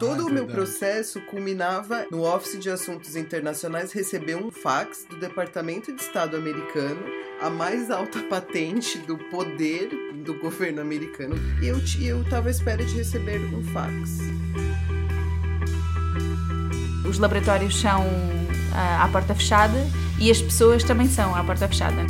Todo 0.00 0.22
Ah, 0.22 0.24
o 0.24 0.30
meu 0.30 0.46
verdade. 0.46 0.52
processo 0.54 1.20
culminava 1.22 2.06
no 2.10 2.22
Office 2.24 2.58
de 2.58 2.70
Assuntos 2.70 3.14
Internacionais 3.16 3.92
receber 3.92 4.34
um 4.34 4.50
fax 4.50 5.04
do 5.08 5.16
Departamento 5.16 5.94
de 5.94 6.00
Estado 6.00 6.36
americano, 6.38 7.00
a 7.40 7.50
mais 7.50 7.90
alta 7.90 8.18
patente 8.24 8.96
do 8.98 9.18
poder 9.18 9.90
do 10.24 10.34
governo 10.34 10.80
americano. 10.80 11.36
E 11.62 11.68
eu, 11.68 11.84
ti- 11.84 12.06
eu 12.06 12.24
tava 12.24 12.48
à 12.48 12.50
espera 12.50 12.82
de 12.82 12.94
receber 12.96 13.40
um 13.54 13.62
fax. 13.72 14.18
Os 17.08 17.18
laboratórios 17.18 17.78
são 17.78 18.04
ah, 18.74 19.04
à 19.04 19.08
porta 19.08 19.34
fechada 19.34 19.78
e 20.18 20.30
as 20.30 20.40
pessoas 20.40 20.82
também 20.82 21.08
são 21.08 21.34
à 21.34 21.44
porta 21.44 21.68
fechada. 21.68 22.06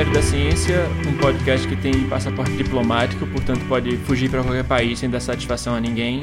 Ministério 0.00 0.14
da 0.14 0.22
Ciência, 0.22 0.76
um 1.06 1.18
podcast 1.18 1.68
que 1.68 1.76
tem 1.76 2.08
passaporte 2.08 2.56
diplomático, 2.56 3.26
portanto 3.26 3.60
pode 3.68 3.98
fugir 3.98 4.30
para 4.30 4.42
qualquer 4.42 4.64
país 4.64 4.98
sem 4.98 5.10
dar 5.10 5.20
satisfação 5.20 5.74
a 5.74 5.80
ninguém. 5.80 6.22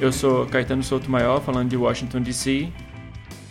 Eu 0.00 0.10
sou 0.10 0.46
Caetano 0.46 0.82
Souto 0.82 1.10
Maior, 1.10 1.42
falando 1.42 1.68
de 1.68 1.76
Washington 1.76 2.22
DC, 2.22 2.72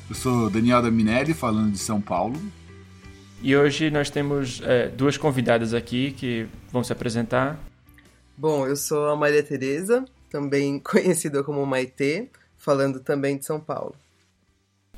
Eu 0.09 0.15
sou 0.15 0.49
Daniel 0.49 0.81
da 0.81 0.89
Minelli, 0.89 1.35
falando 1.35 1.71
de 1.71 1.77
São 1.77 2.01
Paulo. 2.01 2.35
e 3.43 3.55
hoje 3.55 3.91
nós 3.91 4.09
temos 4.09 4.59
eh, 4.65 4.87
duas 4.87 5.17
convidadas 5.17 5.75
aqui 5.75 6.13
que 6.13 6.47
vão 6.71 6.83
se 6.83 6.91
apresentar. 6.91 7.59
Bom, 8.35 8.65
eu 8.65 8.75
sou 8.75 9.09
a 9.09 9.15
Maria 9.15 9.43
Tereza, 9.43 10.03
também 10.31 10.79
conhecida 10.81 11.43
como 11.43 11.63
Maitê, 11.63 12.27
falando 12.57 12.99
também 13.01 13.37
de 13.37 13.45
São 13.45 13.59
Paulo. 13.59 13.93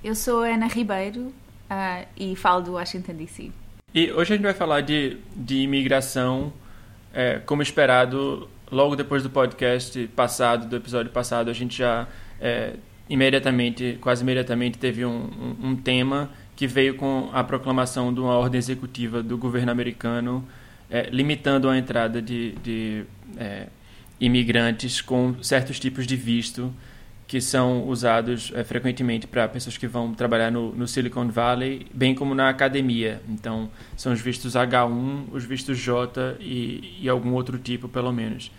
Eu 0.02 0.16
sou 0.16 0.44
a 0.44 0.48
Ana 0.48 0.68
Ribeiro 0.68 1.34
ah, 1.70 2.06
e 2.16 2.38
falo 2.38 2.62
do 2.62 2.72
Washington 2.74 3.16
DC. 3.16 3.52
E 3.94 4.12
hoje 4.12 4.34
a 4.34 4.36
gente 4.38 4.44
vai 4.44 4.54
falar 4.54 4.82
de, 4.82 5.18
de 5.36 5.58
imigração, 5.58 6.54
eh, 7.14 7.42
como 7.46 7.62
esperado, 7.62 8.50
logo 8.72 8.96
depois 8.96 9.22
do 9.22 9.30
podcast 9.30 10.08
passado, 10.16 10.70
do 10.70 10.78
episódio 10.78 11.12
passado, 11.12 11.50
a 11.50 11.54
gente 11.54 11.78
já 11.78 12.08
eh, 12.40 12.76
imediatamente, 13.10 13.98
quase 14.00 14.24
imediatamente, 14.24 14.78
teve 14.78 15.04
um, 15.04 15.10
um, 15.62 15.70
um 15.70 15.76
tema 15.76 16.30
que 16.56 16.66
veio 16.68 16.96
com 16.96 17.30
a 17.34 17.44
proclamação 17.44 18.14
de 18.14 18.22
uma 18.22 18.38
ordem 18.38 18.58
executiva 18.58 19.22
do 19.22 19.38
governo 19.38 19.72
americano 19.72 20.48
eh, 20.90 21.10
limitando 21.12 21.68
a 21.70 21.78
entrada 21.78 22.22
de, 22.22 22.52
de 22.64 23.04
eh, 23.38 23.68
imigrantes 24.22 25.02
com 25.02 25.36
certos 25.44 25.80
tipos 25.80 26.08
de 26.08 26.16
visto 26.16 26.74
que 27.32 27.40
são 27.40 27.88
usados 27.88 28.52
eh, 28.54 28.62
frequentemente 28.62 29.26
para 29.26 29.48
pessoas 29.48 29.78
que 29.78 29.88
vão 29.88 30.14
trabalhar 30.14 30.52
no, 30.52 30.76
no 30.76 30.86
Silicon 30.86 31.30
Valley, 31.30 31.88
bem 31.94 32.14
como 32.14 32.36
na 32.36 32.50
academia. 32.50 33.22
Então, 33.30 33.70
são 33.96 34.12
os 34.12 34.20
vistos 34.20 34.56
H1, 34.56 35.28
os 35.32 35.46
vistos 35.46 35.80
J 35.80 36.36
e, 36.42 36.98
e 37.00 37.08
algum 37.08 37.32
outro 37.32 37.58
tipo, 37.58 37.88
pelo 37.88 38.12
menos. 38.12 38.52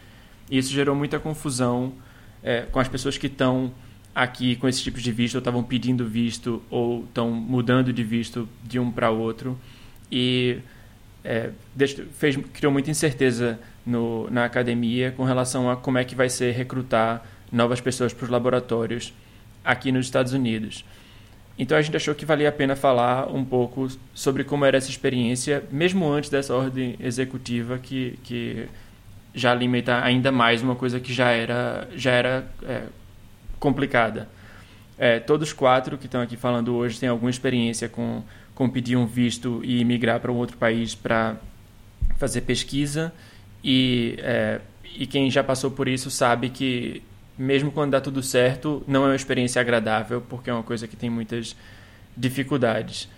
E 0.50 0.56
isso 0.56 0.72
gerou 0.72 0.96
muita 0.96 1.18
confusão 1.18 1.92
eh, 2.42 2.64
com 2.72 2.80
as 2.80 2.88
pessoas 2.88 3.18
que 3.18 3.26
estão 3.26 3.74
aqui 4.14 4.56
com 4.56 4.66
esses 4.66 4.80
tipos 4.80 5.02
de 5.02 5.12
visto, 5.12 5.34
ou 5.34 5.40
estavam 5.40 5.62
pedindo 5.62 6.06
visto, 6.06 6.62
ou 6.70 7.04
estão 7.04 7.30
mudando 7.30 7.92
de 7.92 8.02
visto 8.02 8.48
de 8.64 8.78
um 8.78 8.90
para 8.90 9.10
outro. 9.10 9.60
E 10.10 10.60
é, 11.22 11.50
fez, 12.14 12.38
criou 12.54 12.72
muita 12.72 12.90
incerteza 12.90 13.60
no, 13.84 14.30
na 14.30 14.46
academia 14.46 15.12
com 15.14 15.24
relação 15.24 15.70
a 15.70 15.76
como 15.76 15.98
é 15.98 16.04
que 16.04 16.14
vai 16.14 16.30
ser 16.30 16.52
recrutar 16.52 17.22
novas 17.52 17.80
pessoas 17.80 18.12
para 18.12 18.24
os 18.24 18.30
laboratórios 18.30 19.12
aqui 19.64 19.92
nos 19.92 20.06
Estados 20.06 20.32
Unidos. 20.32 20.84
Então 21.58 21.76
a 21.76 21.82
gente 21.82 21.96
achou 21.96 22.14
que 22.14 22.24
valia 22.24 22.48
a 22.48 22.52
pena 22.52 22.74
falar 22.74 23.28
um 23.32 23.44
pouco 23.44 23.88
sobre 24.14 24.42
como 24.42 24.64
era 24.64 24.78
essa 24.78 24.90
experiência, 24.90 25.62
mesmo 25.70 26.10
antes 26.10 26.30
dessa 26.30 26.54
ordem 26.54 26.96
executiva 26.98 27.78
que, 27.78 28.18
que 28.24 28.66
já 29.34 29.54
limita 29.54 30.02
ainda 30.02 30.32
mais 30.32 30.62
uma 30.62 30.74
coisa 30.74 30.98
que 30.98 31.12
já 31.12 31.30
era, 31.30 31.86
já 31.94 32.10
era 32.10 32.46
é, 32.62 32.82
complicada. 33.60 34.28
É, 34.98 35.20
todos 35.20 35.52
quatro 35.52 35.98
que 35.98 36.06
estão 36.06 36.20
aqui 36.20 36.36
falando 36.36 36.74
hoje 36.74 36.98
têm 36.98 37.08
alguma 37.08 37.30
experiência 37.30 37.88
com, 37.88 38.22
com 38.54 38.68
pedir 38.68 38.96
um 38.96 39.06
visto 39.06 39.60
e 39.62 39.84
migrar 39.84 40.20
para 40.20 40.32
um 40.32 40.36
outro 40.36 40.56
país 40.56 40.94
para 40.94 41.36
fazer 42.16 42.42
pesquisa 42.42 43.12
e, 43.62 44.16
é, 44.18 44.60
e 44.96 45.06
quem 45.06 45.30
já 45.30 45.42
passou 45.42 45.70
por 45.70 45.88
isso 45.88 46.10
sabe 46.10 46.50
que 46.50 47.02
mesmo 47.42 47.70
quando 47.70 47.92
dá 47.92 48.00
tudo 48.00 48.22
certo 48.22 48.82
não 48.86 49.04
é 49.04 49.08
uma 49.08 49.16
experiência 49.16 49.60
agradável 49.60 50.20
porque 50.20 50.50
é 50.50 50.52
uma 50.52 50.62
coisa 50.62 50.86
que 50.86 50.96
tem 50.96 51.10
muitas 51.10 51.56
dificuldades 52.16 53.08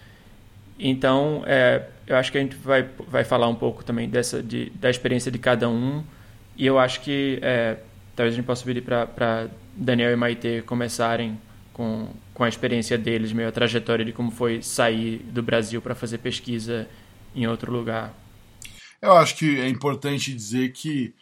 então 0.78 1.42
é, 1.46 1.86
eu 2.06 2.16
acho 2.16 2.32
que 2.32 2.38
a 2.38 2.40
gente 2.40 2.56
vai, 2.56 2.88
vai 3.08 3.24
falar 3.24 3.48
um 3.48 3.54
pouco 3.54 3.84
também 3.84 4.08
dessa 4.08 4.42
de, 4.42 4.70
da 4.70 4.90
experiência 4.90 5.30
de 5.30 5.38
cada 5.38 5.68
um 5.68 6.02
e 6.56 6.66
eu 6.66 6.78
acho 6.78 7.00
que 7.00 7.38
é, 7.42 7.78
talvez 8.14 8.34
a 8.34 8.36
gente 8.36 8.46
possa 8.46 8.64
pedir 8.64 8.82
para 8.82 9.48
Daniel 9.76 10.12
e 10.12 10.16
Maite 10.16 10.62
começarem 10.66 11.38
com, 11.72 12.08
com 12.32 12.44
a 12.44 12.48
experiência 12.48 12.96
deles, 12.96 13.32
meio 13.32 13.48
a 13.48 13.52
trajetória 13.52 14.04
de 14.04 14.12
como 14.12 14.30
foi 14.30 14.62
sair 14.62 15.18
do 15.18 15.42
Brasil 15.42 15.82
para 15.82 15.94
fazer 15.94 16.18
pesquisa 16.18 16.88
em 17.34 17.46
outro 17.46 17.72
lugar. 17.72 18.14
Eu 19.02 19.12
acho 19.12 19.36
que 19.36 19.60
é 19.60 19.68
importante 19.68 20.32
dizer 20.32 20.72
que, 20.72 21.12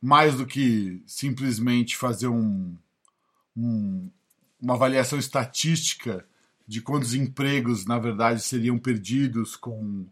mais 0.00 0.36
do 0.36 0.46
que 0.46 1.02
simplesmente 1.06 1.96
fazer 1.96 2.28
um, 2.28 2.76
um- 3.56 4.10
uma 4.60 4.74
avaliação 4.74 5.18
estatística 5.18 6.24
de 6.66 6.80
quantos 6.82 7.14
empregos, 7.14 7.86
na 7.86 7.98
verdade, 7.98 8.42
seriam 8.42 8.78
perdidos 8.78 9.56
com 9.56 10.06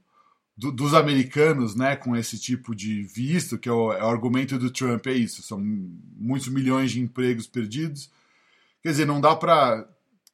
do- 0.57 0.73
dos 0.73 0.95
americanos 0.95 1.75
né, 1.77 1.97
com 1.97 2.17
esse 2.17 2.39
tipo 2.39 2.75
de 2.75 3.03
visto, 3.03 3.59
que 3.59 3.69
é 3.69 3.73
o, 3.73 3.93
é 3.93 4.03
o 4.03 4.09
argumento 4.09 4.59
do 4.59 4.71
Trump, 4.71 5.07
é 5.07 5.13
isso, 5.13 5.43
são 5.43 5.61
muitos 5.61 6.49
milhões 6.49 6.93
de 6.93 7.01
empregos 7.01 7.47
perdidos. 7.47 8.11
Quer 8.83 8.91
dizer, 8.91 9.05
não 9.07 9.21
dá 9.21 9.37
para 9.37 9.87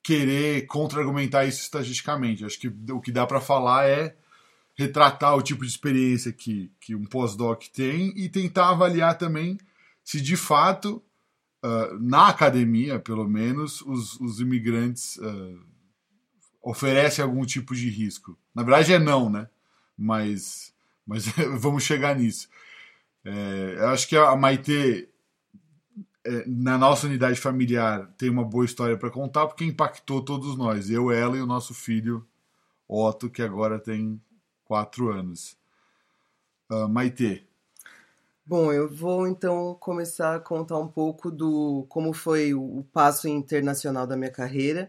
querer 0.03 0.67
contra-argumentar 0.67 1.45
isso 1.47 1.61
estatisticamente. 1.63 2.45
Acho 2.45 2.59
que 2.61 2.69
o 2.93 3.01
que 3.01 3.11
dá 3.13 3.27
para 3.27 3.41
falar 3.41 3.87
é 3.89 4.17
retratar 4.83 5.37
o 5.37 5.43
tipo 5.43 5.63
de 5.63 5.71
experiência 5.71 6.33
que, 6.33 6.71
que 6.81 6.95
um 6.95 7.05
pós-doc 7.05 7.65
tem 7.73 8.13
e 8.17 8.29
tentar 8.29 8.71
avaliar 8.71 9.17
também 9.17 9.59
se 10.05 10.21
de 10.21 10.37
fato, 10.37 11.03
ah, 11.63 11.97
na 12.01 12.29
academia, 12.29 12.99
pelo 12.99 13.29
menos, 13.29 13.81
os, 13.83 14.19
os 14.21 14.41
imigrantes 14.41 15.19
ah, 15.23 15.55
oferecem 16.63 17.25
algum 17.25 17.45
tipo 17.45 17.75
de 17.75 17.89
risco. 17.89 18.39
Na 18.55 18.63
verdade 18.63 18.93
é 18.93 18.99
não, 18.99 19.31
né? 19.31 19.49
Mas, 19.97 20.75
mas 21.07 21.27
vamos 21.59 21.83
chegar 21.85 22.17
nisso. 22.17 22.49
É, 23.25 23.77
eu 23.79 23.89
acho 23.89 24.09
que 24.09 24.17
a 24.17 24.35
Maite, 24.37 25.09
é, 26.25 26.45
na 26.47 26.77
nossa 26.77 27.07
unidade 27.07 27.41
familiar, 27.41 28.07
tem 28.19 28.29
uma 28.29 28.45
boa 28.45 28.65
história 28.65 28.97
para 28.97 29.11
contar 29.11 29.47
porque 29.47 29.65
impactou 29.65 30.23
todos 30.23 30.57
nós. 30.57 30.91
Eu, 30.91 31.11
ela 31.11 31.37
e 31.37 31.41
o 31.41 31.47
nosso 31.47 31.75
filho 31.75 32.27
Otto, 32.89 33.31
que 33.31 33.43
agora 33.43 33.79
tem 33.79 34.21
quatro 34.73 35.11
anos. 35.11 35.55
Ah, 36.71 36.89
Maite, 36.89 37.47
Bom, 38.47 38.73
eu 38.73 38.89
vou 38.89 39.29
então 39.29 39.75
começar 39.79 40.37
a 40.37 40.41
contar 40.41 40.79
um 40.79 40.89
pouco 40.89 41.31
do 41.31 41.85
como 41.91 42.15
foi 42.15 42.55
o, 42.55 42.83
passo 42.91 43.29
internacional 43.29 44.07
da 44.07 44.17
minha 44.17 44.31
carreira. 44.31 44.89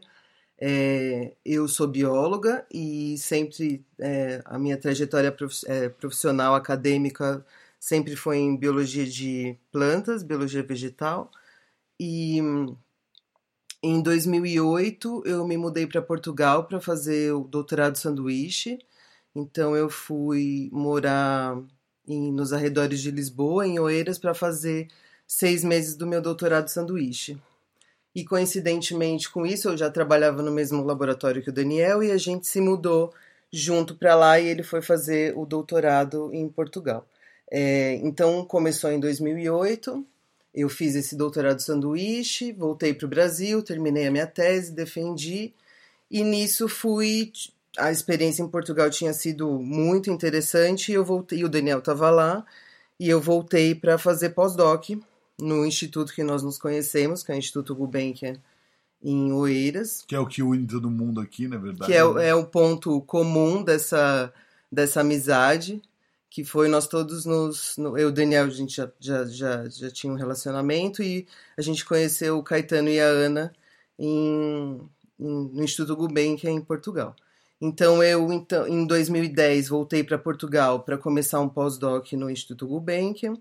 É, 0.57 1.33
eu 1.45 1.67
sou 1.67 1.85
bióloga 1.87 2.65
e 2.73 3.17
sempre 3.17 3.85
é, 3.99 4.41
a 4.45 4.57
minha 4.57 4.77
trajetória 4.77 5.35
é, 5.67 5.89
profissional 5.89 6.55
acadêmica 6.55 7.45
sempre 7.79 8.15
foi 8.15 8.37
em 8.37 8.55
biologia 8.55 9.05
de 9.05 9.57
plantas, 9.71 10.23
biologia 10.23 10.63
vegetal. 10.63 11.29
E 11.99 12.39
em 13.83 14.01
2008 14.01 15.23
eu 15.25 15.45
me 15.45 15.57
mudei 15.57 15.85
para 15.85 16.01
Portugal 16.01 16.65
para 16.67 16.79
fazer 16.79 17.33
o 17.33 17.43
doutorado 17.43 17.97
sanduíche. 17.97 18.79
Então 19.35 19.75
eu 19.75 19.89
fui 19.89 20.69
morar 20.71 21.57
em- 22.07 22.31
nos 22.31 22.53
arredores 22.53 23.01
de 23.01 23.11
Lisboa, 23.11 23.65
em 23.67 23.79
Oeiras, 23.79 24.17
para 24.19 24.33
fazer 24.33 24.87
seis 25.27 25.63
meses 25.63 25.95
do 25.95 26.05
meu 26.05 26.21
doutorado 26.21 26.67
sanduíche. 26.69 27.37
E 28.15 28.23
coincidentemente 28.23 29.29
com 29.29 29.45
isso, 29.45 29.69
eu 29.69 29.77
já 29.77 29.89
trabalhava 29.89 30.43
no 30.43 30.51
mesmo 30.51 30.83
laboratório 30.83 31.41
que 31.41 31.49
o 31.49 31.53
Daniel 31.53 32.03
e 32.03 32.11
a 32.11 32.17
gente 32.17 32.47
se 32.47 32.61
mudou 32.61 33.11
junto 33.51 33.95
para 33.95 34.15
lá 34.15 34.39
e 34.39 34.47
ele 34.47 34.63
foi 34.63 34.81
fazer 34.81 35.35
o 35.37 35.45
doutorado 35.45 36.29
em 36.33 36.47
Portugal. 36.47 37.07
É, 37.51 37.95
então 38.03 38.45
começou 38.45 38.91
em 38.91 38.99
2008, 38.99 40.05
eu 40.53 40.69
fiz 40.69 40.95
esse 40.95 41.15
doutorado 41.15 41.59
sanduíche, 41.61 42.51
voltei 42.51 42.93
para 42.93 43.05
o 43.05 43.09
Brasil, 43.09 43.61
terminei 43.63 44.07
a 44.07 44.11
minha 44.11 44.27
tese, 44.27 44.71
defendi 44.71 45.53
e 46.09 46.23
nisso 46.23 46.67
fui 46.67 47.31
a 47.77 47.91
experiência 47.91 48.43
em 48.43 48.47
Portugal 48.47 48.89
tinha 48.89 49.13
sido 49.13 49.59
muito 49.59 50.11
interessante 50.11 50.91
e 50.91 50.95
eu 50.95 51.03
voltei, 51.03 51.43
o 51.43 51.49
Daniel 51.49 51.79
estava 51.79 52.09
lá 52.09 52.45
e 52.99 53.09
eu 53.09 53.19
voltei 53.19 53.73
para 53.73 53.97
fazer 53.97 54.29
pós-doc 54.29 54.89
no 55.39 55.65
instituto 55.65 56.13
que 56.13 56.23
nós 56.23 56.43
nos 56.43 56.57
conhecemos, 56.57 57.23
que 57.23 57.31
é 57.31 57.35
o 57.35 57.37
Instituto 57.37 57.75
Gulbenkian 57.75 58.35
em 59.03 59.33
Oeiras. 59.33 60.03
Que 60.07 60.15
é 60.15 60.19
o 60.19 60.27
que 60.27 60.41
une 60.41 60.65
todo 60.65 60.89
mundo 60.89 61.19
aqui, 61.19 61.47
na 61.47 61.57
verdade. 61.57 61.91
Que 61.91 61.97
é, 61.97 62.13
né? 62.13 62.27
é 62.29 62.35
o 62.35 62.45
ponto 62.45 63.01
comum 63.01 63.63
dessa, 63.63 64.31
dessa 64.71 65.01
amizade, 65.01 65.81
que 66.29 66.43
foi 66.43 66.67
nós 66.67 66.87
todos 66.87 67.25
nos... 67.25 67.75
No, 67.77 67.97
eu 67.97 68.07
e 68.07 68.11
o 68.11 68.11
Daniel, 68.11 68.45
a 68.45 68.49
gente 68.49 68.75
já, 68.75 68.89
já, 68.99 69.25
já, 69.25 69.67
já 69.67 69.91
tinha 69.91 70.13
um 70.13 70.15
relacionamento 70.15 71.03
e 71.03 71.27
a 71.57 71.61
gente 71.61 71.83
conheceu 71.83 72.37
o 72.37 72.43
Caetano 72.43 72.89
e 72.89 72.99
a 72.99 73.05
Ana 73.05 73.53
em, 73.99 74.79
em, 75.19 75.49
no 75.51 75.63
Instituto 75.63 75.95
Gulbenkian, 75.95 76.51
em 76.51 76.61
Portugal. 76.61 77.15
Então, 77.61 78.03
eu, 78.03 78.31
então, 78.31 78.67
em 78.67 78.85
2010, 78.85 79.69
voltei 79.69 80.03
para 80.03 80.17
Portugal 80.17 80.81
para 80.81 80.97
começar 80.97 81.39
um 81.39 81.47
pós-doc 81.47 82.11
no 82.13 82.29
Instituto 82.29 82.67
Gulbenkian. 82.67 83.35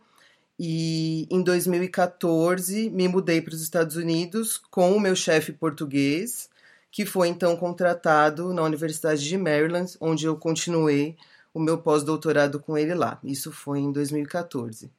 E 0.59 1.27
em 1.31 1.43
2014, 1.43 2.91
me 2.91 3.09
mudei 3.09 3.41
para 3.41 3.55
os 3.55 3.63
Estados 3.63 3.97
Unidos 3.97 4.59
com 4.71 4.93
o 4.93 5.01
meu 5.01 5.17
chefe 5.17 5.53
português, 5.53 6.49
que 6.91 7.05
foi 7.05 7.29
então 7.29 7.57
contratado 7.57 8.53
na 8.55 8.63
Universidade 8.63 9.25
de 9.25 9.37
Maryland, 9.37 9.97
onde 10.01 10.27
eu 10.27 10.37
continuei 10.37 11.17
o 11.53 11.61
meu 11.61 11.79
pós-doutorado 11.79 12.61
com 12.61 12.79
ele 12.79 12.95
lá. 12.95 13.19
Isso 13.25 13.51
foi 13.51 13.81
em 13.81 13.91
2014. 13.91 14.91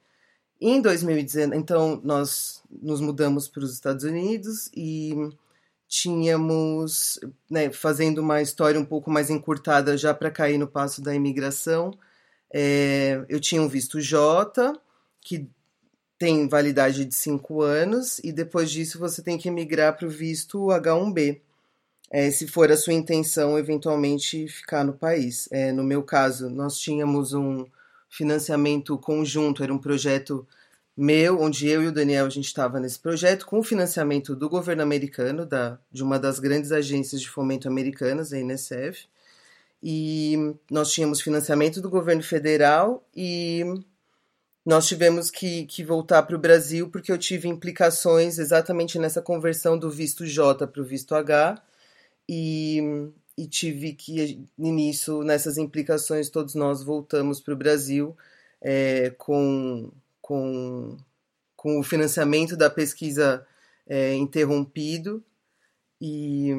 Em 0.60 0.80
2019, 0.80 1.56
então, 1.56 2.00
nós 2.04 2.62
nos 2.70 3.00
mudamos 3.00 3.48
para 3.48 3.64
os 3.64 3.72
Estados 3.72 4.04
Unidos 4.04 4.70
e 4.74 5.14
tínhamos, 5.88 7.20
né, 7.50 7.70
fazendo 7.70 8.18
uma 8.18 8.42
história 8.42 8.80
um 8.80 8.84
pouco 8.84 9.10
mais 9.10 9.30
encurtada 9.30 9.96
já 9.96 10.12
para 10.12 10.30
cair 10.30 10.58
no 10.58 10.66
passo 10.66 11.02
da 11.02 11.14
imigração, 11.14 11.92
é, 12.52 13.24
eu 13.28 13.40
tinha 13.40 13.62
um 13.62 13.68
visto 13.68 14.00
J, 14.00 14.72
que 15.20 15.48
tem 16.18 16.48
validade 16.48 17.04
de 17.04 17.14
cinco 17.14 17.62
anos, 17.62 18.18
e 18.20 18.32
depois 18.32 18.70
disso 18.70 18.98
você 18.98 19.22
tem 19.22 19.36
que 19.36 19.50
migrar 19.50 19.96
para 19.96 20.06
o 20.06 20.10
visto 20.10 20.58
H1B, 20.68 21.40
é, 22.10 22.30
se 22.30 22.46
for 22.46 22.70
a 22.70 22.76
sua 22.76 22.92
intenção 22.92 23.58
eventualmente 23.58 24.46
ficar 24.46 24.84
no 24.84 24.92
país. 24.92 25.48
É, 25.50 25.72
no 25.72 25.82
meu 25.82 26.02
caso, 26.02 26.48
nós 26.48 26.78
tínhamos 26.78 27.32
um 27.32 27.66
financiamento 28.08 28.96
conjunto, 28.96 29.64
era 29.64 29.74
um 29.74 29.78
projeto 29.78 30.46
meu, 30.96 31.40
onde 31.40 31.68
eu 31.68 31.82
e 31.82 31.88
o 31.88 31.92
Daniel 31.92 32.26
a 32.26 32.30
gente 32.30 32.46
estava 32.46 32.78
nesse 32.78 32.98
projeto 32.98 33.46
com 33.46 33.62
financiamento 33.62 34.36
do 34.36 34.48
governo 34.48 34.82
americano, 34.82 35.44
da, 35.44 35.78
de 35.90 36.02
uma 36.02 36.18
das 36.18 36.38
grandes 36.38 36.70
agências 36.70 37.20
de 37.20 37.28
fomento 37.28 37.66
americanas, 37.68 38.32
a 38.32 38.38
NSF. 38.38 39.08
E 39.82 40.54
nós 40.70 40.92
tínhamos 40.92 41.20
financiamento 41.20 41.80
do 41.80 41.90
governo 41.90 42.22
federal 42.22 43.06
e 43.14 43.64
nós 44.64 44.86
tivemos 44.86 45.30
que, 45.30 45.66
que 45.66 45.84
voltar 45.84 46.22
para 46.22 46.36
o 46.36 46.38
Brasil 46.38 46.88
porque 46.88 47.12
eu 47.12 47.18
tive 47.18 47.48
implicações 47.48 48.38
exatamente 48.38 48.98
nessa 48.98 49.20
conversão 49.20 49.78
do 49.78 49.90
visto 49.90 50.24
J 50.24 50.66
para 50.66 50.80
o 50.80 50.84
visto 50.84 51.14
H 51.14 51.62
e, 52.28 53.10
e 53.36 53.46
tive 53.46 53.92
que, 53.92 54.40
nisso, 54.56 55.22
nessas 55.22 55.58
implicações, 55.58 56.30
todos 56.30 56.54
nós 56.54 56.82
voltamos 56.82 57.40
para 57.40 57.52
o 57.52 57.56
Brasil 57.56 58.16
é, 58.62 59.10
com, 59.18 59.92
com, 60.24 60.96
com 61.54 61.78
o 61.78 61.82
financiamento 61.82 62.56
da 62.56 62.70
pesquisa 62.70 63.46
é, 63.86 64.14
interrompido 64.14 65.22
e 66.00 66.50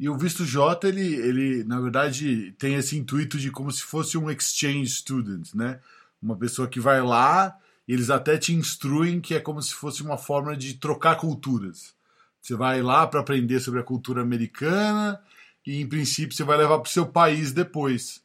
e 0.00 0.08
o 0.08 0.16
visto 0.18 0.44
J, 0.44 0.88
ele, 0.88 1.14
ele, 1.14 1.64
na 1.64 1.80
verdade, 1.80 2.52
tem 2.58 2.74
esse 2.74 2.96
intuito 2.96 3.38
de 3.38 3.50
como 3.50 3.70
se 3.70 3.82
fosse 3.82 4.18
um 4.18 4.28
exchange 4.28 4.88
student, 4.88 5.54
né? 5.54 5.78
Uma 6.20 6.36
pessoa 6.36 6.66
que 6.66 6.80
vai 6.80 7.00
lá, 7.00 7.56
eles 7.86 8.10
até 8.10 8.36
te 8.36 8.52
instruem 8.52 9.20
que 9.20 9.34
é 9.34 9.40
como 9.40 9.62
se 9.62 9.72
fosse 9.72 10.02
uma 10.02 10.18
forma 10.18 10.56
de 10.56 10.74
trocar 10.74 11.14
culturas. 11.16 11.94
Você 12.42 12.56
vai 12.56 12.82
lá 12.82 13.06
para 13.06 13.20
aprender 13.20 13.60
sobre 13.60 13.80
a 13.80 13.84
cultura 13.84 14.20
americana 14.20 15.22
e, 15.64 15.80
em 15.80 15.86
princípio, 15.86 16.34
você 16.34 16.42
vai 16.42 16.58
levar 16.58 16.80
para 16.80 16.88
o 16.88 16.92
seu 16.92 17.06
país 17.06 17.52
depois. 17.52 18.23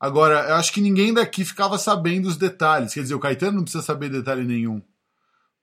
Agora, 0.00 0.48
eu 0.48 0.54
acho 0.54 0.72
que 0.72 0.80
ninguém 0.80 1.12
daqui 1.12 1.44
ficava 1.44 1.76
sabendo 1.76 2.28
os 2.28 2.36
detalhes. 2.36 2.94
Quer 2.94 3.02
dizer, 3.02 3.14
o 3.14 3.20
Caetano 3.20 3.56
não 3.56 3.62
precisa 3.64 3.82
saber 3.82 4.08
detalhe 4.08 4.44
nenhum. 4.44 4.80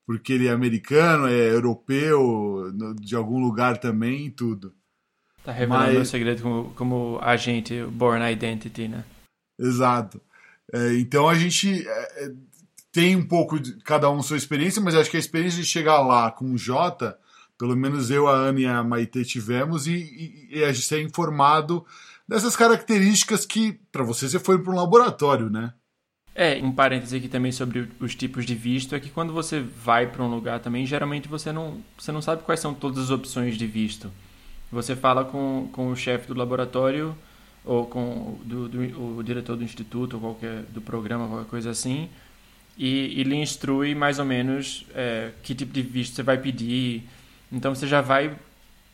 Porque 0.06 0.34
ele 0.34 0.48
é 0.48 0.52
americano, 0.52 1.28
é 1.28 1.52
europeu, 1.52 2.72
de 3.00 3.16
algum 3.16 3.40
lugar 3.40 3.78
também 3.78 4.28
e 4.28 4.32
tudo. 4.32 4.74
Tá 5.44 5.52
revelando 5.52 5.94
Mas... 5.94 6.08
o 6.08 6.12
segredo 6.12 6.42
como, 6.42 6.74
como 6.76 7.20
agente 7.22 7.84
Born 7.86 8.32
Identity, 8.32 8.88
né? 8.88 9.06
Exato. 9.60 10.22
É, 10.74 10.96
então 10.96 11.30
a 11.30 11.36
gente 11.36 11.88
é, 11.88 12.32
tem 12.92 13.16
um 13.16 13.26
pouco 13.26 13.60
de 13.60 13.76
cada 13.84 14.10
um 14.10 14.22
sua 14.22 14.38
experiência, 14.38 14.82
mas 14.82 14.96
acho 14.96 15.10
que 15.10 15.18
a 15.18 15.20
experiência 15.20 15.62
de 15.62 15.68
chegar 15.68 16.02
lá 16.02 16.32
com 16.32 16.52
o 16.52 16.58
Jota, 16.58 17.18
pelo 17.58 17.76
menos 17.76 18.10
eu, 18.10 18.28
a 18.28 18.34
Ana 18.34 18.60
e 18.60 18.66
a 18.66 18.84
Maite 18.84 19.24
tivemos, 19.24 19.88
e, 19.88 19.94
e, 19.94 20.60
e 20.60 20.64
a 20.64 20.72
gente 20.74 20.88
ser 20.88 21.02
informado 21.02 21.86
dessas 22.28 22.56
características 22.56 23.46
que, 23.46 23.74
para 23.92 24.04
você, 24.04 24.28
você 24.28 24.40
foi 24.40 24.62
para 24.62 24.72
um 24.72 24.76
laboratório, 24.76 25.50
né? 25.50 25.74
É, 26.38 26.60
um 26.62 26.72
parêntese 26.72 27.16
aqui 27.16 27.30
também 27.30 27.52
sobre 27.54 27.90
os 27.98 28.14
tipos 28.14 28.46
de 28.46 28.54
visto, 28.54 28.94
é 28.94 29.00
que 29.00 29.10
quando 29.10 29.32
você 29.32 29.62
vai 29.62 30.06
para 30.08 30.22
um 30.22 30.30
lugar 30.30 30.60
também, 30.60 30.86
geralmente 30.86 31.30
você 31.30 31.50
não, 31.52 31.82
você 31.98 32.12
não 32.12 32.22
sabe 32.22 32.44
quais 32.44 32.60
são 32.60 32.74
todas 32.74 33.06
as 33.06 33.10
opções 33.10 33.58
de 33.58 33.66
visto. 33.66 34.12
Você 34.70 34.98
fala 34.98 35.24
com, 35.24 35.70
com 35.72 35.88
o 35.88 35.96
chefe 35.96 36.28
do 36.28 36.34
laboratório 36.34 37.16
ou 37.64 37.86
com 37.86 38.38
do, 38.44 38.68
do, 38.68 39.18
o 39.18 39.24
diretor 39.24 39.56
do 39.56 39.64
instituto 39.64 40.16
ou 40.16 40.20
qualquer 40.20 40.64
do 40.64 40.82
programa, 40.82 41.28
qualquer 41.28 41.50
coisa 41.50 41.70
assim, 41.70 42.10
e, 42.78 43.22
e 43.22 43.24
lhe 43.24 43.36
instrui 43.36 43.96
mais 43.96 44.20
ou 44.20 44.26
menos 44.26 44.86
é, 44.94 45.32
que 45.42 45.56
tipo 45.56 45.72
de 45.72 45.82
visto 45.82 46.16
você 46.16 46.24
vai 46.24 46.38
pedir. 46.38 47.04
Então 47.50 47.74
você 47.74 47.88
já 47.88 48.02
vai 48.02 48.36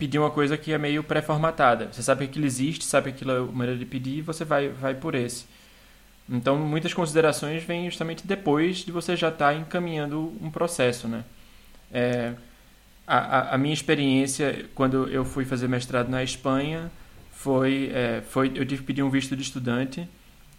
pedir 0.02 0.18
uma 0.18 0.32
coisa 0.32 0.58
que 0.58 0.74
é 0.74 0.80
meio 0.80 1.04
pré-formatada. 1.04 1.90
Você 1.92 2.02
sabe 2.02 2.26
que 2.26 2.32
aquilo 2.32 2.48
existe, 2.48 2.84
sabe 2.84 3.12
que 3.12 3.18
aquilo 3.18 3.32
é 3.32 3.38
a 3.38 3.42
maneira 3.44 3.78
de 3.78 3.86
pedir 3.86 4.18
e 4.18 4.22
você 4.24 4.44
vai, 4.44 4.70
vai 4.70 4.96
por 4.96 5.14
esse. 5.14 5.46
Então 6.28 6.58
muitas 6.58 6.92
considerações 6.92 7.64
vêm 7.64 7.86
justamente 7.86 8.26
depois 8.26 8.78
de 8.78 8.92
você 8.92 9.16
já 9.16 9.30
estar 9.30 9.54
tá 9.54 9.54
encaminhando 9.54 10.36
um 10.42 10.50
processo, 10.50 11.08
né? 11.08 11.24
É, 11.94 12.34
a, 13.06 13.54
a, 13.54 13.58
minha 13.60 13.76
experiência 13.76 14.66
quando 14.74 15.08
eu 15.08 15.24
fui 15.24 15.46
fazer 15.46 15.68
mestrado 15.68 16.10
na 16.10 16.24
Espanha 16.24 16.90
foi, 17.32 17.92
é, 17.94 18.24
foi 18.28 18.48
eu 18.56 18.66
tive 18.66 18.78
que 18.78 18.88
pedir 18.88 19.04
um 19.04 19.10
visto 19.12 19.36
de 19.36 19.44
estudante 19.44 20.10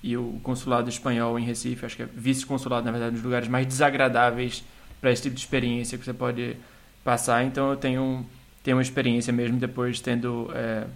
e 0.05 0.17
o 0.17 0.39
consulado 0.45 0.89
espanhol 0.89 1.37
em 1.37 1.45
Recife, 1.45 1.85
acho 1.85 1.97
que 1.97 2.03
é 2.05 2.09
vice-consulado, 2.15 2.85
na 2.87 2.93
verdade, 2.93 3.11
um 3.11 3.15
dos 3.15 3.25
lugares 3.25 3.49
mais 3.49 3.67
desagradáveis 3.67 4.63
para 5.01 5.11
esse 5.11 5.23
tipo 5.23 5.35
de 5.35 5.41
experiência 5.41 5.99
que 5.99 6.05
você 6.05 6.13
pode 6.15 6.57
passar. 7.03 7.45
Então 7.45 7.71
eu 7.71 7.77
tenho, 7.77 8.25
tenho 8.63 8.77
uma 8.77 8.83
experiência 8.83 9.33
mesmo 9.33 9.59
depois 9.59 9.97
de 9.97 10.03
tendo 10.03 10.51
é, 10.55 10.87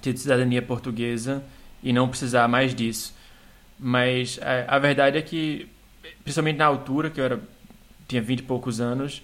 tido 0.00 0.18
cidadania 0.18 0.60
portuguesa 0.60 1.42
e 1.82 1.92
não 1.92 2.08
precisar 2.08 2.48
mais 2.48 2.74
disso. 2.74 3.14
Mas 3.78 4.38
é, 4.42 4.64
a 4.68 4.78
verdade 4.78 5.16
é 5.16 5.22
que, 5.22 5.68
principalmente 6.22 6.56
na 6.56 6.66
altura, 6.66 7.10
que 7.10 7.20
eu 7.20 7.24
era, 7.24 7.40
tinha 8.06 8.20
20 8.20 8.40
e 8.40 8.42
poucos 8.42 8.80
anos, 8.80 9.22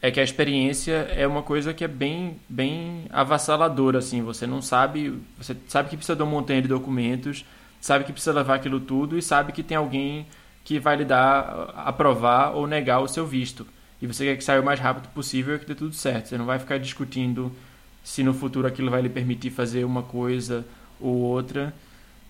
é 0.00 0.10
que 0.10 0.20
a 0.20 0.22
experiência 0.22 1.08
é 1.14 1.26
uma 1.26 1.42
coisa 1.42 1.74
que 1.74 1.84
é 1.84 1.88
bem, 1.88 2.38
bem 2.48 3.06
avassaladora, 3.10 3.98
assim. 3.98 4.22
Você 4.22 4.46
não 4.46 4.62
sabe, 4.62 5.20
você 5.36 5.56
sabe 5.66 5.90
que 5.90 5.96
precisa 5.96 6.16
de 6.16 6.22
uma 6.22 6.30
montanha 6.30 6.62
de 6.62 6.68
documentos, 6.68 7.44
sabe 7.80 8.04
que 8.04 8.12
precisa 8.12 8.32
levar 8.32 8.54
aquilo 8.54 8.80
tudo 8.80 9.18
e 9.18 9.22
sabe 9.22 9.52
que 9.52 9.62
tem 9.62 9.76
alguém 9.76 10.26
que 10.64 10.78
vai 10.78 10.96
lhe 10.96 11.04
dar, 11.04 11.72
aprovar 11.74 12.54
ou 12.54 12.66
negar 12.66 13.00
o 13.00 13.08
seu 13.08 13.26
visto. 13.26 13.66
E 14.00 14.06
você 14.06 14.24
quer 14.24 14.36
que 14.36 14.44
saia 14.44 14.60
o 14.60 14.64
mais 14.64 14.78
rápido 14.78 15.08
possível 15.08 15.56
e 15.56 15.58
que 15.58 15.66
dê 15.66 15.74
tudo 15.74 15.94
certo. 15.94 16.28
Você 16.28 16.38
não 16.38 16.44
vai 16.44 16.58
ficar 16.58 16.78
discutindo 16.78 17.52
se 18.04 18.22
no 18.22 18.32
futuro 18.32 18.66
aquilo 18.66 18.90
vai 18.90 19.02
lhe 19.02 19.08
permitir 19.08 19.50
fazer 19.50 19.84
uma 19.84 20.02
coisa 20.02 20.64
ou 21.00 21.16
outra. 21.16 21.74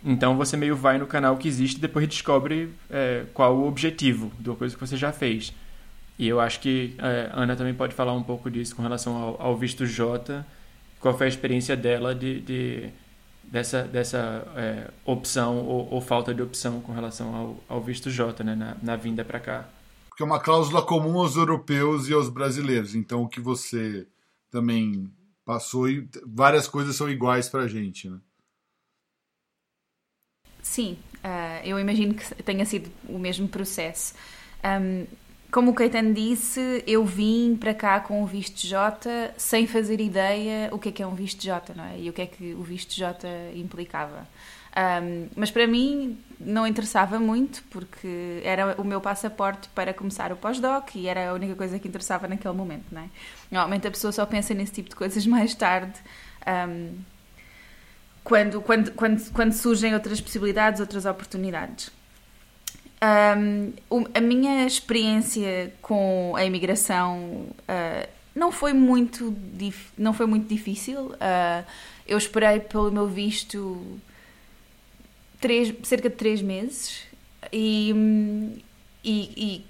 Então 0.04 0.36
você 0.36 0.56
meio 0.56 0.76
vai 0.76 0.98
no 0.98 1.06
canal 1.06 1.36
que 1.36 1.48
existe 1.48 1.76
e 1.76 1.80
depois 1.80 2.06
descobre 2.08 2.72
é, 2.88 3.24
qual 3.34 3.56
o 3.56 3.66
objetivo 3.66 4.32
uma 4.44 4.56
coisa 4.56 4.74
que 4.74 4.80
você 4.80 4.96
já 4.96 5.12
fez. 5.12 5.52
E 6.18 6.26
eu 6.26 6.40
acho 6.40 6.60
que 6.60 6.94
é, 6.98 7.30
Ana 7.32 7.54
também 7.54 7.74
pode 7.74 7.94
falar 7.94 8.12
um 8.12 8.22
pouco 8.22 8.50
disso 8.50 8.74
com 8.74 8.82
relação 8.82 9.16
ao, 9.16 9.40
ao 9.40 9.56
visto 9.56 9.86
J. 9.86 10.44
Qual 11.00 11.16
foi 11.16 11.26
a 11.26 11.28
experiência 11.28 11.76
dela 11.76 12.14
de, 12.14 12.40
de 12.40 12.88
dessa, 13.44 13.82
dessa 13.84 14.46
é, 14.56 14.90
opção 15.04 15.58
ou, 15.58 15.88
ou, 15.92 16.00
falta 16.00 16.34
de 16.34 16.42
opção 16.42 16.80
com 16.80 16.92
relação 16.92 17.34
ao, 17.34 17.64
ao 17.68 17.80
visto 17.80 18.10
J, 18.10 18.42
né, 18.42 18.54
na, 18.54 18.76
na 18.82 18.96
vinda 18.96 19.24
para 19.24 19.38
cá? 19.38 19.64
Porque 20.18 20.24
é 20.24 20.34
uma 20.34 20.40
cláusula 20.40 20.82
comum 20.82 21.20
aos 21.20 21.36
europeus 21.36 22.08
e 22.08 22.12
aos 22.12 22.28
brasileiros. 22.28 22.96
Então, 22.96 23.22
o 23.22 23.28
que 23.28 23.40
você 23.40 24.04
também 24.50 25.08
passou 25.44 25.88
e 25.88 26.08
várias 26.26 26.66
coisas 26.66 26.96
são 26.96 27.08
iguais 27.08 27.48
para 27.48 27.62
a 27.62 27.68
gente, 27.68 28.10
né? 28.10 28.18
Sim, 30.60 30.98
uh, 31.18 31.64
eu 31.64 31.78
imagino 31.78 32.14
que 32.14 32.42
tenha 32.42 32.64
sido 32.64 32.90
o 33.08 33.16
mesmo 33.16 33.46
processo. 33.46 34.12
Um, 34.64 35.06
como 35.52 35.70
o 35.70 35.74
Caetano 35.74 36.12
disse, 36.12 36.82
eu 36.84 37.04
vim 37.04 37.56
para 37.56 37.72
cá 37.72 38.00
com 38.00 38.20
o 38.20 38.26
visto 38.26 38.66
J 38.66 39.32
sem 39.36 39.68
fazer 39.68 40.00
ideia 40.00 40.68
o 40.72 40.80
que 40.80 40.88
é 40.88 40.92
que 40.92 41.00
é 41.00 41.06
um 41.06 41.14
visto 41.14 41.40
J, 41.40 41.74
não 41.76 41.84
é? 41.84 42.00
E 42.00 42.10
o 42.10 42.12
que 42.12 42.22
é 42.22 42.26
que 42.26 42.54
o 42.54 42.62
visto 42.64 42.92
J 42.96 43.24
implicava. 43.54 44.26
Um, 44.78 45.28
mas 45.34 45.50
para 45.50 45.66
mim 45.66 46.16
não 46.38 46.64
interessava 46.64 47.18
muito, 47.18 47.64
porque 47.68 48.40
era 48.44 48.80
o 48.80 48.84
meu 48.84 49.00
passaporte 49.00 49.68
para 49.74 49.92
começar 49.92 50.30
o 50.30 50.36
pós-doc 50.36 50.94
e 50.94 51.08
era 51.08 51.30
a 51.30 51.34
única 51.34 51.56
coisa 51.56 51.80
que 51.80 51.88
interessava 51.88 52.28
naquele 52.28 52.54
momento, 52.54 52.84
não 52.92 53.02
é? 53.02 53.08
Normalmente 53.50 53.88
a 53.88 53.90
pessoa 53.90 54.12
só 54.12 54.24
pensa 54.24 54.54
nesse 54.54 54.72
tipo 54.72 54.88
de 54.88 54.94
coisas 54.94 55.26
mais 55.26 55.52
tarde, 55.54 55.98
um, 56.46 56.94
quando, 58.22 58.60
quando, 58.60 58.92
quando, 58.92 59.32
quando 59.32 59.52
surgem 59.52 59.94
outras 59.94 60.20
possibilidades, 60.20 60.80
outras 60.80 61.06
oportunidades. 61.06 61.90
Um, 63.02 63.72
a 64.14 64.20
minha 64.20 64.64
experiência 64.64 65.72
com 65.82 66.34
a 66.36 66.44
imigração 66.44 67.46
uh, 67.62 68.08
não 68.34 68.52
foi 68.52 68.72
muito 68.72 69.36
não 69.96 70.12
foi 70.12 70.26
muito 70.26 70.48
difícil. 70.48 71.06
Uh, 71.06 71.64
eu 72.06 72.18
esperei 72.18 72.60
pelo 72.60 72.90
meu 72.92 73.06
visto 73.06 74.00
três, 75.40 75.74
cerca 75.82 76.08
de 76.08 76.16
três 76.16 76.42
meses 76.42 77.02
e, 77.52 77.92
e, 79.04 79.20
e 79.36 79.66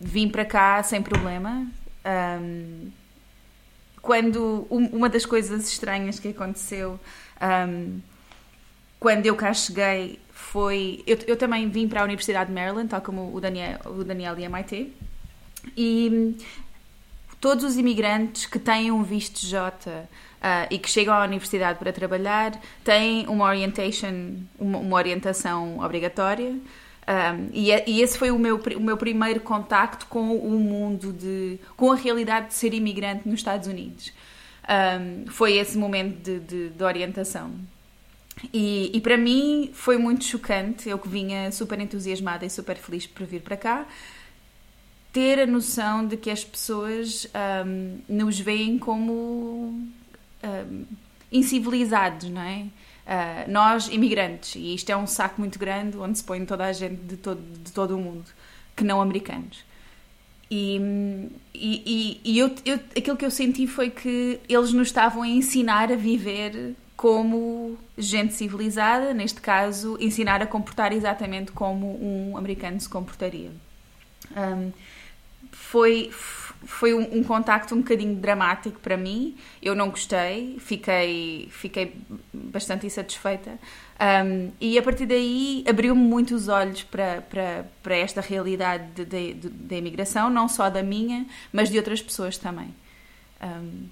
vim 0.00 0.28
para 0.28 0.44
cá 0.44 0.82
sem 0.82 1.02
problema. 1.02 1.66
Um, 2.40 2.90
quando 4.00 4.66
uma 4.70 5.08
das 5.08 5.26
coisas 5.26 5.68
estranhas 5.70 6.18
que 6.18 6.28
aconteceu 6.28 6.98
um, 7.68 8.00
quando 8.98 9.26
eu 9.26 9.36
cá 9.36 9.52
cheguei 9.52 10.18
foi. 10.32 11.02
Eu, 11.06 11.18
eu 11.26 11.36
também 11.36 11.68
vim 11.68 11.88
para 11.88 12.00
a 12.00 12.04
Universidade 12.04 12.48
de 12.48 12.54
Maryland, 12.54 12.88
tal 12.88 13.00
como 13.00 13.34
o 13.34 13.40
Daniel, 13.40 13.78
o 13.86 14.04
Daniel 14.04 14.38
e 14.38 14.44
a 14.44 14.48
MIT, 14.48 14.92
e 15.76 16.36
todos 17.40 17.64
os 17.64 17.76
imigrantes 17.76 18.46
que 18.46 18.58
têm 18.58 18.90
um 18.90 19.02
visto 19.02 19.46
J 19.46 20.08
Uh, 20.38 20.70
e 20.70 20.78
que 20.78 20.88
chegam 20.88 21.12
à 21.12 21.24
universidade 21.24 21.80
para 21.80 21.92
trabalhar 21.92 22.52
têm 22.84 23.26
uma 23.26 23.46
orientation, 23.46 24.36
uma, 24.56 24.78
uma 24.78 24.96
orientação 24.96 25.80
obrigatória. 25.80 26.50
Um, 27.08 27.48
e, 27.52 27.72
é, 27.72 27.82
e, 27.88 28.02
esse 28.02 28.18
foi 28.18 28.30
o 28.30 28.38
meu, 28.38 28.56
o 28.76 28.80
meu 28.80 28.96
primeiro 28.96 29.40
contacto 29.40 30.06
com 30.06 30.36
o 30.36 30.60
mundo 30.60 31.10
de 31.10 31.58
com 31.74 31.90
a 31.90 31.96
realidade 31.96 32.48
de 32.48 32.54
ser 32.54 32.74
imigrante 32.74 33.26
nos 33.26 33.40
Estados 33.40 33.66
Unidos 33.66 34.12
um, 34.68 35.24
foi 35.30 35.56
esse 35.56 35.78
momento 35.78 36.22
de, 36.22 36.38
de, 36.40 36.68
de 36.68 36.84
orientação 36.84 37.50
e, 38.52 38.90
e, 38.94 39.00
para 39.00 39.16
mim 39.16 39.70
foi 39.72 39.96
muito 39.96 40.22
chocante 40.24 40.90
eu 40.90 40.98
que 40.98 41.08
vinha 41.08 41.50
super 41.50 41.80
entusiasmada 41.80 42.44
e 42.44 42.50
super 42.50 42.76
feliz 42.76 43.06
por 43.06 43.26
vir 43.26 43.40
para 43.40 43.56
cá 43.56 43.86
ter 45.10 45.40
a 45.40 45.46
noção 45.46 46.06
de 46.06 46.18
que 46.18 46.30
as 46.30 46.44
pessoas 46.44 47.26
um, 47.66 48.00
nos 48.06 48.38
veem 48.38 48.78
como 48.78 49.88
incivilizados, 51.30 52.30
não 52.30 52.42
é? 52.42 52.66
Uh, 53.08 53.50
nós, 53.50 53.88
imigrantes, 53.88 54.54
e 54.54 54.74
isto 54.74 54.90
é 54.90 54.96
um 54.96 55.06
saco 55.06 55.40
muito 55.40 55.58
grande 55.58 55.96
onde 55.96 56.18
se 56.18 56.24
põe 56.24 56.44
toda 56.44 56.66
a 56.66 56.72
gente 56.72 56.96
de 56.96 57.16
todo, 57.16 57.40
de 57.40 57.72
todo 57.72 57.96
o 57.96 57.98
mundo, 57.98 58.26
que 58.76 58.84
não 58.84 59.00
americanos. 59.00 59.64
E, 60.50 60.78
e, 61.54 62.20
e 62.24 62.38
eu, 62.38 62.54
eu, 62.64 62.78
aquilo 62.96 63.16
que 63.16 63.24
eu 63.24 63.30
senti 63.30 63.66
foi 63.66 63.90
que 63.90 64.40
eles 64.48 64.72
nos 64.72 64.88
estavam 64.88 65.22
a 65.22 65.28
ensinar 65.28 65.92
a 65.92 65.96
viver 65.96 66.74
como 66.96 67.78
gente 67.96 68.34
civilizada, 68.34 69.14
neste 69.14 69.40
caso, 69.40 69.96
ensinar 70.00 70.42
a 70.42 70.46
comportar 70.46 70.92
exatamente 70.92 71.52
como 71.52 71.98
um 72.02 72.36
americano 72.36 72.80
se 72.80 72.88
comportaria. 72.88 73.52
Um, 74.36 74.72
foi 75.52 76.10
foi 76.68 76.92
um, 76.92 77.18
um, 77.18 77.24
contacto 77.24 77.74
um 77.74 77.78
bocadinho 77.78 78.14
dramático 78.14 78.78
para 78.78 78.94
mim. 78.94 79.34
Eu 79.60 79.74
não 79.74 79.88
gostei, 79.88 80.58
fiquei, 80.60 81.48
fiquei 81.50 81.96
bastante 82.32 82.86
insatisfeita. 82.86 83.58
Um, 83.98 84.52
e 84.60 84.78
a 84.78 84.82
partir 84.82 85.06
daí 85.06 85.64
abriu-me 85.66 86.00
muito 86.00 86.34
os 86.34 86.46
olhos 86.46 86.82
para, 86.82 87.22
para, 87.22 87.66
para 87.82 87.96
esta 87.96 88.20
realidade 88.20 89.04
da 89.06 89.76
imigração, 89.76 90.28
não 90.28 90.46
só 90.46 90.68
da 90.68 90.82
minha, 90.82 91.26
mas 91.50 91.70
de 91.70 91.78
outras 91.78 92.02
pessoas 92.02 92.36
também. 92.36 92.72
Um... 93.42 93.88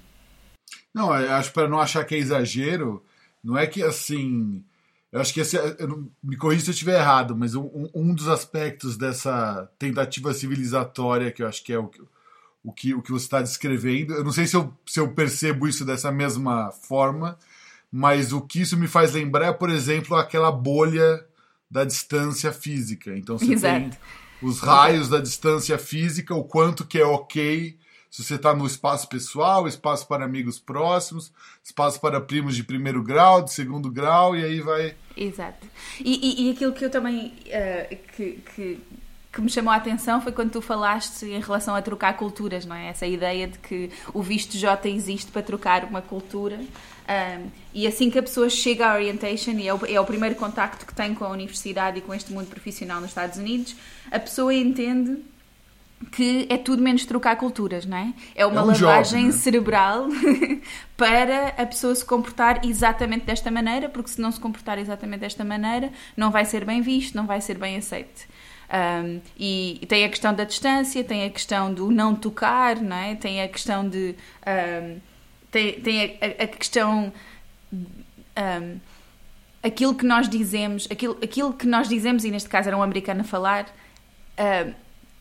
Não, 0.93 1.11
acho 1.11 1.51
para 1.51 1.67
não 1.67 1.79
achar 1.79 2.05
que 2.05 2.13
é 2.13 2.19
exagero, 2.19 3.03
não 3.43 3.57
é 3.57 3.65
que 3.65 3.81
assim. 3.81 4.63
Eu 5.11 5.19
acho 5.19 5.33
que 5.33 5.39
esse, 5.39 5.57
não, 5.79 6.07
me 6.23 6.37
corrija 6.37 6.65
se 6.65 6.69
eu 6.69 6.73
estiver 6.73 6.99
errado, 6.99 7.35
mas 7.35 7.55
um, 7.55 7.89
um 7.93 8.13
dos 8.13 8.27
aspectos 8.27 8.95
dessa 8.97 9.67
tentativa 9.79 10.31
civilizatória 10.31 11.31
que 11.31 11.41
eu 11.41 11.47
acho 11.47 11.63
que 11.63 11.73
é 11.73 11.79
o, 11.79 11.89
o 12.67 12.71
que, 12.73 12.93
o 12.93 13.01
que 13.01 13.13
você 13.13 13.23
está 13.23 13.41
descrevendo. 13.41 14.13
Eu 14.13 14.25
não 14.25 14.31
sei 14.33 14.45
se 14.45 14.57
eu, 14.57 14.73
se 14.85 14.99
eu 14.99 15.07
percebo 15.13 15.69
isso 15.69 15.85
dessa 15.85 16.11
mesma 16.11 16.69
forma, 16.69 17.39
mas 17.89 18.33
o 18.33 18.41
que 18.41 18.59
isso 18.59 18.75
me 18.75 18.89
faz 18.89 19.13
lembrar 19.13 19.47
é, 19.47 19.53
por 19.53 19.69
exemplo, 19.69 20.17
aquela 20.17 20.51
bolha 20.51 21.25
da 21.71 21.85
distância 21.85 22.51
física. 22.51 23.15
Então 23.15 23.37
você 23.37 23.53
Exato. 23.53 23.79
tem 23.79 23.91
os 24.41 24.59
raios 24.59 25.07
da 25.07 25.21
distância 25.21 25.77
física, 25.77 26.35
o 26.35 26.43
quanto 26.43 26.85
que 26.85 26.99
é 26.99 27.05
ok 27.05 27.77
se 28.09 28.23
você 28.23 28.35
está 28.35 28.53
no 28.53 28.65
espaço 28.65 29.07
pessoal, 29.07 29.67
espaço 29.67 30.07
para 30.07 30.25
amigos 30.25 30.59
próximos, 30.59 31.31
espaço 31.63 31.99
para 32.01 32.19
primos 32.19 32.55
de 32.55 32.63
primeiro 32.63 33.03
grau, 33.03 33.43
de 33.43 33.53
segundo 33.53 33.91
grau, 33.91 34.35
e 34.35 34.43
aí 34.43 34.61
vai. 34.61 34.95
Exato. 35.15 35.67
E, 35.99 36.43
e, 36.43 36.47
e 36.47 36.51
aquilo 36.51 36.73
que 36.73 36.85
eu 36.85 36.89
também 36.89 37.33
uh, 37.47 37.95
que, 38.15 38.41
que 38.55 38.79
que 39.37 39.41
me 39.43 39.49
chamou 39.51 39.71
a 39.71 39.75
atenção 39.75 40.19
foi 40.19 40.31
quando 40.31 40.49
tu 40.49 40.63
falaste 40.63 41.23
em 41.23 41.39
relação 41.39 41.75
a 41.75 41.81
trocar 41.81 42.17
culturas, 42.17 42.65
não 42.65 42.75
é? 42.75 42.87
Essa 42.87 43.05
ideia 43.05 43.47
de 43.47 43.59
que 43.59 43.91
o 44.11 44.19
visto 44.19 44.57
J 44.57 44.89
existe 44.89 45.31
para 45.31 45.43
trocar 45.43 45.83
uma 45.83 46.01
cultura. 46.01 46.57
Um, 46.57 47.49
e 47.71 47.85
assim 47.85 48.09
que 48.09 48.17
a 48.17 48.23
pessoa 48.23 48.49
chega 48.49 48.89
à 48.89 48.95
orientation, 48.95 49.51
e 49.51 49.67
é 49.67 49.73
o, 49.75 49.79
é 49.85 50.01
o 50.01 50.05
primeiro 50.05 50.33
contacto 50.33 50.87
que 50.87 50.93
tem 50.93 51.13
com 51.13 51.23
a 51.23 51.29
universidade 51.29 51.99
e 51.99 52.01
com 52.01 52.15
este 52.15 52.33
mundo 52.33 52.47
profissional 52.47 52.99
nos 52.99 53.11
Estados 53.11 53.37
Unidos, 53.37 53.75
a 54.11 54.17
pessoa 54.17 54.51
entende 54.51 55.21
que 56.11 56.47
é 56.49 56.57
tudo 56.57 56.81
menos 56.81 57.05
trocar 57.05 57.35
culturas, 57.35 57.85
não 57.85 57.97
é? 57.97 58.13
É 58.35 58.43
uma 58.43 58.61
é 58.61 58.63
um 58.63 58.67
lavagem 58.67 59.27
né? 59.27 59.31
cerebral 59.31 60.07
para 60.97 61.49
a 61.49 61.65
pessoa 61.67 61.93
se 61.93 62.03
comportar 62.03 62.65
exatamente 62.65 63.25
desta 63.25 63.51
maneira, 63.51 63.87
porque 63.87 64.09
se 64.09 64.19
não 64.19 64.31
se 64.31 64.39
comportar 64.39 64.79
exatamente 64.79 65.19
desta 65.19 65.43
maneira, 65.43 65.91
não 66.15 66.31
vai 66.31 66.43
ser 66.43 66.65
bem 66.65 66.81
visto, 66.81 67.15
não 67.15 67.27
vai 67.27 67.39
ser 67.39 67.59
bem 67.59 67.77
aceito. 67.77 68.27
Um, 68.69 69.21
e, 69.37 69.79
e, 69.81 69.85
tem 69.85 70.03
a 70.03 70.09
questão 70.09 70.33
da 70.33 70.43
distância, 70.43 71.01
tem 71.03 71.23
a 71.23 71.29
questão 71.29 71.73
do 71.73 71.89
não 71.89 72.13
tocar, 72.13 72.75
não 72.75 72.95
é? 72.95 73.15
tem 73.15 73.41
a 73.41 73.47
questão 73.47 73.87
de. 73.87 74.15
Um, 74.45 74.99
tem, 75.49 75.79
tem 75.79 76.19
a, 76.21 76.43
a 76.43 76.47
questão. 76.47 77.13
Um, 77.73 78.79
aquilo 79.63 79.95
que 79.95 80.05
nós 80.05 80.29
dizemos, 80.29 80.87
aquilo, 80.91 81.17
aquilo 81.23 81.53
que 81.53 81.65
nós 81.65 81.87
dizemos, 81.87 82.25
e 82.25 82.31
neste 82.31 82.49
caso 82.49 82.67
era 82.67 82.77
um 82.77 82.83
americano 82.83 83.21
a 83.21 83.23
falar, 83.23 83.65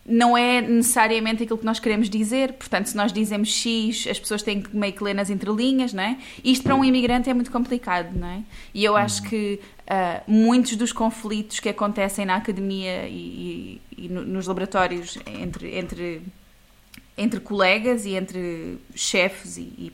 não 0.08 0.36
é 0.36 0.60
necessariamente 0.60 1.42
aquilo 1.42 1.58
que 1.58 1.64
nós 1.64 1.80
queremos 1.80 2.08
dizer. 2.08 2.52
Portanto, 2.52 2.86
se 2.86 2.96
nós 2.96 3.12
dizemos 3.12 3.48
X, 3.48 4.06
as 4.08 4.18
pessoas 4.18 4.42
têm 4.42 4.62
que 4.62 4.74
meio 4.76 4.92
que 4.92 5.02
ler 5.02 5.14
nas 5.14 5.30
entrelinhas, 5.30 5.92
não 5.92 6.02
é? 6.02 6.18
Isto 6.44 6.62
para 6.62 6.74
um 6.74 6.84
imigrante 6.84 7.28
é 7.28 7.34
muito 7.34 7.50
complicado, 7.50 8.16
não 8.16 8.28
é? 8.28 8.42
E 8.72 8.84
eu 8.84 8.96
acho 8.96 9.22
que 9.22 9.60
uh, 9.82 10.22
muitos 10.30 10.76
dos 10.76 10.92
conflitos 10.92 11.58
que 11.58 11.68
acontecem 11.68 12.24
na 12.24 12.36
academia 12.36 13.08
e, 13.08 13.80
e, 13.98 14.04
e 14.04 14.08
nos 14.08 14.46
laboratórios 14.46 15.18
entre, 15.26 15.76
entre, 15.76 16.22
entre 17.18 17.40
colegas 17.40 18.06
e 18.06 18.14
entre 18.14 18.78
chefes 18.94 19.56
e, 19.56 19.92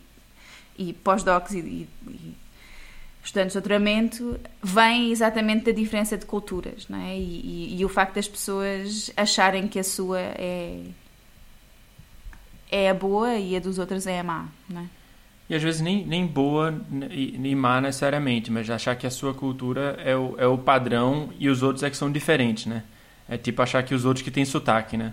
e 0.79 0.93
pós-docs 0.93 1.55
e, 1.55 1.59
estudantes 1.59 2.42
de 3.23 3.53
doutoramento 3.53 4.39
vem 4.63 5.13
exatamente 5.13 5.65
da 5.65 5.73
diferença 5.73 6.19
de 6.19 6.27
culturas, 6.27 6.87
não 6.89 6.99
é? 6.99 7.17
E, 7.17 7.21
e, 7.21 7.81
e, 7.81 7.85
o 7.85 7.89
facto 7.89 8.17
das 8.17 8.27
pessoas 8.27 9.13
acharem 9.17 9.69
que 9.69 9.79
a 9.79 9.85
sua 9.85 10.19
é 10.19 10.83
é 12.71 12.89
a 12.89 12.95
boa 12.95 13.37
e 13.37 13.55
a 13.55 13.61
dos 13.61 13.79
outros 13.79 14.07
é 14.07 14.19
a 14.19 14.25
má, 14.25 14.49
não 14.69 14.81
é? 14.81 14.87
E 15.49 15.55
às 15.55 15.63
vezes 15.63 15.83
nem, 15.83 16.07
nem 16.07 16.27
boa 16.27 16.75
nem 16.91 17.55
má 17.55 17.81
necessariamente, 17.81 18.51
mas 18.51 18.69
achar 18.71 18.97
que 18.97 19.07
a 19.07 19.11
sua 19.11 19.35
cultura 19.35 19.99
é 20.03 20.17
o, 20.17 20.35
é 20.39 20.47
o 20.47 20.57
padrão 20.57 21.31
e 21.39 21.49
os 21.49 21.63
outros 21.63 21.83
é 21.83 21.91
que 21.91 21.97
são 21.97 22.11
diferentes, 22.11 22.67
né? 22.67 22.83
É 23.29 23.37
tipo 23.37 23.61
achar 23.61 23.83
que 23.83 23.95
os 23.95 24.05
outros 24.05 24.25
que 24.25 24.31
têm 24.31 24.45
sotaque, 24.45 24.97
né? 24.97 25.13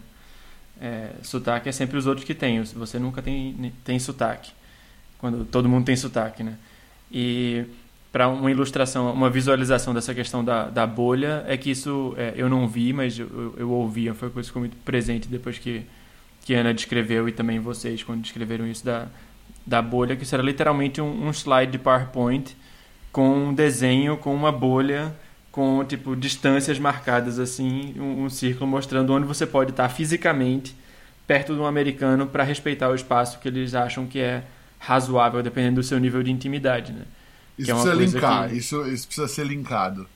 É, 0.82 1.12
sotaque 1.22 1.68
é 1.68 1.72
sempre 1.74 1.98
os 1.98 2.08
outros 2.08 2.26
que 2.26 2.34
têm, 2.34 2.64
você 2.64 2.98
nunca 2.98 3.22
tem, 3.22 3.74
tem 3.84 4.00
sotaque, 4.00 4.52
quando 5.18 5.44
todo 5.44 5.68
mundo 5.68 5.86
tem 5.86 5.96
sotaque, 5.98 6.42
né? 6.42 6.56
E 7.12 7.66
para 8.12 8.28
uma 8.28 8.50
ilustração, 8.50 9.12
uma 9.14 9.30
visualização 9.30 9.94
dessa 9.94 10.14
questão 10.16 10.44
da, 10.44 10.70
da 10.70 10.88
bolha, 10.88 11.44
é 11.48 11.56
que 11.56 11.70
isso 11.70 12.14
é, 12.18 12.34
eu 12.36 12.50
não 12.50 12.68
vi, 12.68 12.92
mas 12.92 13.20
eu, 13.20 13.54
eu 13.58 13.70
ouvia, 13.70 14.14
foi 14.14 14.30
uma 14.30 14.34
coisa 14.34 14.48
que 14.48 14.50
ficou 14.50 14.62
muito 14.62 14.78
presente 14.78 15.28
depois 15.28 15.60
que, 15.60 15.84
que 16.44 16.54
Ana 16.54 16.74
descreveu 16.74 17.30
e 17.30 17.32
também 17.32 17.60
vocês 17.60 18.02
quando 18.02 18.22
descreveram 18.22 18.66
isso 18.66 18.84
da, 18.84 19.08
da 19.66 19.82
bolha, 19.82 20.16
que 20.16 20.24
isso 20.24 20.34
era 20.34 20.44
literalmente 20.44 21.00
um, 21.00 21.28
um 21.28 21.30
slide 21.30 21.72
de 21.72 21.78
PowerPoint 21.78 22.56
com 23.12 23.50
um 23.50 23.54
desenho, 23.54 24.18
com 24.18 24.34
uma 24.34 24.52
bolha, 24.52 25.16
com 25.52 25.84
tipo 25.86 26.16
distâncias 26.16 26.80
marcadas 26.80 27.38
assim, 27.38 27.94
um, 28.00 28.24
um 28.24 28.30
círculo 28.30 28.68
mostrando 28.68 29.14
onde 29.14 29.28
você 29.28 29.46
pode 29.46 29.70
estar 29.70 29.88
fisicamente 29.90 30.76
perto 31.28 31.54
de 31.54 31.60
um 31.60 31.66
americano 31.66 32.26
para 32.26 32.44
respeitar 32.44 32.90
o 32.90 32.96
espaço 32.96 33.40
que 33.40 33.48
eles 33.48 33.76
acham 33.76 34.08
que 34.08 34.20
é 34.20 34.44
razoável, 34.80 35.44
dependendo 35.44 35.76
do 35.76 35.84
seu 35.84 36.00
nível 36.00 36.24
de 36.24 36.32
intimidade, 36.32 36.92
né? 36.92 37.04
Isso 37.60 37.72
é 37.72 37.74
precisa 37.74 37.94
linkar, 37.94 38.50
que... 38.50 38.56
isso, 38.56 38.88
isso 38.88 39.08
precisa 39.08 39.28
ser 39.28 39.46
linkado. 39.46 40.08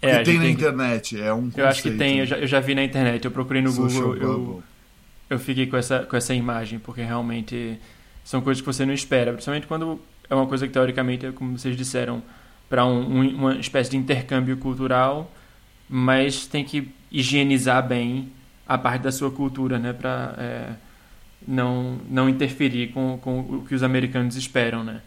É, 0.00 0.18
que 0.18 0.24
tem 0.24 0.34
na 0.34 0.42
tem... 0.42 0.52
internet, 0.52 1.20
é 1.20 1.32
um 1.32 1.44
conceito. 1.44 1.58
Eu 1.58 1.66
acho 1.68 1.82
que 1.82 1.90
tem, 1.90 2.18
eu 2.18 2.26
já, 2.26 2.36
eu 2.38 2.46
já 2.46 2.60
vi 2.60 2.74
na 2.74 2.84
internet, 2.84 3.24
eu 3.24 3.30
procurei 3.30 3.62
no 3.62 3.70
Social 3.70 4.14
Google, 4.14 4.20
eu, 4.20 4.62
eu 5.30 5.38
fiquei 5.38 5.66
com 5.66 5.76
essa, 5.76 6.00
com 6.00 6.16
essa 6.16 6.34
imagem, 6.34 6.78
porque 6.78 7.02
realmente 7.02 7.78
são 8.22 8.40
coisas 8.40 8.60
que 8.60 8.66
você 8.66 8.84
não 8.84 8.92
espera, 8.92 9.32
principalmente 9.32 9.66
quando 9.66 9.98
é 10.28 10.34
uma 10.34 10.46
coisa 10.46 10.66
que 10.66 10.72
teoricamente, 10.72 11.32
como 11.32 11.58
vocês 11.58 11.76
disseram, 11.76 12.22
para 12.68 12.84
um, 12.84 13.00
um, 13.00 13.28
uma 13.34 13.54
espécie 13.56 13.90
de 13.90 13.96
intercâmbio 13.96 14.56
cultural, 14.58 15.32
mas 15.88 16.46
tem 16.46 16.64
que 16.64 16.92
higienizar 17.10 17.86
bem 17.86 18.30
a 18.66 18.76
parte 18.76 19.02
da 19.02 19.10
sua 19.10 19.30
cultura, 19.30 19.78
né, 19.78 19.94
para 19.94 20.34
é, 20.36 20.72
não 21.46 21.98
não 22.10 22.28
interferir 22.28 22.88
com, 22.88 23.18
com 23.22 23.40
o 23.40 23.64
que 23.66 23.74
os 23.74 23.82
americanos 23.82 24.36
esperam, 24.36 24.84
né. 24.84 25.00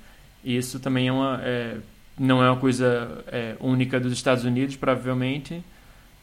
E 0.43 0.57
isso 0.57 0.79
também 0.79 1.07
é 1.07 1.11
uma 1.11 1.39
é, 1.41 1.77
não 2.17 2.43
é 2.43 2.49
uma 2.49 2.59
coisa 2.59 3.23
é, 3.27 3.55
única 3.59 3.99
dos 3.99 4.13
Estados 4.13 4.43
Unidos, 4.43 4.75
provavelmente, 4.75 5.63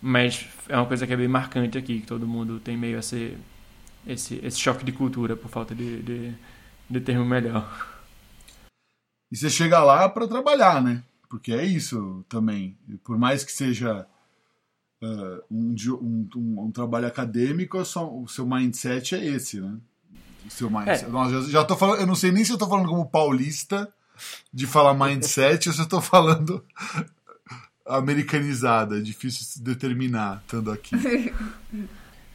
mas 0.00 0.46
é 0.68 0.76
uma 0.76 0.86
coisa 0.86 1.06
que 1.06 1.12
é 1.12 1.16
bem 1.16 1.28
marcante 1.28 1.78
aqui, 1.78 2.00
que 2.00 2.06
todo 2.06 2.26
mundo 2.26 2.60
tem 2.60 2.76
meio 2.76 2.98
esse 2.98 3.36
esse, 4.06 4.40
esse 4.42 4.58
choque 4.58 4.84
de 4.84 4.92
cultura, 4.92 5.36
por 5.36 5.50
falta 5.50 5.74
de, 5.74 6.02
de, 6.02 6.34
de 6.88 7.00
termo 7.00 7.24
melhor. 7.24 7.98
E 9.30 9.36
você 9.36 9.50
chega 9.50 9.80
lá 9.80 10.08
para 10.08 10.26
trabalhar, 10.26 10.82
né? 10.82 11.02
Porque 11.28 11.52
é 11.52 11.64
isso 11.64 12.24
também. 12.28 12.78
Por 13.04 13.18
mais 13.18 13.44
que 13.44 13.52
seja 13.52 14.06
uh, 15.02 15.44
um, 15.50 15.74
um, 16.00 16.28
um, 16.34 16.64
um, 16.64 16.70
trabalho 16.70 17.06
acadêmico, 17.06 17.84
só, 17.84 18.10
o 18.10 18.26
seu 18.26 18.46
mindset 18.46 19.14
é 19.14 19.24
esse, 19.24 19.60
né? 19.60 19.76
O 20.46 20.50
seu 20.50 20.70
mindset. 20.70 21.04
É. 21.04 21.08
Nossa, 21.08 21.50
já 21.50 21.62
tô 21.64 21.76
falando, 21.76 22.00
eu 22.00 22.06
não 22.06 22.14
sei 22.14 22.32
nem 22.32 22.44
se 22.44 22.52
eu 22.52 22.58
tô 22.58 22.66
falando 22.66 22.88
como 22.88 23.10
paulista 23.10 23.92
de 24.52 24.66
falar 24.66 24.94
mindset 24.98 25.68
ou 25.68 25.74
se 25.74 25.80
eu 25.80 25.86
tô 25.86 26.00
falando 26.00 26.64
americanizada. 27.86 28.98
É 28.98 29.00
difícil 29.00 29.44
se 29.44 29.62
determinar 29.62 30.42
estando 30.44 30.70
aqui. 30.70 30.96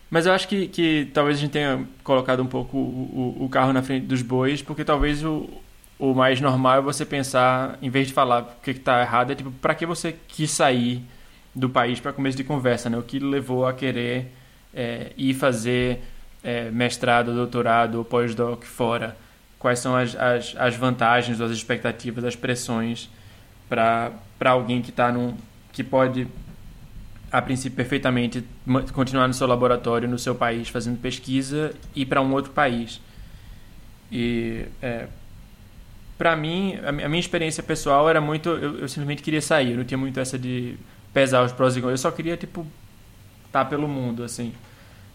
Mas 0.10 0.28
eu 0.28 0.34
acho 0.34 0.48
que, 0.48 0.68
que 0.68 1.10
talvez 1.12 1.38
a 1.38 1.42
gente 1.42 1.52
tenha 1.52 1.88
colocado 2.04 2.44
um 2.44 2.46
pouco 2.46 2.78
o, 2.78 3.36
o, 3.40 3.46
o 3.46 3.50
carro 3.50 3.74
na 3.74 3.82
frente 3.82 4.06
dos 4.06 4.22
bois, 4.22 4.62
porque 4.62 4.86
talvez 4.86 5.24
o, 5.24 5.50
o 5.98 6.14
mais 6.14 6.40
normal 6.40 6.78
é 6.78 6.82
você 6.82 7.04
pensar, 7.04 7.80
em 7.82 7.90
vez 7.90 8.10
de 8.10 8.14
falar 8.14 8.44
o 8.44 8.62
que 8.62 8.70
está 8.70 9.02
errado, 9.02 9.32
é 9.32 9.36
tipo, 9.36 9.52
para 9.54 9.74
que 9.74 9.88
você 9.88 10.16
quis 10.28 10.52
sair 10.52 11.04
do 11.56 11.70
país 11.70 12.00
para 12.00 12.14
começo 12.14 12.38
de 12.38 12.44
conversa, 12.44 12.90
né? 12.90 12.98
O 12.98 13.02
que 13.02 13.20
levou 13.20 13.66
a 13.66 13.74
querer 13.74 14.32
é, 14.74 15.14
ir 15.18 15.34
fazer 15.34 16.02
é, 16.44 16.70
mestrado, 16.70 17.34
doutorado 17.34 17.96
ou 17.96 18.06
pós-doc 18.06 18.64
fora? 18.66 19.18
Quais 19.64 19.80
são 19.80 19.96
as, 19.96 20.16
as, 20.16 20.54
as 20.56 20.76
vantagens, 20.76 21.42
as 21.42 21.50
expectativas, 21.50 22.24
as 22.24 22.36
pressões 22.36 23.10
para 23.68 24.12
alguém 24.46 24.80
que 24.80 24.92
está 24.92 25.12
num 25.12 25.36
que 25.72 25.84
pode 25.84 26.28
a 27.32 27.42
princípio 27.42 27.76
perfeitamente 27.76 28.46
continuar 28.94 29.28
no 29.28 29.34
seu 29.34 29.48
laboratório 29.48 30.08
no 30.08 30.20
seu 30.20 30.36
país 30.36 30.70
fazendo 30.70 31.00
pesquisa 31.02 31.74
e 31.96 32.06
para 32.06 32.22
um 32.22 32.32
outro 32.32 32.52
país 32.52 33.02
e 34.12 34.66
é, 34.80 35.08
para 36.18 36.36
mim, 36.36 36.76
a 36.86 36.92
minha 36.92 37.20
experiência 37.20 37.64
pessoal 37.64 38.10
era 38.10 38.22
muito. 38.22 38.50
Eu, 38.50 38.80
eu, 38.80 38.88
simplesmente 38.88 39.24
queria 39.24 39.42
sair, 39.42 39.72
eu 39.72 39.78
não 39.78 39.84
tinha 39.84 39.98
muito 39.98 40.20
essa 40.20 40.38
de 40.38 40.78
pesar 41.14 41.44
os 41.44 41.52
prós 41.52 41.76
e 41.76 41.82
contras. 41.82 42.00
Eu 42.00 42.10
só 42.10 42.12
queria, 42.16 42.38
tipo, 42.38 42.66
estar 43.46 43.64
tá 43.64 43.66
pelo 43.66 43.88
mundo, 43.88 44.24
assim. 44.24 44.54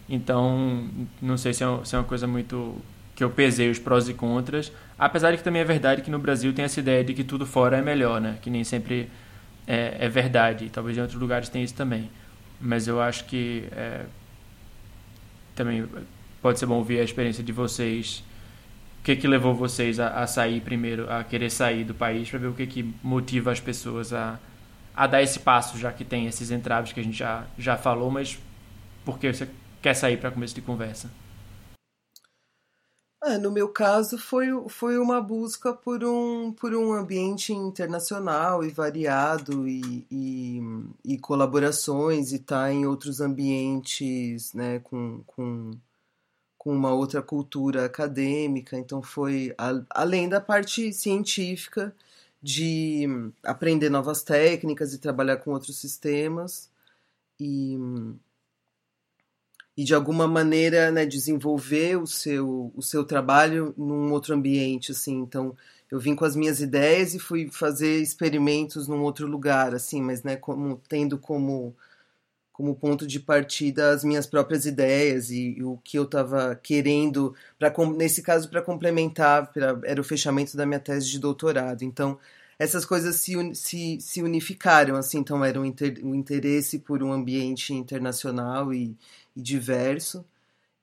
Então, 0.09 0.89
não 1.21 1.37
sei 1.37 1.53
se 1.53 1.63
é, 1.63 1.67
se 1.85 1.95
é 1.95 1.97
uma 1.97 2.03
coisa 2.03 2.27
muito. 2.27 2.75
Que 3.19 3.23
eu 3.25 3.29
pesei 3.29 3.69
os 3.69 3.77
prós 3.77 4.07
e 4.07 4.13
contras. 4.13 4.71
Apesar 4.97 5.31
de 5.31 5.37
que 5.37 5.43
também 5.43 5.61
é 5.61 5.65
verdade 5.65 6.01
que 6.01 6.09
no 6.09 6.19
Brasil 6.19 6.53
tem 6.53 6.63
essa 6.63 6.79
ideia 6.79 7.03
de 7.03 7.13
que 7.13 7.21
tudo 7.21 7.45
fora 7.45 7.75
é 7.75 7.81
melhor, 7.81 8.21
né? 8.21 8.37
Que 8.41 8.49
nem 8.49 8.63
sempre 8.63 9.11
é, 9.67 9.97
é 9.99 10.07
verdade. 10.07 10.69
Talvez 10.69 10.97
em 10.97 11.01
outros 11.01 11.19
lugares 11.19 11.49
tenha 11.49 11.65
isso 11.65 11.75
também. 11.75 12.09
Mas 12.61 12.87
eu 12.87 13.01
acho 13.01 13.25
que. 13.25 13.65
É, 13.73 14.05
também 15.53 15.85
pode 16.41 16.59
ser 16.59 16.65
bom 16.65 16.75
ouvir 16.75 17.01
a 17.01 17.03
experiência 17.03 17.43
de 17.43 17.51
vocês 17.51 18.23
o 19.01 19.03
que 19.03 19.17
que 19.17 19.27
levou 19.27 19.53
vocês 19.53 19.99
a, 19.99 20.21
a 20.21 20.27
sair 20.27 20.61
primeiro, 20.61 21.11
a 21.11 21.21
querer 21.21 21.49
sair 21.49 21.83
do 21.83 21.93
país, 21.93 22.29
para 22.29 22.39
ver 22.39 22.47
o 22.47 22.53
que 22.53 22.65
que 22.65 22.93
motiva 23.03 23.51
as 23.51 23.59
pessoas 23.59 24.13
a, 24.13 24.39
a 24.95 25.07
dar 25.07 25.21
esse 25.21 25.39
passo, 25.39 25.77
já 25.77 25.91
que 25.91 26.05
tem 26.05 26.25
esses 26.25 26.51
entraves 26.51 26.93
que 26.93 27.01
a 27.01 27.03
gente 27.03 27.17
já, 27.17 27.43
já 27.57 27.75
falou, 27.75 28.09
mas 28.09 28.39
por 29.03 29.19
que 29.19 29.31
você 29.31 29.47
quer 29.81 29.93
sair 29.93 30.15
para 30.15 30.31
começo 30.31 30.55
de 30.55 30.61
conversa? 30.61 31.09
É, 33.21 33.37
no 33.37 33.51
meu 33.51 33.67
caso, 33.67 34.17
foi, 34.17 34.47
foi 34.69 34.97
uma 34.97 35.19
busca 35.21 35.73
por 35.73 36.05
um, 36.05 36.53
por 36.53 36.73
um 36.73 36.93
ambiente 36.93 37.51
internacional 37.51 38.63
e 38.63 38.69
variado 38.69 39.67
e, 39.67 40.05
e, 40.09 40.61
e 41.03 41.17
colaborações 41.17 42.31
e 42.31 42.35
estar 42.37 42.67
tá 42.67 42.71
em 42.71 42.85
outros 42.85 43.19
ambientes 43.19 44.53
né, 44.53 44.79
com, 44.79 45.21
com 45.27 45.71
com 46.59 46.75
uma 46.75 46.91
outra 46.93 47.21
cultura 47.21 47.85
acadêmica, 47.85 48.77
então 48.77 49.01
foi 49.01 49.55
a, 49.57 49.81
além 49.89 50.27
da 50.27 50.41
parte 50.41 50.91
científica 50.91 51.95
de 52.43 53.07
aprender 53.43 53.89
novas 53.89 54.23
técnicas 54.23 54.93
e 54.93 54.99
trabalhar 54.99 55.37
com 55.37 55.51
outros 55.51 55.79
sistemas 55.79 56.69
e, 57.39 57.77
e 59.79 59.83
de 59.85 59.95
alguma 59.95 60.27
maneira 60.27 60.91
né, 60.91 61.05
desenvolver 61.05 61.95
o 61.95 62.05
seu, 62.05 62.69
o 62.75 62.81
seu 62.81 63.05
trabalho 63.05 63.73
num 63.77 64.11
outro 64.11 64.35
ambiente 64.35 64.91
assim 64.91 65.19
então 65.19 65.55
eu 65.89 65.97
vim 65.97 66.15
com 66.15 66.25
as 66.25 66.35
minhas 66.35 66.59
ideias 66.59 67.13
e 67.13 67.19
fui 67.19 67.47
fazer 67.49 68.01
experimentos 68.01 68.89
num 68.89 69.01
outro 69.01 69.25
lugar 69.25 69.73
assim 69.73 70.01
mas 70.01 70.21
né 70.21 70.35
como 70.35 70.81
tendo 70.89 71.17
como 71.17 71.73
como 72.51 72.75
ponto 72.75 73.07
de 73.07 73.21
partida 73.21 73.91
as 73.91 74.03
minhas 74.03 74.27
próprias 74.27 74.65
ideias 74.65 75.29
e, 75.31 75.55
e 75.57 75.63
o 75.63 75.77
que 75.77 75.97
eu 75.97 76.03
estava 76.03 76.55
querendo, 76.61 77.33
pra, 77.57 77.73
nesse 77.95 78.21
caso, 78.21 78.49
para 78.49 78.61
complementar, 78.61 79.49
pra, 79.53 79.79
era 79.85 80.01
o 80.01 80.03
fechamento 80.03 80.57
da 80.57 80.65
minha 80.65 80.79
tese 80.81 81.09
de 81.09 81.19
doutorado. 81.19 81.83
Então, 81.83 82.19
essas 82.59 82.83
coisas 82.85 83.15
se, 83.15 83.55
se, 83.55 83.97
se 84.01 84.21
unificaram, 84.21 84.97
assim, 84.97 85.19
então 85.19 85.43
era 85.45 85.57
um, 85.57 85.63
inter, 85.63 86.01
um 86.03 86.13
interesse 86.13 86.79
por 86.79 87.01
um 87.01 87.13
ambiente 87.13 87.73
internacional 87.73 88.73
e, 88.73 88.97
e 89.35 89.41
diverso, 89.41 90.25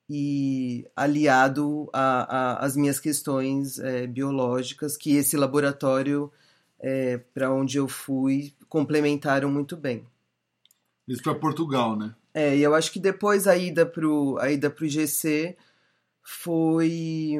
e 0.08 0.86
aliado 0.94 1.90
às 1.92 2.76
minhas 2.76 3.00
questões 3.00 3.78
é, 3.78 4.06
biológicas, 4.06 4.96
que 4.96 5.16
esse 5.16 5.36
laboratório, 5.36 6.32
é, 6.78 7.18
para 7.34 7.52
onde 7.52 7.76
eu 7.76 7.88
fui, 7.88 8.54
complementaram 8.68 9.50
muito 9.50 9.76
bem. 9.76 10.06
Isso 11.08 11.22
para 11.22 11.34
Portugal, 11.34 11.96
né? 11.96 12.14
É, 12.34 12.56
e 12.56 12.62
eu 12.62 12.74
acho 12.74 12.92
que 12.92 13.00
depois 13.00 13.46
a 13.46 13.56
ida 13.56 13.86
pro, 13.86 14.36
a 14.38 14.50
ida 14.50 14.68
pro 14.68 14.86
GC 14.86 15.56
foi. 16.22 17.34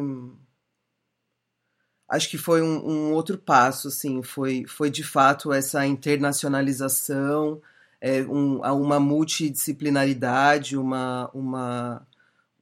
Acho 2.08 2.30
que 2.30 2.38
foi 2.38 2.62
um, 2.62 2.88
um 2.88 3.12
outro 3.12 3.36
passo, 3.36 3.88
assim, 3.88 4.22
foi, 4.22 4.64
foi 4.66 4.88
de 4.88 5.02
fato 5.02 5.52
essa 5.52 5.84
internacionalização, 5.84 7.60
é, 8.06 8.22
um, 8.22 8.60
uma 8.60 9.00
multidisciplinaridade, 9.00 10.76
uma, 10.76 11.28
uma, 11.34 12.06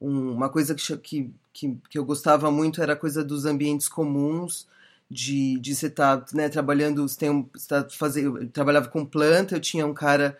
um, 0.01 0.31
uma 0.31 0.49
coisa 0.49 0.73
que, 0.73 1.31
que, 1.53 1.77
que, 1.87 1.99
eu 1.99 2.03
gostava 2.03 2.49
muito 2.49 2.81
era 2.81 2.93
a 2.93 2.95
coisa 2.95 3.23
dos 3.23 3.45
ambientes 3.45 3.87
comuns, 3.87 4.67
de, 5.09 5.59
de 5.59 5.75
você 5.75 5.85
estar 5.85 6.17
tá, 6.17 6.35
né, 6.35 6.49
trabalhando, 6.49 7.07
você 7.07 7.19
tem 7.19 7.29
um, 7.29 7.43
tá 7.67 7.87
fazendo, 7.91 8.39
eu 8.39 8.49
trabalhava 8.49 8.87
com 8.87 9.05
planta, 9.05 9.55
eu 9.55 9.61
tinha 9.61 9.85
um 9.85 9.93
cara 9.93 10.35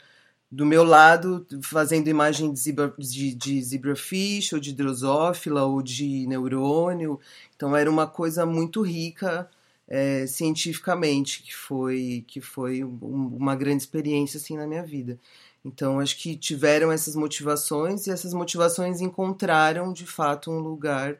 do 0.52 0.66
meu 0.66 0.84
lado 0.84 1.46
fazendo 1.62 2.08
imagem 2.08 2.52
de, 2.52 2.60
zebra, 2.60 2.92
de, 2.98 3.36
de 3.36 3.62
zebrafish, 3.62 4.54
ou 4.54 4.60
de 4.60 4.74
drosófila, 4.74 5.66
ou 5.66 5.84
de 5.84 6.26
neurônio. 6.28 7.20
Então 7.56 7.76
era 7.76 7.92
uma 7.92 8.08
coisa 8.08 8.46
muito 8.46 8.82
rica 8.82 9.50
é, 9.88 10.26
cientificamente, 10.28 11.44
que 11.44 11.56
foi, 11.56 12.26
que 12.28 12.42
foi 12.42 12.84
uma 12.84 13.56
grande 13.56 13.84
experiência 13.84 14.38
assim 14.38 14.58
na 14.58 14.68
minha 14.68 14.84
vida. 14.84 15.20
Então 15.64 16.00
acho 16.00 16.18
que 16.18 16.36
tiveram 16.38 16.92
essas 16.92 17.16
motivações 17.16 18.08
e 18.08 18.12
essas 18.12 18.34
motivações 18.34 19.02
encontraram 19.02 19.94
de 19.94 20.06
fato 20.06 20.52
um 20.52 20.60
lugar 20.60 21.20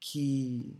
que 0.00 0.76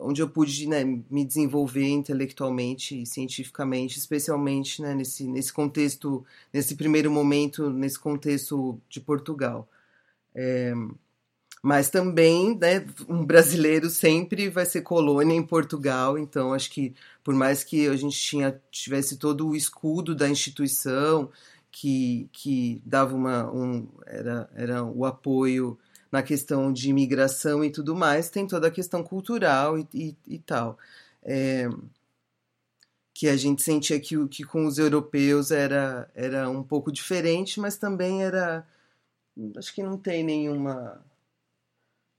onde 0.00 0.22
eu 0.22 0.28
pude 0.28 0.66
né, 0.66 0.84
me 0.84 1.24
desenvolver 1.24 1.88
intelectualmente 1.88 3.02
e 3.02 3.06
cientificamente, 3.06 3.98
especialmente 3.98 4.80
né, 4.82 4.94
nesse, 4.94 5.24
nesse 5.28 5.52
contexto, 5.52 6.24
nesse 6.52 6.74
primeiro 6.74 7.10
momento, 7.10 7.70
nesse 7.70 7.98
contexto 7.98 8.80
de 8.88 9.00
Portugal. 9.00 9.68
É, 10.34 10.72
mas 11.62 11.90
também, 11.90 12.56
né, 12.58 12.86
um 13.08 13.24
brasileiro 13.24 13.90
sempre 13.90 14.48
vai 14.48 14.64
ser 14.66 14.82
colônia 14.82 15.34
em 15.34 15.42
Portugal, 15.42 16.18
então 16.18 16.54
acho 16.54 16.70
que 16.70 16.94
por 17.22 17.34
mais 17.34 17.62
que 17.64 17.86
a 17.88 17.96
gente 17.96 18.18
tinha, 18.18 18.60
tivesse 18.70 19.16
todo 19.18 19.48
o 19.48 19.56
escudo 19.56 20.14
da 20.14 20.28
instituição 20.28 21.30
que, 21.70 22.28
que 22.32 22.82
dava 22.84 23.14
uma, 23.14 23.50
um, 23.52 23.88
era, 24.06 24.50
era 24.54 24.84
o 24.84 25.04
apoio 25.04 25.78
na 26.10 26.22
questão 26.22 26.72
de 26.72 26.90
imigração 26.90 27.64
e 27.64 27.70
tudo 27.70 27.94
mais, 27.94 28.30
tem 28.30 28.46
toda 28.46 28.68
a 28.68 28.70
questão 28.70 29.02
cultural 29.02 29.78
e, 29.78 29.86
e, 29.94 30.16
e 30.26 30.38
tal. 30.38 30.78
É, 31.22 31.68
que 33.20 33.28
a 33.28 33.36
gente 33.36 33.62
sentia 33.62 34.00
que, 34.00 34.26
que 34.28 34.44
com 34.44 34.66
os 34.66 34.78
europeus 34.78 35.50
era, 35.50 36.10
era 36.14 36.48
um 36.48 36.62
pouco 36.62 36.90
diferente, 36.90 37.60
mas 37.60 37.76
também 37.76 38.22
era. 38.22 38.66
Acho 39.56 39.74
que 39.74 39.82
não 39.82 39.98
tem 39.98 40.24
nenhuma. 40.24 41.04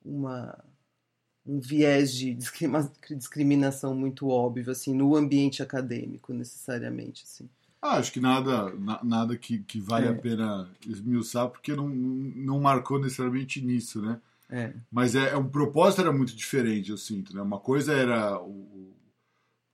Uma, 0.03 0.57
um 1.45 1.59
viés 1.59 2.13
de 2.13 2.35
discriminação 2.35 3.95
muito 3.95 4.27
óbvio 4.27 4.71
assim 4.71 4.93
no 4.93 5.15
ambiente 5.15 5.61
acadêmico 5.61 6.33
necessariamente 6.33 7.23
assim 7.23 7.49
ah, 7.81 7.97
acho 7.97 8.11
que 8.11 8.19
nada 8.19 8.73
nada 9.03 9.37
que, 9.37 9.59
que 9.59 9.79
vale 9.79 10.07
é. 10.07 10.09
a 10.09 10.15
pena 10.15 10.69
esmiuçar 10.87 11.49
porque 11.49 11.75
não, 11.75 11.87
não 11.87 12.59
marcou 12.59 12.99
necessariamente 12.99 13.61
nisso 13.61 14.01
né 14.01 14.19
é. 14.49 14.73
mas 14.91 15.15
é, 15.15 15.29
é 15.29 15.37
um 15.37 15.49
propósito 15.49 16.01
era 16.01 16.11
muito 16.11 16.35
diferente 16.35 16.89
eu 16.89 16.97
sinto 16.97 17.35
né 17.35 17.41
uma 17.41 17.59
coisa 17.59 17.93
era 17.93 18.39
o, 18.41 18.91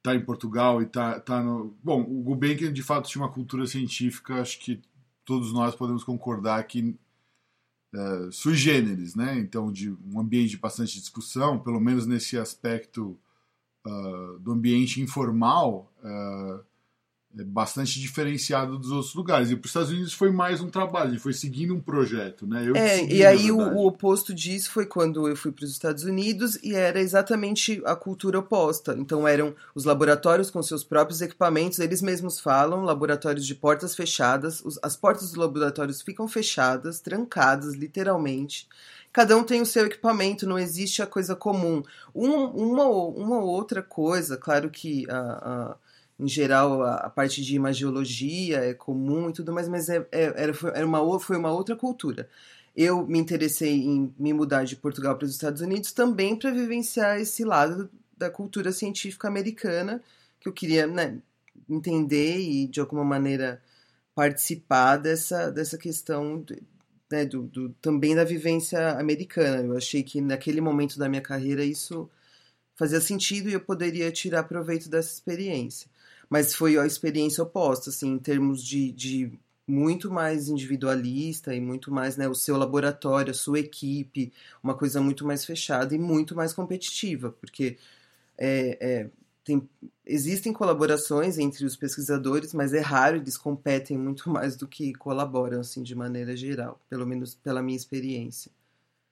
tá 0.08 0.16
em 0.16 0.24
Portugal 0.24 0.82
e 0.82 0.86
tá, 0.86 1.20
tá 1.20 1.44
no. 1.44 1.76
Bom, 1.84 2.02
o 2.02 2.22
Gulbenkian 2.22 2.72
de 2.72 2.82
fato 2.82 3.10
tinha 3.10 3.22
uma 3.22 3.32
cultura 3.32 3.68
científica, 3.68 4.42
acho 4.42 4.58
que 4.60 4.82
todos 5.26 5.52
nós 5.52 5.76
podemos 5.76 6.04
concordar 6.04 6.64
que 6.64 6.96
uh, 7.98 8.32
sui 8.32 8.56
generis, 8.56 9.16
né? 9.16 9.38
Então, 9.40 9.72
de 9.72 9.92
um 9.92 10.20
ambiente 10.20 10.52
de 10.52 10.58
bastante 10.58 11.00
discussão, 11.00 11.60
pelo 11.60 11.80
menos 11.80 12.06
nesse 12.06 12.38
aspecto 12.38 13.18
uh, 13.86 14.40
do 14.40 14.52
ambiente 14.52 15.02
informal, 15.02 15.92
uh, 16.04 16.64
bastante 17.44 18.00
diferenciado 18.00 18.78
dos 18.78 18.92
outros 18.92 19.14
lugares. 19.14 19.52
E 19.52 19.56
para 19.56 19.66
os 19.66 19.70
Estados 19.70 19.90
Unidos 19.90 20.14
foi 20.14 20.32
mais 20.32 20.62
um 20.62 20.70
trabalho, 20.70 21.12
ele 21.12 21.20
foi 21.20 21.34
seguindo 21.34 21.74
um 21.74 21.80
projeto, 21.80 22.46
né? 22.46 22.64
Eu 22.68 22.76
é, 22.76 22.98
segui, 22.98 23.16
e 23.16 23.26
aí 23.26 23.52
o, 23.52 23.58
o, 23.58 23.88
oposto 23.88 24.34
disso 24.34 24.72
foi 24.72 24.86
quando 24.86 25.28
eu 25.28 25.36
fui 25.36 25.52
para 25.52 25.66
os 25.66 25.72
Estados 25.72 26.04
Unidos 26.04 26.58
e 26.64 26.76
era 26.76 27.00
exatamente 27.00 27.82
a 27.86 27.96
cultura 27.96 28.40
oposta. 28.40 28.96
Então 28.98 29.28
eram 29.28 29.56
os 29.74 29.86
laboratórios 29.86 30.50
com 30.50 30.62
seus 30.62 30.84
próprios 30.84 31.22
equipamentos, 31.22 31.80
eles 31.80 32.02
mesmos 32.02 32.40
falam, 32.40 32.84
laboratórios 32.84 33.46
de 33.46 33.56
portas 33.56 33.96
fechadas, 33.96 34.62
os, 34.64 34.80
as 34.82 34.96
portas 34.96 35.30
dos 35.30 35.36
laboratórios 35.36 36.02
ficam 36.02 36.28
fechadas, 36.28 37.00
trancadas, 37.00 37.74
literalmente. 37.74 38.68
Cada 39.12 39.36
um 39.36 39.44
tem 39.44 39.62
o 39.62 39.66
seu 39.66 39.86
equipamento, 39.86 40.48
não 40.48 40.60
existe 40.60 41.02
a 41.02 41.08
coisa 41.08 41.36
comum. 41.36 41.82
Um, 42.14 42.46
uma, 42.46 42.84
uma 42.86 43.40
outra 43.40 43.82
coisa, 43.82 44.38
claro 44.38 44.70
que 44.70 45.10
a, 45.10 45.18
a 45.18 45.76
em 46.20 46.28
geral 46.28 46.82
a, 46.82 46.96
a, 46.96 47.10
parte 47.10 47.44
de 47.44 47.56
imagiologia 47.56 48.60
é 48.60 48.74
comum 48.74 49.30
e 49.30 49.34
tudo 49.34 49.54
mais, 49.54 49.68
mas 49.68 49.90
é, 49.90 49.98
é, 50.12 50.24
era, 50.36 50.54
era 50.74 50.86
uma, 50.86 51.20
foi 51.20 51.38
uma 51.38 51.52
outra 51.52 51.76
cultura. 51.76 52.30
Eu 52.76 53.06
me 53.08 53.20
interessei 53.20 53.74
em 53.74 54.14
me 54.18 54.34
mudar 54.34 54.64
de 54.64 54.76
Portugal 54.76 55.16
para 55.18 55.26
os 55.26 55.32
Estados 55.32 55.62
Unidos 55.62 55.92
também 55.92 56.36
para 56.36 56.52
vivenciar 56.52 57.20
esse 57.20 57.44
lado 57.44 57.90
da 58.18 58.30
cultura 58.30 58.72
científica 58.72 59.28
americana 59.28 60.02
que 60.40 60.48
eu 60.48 60.54
queria 60.54 60.88
né, 60.88 61.18
entender 61.70 62.40
e 62.40 62.68
de 62.68 62.80
alguma 62.80 63.04
maneira 63.04 63.62
participar 64.16 64.98
dessa, 64.98 65.52
dessa 65.52 65.78
questão 65.78 66.44
né, 67.12 67.26
do, 67.26 67.44
do, 67.44 67.70
também 67.82 68.16
da 68.16 68.24
vivência 68.24 68.92
americana. 69.00 69.64
Eu 69.64 69.78
achei 69.78 70.04
que 70.04 70.22
naquele 70.22 70.62
momento 70.62 70.98
da 70.98 71.10
minha 71.10 71.22
carreira 71.22 71.64
isso 71.64 72.10
fazia 72.76 73.02
sentido 73.02 73.50
e 73.50 73.54
eu 73.54 73.62
poderia 73.62 74.12
tirar 74.12 74.44
proveito 74.44 74.90
dessa 74.90 75.14
experiência 75.14 75.90
mas 76.30 76.54
foi 76.54 76.78
a 76.78 76.86
experiência 76.86 77.44
oposta, 77.44 77.90
assim, 77.90 78.10
em 78.14 78.20
termos 78.20 78.64
de, 78.64 78.92
de 78.92 79.40
muito 79.68 80.10
mais 80.10 80.48
individualista 80.48 81.54
e 81.54 81.60
muito 81.60 81.92
mais, 81.92 82.16
né, 82.18 82.28
o 82.28 82.34
seu 82.36 82.58
laboratório, 82.58 83.32
a 83.32 83.34
sua 83.34 83.60
equipe, 83.60 84.32
uma 84.64 84.76
coisa 84.76 85.02
muito 85.02 85.26
mais 85.26 85.46
fechada 85.46 85.94
e 85.94 86.00
muito 86.00 86.36
mais 86.36 86.54
competitiva, 86.54 87.32
porque 87.32 87.78
é, 88.38 88.78
é, 88.80 89.10
tem, 89.44 89.68
existem 90.06 90.54
colaborações 90.54 91.38
entre 91.38 91.66
os 91.66 91.76
pesquisadores, 91.76 92.54
mas 92.54 92.74
é 92.74 92.80
raro, 92.80 93.18
eles 93.18 93.38
competem 93.38 93.98
muito 93.98 94.30
mais 94.32 94.56
do 94.56 94.68
que 94.68 94.94
colaboram, 94.94 95.62
assim, 95.62 95.84
de 95.84 95.96
maneira 95.96 96.36
geral, 96.36 96.80
pelo 96.90 97.06
menos 97.06 97.36
pela 97.36 97.62
minha 97.62 97.78
experiência. 97.78 98.52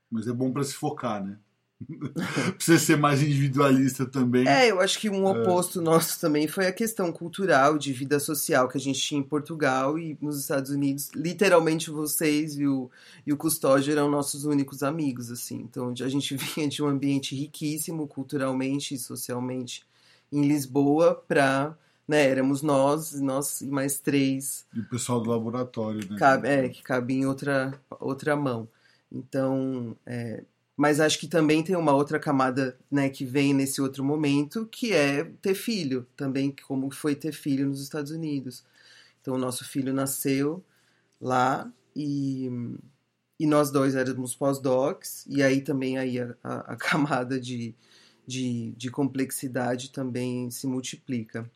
Mas 0.09 0.27
é 0.27 0.33
bom 0.33 0.51
para 0.51 0.63
se 0.63 0.73
focar, 0.73 1.23
né? 1.23 1.37
Precisa 2.55 2.79
ser 2.79 2.97
mais 2.97 3.21
individualista 3.21 4.05
também. 4.05 4.47
É, 4.47 4.71
eu 4.71 4.79
acho 4.79 4.99
que 4.99 5.09
um 5.09 5.25
oposto 5.25 5.79
é. 5.79 5.83
nosso 5.83 6.19
também 6.19 6.47
foi 6.47 6.67
a 6.67 6.73
questão 6.73 7.11
cultural, 7.11 7.77
de 7.77 7.91
vida 7.91 8.19
social 8.19 8.67
que 8.67 8.77
a 8.77 8.81
gente 8.81 8.99
tinha 8.99 9.19
em 9.19 9.23
Portugal 9.23 9.99
e 9.99 10.17
nos 10.21 10.39
Estados 10.39 10.71
Unidos. 10.71 11.09
Literalmente 11.13 11.89
vocês 11.89 12.57
e 12.57 12.65
o, 12.65 12.89
e 13.25 13.33
o 13.33 13.37
Custódio 13.37 13.91
eram 13.91 14.09
nossos 14.09 14.45
únicos 14.45 14.83
amigos, 14.83 15.29
assim. 15.31 15.67
Então 15.69 15.89
a 15.89 16.09
gente 16.09 16.35
vinha 16.37 16.67
de 16.67 16.81
um 16.81 16.87
ambiente 16.87 17.35
riquíssimo 17.35 18.07
culturalmente 18.07 18.95
e 18.95 18.97
socialmente 18.97 19.83
em 20.31 20.47
Lisboa 20.47 21.23
para 21.27 21.77
né, 22.07 22.23
éramos 22.27 22.61
nós, 22.61 23.19
nós 23.19 23.61
e 23.61 23.67
mais 23.67 23.99
três. 23.99 24.65
E 24.73 24.79
o 24.79 24.87
pessoal 24.87 25.19
do 25.19 25.29
laboratório, 25.29 26.07
né? 26.09 26.17
Cabe, 26.17 26.47
é, 26.47 26.69
que 26.69 26.83
cabe 26.83 27.15
em 27.15 27.25
outra, 27.25 27.73
outra 27.99 28.35
mão. 28.35 28.67
Então, 29.11 29.95
é, 30.05 30.43
mas 30.77 30.99
acho 30.99 31.19
que 31.19 31.27
também 31.27 31.63
tem 31.63 31.75
uma 31.75 31.93
outra 31.93 32.19
camada, 32.19 32.77
né, 32.91 33.09
que 33.09 33.23
vem 33.23 33.53
nesse 33.53 33.81
outro 33.81 34.03
momento, 34.03 34.65
que 34.65 34.91
é 34.91 35.23
ter 35.41 35.55
filho, 35.55 36.05
também 36.17 36.53
como 36.67 36.91
foi 36.91 37.15
ter 37.15 37.31
filho 37.31 37.67
nos 37.67 37.81
Estados 37.81 38.11
Unidos. 38.11 38.63
Então, 39.21 39.35
o 39.35 39.37
nosso 39.37 39.63
filho 39.63 39.93
nasceu 39.93 40.63
lá 41.19 41.71
e, 41.95 42.49
e 43.39 43.47
nós 43.47 43.71
dois 43.71 43.95
éramos 43.95 44.35
pós-docs, 44.35 45.25
e 45.27 45.41
aí 45.41 45.61
também 45.61 45.97
aí 45.97 46.19
a, 46.19 46.35
a, 46.43 46.73
a 46.73 46.75
camada 46.77 47.39
de, 47.39 47.73
de, 48.27 48.73
de, 48.75 48.91
complexidade 48.91 49.91
também 49.91 50.51
se 50.51 50.67
multiplica. 50.67 51.49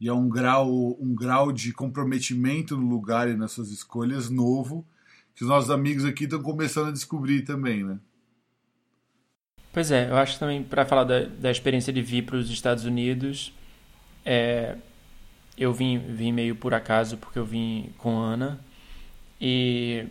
E 0.00 0.08
é 0.08 0.12
um 0.12 0.28
grau, 0.28 0.96
um 0.98 1.14
grau 1.14 1.52
de 1.52 1.72
comprometimento 1.72 2.78
no 2.78 2.88
lugar 2.88 3.28
e 3.28 3.36
nas 3.36 3.52
suas 3.52 3.70
escolhas 3.70 4.30
novo, 4.30 4.86
que 5.34 5.42
os 5.42 5.48
nossos 5.50 5.70
amigos 5.70 6.04
aqui 6.04 6.24
estão 6.24 6.40
começando 6.42 6.88
a 6.88 6.92
descobrir 6.92 7.42
também, 7.42 7.84
né? 7.84 7.98
Pois 9.72 9.90
é, 9.90 10.10
eu 10.10 10.16
acho 10.16 10.34
que 10.34 10.38
também 10.40 10.62
para 10.62 10.84
falar 10.84 11.04
da, 11.04 11.20
da 11.24 11.50
experiência 11.50 11.92
de 11.92 12.02
vir 12.02 12.22
para 12.22 12.36
os 12.36 12.50
Estados 12.50 12.84
Unidos, 12.84 13.52
é, 14.24 14.76
eu 15.56 15.72
vim, 15.72 15.98
vim 15.98 16.32
meio 16.32 16.56
por 16.56 16.72
acaso 16.72 17.16
porque 17.16 17.38
eu 17.38 17.44
vim 17.44 17.92
com 17.98 18.18
Ana 18.18 18.60
e 19.40 20.06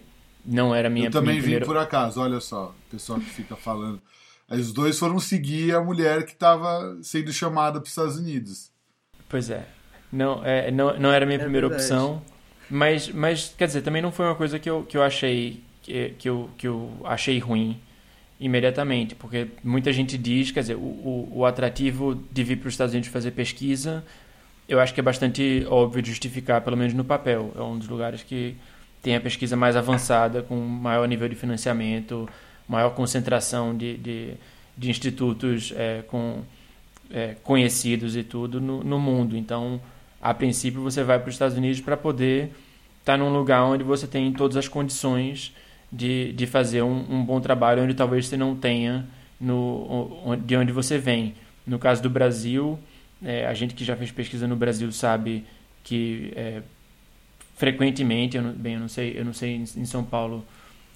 não 0.46 0.74
era 0.74 0.90
minha 0.90 1.08
Eu 1.08 1.12
também 1.12 1.34
minha 1.34 1.42
primeira... 1.42 1.66
vim 1.66 1.72
por 1.72 1.78
acaso, 1.78 2.22
olha 2.22 2.40
só, 2.40 2.76
o 2.88 2.92
pessoal 2.92 3.20
que 3.20 3.30
fica 3.30 3.56
falando. 3.56 4.02
Aí 4.50 4.60
os 4.60 4.72
dois 4.72 4.98
foram 4.98 5.20
seguir 5.20 5.76
a 5.76 5.82
mulher 5.82 6.24
que 6.24 6.32
estava 6.32 6.98
sendo 7.02 7.34
chamada 7.34 7.80
para 7.80 7.84
os 7.84 7.90
Estados 7.90 8.18
Unidos. 8.18 8.72
Pois 9.28 9.50
é. 9.50 9.68
Não, 10.12 10.44
é, 10.46 10.72
não, 10.72 10.98
não 10.98 11.12
era 11.12 11.26
a 11.26 11.28
minha 11.28 11.40
é 11.40 11.44
primeira 11.44 11.68
verdade. 11.68 11.92
opção. 11.92 12.22
Mas, 12.70 13.10
mas, 13.10 13.54
quer 13.58 13.68
dizer, 13.68 13.82
também 13.82 14.02
não 14.02 14.12
foi 14.12 14.26
uma 14.26 14.36
coisa 14.36 14.58
que 14.58 14.70
eu, 14.70 14.84
que 14.84 14.96
eu 14.96 15.04
achei 15.04 15.64
que, 15.82 16.10
que, 16.18 16.30
eu, 16.30 16.50
que 16.58 16.68
eu 16.68 16.98
achei 17.04 17.40
ruim 17.40 17.82
imediatamente, 18.40 19.16
porque 19.16 19.48
muita 19.64 19.92
gente 19.92 20.18
diz, 20.18 20.52
quer 20.52 20.62
dizer, 20.62 20.76
o, 20.76 20.80
o, 20.80 21.32
o 21.38 21.46
atrativo 21.46 22.16
de 22.32 22.44
vir 22.44 22.58
para 22.58 22.68
os 22.68 22.74
Estados 22.74 22.94
Unidos 22.94 23.10
fazer 23.10 23.32
pesquisa, 23.32 24.04
eu 24.68 24.80
acho 24.80 24.94
que 24.94 25.00
é 25.00 25.04
bastante 25.04 25.66
óbvio 25.70 26.02
de 26.02 26.10
justificar, 26.10 26.62
pelo 26.62 26.78
menos 26.78 26.94
no 26.94 27.04
papel. 27.04 27.52
É 27.56 27.62
um 27.62 27.78
dos 27.78 27.88
lugares 27.88 28.22
que 28.22 28.56
tem 29.02 29.16
a 29.16 29.22
pesquisa 29.22 29.56
mais 29.56 29.76
avançada, 29.76 30.44
com 30.44 30.56
maior 30.56 31.08
nível 31.08 31.28
de 31.30 31.36
financiamento, 31.36 32.28
maior 32.68 32.90
concentração 32.92 33.76
de, 33.76 33.98
de, 33.98 34.34
de 34.78 34.90
institutos 34.90 35.74
é, 35.76 36.04
com, 36.08 36.42
é, 37.10 37.36
conhecidos 37.44 38.16
e 38.16 38.24
tudo 38.24 38.60
no, 38.60 38.84
no 38.84 39.00
mundo. 39.00 39.38
Então, 39.38 39.82
a 40.22 40.34
princípio, 40.34 40.82
você 40.82 41.04
vai 41.04 41.18
para 41.18 41.30
os 41.30 41.36
Estados 41.36 41.58
Unidos 41.58 41.80
para 41.80 41.96
poder 41.96 42.52
estar 43.00 43.14
tá 43.14 43.18
num 43.18 43.32
lugar 43.32 43.64
onde 43.64 43.84
você 43.84 44.06
tem 44.06 44.32
todas 44.34 44.58
as 44.58 44.68
condições 44.68 45.54
de, 45.92 46.34
de 46.34 46.46
fazer 46.46 46.82
um, 46.82 47.06
um 47.10 47.24
bom 47.24 47.40
trabalho 47.40 47.84
onde 47.84 47.94
talvez 47.94 48.28
você 48.28 48.38
não 48.38 48.56
tenha 48.56 49.06
no, 49.40 50.36
de 50.46 50.56
onde 50.56 50.72
você 50.72 50.98
vem. 50.98 51.36
No 51.66 51.80
caso 51.80 52.02
do 52.02 52.10
Brasil, 52.10 52.80
é, 53.24 53.46
a 53.46 53.54
gente 53.54 53.74
que 53.74 53.84
já 53.84 53.96
fez 53.96 54.12
pesquisa 54.12 54.48
no 54.48 54.56
Brasil 54.56 54.92
sabe 54.92 55.46
que 55.84 56.32
é, 56.36 56.62
frequentemente, 57.56 58.38
eu 58.38 58.44
não, 58.44 58.52
bem, 58.52 58.74
eu 58.74 58.80
não 58.80 58.88
sei, 58.88 59.14
eu 59.18 59.26
não 59.26 59.34
sei 59.34 59.56
em, 59.56 59.86
São 59.86 60.04
Paulo 60.04 60.46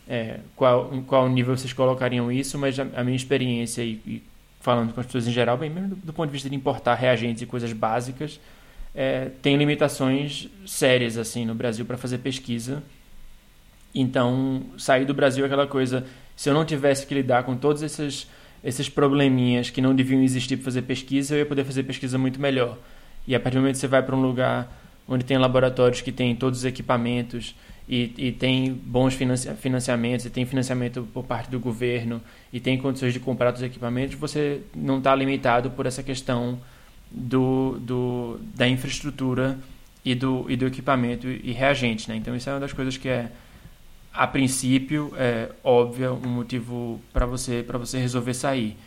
é, 0.07 0.39
qual, 0.55 0.93
em 0.93 1.01
qual 1.01 1.27
nível 1.29 1.55
vocês 1.55 1.73
colocariam 1.73 2.31
isso, 2.31 2.57
mas 2.57 2.79
a, 2.79 2.87
a 2.95 3.03
minha 3.03 3.15
experiência 3.15 3.81
e, 3.81 4.01
e, 4.05 4.23
falando 4.59 4.93
com 4.93 4.99
as 4.99 5.05
pessoas 5.05 5.27
em 5.27 5.31
geral, 5.31 5.57
bem 5.57 5.69
mesmo 5.69 5.89
do, 5.89 5.95
do, 5.95 6.13
ponto 6.13 6.27
de 6.27 6.33
vista 6.33 6.49
de 6.49 6.55
importar 6.55 6.95
reagentes 6.95 7.41
e 7.41 7.45
coisas 7.45 7.73
básicas, 7.73 8.39
é, 8.93 9.29
tem 9.41 9.55
limitações 9.55 10.49
sérias 10.65 11.17
assim 11.17 11.45
no 11.45 11.55
Brasil 11.55 11.85
para 11.85 11.97
fazer 11.97 12.17
pesquisa 12.19 12.83
então, 13.93 14.63
sair 14.77 15.05
do 15.05 15.13
Brasil 15.13 15.43
é 15.43 15.47
aquela 15.47 15.67
coisa, 15.67 16.05
se 16.35 16.49
eu 16.49 16.53
não 16.53 16.65
tivesse 16.65 17.05
que 17.05 17.13
lidar 17.13 17.43
com 17.43 17.55
todos 17.55 17.81
esses, 17.81 18.27
esses 18.63 18.87
probleminhas 18.89 19.69
que 19.69 19.81
não 19.81 19.93
deviam 19.93 20.21
existir 20.21 20.57
para 20.57 20.65
fazer 20.65 20.81
pesquisa, 20.83 21.35
eu 21.35 21.39
ia 21.39 21.45
poder 21.45 21.63
fazer 21.63 21.83
pesquisa 21.83 22.17
muito 22.17 22.39
melhor. 22.39 22.77
E 23.27 23.35
a 23.35 23.39
partir 23.39 23.55
do 23.55 23.61
momento 23.61 23.75
que 23.75 23.81
você 23.81 23.87
vai 23.87 24.01
para 24.01 24.15
um 24.15 24.21
lugar 24.21 24.71
onde 25.07 25.25
tem 25.25 25.37
laboratórios 25.37 26.01
que 26.01 26.11
têm 26.11 26.35
todos 26.35 26.59
os 26.59 26.65
equipamentos 26.65 27.55
e, 27.87 28.13
e 28.17 28.31
tem 28.31 28.71
bons 28.73 29.13
financia 29.13 29.53
financiamentos, 29.55 30.25
e 30.25 30.29
tem 30.29 30.45
financiamento 30.45 31.05
por 31.13 31.25
parte 31.25 31.51
do 31.51 31.59
governo, 31.59 32.21
e 32.53 32.59
tem 32.59 32.77
condições 32.77 33.11
de 33.11 33.19
comprar 33.19 33.53
os 33.53 33.61
equipamentos, 33.61 34.15
você 34.15 34.61
não 34.73 34.99
está 34.99 35.13
limitado 35.13 35.71
por 35.71 35.85
essa 35.85 36.01
questão 36.01 36.59
do, 37.11 37.77
do, 37.81 38.39
da 38.55 38.67
infraestrutura 38.67 39.57
e 40.05 40.15
do, 40.15 40.45
e 40.49 40.55
do 40.55 40.65
equipamento 40.65 41.27
e 41.27 41.51
reagentes. 41.51 42.07
Né? 42.07 42.15
Então, 42.15 42.35
isso 42.35 42.49
é 42.49 42.53
uma 42.53 42.61
das 42.61 42.71
coisas 42.71 42.95
que 42.95 43.09
é, 43.09 43.29
a 44.13 44.27
princípio, 44.27 45.13
é 45.15 45.49
óbvia, 45.63 46.11
um 46.11 46.27
motivo 46.27 46.99
para 47.13 47.25
você, 47.25 47.63
você 47.63 47.97
resolver 47.97 48.33
sair. 48.33 48.77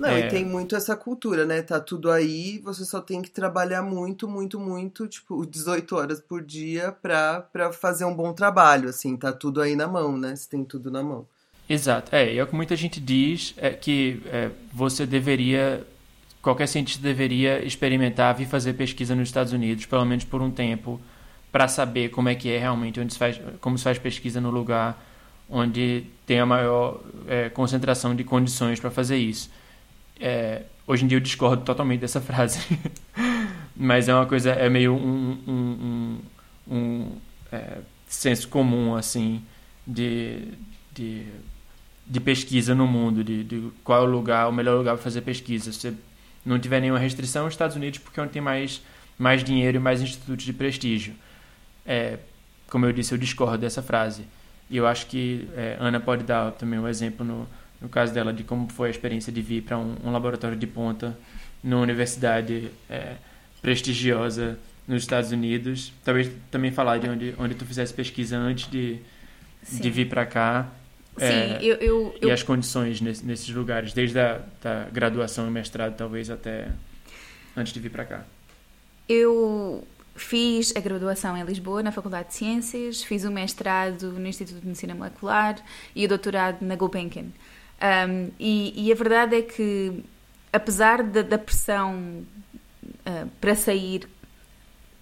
Não, 0.00 0.08
é... 0.08 0.20
e 0.20 0.28
tem 0.30 0.44
muito 0.46 0.74
essa 0.74 0.96
cultura, 0.96 1.44
né? 1.44 1.60
Tá 1.60 1.78
tudo 1.78 2.10
aí, 2.10 2.58
você 2.64 2.86
só 2.86 3.02
tem 3.02 3.20
que 3.20 3.30
trabalhar 3.30 3.82
muito, 3.82 4.26
muito, 4.26 4.58
muito, 4.58 5.06
tipo, 5.06 5.44
18 5.44 5.94
horas 5.94 6.20
por 6.20 6.42
dia 6.42 6.90
pra, 6.90 7.42
pra 7.42 7.70
fazer 7.70 8.06
um 8.06 8.14
bom 8.14 8.32
trabalho, 8.32 8.88
assim, 8.88 9.14
tá 9.14 9.30
tudo 9.30 9.60
aí 9.60 9.76
na 9.76 9.86
mão, 9.86 10.16
né? 10.16 10.34
Você 10.34 10.48
tem 10.48 10.64
tudo 10.64 10.90
na 10.90 11.02
mão. 11.02 11.26
Exato, 11.68 12.16
é, 12.16 12.32
e 12.32 12.38
é 12.38 12.42
o 12.42 12.46
que 12.46 12.54
muita 12.54 12.74
gente 12.74 12.98
diz, 12.98 13.54
é 13.58 13.70
que 13.70 14.22
é, 14.26 14.50
você 14.72 15.04
deveria, 15.04 15.86
qualquer 16.40 16.66
cientista 16.66 17.02
deveria 17.02 17.64
experimentar, 17.64 18.34
vir 18.34 18.48
fazer 18.48 18.72
pesquisa 18.72 19.14
nos 19.14 19.28
Estados 19.28 19.52
Unidos, 19.52 19.84
pelo 19.84 20.04
menos 20.06 20.24
por 20.24 20.40
um 20.40 20.50
tempo, 20.50 20.98
para 21.50 21.68
saber 21.68 22.10
como 22.10 22.28
é 22.28 22.34
que 22.34 22.48
é 22.48 22.58
realmente, 22.58 23.00
onde 23.00 23.12
se 23.12 23.18
faz, 23.18 23.40
como 23.60 23.76
se 23.76 23.84
faz 23.84 23.98
pesquisa 23.98 24.40
no 24.40 24.50
lugar 24.50 25.00
onde 25.50 26.04
tem 26.24 26.38
a 26.38 26.46
maior 26.46 27.00
é, 27.26 27.48
concentração 27.48 28.14
de 28.14 28.22
condições 28.22 28.78
para 28.78 28.90
fazer 28.90 29.16
isso. 29.16 29.50
É, 30.18 30.62
hoje 30.86 31.04
em 31.04 31.08
dia 31.08 31.16
eu 31.16 31.20
discordo 31.20 31.64
totalmente 31.64 32.00
dessa 32.00 32.20
frase. 32.22 32.60
Mas 33.74 34.08
é 34.08 34.14
uma 34.14 34.26
coisa, 34.26 34.50
é 34.50 34.68
meio 34.68 34.94
um, 34.94 35.38
um, 35.46 36.18
um, 36.68 36.74
um 36.74 37.12
é, 37.50 37.78
senso 38.06 38.46
comum, 38.48 38.94
assim, 38.94 39.42
de, 39.86 40.48
de, 40.92 41.26
de 42.06 42.20
pesquisa 42.20 42.74
no 42.74 42.86
mundo, 42.86 43.24
de, 43.24 43.42
de, 43.42 43.70
qual 43.82 44.04
é 44.04 44.06
o 44.06 44.10
lugar, 44.10 44.48
o 44.48 44.52
melhor 44.52 44.76
lugar 44.76 44.94
para 44.94 45.02
fazer 45.02 45.22
pesquisa. 45.22 45.72
Se 45.72 45.94
não 46.44 46.58
tiver 46.58 46.80
nenhuma 46.80 46.98
restrição, 46.98 47.46
os 47.46 47.54
Estados 47.54 47.74
Unidos, 47.74 47.98
porque 47.98 48.20
é 48.20 48.22
onde 48.22 48.32
tem 48.32 48.42
mais, 48.42 48.82
mais 49.18 49.42
dinheiro 49.42 49.78
e 49.78 49.80
mais 49.80 50.00
institutos 50.00 50.44
de 50.44 50.52
prestígio. 50.52 51.14
É, 51.86 52.18
como 52.68 52.86
eu 52.86 52.92
disse, 52.92 53.12
eu 53.12 53.18
discordo 53.18 53.58
dessa 53.58 53.82
frase. 53.82 54.24
E 54.70 54.76
eu 54.76 54.86
acho 54.86 55.06
que 55.06 55.48
é, 55.56 55.76
Ana 55.80 55.98
pode 55.98 56.22
dar 56.22 56.52
também 56.52 56.78
um 56.78 56.86
exemplo 56.86 57.26
no, 57.26 57.46
no 57.80 57.88
caso 57.88 58.14
dela, 58.14 58.32
de 58.32 58.44
como 58.44 58.68
foi 58.68 58.88
a 58.88 58.90
experiência 58.90 59.32
de 59.32 59.42
vir 59.42 59.62
para 59.62 59.76
um, 59.76 59.96
um, 60.04 60.12
laboratório 60.12 60.56
de 60.56 60.66
ponta 60.66 61.18
numa 61.62 61.82
universidade 61.82 62.70
é, 62.88 63.14
prestigiosa 63.60 64.58
nos 64.86 65.02
Estados 65.02 65.32
Unidos. 65.32 65.92
Talvez 66.04 66.30
também 66.50 66.70
falar 66.70 66.98
de 66.98 67.08
onde, 67.08 67.34
onde 67.38 67.54
tu 67.54 67.64
fizesse 67.64 67.92
pesquisa 67.92 68.36
antes 68.36 68.70
de, 68.70 68.98
de 69.68 69.90
vir 69.90 70.08
para 70.08 70.24
cá. 70.24 70.68
Sim, 71.18 71.24
é, 71.24 71.58
eu, 71.60 71.76
eu, 71.76 72.14
E 72.22 72.30
as 72.30 72.42
condições 72.42 73.00
nesse, 73.00 73.26
nesses 73.26 73.48
lugares, 73.48 73.92
desde 73.92 74.18
a 74.18 74.40
da 74.62 74.86
graduação 74.92 75.46
e 75.48 75.50
mestrado, 75.50 75.96
talvez 75.96 76.30
até 76.30 76.68
antes 77.56 77.72
de 77.72 77.80
vir 77.80 77.90
para 77.90 78.04
cá. 78.04 78.24
Eu 79.08 79.84
fiz 80.22 80.72
a 80.76 80.80
graduação 80.80 81.36
em 81.36 81.42
Lisboa, 81.42 81.82
na 81.82 81.90
Faculdade 81.90 82.28
de 82.28 82.34
Ciências, 82.34 83.02
fiz 83.02 83.24
o 83.24 83.30
mestrado 83.30 84.12
no 84.12 84.26
Instituto 84.26 84.60
de 84.60 84.66
Medicina 84.66 84.94
Molecular 84.94 85.56
e 85.94 86.04
o 86.04 86.08
doutorado 86.08 86.62
na 86.62 86.76
Gulbenkian. 86.76 87.26
Um, 87.80 88.30
e, 88.38 88.88
e, 88.88 88.92
a 88.92 88.94
verdade 88.94 89.36
é 89.36 89.42
que, 89.42 90.04
apesar 90.52 91.02
da, 91.02 91.22
da 91.22 91.38
pressão 91.38 92.26
uh, 92.84 93.30
para 93.40 93.54
sair, 93.54 94.06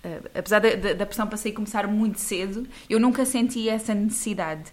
uh, 0.04 0.28
apesar 0.34 0.60
da, 0.60 0.94
da, 0.94 1.04
pressão 1.04 1.26
para 1.26 1.36
sair 1.36 1.52
começar 1.52 1.88
muito 1.88 2.20
cedo, 2.20 2.68
eu 2.88 3.00
nunca 3.00 3.24
senti 3.24 3.68
essa 3.68 3.92
necessidade. 3.94 4.72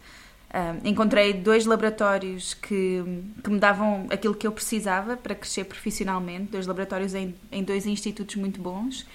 Um, 0.53 0.87
encontrei 0.87 1.33
dois 1.33 1.65
laboratórios 1.65 2.53
que, 2.53 3.03
que 3.43 3.49
me 3.49 3.59
davam 3.59 4.07
aquilo 4.11 4.35
que 4.35 4.45
eu 4.45 4.51
precisava 4.51 5.17
para 5.17 5.33
crescer 5.33 5.65
profissionalmente, 5.65 6.51
dois 6.51 6.67
laboratórios 6.67 7.15
em, 7.15 7.35
em 7.51 7.63
dois 7.63 7.87
institutos 7.87 8.35
muito 8.35 8.61
bons. 8.61 9.05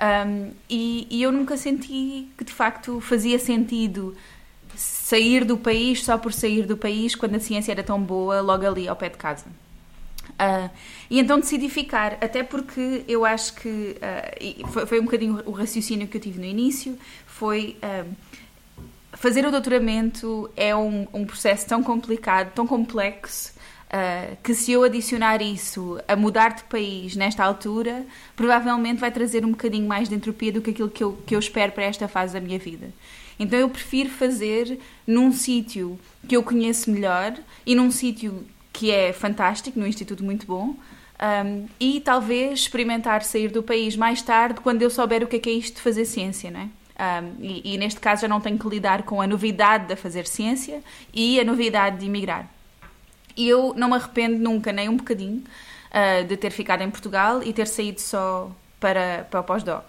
Um, 0.00 0.52
e, 0.70 1.06
e 1.10 1.22
eu 1.22 1.32
nunca 1.32 1.56
senti 1.56 2.28
que 2.36 2.44
de 2.44 2.52
facto 2.52 3.00
fazia 3.00 3.38
sentido 3.38 4.16
sair 4.76 5.44
do 5.44 5.56
país 5.56 6.04
só 6.04 6.16
por 6.16 6.32
sair 6.32 6.64
do 6.66 6.76
país 6.76 7.16
quando 7.16 7.34
a 7.34 7.40
ciência 7.40 7.72
era 7.72 7.82
tão 7.82 8.00
boa 8.00 8.40
logo 8.40 8.64
ali 8.64 8.86
ao 8.86 8.94
pé 8.94 9.08
de 9.08 9.16
casa. 9.16 9.46
Uh, 10.30 10.70
e 11.10 11.18
então 11.18 11.40
decidi 11.40 11.68
ficar, 11.68 12.16
até 12.20 12.44
porque 12.44 13.02
eu 13.08 13.24
acho 13.24 13.54
que 13.54 13.96
uh, 13.96 14.68
foi, 14.68 14.86
foi, 14.86 15.00
um 15.00 15.04
bocadinho 15.04 15.42
o 15.44 15.50
raciocínio 15.50 16.06
que 16.06 16.16
eu 16.16 16.20
tive 16.20 16.38
no 16.38 16.44
início, 16.44 16.96
foi 17.26 17.76
uh, 17.82 18.08
fazer 19.14 19.44
o 19.44 19.50
doutoramento 19.50 20.48
é 20.56 20.76
um, 20.76 21.08
um, 21.12 21.26
processo 21.26 21.66
tão 21.66 21.82
complicado, 21.82 22.52
tão 22.54 22.68
complexo, 22.68 23.52
que 24.42 24.54
se 24.54 24.72
eu 24.72 24.84
adicionar 24.84 25.40
isso 25.40 25.98
a 26.06 26.14
mudar 26.14 26.54
de 26.54 26.64
país 26.64 27.16
nesta 27.16 27.42
altura, 27.42 28.04
provavelmente 28.36 28.98
vai 28.98 29.10
trazer 29.10 29.44
um 29.44 29.50
bocadinho 29.50 29.88
mais 29.88 30.08
de 30.08 30.14
entropia 30.14 30.52
do 30.52 30.60
que 30.60 30.70
aquilo 30.70 30.90
que 30.90 31.02
eu, 31.02 31.12
que 31.26 31.34
eu 31.34 31.38
espero 31.38 31.72
para 31.72 31.84
esta 31.84 32.06
fase 32.06 32.34
da 32.34 32.40
minha 32.40 32.58
vida. 32.58 32.90
Então 33.38 33.58
eu 33.58 33.68
prefiro 33.68 34.10
fazer 34.10 34.78
num 35.06 35.32
sítio 35.32 35.98
que 36.26 36.36
eu 36.36 36.42
conheço 36.42 36.90
melhor 36.90 37.34
e 37.64 37.74
num 37.74 37.90
sítio 37.90 38.44
que 38.72 38.90
é 38.90 39.12
fantástico, 39.12 39.78
num 39.78 39.86
instituto 39.86 40.24
muito 40.24 40.46
bom. 40.46 40.74
Um, 41.20 41.66
e 41.80 42.00
talvez 42.00 42.60
experimentar 42.60 43.24
sair 43.24 43.50
do 43.50 43.62
país 43.62 43.96
mais 43.96 44.22
tarde 44.22 44.60
quando 44.60 44.82
eu 44.82 44.90
souber 44.90 45.24
o 45.24 45.26
que 45.26 45.36
é, 45.36 45.38
que 45.40 45.50
é 45.50 45.52
isto 45.52 45.76
de 45.76 45.80
fazer 45.80 46.04
ciência, 46.04 46.50
não 46.50 46.60
é? 46.60 46.68
Um, 47.00 47.44
e, 47.44 47.74
e, 47.74 47.78
neste 47.78 48.00
caso 48.00 48.22
já 48.22 48.28
não 48.28 48.40
tenho 48.40 48.58
que 48.58 48.68
lidar 48.68 49.02
com 49.04 49.20
a 49.20 49.26
novidade 49.26 49.86
de 49.86 49.96
fazer 49.96 50.26
ciência 50.26 50.80
e 51.12 51.40
a 51.40 51.44
novidade 51.44 51.98
de 51.98 52.06
emigrar. 52.06 52.48
E 53.38 53.48
eu 53.48 53.72
não 53.76 53.88
me 53.88 53.94
arrependo 53.94 54.36
nunca, 54.36 54.72
nem 54.72 54.88
um 54.88 54.96
bocadinho, 54.96 55.44
uh, 55.92 56.24
de 56.26 56.36
ter 56.36 56.50
ficado 56.50 56.82
em 56.82 56.90
Portugal 56.90 57.40
e 57.40 57.52
ter 57.52 57.68
saído 57.68 58.00
só 58.00 58.50
para, 58.80 59.28
para 59.30 59.38
o 59.38 59.44
pós-doc. 59.44 59.84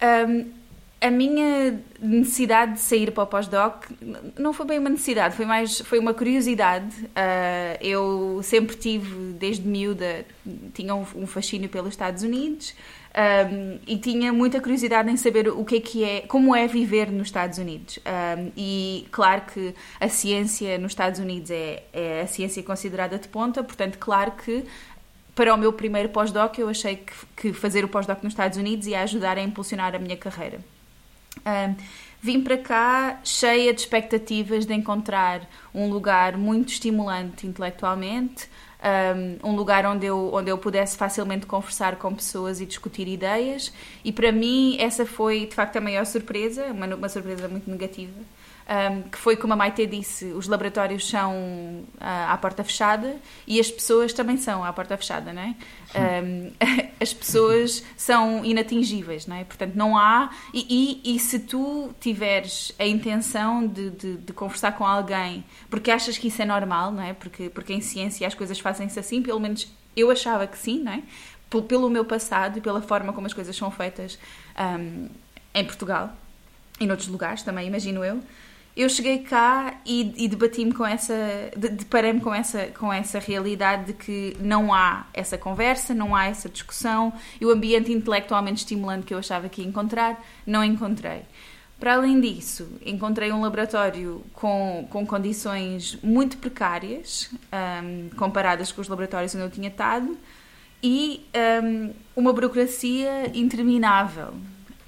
Um, 0.00 0.62
a 1.00 1.10
minha 1.10 1.82
necessidade 2.00 2.74
de 2.74 2.80
sair 2.80 3.10
para 3.10 3.24
o 3.24 3.26
pós-doc 3.26 3.86
não 4.38 4.52
foi 4.52 4.64
bem 4.66 4.78
uma 4.78 4.90
necessidade, 4.90 5.34
foi 5.34 5.44
mais 5.44 5.80
foi 5.80 5.98
uma 5.98 6.14
curiosidade. 6.14 6.94
Uh, 7.06 7.76
eu 7.80 8.40
sempre 8.44 8.76
tive, 8.76 9.32
desde 9.32 9.66
miúda, 9.66 10.24
tinha 10.72 10.94
um, 10.94 11.04
um 11.16 11.26
fascínio 11.26 11.68
pelos 11.68 11.90
Estados 11.94 12.22
Unidos 12.22 12.74
um, 13.14 13.78
e 13.86 13.98
tinha 13.98 14.32
muita 14.32 14.60
curiosidade 14.60 15.10
em 15.10 15.16
saber 15.16 15.48
o 15.48 15.64
que 15.64 15.76
é 15.76 15.80
que 15.80 16.04
é, 16.04 16.20
como 16.22 16.56
é 16.56 16.66
viver 16.66 17.10
nos 17.10 17.28
Estados 17.28 17.58
Unidos. 17.58 17.98
Um, 17.98 18.52
e 18.56 19.06
claro 19.10 19.42
que 19.52 19.74
a 20.00 20.08
ciência 20.08 20.78
nos 20.78 20.92
Estados 20.92 21.20
Unidos 21.20 21.50
é, 21.50 21.82
é 21.92 22.22
a 22.22 22.26
ciência 22.26 22.62
considerada 22.62 23.18
de 23.18 23.28
ponta, 23.28 23.62
portanto, 23.62 23.98
claro 23.98 24.32
que 24.32 24.64
para 25.34 25.54
o 25.54 25.56
meu 25.56 25.72
primeiro 25.72 26.08
pós-doc 26.08 26.58
eu 26.58 26.68
achei 26.68 26.96
que, 26.96 27.12
que 27.36 27.52
fazer 27.52 27.84
o 27.84 27.88
pós-doc 27.88 28.22
nos 28.22 28.32
Estados 28.32 28.56
Unidos 28.56 28.86
ia 28.86 29.02
ajudar 29.02 29.36
a 29.36 29.42
impulsionar 29.42 29.94
a 29.94 29.98
minha 29.98 30.16
carreira. 30.16 30.58
Um, 31.46 31.74
vim 32.22 32.40
para 32.40 32.56
cá 32.56 33.20
cheia 33.24 33.74
de 33.74 33.80
expectativas 33.80 34.64
de 34.64 34.72
encontrar 34.72 35.40
um 35.74 35.90
lugar 35.90 36.36
muito 36.36 36.68
estimulante 36.68 37.48
intelectualmente, 37.48 38.48
um, 39.42 39.56
lugar 39.56 39.84
onde 39.84 40.06
eu, 40.06 40.32
onde 40.32 40.48
eu 40.48 40.56
pudesse 40.56 40.96
facilmente 40.96 41.46
conversar 41.46 41.96
com 41.96 42.14
pessoas 42.14 42.60
e 42.60 42.66
discutir 42.66 43.08
ideias, 43.08 43.72
e 44.04 44.12
para 44.12 44.30
mim 44.30 44.76
essa 44.78 45.04
foi 45.04 45.46
de 45.46 45.54
facto 45.54 45.76
a 45.76 45.80
maior 45.80 46.06
surpresa, 46.06 46.66
uma, 46.66 46.86
uma 46.94 47.08
surpresa 47.08 47.48
muito 47.48 47.68
negativa 47.68 48.12
um, 48.68 49.02
que 49.02 49.18
foi 49.18 49.36
como 49.36 49.52
a 49.52 49.56
Maite 49.56 49.86
disse, 49.86 50.26
os 50.26 50.46
laboratórios 50.46 51.08
são 51.08 51.34
uh, 51.34 51.84
à 52.00 52.36
porta 52.38 52.62
fechada 52.62 53.16
e 53.46 53.58
as 53.58 53.70
pessoas 53.70 54.12
também 54.12 54.36
são 54.36 54.64
à 54.64 54.72
porta 54.72 54.96
fechada, 54.96 55.32
não 55.32 55.42
é? 55.42 55.54
Um, 55.94 56.52
as 57.00 57.12
pessoas 57.12 57.84
são 57.96 58.44
inatingíveis, 58.44 59.26
não 59.26 59.36
é? 59.36 59.44
Portanto, 59.44 59.74
não 59.74 59.98
há. 59.98 60.30
E, 60.54 61.02
e, 61.04 61.16
e 61.16 61.18
se 61.18 61.40
tu 61.40 61.92
tiveres 62.00 62.72
a 62.78 62.86
intenção 62.86 63.66
de, 63.66 63.90
de, 63.90 64.16
de, 64.18 64.32
conversar 64.32 64.72
com 64.72 64.86
alguém 64.86 65.44
porque 65.68 65.90
achas 65.90 66.16
que 66.16 66.28
isso 66.28 66.40
é 66.40 66.44
normal, 66.44 66.92
não 66.92 67.02
é? 67.02 67.12
Porque, 67.12 67.50
porque 67.50 67.72
em 67.72 67.80
ciência 67.80 68.26
as 68.26 68.34
coisas 68.34 68.58
fazem-se 68.60 68.98
assim, 68.98 69.22
pelo 69.22 69.40
menos 69.40 69.68
eu 69.96 70.10
achava 70.10 70.46
que 70.46 70.56
sim, 70.56 70.80
não 70.82 70.92
é? 70.92 71.02
Pelo 71.68 71.90
meu 71.90 72.04
passado 72.04 72.58
e 72.58 72.60
pela 72.60 72.80
forma 72.80 73.12
como 73.12 73.26
as 73.26 73.34
coisas 73.34 73.54
são 73.54 73.70
feitas 73.70 74.18
um, 74.58 75.08
em 75.52 75.64
Portugal 75.64 76.16
e 76.80 76.86
noutros 76.86 77.08
lugares 77.08 77.42
também, 77.42 77.66
imagino 77.66 78.02
eu 78.02 78.22
eu 78.74 78.88
cheguei 78.88 79.18
cá 79.18 79.80
e, 79.84 80.14
e 80.16 80.28
debati-me 80.28 80.72
com 80.72 80.86
essa, 80.86 81.14
deparei-me 81.56 82.20
com 82.20 82.34
essa, 82.34 82.66
com 82.68 82.92
essa 82.92 83.18
realidade 83.18 83.86
de 83.86 83.92
que 83.92 84.36
não 84.40 84.72
há 84.72 85.06
essa 85.12 85.36
conversa, 85.36 85.92
não 85.94 86.16
há 86.16 86.26
essa 86.26 86.48
discussão 86.48 87.12
e 87.40 87.44
o 87.44 87.50
ambiente 87.50 87.92
intelectualmente 87.92 88.60
estimulante 88.60 89.04
que 89.04 89.12
eu 89.12 89.18
achava 89.18 89.48
que 89.48 89.60
ia 89.60 89.68
encontrar, 89.68 90.24
não 90.46 90.64
encontrei. 90.64 91.22
Para 91.78 91.94
além 91.94 92.20
disso, 92.20 92.78
encontrei 92.86 93.32
um 93.32 93.42
laboratório 93.42 94.22
com, 94.32 94.86
com 94.88 95.04
condições 95.04 95.98
muito 96.02 96.38
precárias, 96.38 97.28
um, 97.82 98.08
comparadas 98.16 98.70
com 98.70 98.80
os 98.80 98.88
laboratórios 98.88 99.34
onde 99.34 99.44
eu 99.44 99.50
tinha 99.50 99.68
estado, 99.68 100.16
e 100.80 101.26
um, 101.62 101.90
uma 102.14 102.32
burocracia 102.32 103.36
interminável. 103.36 104.32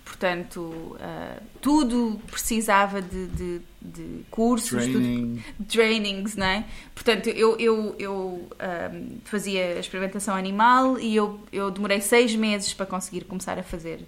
portanto, 0.04 0.60
uh, 0.60 1.42
tudo 1.64 2.20
precisava 2.30 3.00
de, 3.00 3.26
de, 3.28 3.60
de 3.80 4.20
cursos, 4.30 4.84
Training. 4.84 5.42
tudo, 5.56 5.66
trainings, 5.66 6.36
não 6.36 6.44
é? 6.44 6.66
Portanto, 6.94 7.30
eu, 7.30 7.58
eu, 7.58 7.96
eu 7.98 8.12
um, 8.12 9.18
fazia 9.24 9.78
experimentação 9.78 10.36
animal 10.36 10.98
e 11.00 11.16
eu, 11.16 11.40
eu 11.50 11.70
demorei 11.70 12.02
seis 12.02 12.36
meses 12.36 12.74
para 12.74 12.84
conseguir 12.84 13.24
começar 13.24 13.58
a 13.58 13.62
fazer 13.62 14.06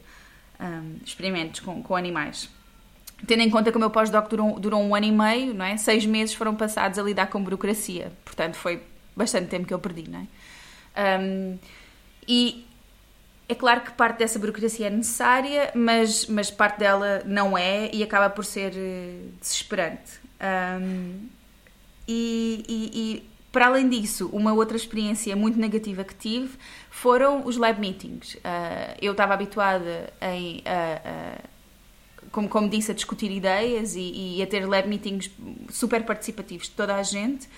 um, 0.60 0.96
experimentos 1.02 1.60
com, 1.60 1.82
com 1.82 1.96
animais. 1.96 2.50
Tendo 3.26 3.40
em 3.40 3.48
conta 3.48 3.70
que 3.70 3.78
o 3.78 3.80
meu 3.80 3.88
pós-doc 3.88 4.28
durou, 4.28 4.60
durou 4.60 4.82
um 4.82 4.94
ano 4.94 5.06
e 5.06 5.12
meio, 5.12 5.54
não 5.54 5.64
é? 5.64 5.78
Seis 5.78 6.04
meses 6.04 6.34
foram 6.34 6.54
passados 6.54 6.98
a 6.98 7.02
lidar 7.02 7.28
com 7.28 7.42
burocracia. 7.42 8.12
Portanto, 8.22 8.56
foi 8.56 8.82
bastante 9.16 9.48
tempo 9.48 9.66
que 9.66 9.72
eu 9.72 9.78
perdi, 9.78 10.10
não 10.10 10.28
é? 10.94 11.18
Um, 11.18 11.58
e 12.28 12.65
é 13.48 13.54
claro 13.54 13.82
que 13.82 13.92
parte 13.92 14.18
dessa 14.18 14.38
burocracia 14.38 14.88
é 14.88 14.90
necessária, 14.90 15.70
mas, 15.74 16.26
mas 16.26 16.50
parte 16.50 16.78
dela 16.78 17.22
não 17.24 17.56
é 17.56 17.90
e 17.92 18.02
acaba 18.02 18.28
por 18.28 18.44
ser 18.44 18.72
uh, 18.72 19.32
desesperante. 19.40 20.18
Um, 20.80 21.28
e, 22.08 22.64
e, 22.68 22.90
e, 22.94 23.30
para 23.52 23.66
além 23.66 23.88
disso, 23.88 24.28
uma 24.32 24.52
outra 24.52 24.76
experiência 24.76 25.34
muito 25.36 25.58
negativa 25.58 26.02
que 26.02 26.14
tive 26.14 26.56
foram 26.90 27.46
os 27.46 27.56
lab 27.56 27.80
meetings. 27.80 28.34
Uh, 28.34 28.98
eu 29.00 29.12
estava 29.12 29.34
habituada 29.34 30.12
em. 30.20 30.58
Uh, 30.58 31.56
como, 32.32 32.48
como 32.48 32.68
disse, 32.68 32.90
a 32.90 32.94
discutir 32.94 33.30
ideias 33.30 33.94
e, 33.94 34.36
e, 34.36 34.42
a 34.42 34.46
ter 34.46 34.66
lab 34.66 34.86
meetings 34.88 35.30
super 35.70 36.04
participativos 36.04 36.66
de 36.66 36.72
toda 36.72 36.96
a 36.96 37.02
gente. 37.02 37.48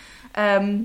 Um, 0.63 0.85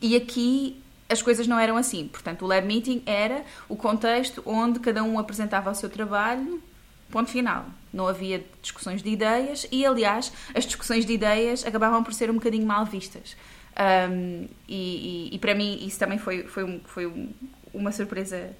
e 0.00 0.16
aqui 0.16 0.81
as 1.12 1.22
coisas 1.22 1.46
não 1.46 1.58
eram 1.58 1.76
assim. 1.76 2.08
Portanto, 2.08 2.44
o 2.44 2.48
lab 2.48 2.66
meeting 2.66 3.02
era 3.06 3.44
o 3.68 3.76
contexto 3.76 4.42
onde 4.46 4.80
cada 4.80 5.04
um 5.04 5.18
apresentava 5.18 5.70
o 5.70 5.74
seu 5.74 5.90
trabalho, 5.90 6.62
ponto 7.10 7.30
final. 7.30 7.66
Não 7.92 8.08
havia 8.08 8.44
discussões 8.62 9.02
de 9.02 9.10
ideias 9.10 9.66
e, 9.70 9.84
aliás, 9.84 10.32
as 10.54 10.64
discussões 10.64 11.04
de 11.04 11.12
ideias 11.12 11.64
acabavam 11.66 12.02
por 12.02 12.14
ser 12.14 12.30
um 12.30 12.34
bocadinho 12.34 12.66
mal 12.66 12.86
vistas. 12.86 13.36
Um, 14.10 14.48
e, 14.68 15.28
e, 15.30 15.34
e, 15.34 15.38
para 15.38 15.54
mim 15.54 15.78
isso 15.86 15.98
também 15.98 16.18
foi, 16.18 16.42
foi, 16.44 16.62
um, 16.64 16.80
foi 16.84 17.06
um, 17.06 17.30
uma 17.72 17.92
surpresa 17.92 18.50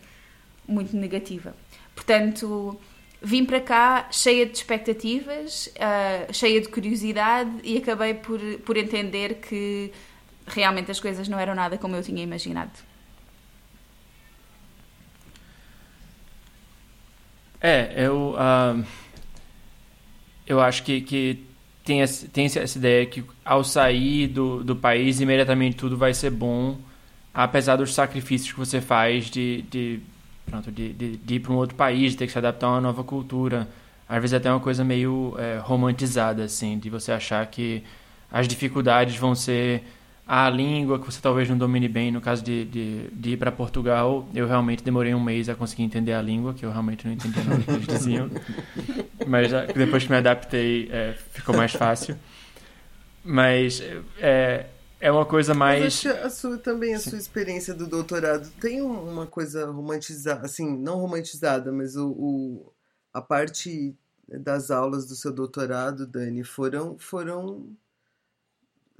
muito 0.67 0.97
negativa. 0.97 1.55
Portanto, 1.95 2.79
vim 3.21 3.45
para 3.45 3.61
cá 3.61 4.09
cheia 4.11 4.47
de 4.47 4.57
expectativas, 4.57 5.67
uh, 5.77 6.33
cheia 6.33 6.61
de 6.61 6.69
curiosidade 6.69 7.51
e 7.63 7.77
acabei 7.77 8.15
por, 8.15 8.41
por 8.65 8.77
entender 8.77 9.35
que 9.35 9.93
realmente 10.47 10.91
as 10.91 11.01
coisas 11.01 11.29
não 11.29 11.39
eram 11.39 11.55
nada 11.55 11.79
como 11.79 11.97
eu 11.97 12.03
tinha 12.03 12.23
imaginado. 12.23 12.73
É, 17.61 17.95
eu, 17.97 18.35
uh, 18.35 18.85
eu 20.47 20.61
acho 20.61 20.83
que, 20.83 21.01
que 21.01 21.47
tem, 21.85 22.03
essa, 22.03 22.27
tem 22.27 22.47
essa 22.47 22.77
ideia 22.77 23.07
que 23.07 23.25
ao 23.45 23.63
sair 23.63 24.27
do, 24.27 24.65
do 24.65 24.75
país, 24.75 25.21
imediatamente 25.21 25.77
tudo 25.77 25.97
vai 25.97 26.13
ser 26.13 26.31
bom, 26.31 26.77
apesar 27.33 27.77
dos 27.77 27.95
sacrifícios 27.95 28.53
que 28.53 28.59
você 28.59 28.81
faz 28.81 29.27
de, 29.27 29.63
de, 29.71 30.01
pronto, 30.45 30.73
de, 30.73 30.93
de, 30.93 31.17
de 31.17 31.35
ir 31.35 31.41
para 31.41 31.53
um 31.53 31.57
outro 31.57 31.77
país, 31.77 32.13
de 32.13 32.19
ter 32.19 32.27
que 32.27 32.33
se 32.33 32.39
adaptar 32.39 32.67
a 32.67 32.71
uma 32.71 32.81
nova 32.81 33.05
cultura. 33.05 33.69
Às 34.09 34.21
vezes 34.21 34.35
até 34.35 34.51
uma 34.51 34.61
coisa 34.61 34.85
meio 34.85 35.35
é, 35.39 35.59
romantizada, 35.59 36.45
assim, 36.45 36.79
de 36.79 36.91
você 36.91 37.13
achar 37.13 37.47
que 37.47 37.83
as 38.31 38.49
dificuldades 38.49 39.17
vão 39.17 39.35
ser 39.35 39.85
a 40.27 40.49
língua 40.49 40.99
que 40.99 41.07
você 41.07 41.21
talvez 41.21 41.49
não 41.49 41.59
domine 41.59 41.89
bem. 41.89 42.11
No 42.11 42.21
caso 42.21 42.43
de, 42.43 42.65
de, 42.65 43.09
de 43.11 43.31
ir 43.31 43.37
para 43.37 43.51
Portugal, 43.51 44.29
eu 44.35 44.47
realmente 44.47 44.83
demorei 44.83 45.15
um 45.15 45.23
mês 45.23 45.49
a 45.49 45.55
conseguir 45.55 45.83
entender 45.83 46.13
a 46.13 46.23
língua, 46.23 46.55
que 46.55 46.65
eu 46.65 46.71
realmente 46.71 47.07
não 47.07 47.13
entendia 47.13 47.43
nada 47.45 47.63
que 47.63 47.71
eles 47.71 47.87
diziam. 47.87 48.31
Mas 49.27 49.51
depois 49.75 50.05
que 50.05 50.11
me 50.11 50.17
adaptei, 50.17 50.89
é, 50.91 51.15
ficou 51.33 51.57
mais 51.57 51.73
fácil. 51.73 52.17
Mas 53.25 53.83
é, 54.19 54.67
é 55.01 55.11
uma 55.11 55.27
coisa 55.27 55.55
mais. 55.55 56.07
A 56.07 56.31
sua, 56.31 56.57
também 56.57 56.95
a 56.95 56.99
Sim. 56.99 57.11
sua 57.11 57.19
experiência 57.19 57.75
do 57.75 57.89
doutorado 57.89 58.49
tem 58.61 58.81
uma 58.81 59.27
coisa 59.27 59.67
romantizada, 59.67 60.47
assim, 60.47 60.79
não 60.79 60.99
romantizada, 60.99 61.73
mas 61.73 61.97
o, 61.97 62.09
o, 62.11 62.73
a 63.13 63.21
parte 63.21 63.97
das 64.29 64.71
aulas 64.71 65.07
do 65.07 65.15
seu 65.15 65.33
doutorado, 65.33 66.07
Dani, 66.07 66.45
foram, 66.45 66.97
foram 66.99 67.77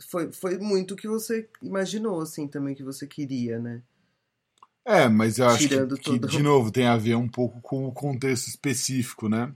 foi, 0.05 0.33
foi 0.33 0.59
muito 0.59 0.95
o 0.95 0.97
que 0.97 1.09
você 1.09 1.49
imaginou, 1.63 2.21
assim, 2.21 2.47
também, 2.49 2.75
que 2.75 2.83
você 2.83 3.07
queria, 3.07 3.59
né? 3.59 3.83
É, 4.85 5.09
mas 5.09 5.39
eu 5.39 5.47
acho 5.47 5.69
que, 5.69 5.97
que, 5.99 6.19
de 6.19 6.43
novo, 6.43 6.71
tem 6.71 6.87
a 6.87 6.97
ver 6.97 7.15
um 7.15 7.29
pouco 7.29 7.61
com 7.61 7.87
o 7.87 7.93
contexto 7.93 8.49
específico, 8.49 9.29
né? 9.29 9.53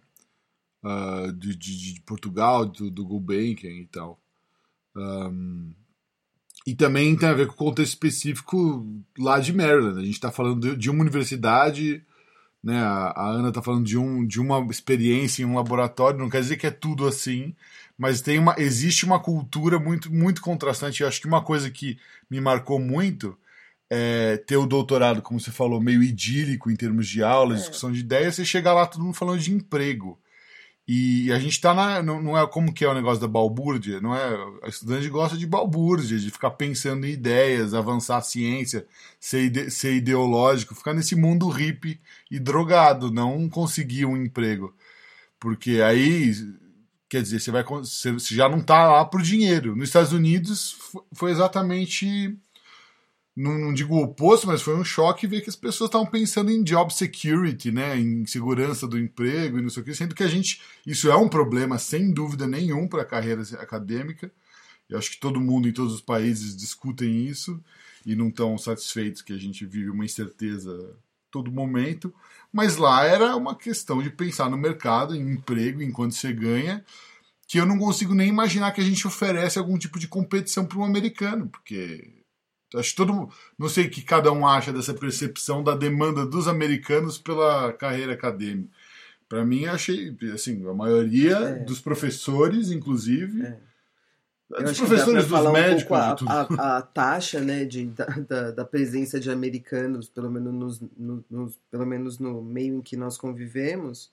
Uh, 0.85 1.33
de, 1.33 1.57
de, 1.57 1.95
de, 1.95 2.01
Portugal, 2.03 2.65
do, 2.65 2.91
do 2.91 3.05
Gulbenkian 3.05 3.71
e 3.71 3.87
tal. 3.87 4.21
Um, 4.95 5.73
e 6.65 6.75
também 6.75 7.17
tem 7.17 7.29
a 7.29 7.35
ver 7.35 7.49
com 7.49 7.55
o 7.55 7.57
contexto 7.57 7.93
específico 7.93 8.87
lá 9.19 9.41
de 9.41 9.53
Maryland. 9.53 9.99
A 9.99 10.05
gente 10.05 10.15
está 10.15 10.31
falando 10.31 10.77
de, 10.77 10.91
uma 10.91 11.03
universidade, 11.03 12.05
né? 12.63 12.79
A, 12.79 13.13
a 13.17 13.29
Ana 13.29 13.49
está 13.49 13.61
falando 13.61 13.85
de, 13.85 13.99
um, 13.99 14.25
de 14.25 14.41
uma 14.41 14.65
experiência 14.71 15.43
em 15.43 15.47
um 15.47 15.57
laboratório, 15.57 16.21
não 16.21 16.31
quer 16.31 16.41
dizer 16.41 16.57
que 16.57 16.67
é 16.67 16.71
tudo 16.71 17.07
assim, 17.07 17.55
mas 17.99 18.21
tem 18.21 18.39
uma, 18.39 18.55
existe 18.59 19.05
uma 19.05 19.19
cultura 19.19 19.79
muito, 19.79 20.13
muito 20.13 20.43
contrastante. 20.43 21.03
Eu 21.03 21.09
acho 21.09 21.21
que 21.21 21.27
uma 21.27 21.43
coisa 21.43 21.71
que 21.71 21.99
me 22.31 22.41
marcou 22.41 22.79
muito 22.79 23.37
é 23.89 24.37
ter 24.39 24.57
o 24.57 24.67
doutorado, 24.67 25.23
como 25.23 25.41
você 25.41 25.51
falou, 25.51 25.81
meio 25.81 26.03
idílico 26.03 26.71
em 26.71 26.77
termos 26.77 27.09
de 27.09 27.23
aula, 27.23 27.55
é. 27.55 27.59
discussão 27.59 27.93
de 27.93 28.01
ideias, 28.01 28.35
você 28.35 28.45
chega 28.45 28.73
lá 28.73 28.87
todo 28.87 29.05
mundo 29.05 29.15
falando 29.15 29.41
de 29.41 29.53
emprego. 29.53 30.19
E 30.89 31.33
a 31.33 31.39
gente 31.41 31.61
tá 31.61 31.75
na. 31.75 32.01
Não, 32.01 32.23
não 32.23 32.39
é 32.39 32.47
como 32.47 32.73
que 32.73 32.85
é 32.85 32.89
o 32.89 32.95
negócio 32.95 33.21
da 33.21 33.27
balbúrdia, 33.27 34.01
não 34.01 34.15
é? 34.15 34.37
A 34.63 34.69
estudante 34.69 35.09
gosta 35.09 35.37
de 35.37 35.45
balbúrdia, 35.45 36.17
de 36.17 36.31
ficar 36.31 36.51
pensando 36.53 37.05
em 37.05 37.11
ideias, 37.11 37.75
avançar 37.75 38.19
a 38.19 38.23
ciência, 38.23 38.87
ser, 39.19 39.47
ide, 39.47 39.71
ser 39.71 39.95
ideológico, 39.95 40.77
ficar 40.77 40.95
nesse 40.95 41.17
mundo 41.17 41.49
hippie 41.49 42.01
e 42.31 42.39
drogado, 42.39 43.11
não 43.11 43.49
conseguir 43.49 44.07
um 44.07 44.17
emprego. 44.17 44.73
Porque 45.41 45.81
aí 45.83 46.33
Quer 47.09 47.23
dizer, 47.23 47.41
você, 47.41 47.51
vai, 47.51 47.63
você 47.63 48.35
já 48.35 48.49
não 48.49 48.59
está 48.59 48.89
lá 48.89 49.05
por 49.05 49.23
dinheiro. 49.23 49.77
Nos 49.77 49.89
Estados 49.89 50.13
Unidos 50.13 50.77
foi 51.15 51.31
exatamente, 51.31 52.37
não, 53.35 53.57
não, 53.57 53.73
digo 53.73 53.95
o 53.95 54.03
oposto, 54.03 54.47
mas 54.47 54.61
foi 54.61 54.75
um 54.77 54.85
choque 54.85 55.27
ver 55.27 55.41
que 55.41 55.51
as 55.51 55.55
pessoas 55.55 55.89
estavam 55.89 56.07
pensando 56.07 56.51
em 56.51 56.65
job 56.65 56.93
security, 56.93 57.71
né, 57.71 57.97
em 57.97 58.27
segurança 58.27 58.89
do 58.89 58.99
emprego 58.99 59.59
e 59.59 59.63
não 59.63 59.71
sei 59.71 59.83
o 59.83 59.87
que, 59.87 59.95
sendo 59.95 60.15
que 60.17 60.25
a 60.25 60.29
gente, 60.29 60.61
isso 60.85 61.09
é 61.09 61.17
um 61.17 61.29
problema 61.29 61.79
sem 61.79 62.13
dúvida 62.13 62.47
nenhum 62.47 62.89
para 62.89 63.03
a 63.03 63.07
carreira 63.07 63.43
acadêmica. 63.61 64.33
Eu 64.89 64.99
acho 64.99 65.11
que 65.13 65.21
todo 65.21 65.41
mundo 65.41 65.69
em 65.69 65.73
todos 65.73 65.95
os 65.95 66.01
países 66.01 66.57
discutem 66.57 67.25
isso 67.25 67.63
e 68.05 68.15
não 68.17 68.29
estão 68.29 68.57
satisfeitos 68.59 69.23
que 69.23 69.33
a 69.33 69.39
gente 69.39 69.65
vive 69.67 69.91
uma 69.91 70.05
incerteza 70.05 70.97
todo 71.31 71.53
momento. 71.53 72.15
Mas 72.57 72.79
lá 72.79 73.05
era 73.05 73.37
uma 73.37 73.55
questão 73.55 74.03
de 74.03 74.09
pensar 74.09 74.49
no 74.49 74.57
mercado, 74.57 75.15
em 75.15 75.33
emprego, 75.33 75.83
em 75.83 75.93
quanto 75.93 76.15
você 76.15 76.33
ganha, 76.33 76.83
que 77.47 77.59
eu 77.59 77.67
não 77.67 77.79
consigo 77.79 78.15
nem 78.15 78.31
imaginar 78.31 78.73
que 78.73 78.81
a 78.81 78.85
gente 78.85 79.07
oferece 79.07 79.59
algum 79.59 79.77
tipo 79.77 79.99
de 79.99 80.09
competição 80.09 80.65
para 80.65 80.79
um 80.79 80.85
americano, 80.85 81.51
porque 81.51 82.25
acho 82.75 82.93
que 82.93 82.97
todo 82.97 83.29
não 83.59 83.69
sei 83.69 83.85
o 83.85 83.91
que 83.91 84.01
cada 84.01 84.33
um 84.33 84.47
acha 84.47 84.73
dessa 84.73 84.95
percepção 84.95 85.63
da 85.63 85.77
demanda 85.77 86.25
dos 86.25 86.49
americanos 86.49 87.19
pela 87.19 87.75
carreira 87.75 88.15
acadêmica. 88.15 88.71
Para 89.29 89.45
mim, 89.45 89.67
achei 89.67 90.17
assim, 90.33 90.67
a 90.67 90.73
maioria 90.73 91.37
é. 91.37 91.59
dos 91.59 91.79
professores, 91.79 92.71
inclusive, 92.71 93.43
é 93.43 93.59
acho 94.55 94.87
professores 94.87 95.27
falar 95.27 95.53
médicos, 95.53 95.91
um 96.23 96.29
a, 96.29 96.41
a, 96.41 96.79
a, 96.79 96.83
taxa 96.83 97.41
né, 97.41 97.65
de, 97.65 97.87
da, 97.87 98.51
da, 98.53 98.65
presença 98.65 99.19
de 99.19 99.31
americanos, 99.31 100.09
pelo 100.09 100.31
menos, 100.31 100.55
nos, 100.55 100.81
no, 100.97 101.25
nos, 101.29 101.59
pelo 101.71 101.85
menos 101.85 102.19
no 102.19 102.43
meio 102.43 102.77
em 102.77 102.83
que 102.83 102.97
nós 102.97 103.19
convivemos, 103.19 104.11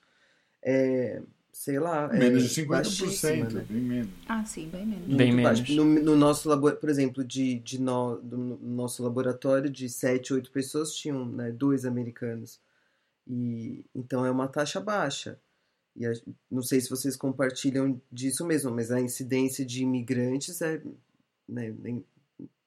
é, 0.62 1.22
sei 1.52 1.78
lá. 1.78 2.10
É 2.12 2.18
menos 2.18 2.50
de 2.50 2.62
50%, 2.62 3.52
né? 3.52 3.64
bem 3.68 3.80
menos. 3.80 4.10
Ah, 4.28 4.44
sim, 4.44 4.68
bem 4.68 4.84
menos. 4.84 5.06
Muito 5.06 5.16
bem 5.16 5.32
menos. 5.32 5.68
No, 5.70 5.84
no, 5.84 6.16
nosso 6.16 6.48
laboratório, 6.48 6.80
por 6.80 6.90
exemplo, 6.90 7.24
de, 7.24 7.60
de 7.60 7.80
no, 7.80 8.16
do 8.16 8.36
nosso 8.36 9.02
laboratório, 9.04 9.70
de 9.70 9.88
7, 9.88 10.34
8 10.34 10.50
pessoas, 10.50 10.94
tinham 10.94 11.24
né, 11.24 11.52
dois 11.52 11.84
americanos. 11.84 12.60
E, 13.26 13.84
então 13.94 14.26
é 14.26 14.30
uma 14.30 14.48
taxa 14.48 14.80
baixa. 14.80 15.38
E 15.96 16.06
a, 16.06 16.12
não 16.50 16.62
sei 16.62 16.80
se 16.80 16.90
vocês 16.90 17.16
compartilham 17.16 18.00
disso 18.10 18.44
mesmo, 18.44 18.70
mas 18.70 18.90
a 18.90 19.00
incidência 19.00 19.64
de 19.64 19.82
imigrantes 19.82 20.60
é 20.60 20.82
né, 21.48 21.72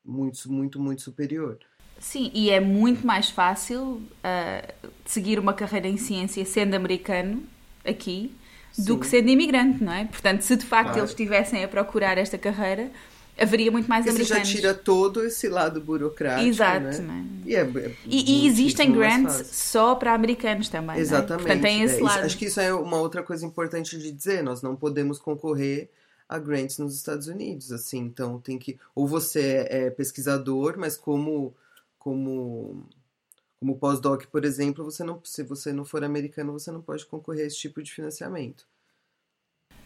muito, 0.06 0.52
muito, 0.52 0.80
muito 0.80 1.02
superior. 1.02 1.60
Sim, 2.00 2.32
e 2.34 2.50
é 2.50 2.60
muito 2.60 3.06
mais 3.06 3.30
fácil 3.30 4.02
uh, 4.02 4.90
seguir 5.04 5.40
uma 5.40 5.54
carreira 5.54 5.88
em 5.88 5.98
ciência 5.98 6.46
sendo 6.46 6.76
americano 6.76 7.44
aqui 7.84 8.34
Sim. 8.72 8.86
do 8.86 9.00
que 9.00 9.08
sendo 9.08 9.30
imigrante, 9.30 9.84
não 9.84 9.92
é? 9.92 10.06
Portanto, 10.06 10.42
se 10.42 10.56
de 10.56 10.66
facto 10.66 10.90
claro. 10.90 11.00
eles 11.00 11.10
estivessem 11.10 11.64
a 11.64 11.68
procurar 11.68 12.18
esta 12.18 12.38
carreira, 12.38 12.92
haveria 13.38 13.72
muito 13.72 13.88
mais 13.88 14.06
você 14.06 14.12
americanos. 14.12 14.48
já 14.48 14.56
tira 14.56 14.74
todo 14.74 15.24
esse 15.24 15.48
lado 15.48 15.80
burocrático, 15.82 16.48
Exato, 16.48 16.86
né? 16.86 17.00
né? 17.00 17.26
E, 17.46 17.56
é, 17.56 17.62
é 17.62 17.96
E, 18.06 18.44
e 18.44 18.48
existem 18.48 18.92
grants 18.92 19.48
só 19.48 19.96
para 19.96 20.14
americanos 20.14 20.70
também. 20.70 20.96
né? 20.96 21.02
Exatamente. 21.02 21.44
Portanto, 21.46 21.62
tem 21.62 21.82
é. 21.82 21.86
esse 21.86 21.96
Isso- 21.96 22.04
lado. 22.04 22.26
acho 22.26 22.38
que 22.38 22.46
isso 22.46 22.60
é 22.60 22.74
uma 22.74 22.98
outra 23.00 23.22
coisa 23.24 23.46
importante 23.46 23.98
de 23.98 24.12
dizer. 24.12 24.44
Nós 24.44 24.62
não 24.62 24.76
podemos 24.76 25.20
concorrer 25.20 25.90
a 26.28 26.38
grants 26.38 26.78
nos 26.78 26.94
Estados 26.96 27.28
Unidos, 27.28 27.72
assim. 27.72 28.00
Então 28.00 28.40
tem 28.40 28.58
que 28.58 28.78
ou 28.94 29.08
você 29.08 29.66
é 29.70 29.90
pesquisador, 29.90 30.76
mas 30.78 30.98
como 30.98 31.56
como 31.98 32.84
como 33.60 33.76
pós-doc, 33.78 34.26
por 34.28 34.46
exemplo, 34.46 34.84
você 34.86 35.04
não 35.04 35.20
se 35.24 35.42
você 35.44 35.74
não 35.74 35.84
for 35.86 36.04
americano, 36.04 36.54
você 36.54 36.72
não 36.72 36.82
pode 36.82 37.06
concorrer 37.06 37.44
a 37.46 37.48
esse 37.48 37.58
tipo 37.58 37.82
de 37.82 37.92
financiamento. 37.92 38.66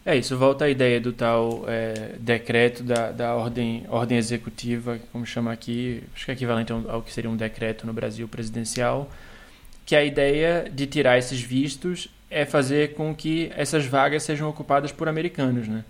É 0.04 0.16
isso, 0.16 0.36
volta 0.36 0.66
à 0.66 0.70
ideia 0.70 0.99
do 0.99 1.14
tal 1.14 1.64
é, 1.68 2.16
decreto 2.20 2.82
da, 2.82 3.12
da 3.12 3.36
ordem, 3.36 3.86
ordem 3.88 4.18
executiva, 4.18 4.99
como 5.12 5.28
chama 5.28 5.52
aqui, 5.52 6.04
acho 6.16 6.26
que 6.26 6.32
é 6.32 6.34
equivalente 6.34 6.74
ao, 6.74 7.04
que 7.04 7.14
seria 7.14 7.30
um 7.30 7.36
decreto 7.36 7.86
no 7.86 7.93
Brasil 7.93 8.28
presidencial, 8.28 9.12
que 9.86 9.95
a 9.95 10.04
ideia 10.04 10.68
de 10.74 10.88
tirar 10.88 11.20
esses 11.20 11.39
vistos 11.39 12.10
é 12.32 12.45
fazer 12.45 12.95
com 12.95 13.14
que 13.14 13.52
essas 13.56 13.86
vagas 13.86 14.24
sejam 14.24 14.49
ocupadas 14.49 14.91
por 14.91 15.08
americanos, 15.08 15.68
né? 15.68 15.84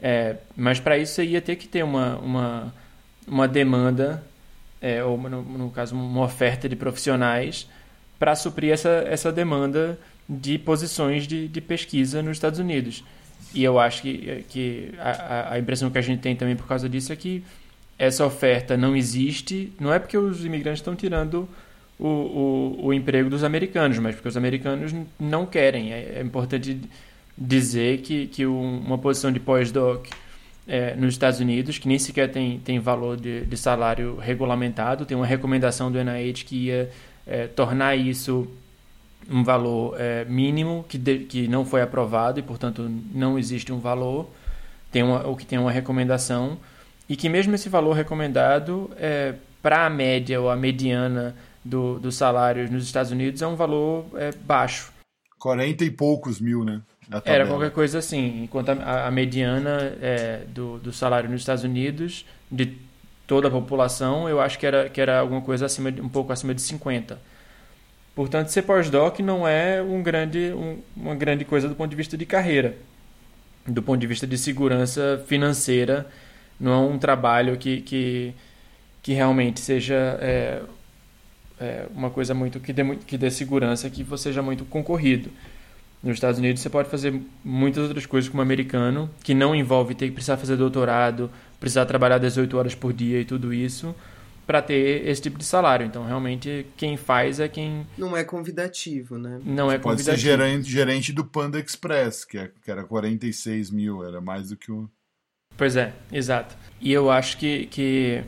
É, 0.00 0.36
mas 0.56 0.78
para 0.78 0.96
isso 0.96 1.14
você 1.14 1.24
ia 1.24 1.40
ter 1.40 1.56
que 1.56 1.66
ter 1.66 1.82
uma, 1.82 2.18
uma, 2.18 2.74
uma 3.26 3.48
demanda, 3.48 4.22
é, 4.80 5.02
ou 5.02 5.18
no, 5.18 5.42
no 5.42 5.70
caso 5.70 5.96
uma 5.96 6.22
oferta 6.22 6.68
de 6.68 6.76
profissionais 6.76 7.68
para 8.16 8.36
suprir 8.36 8.72
essa, 8.72 9.04
essa 9.08 9.32
demanda 9.32 9.98
de 10.28 10.56
posições 10.56 11.26
de, 11.26 11.48
de 11.48 11.60
pesquisa 11.60 12.22
nos 12.22 12.36
Estados 12.36 12.60
Unidos. 12.60 13.02
E 13.54 13.64
eu 13.64 13.78
acho 13.78 14.02
que, 14.02 14.44
que 14.48 14.92
a, 14.98 15.54
a 15.54 15.58
impressão 15.58 15.90
que 15.90 15.98
a 15.98 16.02
gente 16.02 16.20
tem 16.20 16.36
também 16.36 16.56
por 16.56 16.66
causa 16.66 16.88
disso 16.88 17.12
é 17.12 17.16
que 17.16 17.42
essa 17.98 18.24
oferta 18.24 18.76
não 18.76 18.96
existe, 18.96 19.72
não 19.78 19.92
é 19.92 19.98
porque 19.98 20.16
os 20.16 20.44
imigrantes 20.44 20.80
estão 20.80 20.96
tirando 20.96 21.48
o, 21.98 22.06
o, 22.06 22.86
o 22.86 22.94
emprego 22.94 23.28
dos 23.28 23.44
americanos, 23.44 23.98
mas 23.98 24.14
porque 24.14 24.28
os 24.28 24.36
americanos 24.36 24.94
não 25.18 25.44
querem. 25.44 25.92
É, 25.92 26.14
é 26.16 26.22
importante 26.22 26.80
dizer 27.36 27.98
que, 27.98 28.26
que 28.26 28.46
um, 28.46 28.78
uma 28.78 28.96
posição 28.96 29.30
de 29.30 29.38
pós-doc 29.38 30.06
é, 30.66 30.94
nos 30.94 31.14
Estados 31.14 31.40
Unidos, 31.40 31.78
que 31.78 31.88
nem 31.88 31.98
sequer 31.98 32.30
tem, 32.30 32.58
tem 32.60 32.78
valor 32.78 33.16
de, 33.16 33.44
de 33.44 33.56
salário 33.56 34.16
regulamentado, 34.16 35.04
tem 35.04 35.16
uma 35.16 35.26
recomendação 35.26 35.90
do 35.90 36.02
NIH 36.02 36.44
que 36.44 36.56
ia 36.66 36.90
é, 37.26 37.46
tornar 37.48 37.96
isso 37.96 38.48
um 39.30 39.44
valor 39.44 39.94
é, 39.98 40.24
mínimo 40.24 40.84
que, 40.88 40.98
de, 40.98 41.20
que 41.20 41.46
não 41.46 41.64
foi 41.64 41.80
aprovado 41.80 42.40
e, 42.40 42.42
portanto, 42.42 42.90
não 43.14 43.38
existe 43.38 43.72
um 43.72 43.78
valor, 43.78 44.28
tem 44.90 45.02
uma, 45.02 45.24
ou 45.26 45.36
que 45.36 45.46
tem 45.46 45.58
uma 45.58 45.70
recomendação, 45.70 46.58
e 47.08 47.16
que 47.16 47.28
mesmo 47.28 47.54
esse 47.54 47.68
valor 47.68 47.92
recomendado, 47.92 48.90
é, 48.96 49.34
para 49.62 49.86
a 49.86 49.90
média 49.90 50.40
ou 50.40 50.50
a 50.50 50.56
mediana 50.56 51.34
do, 51.64 51.98
dos 52.00 52.16
salários 52.16 52.70
nos 52.70 52.84
Estados 52.84 53.12
Unidos, 53.12 53.40
é 53.40 53.46
um 53.46 53.56
valor 53.56 54.06
é, 54.14 54.32
baixo. 54.32 54.92
40 55.38 55.84
e 55.84 55.90
poucos 55.90 56.40
mil, 56.40 56.64
né? 56.64 56.82
Era 57.24 57.46
qualquer 57.46 57.72
coisa 57.72 57.98
assim, 57.98 58.44
enquanto 58.44 58.68
a, 58.68 59.06
a 59.06 59.10
mediana 59.10 59.96
é, 60.00 60.44
do, 60.48 60.78
do 60.78 60.92
salário 60.92 61.28
nos 61.28 61.40
Estados 61.40 61.64
Unidos, 61.64 62.24
de 62.50 62.76
toda 63.26 63.48
a 63.48 63.50
população, 63.50 64.28
eu 64.28 64.40
acho 64.40 64.58
que 64.58 64.66
era, 64.66 64.88
que 64.88 65.00
era 65.00 65.18
alguma 65.18 65.40
coisa 65.40 65.66
acima 65.66 65.90
de, 65.90 66.00
um 66.00 66.08
pouco 66.08 66.32
acima 66.32 66.54
de 66.54 66.60
50. 66.62 67.29
Portanto, 68.20 68.48
ser 68.48 68.60
pós-doc 68.60 69.20
não 69.20 69.48
é 69.48 69.80
um 69.80 70.02
grande, 70.02 70.52
um, 70.52 70.76
uma 70.94 71.14
grande 71.14 71.42
coisa 71.42 71.66
do 71.66 71.74
ponto 71.74 71.88
de 71.88 71.96
vista 71.96 72.18
de 72.18 72.26
carreira. 72.26 72.76
Do 73.66 73.82
ponto 73.82 73.98
de 73.98 74.06
vista 74.06 74.26
de 74.26 74.36
segurança 74.36 75.24
financeira, 75.26 76.06
não 76.60 76.70
é 76.70 76.76
um 76.76 76.98
trabalho 76.98 77.56
que, 77.56 77.80
que, 77.80 78.34
que 79.02 79.14
realmente 79.14 79.60
seja 79.60 80.18
é, 80.20 80.60
é, 81.58 81.86
uma 81.94 82.10
coisa 82.10 82.34
muito 82.34 82.60
que, 82.60 82.74
dê, 82.74 82.94
que 83.06 83.16
dê 83.16 83.30
segurança, 83.30 83.88
que 83.88 84.06
seja 84.18 84.42
muito 84.42 84.66
concorrido. 84.66 85.30
Nos 86.02 86.16
Estados 86.16 86.38
Unidos 86.38 86.60
você 86.60 86.68
pode 86.68 86.90
fazer 86.90 87.18
muitas 87.42 87.84
outras 87.84 88.04
coisas 88.04 88.28
como 88.28 88.42
americano, 88.42 89.08
que 89.24 89.32
não 89.32 89.54
envolve 89.54 89.94
ter 89.94 90.08
que 90.08 90.12
precisar 90.12 90.36
fazer 90.36 90.56
doutorado, 90.56 91.30
precisar 91.58 91.86
trabalhar 91.86 92.18
18 92.18 92.54
horas 92.58 92.74
por 92.74 92.92
dia 92.92 93.18
e 93.18 93.24
tudo 93.24 93.54
isso 93.54 93.94
para 94.50 94.60
ter 94.60 95.06
esse 95.06 95.22
tipo 95.22 95.38
de 95.38 95.44
salário. 95.44 95.86
Então, 95.86 96.04
realmente, 96.04 96.66
quem 96.76 96.96
faz 96.96 97.38
é 97.38 97.46
quem. 97.46 97.86
Não 97.96 98.16
é 98.16 98.24
convidativo, 98.24 99.16
né? 99.16 99.40
Não 99.44 99.70
é 99.70 99.78
Pode 99.78 100.02
convidativo. 100.02 100.16
ser 100.16 100.38
gerente, 100.38 100.68
gerente 100.68 101.12
do 101.12 101.24
Panda 101.24 101.60
Express, 101.60 102.24
que, 102.24 102.36
é, 102.36 102.50
que 102.60 102.68
era 102.68 102.82
46 102.82 103.70
mil, 103.70 104.04
era 104.04 104.20
mais 104.20 104.48
do 104.48 104.56
que 104.56 104.72
o. 104.72 104.90
Pois 105.56 105.76
é, 105.76 105.92
exato. 106.10 106.56
E 106.80 106.92
eu 106.92 107.12
acho 107.12 107.38
que, 107.38 107.66
que 107.66 108.24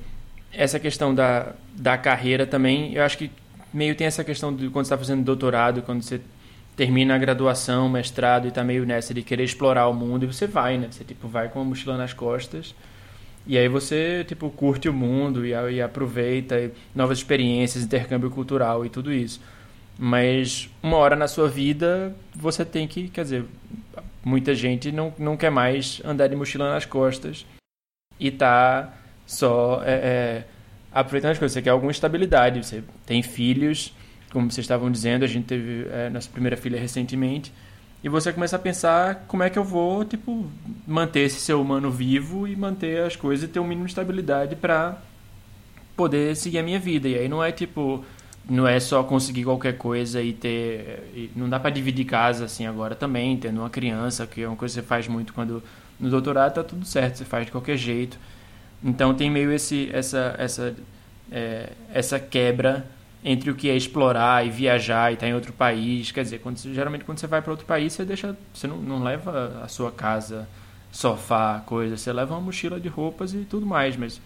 essa 0.53 0.79
questão 0.79 1.13
da, 1.13 1.57
da 1.75 1.99
carreira 1.99 2.47
também, 2.47 2.95
eu 2.95 3.03
acho 3.03 3.19
que 3.19 3.29
meio 3.75 3.97
tem 3.97 4.07
essa 4.07 4.23
questão 4.23 4.55
de 4.55 4.71
quando 4.71 4.85
você 4.85 4.95
está 4.95 4.99
fazendo 4.99 5.25
doutorado, 5.25 5.83
quando 5.83 6.03
você 6.03 6.21
termina 6.77 7.17
a 7.17 7.19
graduação, 7.19 7.89
mestrado 7.89 8.47
e 8.47 8.53
tá 8.53 8.63
meio 8.63 8.87
nessa 8.87 9.13
de 9.13 9.23
querer 9.23 9.43
explorar 9.43 9.89
o 9.89 9.93
mundo, 9.93 10.23
e 10.23 10.27
você 10.29 10.47
vai, 10.47 10.79
né? 10.79 10.87
Você 10.89 11.03
tipo 11.03 11.27
vai 11.27 11.49
com 11.49 11.59
uma 11.59 11.65
mochila 11.65 11.97
nas 11.97 12.13
costas. 12.13 12.77
E 13.47 13.59
aí 13.59 13.69
você, 13.69 14.25
tipo, 14.27 14.49
curte 14.51 14.89
o 14.89 14.93
mundo 14.93 15.45
e, 15.45 15.51
e 15.51 15.83
aproveita 15.83 16.59
e 16.61 16.71
novas 16.95 17.19
experiências, 17.19 17.85
intercâmbio 17.85 18.31
cultural 18.31 18.87
e 18.87 18.89
tudo 18.89 19.13
isso. 19.13 19.41
Mas 19.99 20.71
uma 20.83 20.97
hora 20.97 21.17
na 21.17 21.29
sua 21.29 21.49
vida 21.49 22.15
você 22.35 22.65
tem 22.65 22.87
que, 22.87 23.09
quer 23.09 23.25
dizer, 23.25 23.45
muita 24.25 24.55
gente 24.55 24.91
não, 24.93 25.13
não 25.19 25.37
quer 25.37 25.51
mais 25.51 26.01
andar 26.05 26.29
de 26.29 26.37
mochila 26.37 26.71
nas 26.73 26.87
costas 26.87 27.45
e 28.19 28.31
tá 28.31 28.95
só 29.27 29.83
é, 29.85 29.93
é, 29.93 30.45
aproveitando 30.93 31.33
as 31.33 31.39
coisas. 31.39 31.53
Você 31.53 31.63
quer 31.63 31.71
alguma 31.71 31.91
estabilidade, 31.91 32.65
você 32.65 32.83
tem 33.05 33.23
filhos, 33.23 33.93
como 34.33 34.51
vocês 34.51 34.65
estavam 34.65 34.91
dizendo, 34.91 35.25
a 35.25 35.29
gente 35.29 35.47
teve 35.47 35.87
é, 35.91 36.09
nossa 36.09 36.31
primeira 36.31 36.57
filha 36.57 36.79
recentemente. 36.79 37.53
E 38.03 38.09
você 38.09 38.33
começa 38.33 38.57
a 38.57 38.59
pensar 38.59 39.25
como 39.29 39.43
é 39.45 39.51
que 39.51 39.59
eu 39.59 39.63
vou, 39.63 40.05
tipo, 40.05 40.47
manter 40.87 41.21
esse 41.21 41.41
ser 41.41 41.55
humano 41.55 41.91
vivo 41.91 42.49
e 42.49 42.57
manter 42.57 43.03
as 43.03 43.15
coisas 43.15 43.49
e 43.49 43.53
ter 43.53 43.61
um 43.61 43.65
mínimo 43.65 43.87
de 43.87 43.93
estabilidade 43.93 44.57
para 44.57 44.99
poder 45.97 46.35
seguir 46.35 46.59
a 46.59 46.63
minha 46.63 46.81
vida. 46.81 47.09
E 47.09 47.17
aí 47.17 47.29
não 47.29 47.43
é 47.43 47.53
tipo, 47.53 48.05
não 48.49 48.67
é 48.67 48.81
só 48.81 49.05
conseguir 49.05 49.45
qualquer 49.45 49.79
coisa 49.79 50.21
e 50.21 50.33
ter, 50.33 51.11
e 51.15 51.31
não 51.37 51.49
dá 51.49 51.61
para 51.61 51.71
dividir 51.71 52.05
casa 52.05 52.47
assim 52.47 52.67
agora 52.67 52.95
também, 52.97 53.37
tendo 53.37 53.61
uma 53.61 53.71
criança, 53.71 54.27
que 54.27 54.43
é 54.43 54.49
uma 54.49 54.57
coisa 54.57 54.75
que 54.75 54.81
você 54.81 54.87
faz 54.87 55.07
muito 55.07 55.33
quando 55.33 55.63
no 56.01 56.11
doutorado 56.11 56.55
tá 56.55 56.65
tudo 56.65 56.85
certo, 56.85 57.19
você 57.19 57.25
faz 57.25 57.47
de 57.47 57.53
qualquer 57.53 57.77
jeito. 57.77 58.19
Então 58.83 59.15
tem 59.15 59.31
meio 59.31 59.53
esse 59.53 59.89
essa 59.93 60.35
essa 60.39 60.75
é, 61.31 61.71
essa 61.95 62.19
quebra 62.19 62.85
entre 63.25 63.51
o 63.51 63.55
que 63.55 63.71
é 63.71 63.77
explorar 63.77 64.45
e 64.45 64.51
viajar 64.51 65.11
e 65.11 65.15
estar 65.15 65.29
em 65.29 65.35
outro 65.35 65.53
país. 65.53 66.11
Quer 66.11 66.25
dizer, 66.25 66.41
quando, 66.41 66.59
geralmente 66.59 67.05
quando 67.05 67.19
você 67.19 67.27
vai 67.27 67.41
para 67.41 67.51
outro 67.53 67.67
país, 67.67 67.93
você 67.93 68.05
deixa, 68.05 68.37
você 68.53 68.67
não, 68.67 68.79
não 68.79 69.03
leva 69.03 69.61
a 69.63 69.69
sua 69.69 69.93
casa, 69.93 70.49
sofá, 70.91 71.63
coisa, 71.65 71.97
você 71.97 72.13
leva 72.13 72.35
uma 72.35 72.41
mochila 72.41 72.81
de 72.81 72.89
roupas 72.89 73.33
e 73.33 73.45
tudo 73.45 73.65
mais, 73.65 73.97
mas 73.97 74.21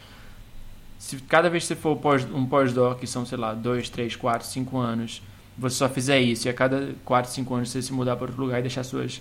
se 0.98 1.16
cada 1.18 1.50
vez 1.50 1.64
que 1.64 1.68
você 1.68 1.76
for 1.76 1.96
pós, 1.96 2.24
um 2.24 2.46
pós-doc, 2.46 2.98
que 2.98 3.06
são, 3.06 3.26
sei 3.26 3.38
lá, 3.38 3.52
dois, 3.52 3.88
três, 3.88 4.16
quatro, 4.16 4.46
cinco 4.46 4.78
anos, 4.78 5.22
você 5.58 5.76
só 5.76 5.88
fizer 5.88 6.18
isso 6.20 6.48
e 6.48 6.50
a 6.50 6.54
cada 6.54 6.94
quatro, 7.04 7.30
cinco 7.30 7.54
anos 7.54 7.70
você 7.70 7.82
se 7.82 7.92
mudar 7.92 8.16
para 8.16 8.26
outro 8.26 8.40
lugar 8.42 8.58
e 8.58 8.62
deixar 8.62 8.82
suas 8.82 9.20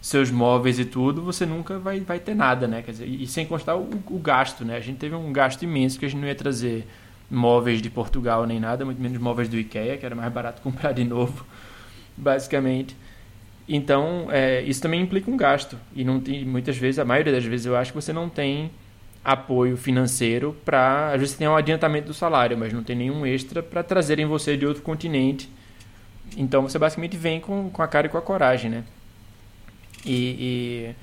seus 0.00 0.30
móveis 0.30 0.78
e 0.78 0.84
tudo, 0.84 1.22
você 1.22 1.46
nunca 1.46 1.78
vai, 1.78 1.98
vai 2.00 2.18
ter 2.18 2.34
nada, 2.34 2.68
né? 2.68 2.82
Quer 2.82 2.90
dizer, 2.90 3.08
e 3.08 3.26
sem 3.26 3.46
constar 3.46 3.74
o, 3.74 3.88
o 4.10 4.18
gasto, 4.18 4.62
né? 4.62 4.76
A 4.76 4.80
gente 4.80 4.98
teve 4.98 5.14
um 5.14 5.32
gasto 5.32 5.62
imenso 5.62 5.98
que 5.98 6.04
a 6.04 6.08
gente 6.08 6.20
não 6.20 6.28
ia 6.28 6.34
trazer 6.34 6.86
móveis 7.30 7.80
de 7.80 7.90
Portugal 7.90 8.46
nem 8.46 8.60
nada, 8.60 8.84
muito 8.84 9.00
menos 9.00 9.18
móveis 9.18 9.48
do 9.48 9.56
IKEA, 9.56 9.96
que 9.96 10.06
era 10.06 10.14
mais 10.14 10.32
barato 10.32 10.62
comprar 10.62 10.92
de 10.92 11.04
novo, 11.04 11.44
basicamente. 12.16 12.96
Então, 13.68 14.28
é, 14.30 14.62
isso 14.62 14.82
também 14.82 15.00
implica 15.00 15.30
um 15.30 15.36
gasto. 15.36 15.78
E 15.94 16.04
não 16.04 16.20
tem, 16.20 16.44
muitas 16.44 16.76
vezes, 16.76 16.98
a 16.98 17.04
maioria 17.04 17.32
das 17.32 17.44
vezes, 17.44 17.66
eu 17.66 17.76
acho 17.76 17.92
que 17.92 17.96
você 17.96 18.12
não 18.12 18.28
tem 18.28 18.70
apoio 19.24 19.76
financeiro 19.76 20.54
para. 20.64 21.12
Às 21.12 21.20
vezes 21.20 21.30
você 21.30 21.38
tem 21.38 21.48
um 21.48 21.56
adiantamento 21.56 22.08
do 22.08 22.14
salário, 22.14 22.58
mas 22.58 22.72
não 22.72 22.82
tem 22.82 22.94
nenhum 22.94 23.24
extra 23.24 23.62
para 23.62 23.82
trazerem 23.82 24.26
você 24.26 24.56
de 24.56 24.66
outro 24.66 24.82
continente. 24.82 25.48
Então 26.36 26.62
você 26.62 26.78
basicamente 26.78 27.16
vem 27.16 27.40
com, 27.40 27.70
com 27.70 27.82
a 27.82 27.88
cara 27.88 28.06
e 28.06 28.10
com 28.10 28.18
a 28.18 28.22
coragem, 28.22 28.70
né? 28.70 28.84
E, 30.04 30.94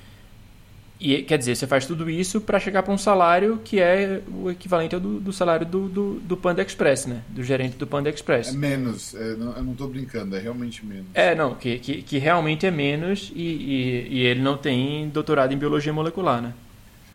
e, 1.02 1.20
quer 1.24 1.36
dizer, 1.36 1.56
você 1.56 1.66
faz 1.66 1.84
tudo 1.84 2.08
isso 2.08 2.40
para 2.40 2.60
chegar 2.60 2.84
para 2.84 2.94
um 2.94 2.98
salário 2.98 3.60
que 3.64 3.80
é 3.80 4.22
o 4.28 4.48
equivalente 4.48 4.94
ao 4.94 5.00
do, 5.00 5.18
do 5.18 5.32
salário 5.32 5.66
do, 5.66 5.88
do, 5.88 6.20
do, 6.20 6.36
Panda 6.36 6.62
Express, 6.62 7.06
né? 7.06 7.24
Do 7.28 7.42
gerente 7.42 7.76
do 7.76 7.88
Panda 7.88 8.08
Express. 8.08 8.50
É 8.50 8.52
menos, 8.52 9.12
é, 9.12 9.34
não, 9.34 9.56
eu 9.56 9.64
não 9.64 9.72
estou 9.72 9.88
brincando, 9.88 10.36
é 10.36 10.38
realmente 10.38 10.86
menos. 10.86 11.06
É, 11.12 11.34
não, 11.34 11.56
que, 11.56 11.80
que, 11.80 12.02
que 12.02 12.18
realmente 12.18 12.64
é 12.66 12.70
menos 12.70 13.32
e, 13.34 13.42
e, 13.42 14.08
e, 14.10 14.20
ele 14.20 14.40
não 14.40 14.56
tem 14.56 15.08
doutorado 15.08 15.52
em 15.52 15.58
biologia 15.58 15.92
molecular, 15.92 16.40
né? 16.40 16.54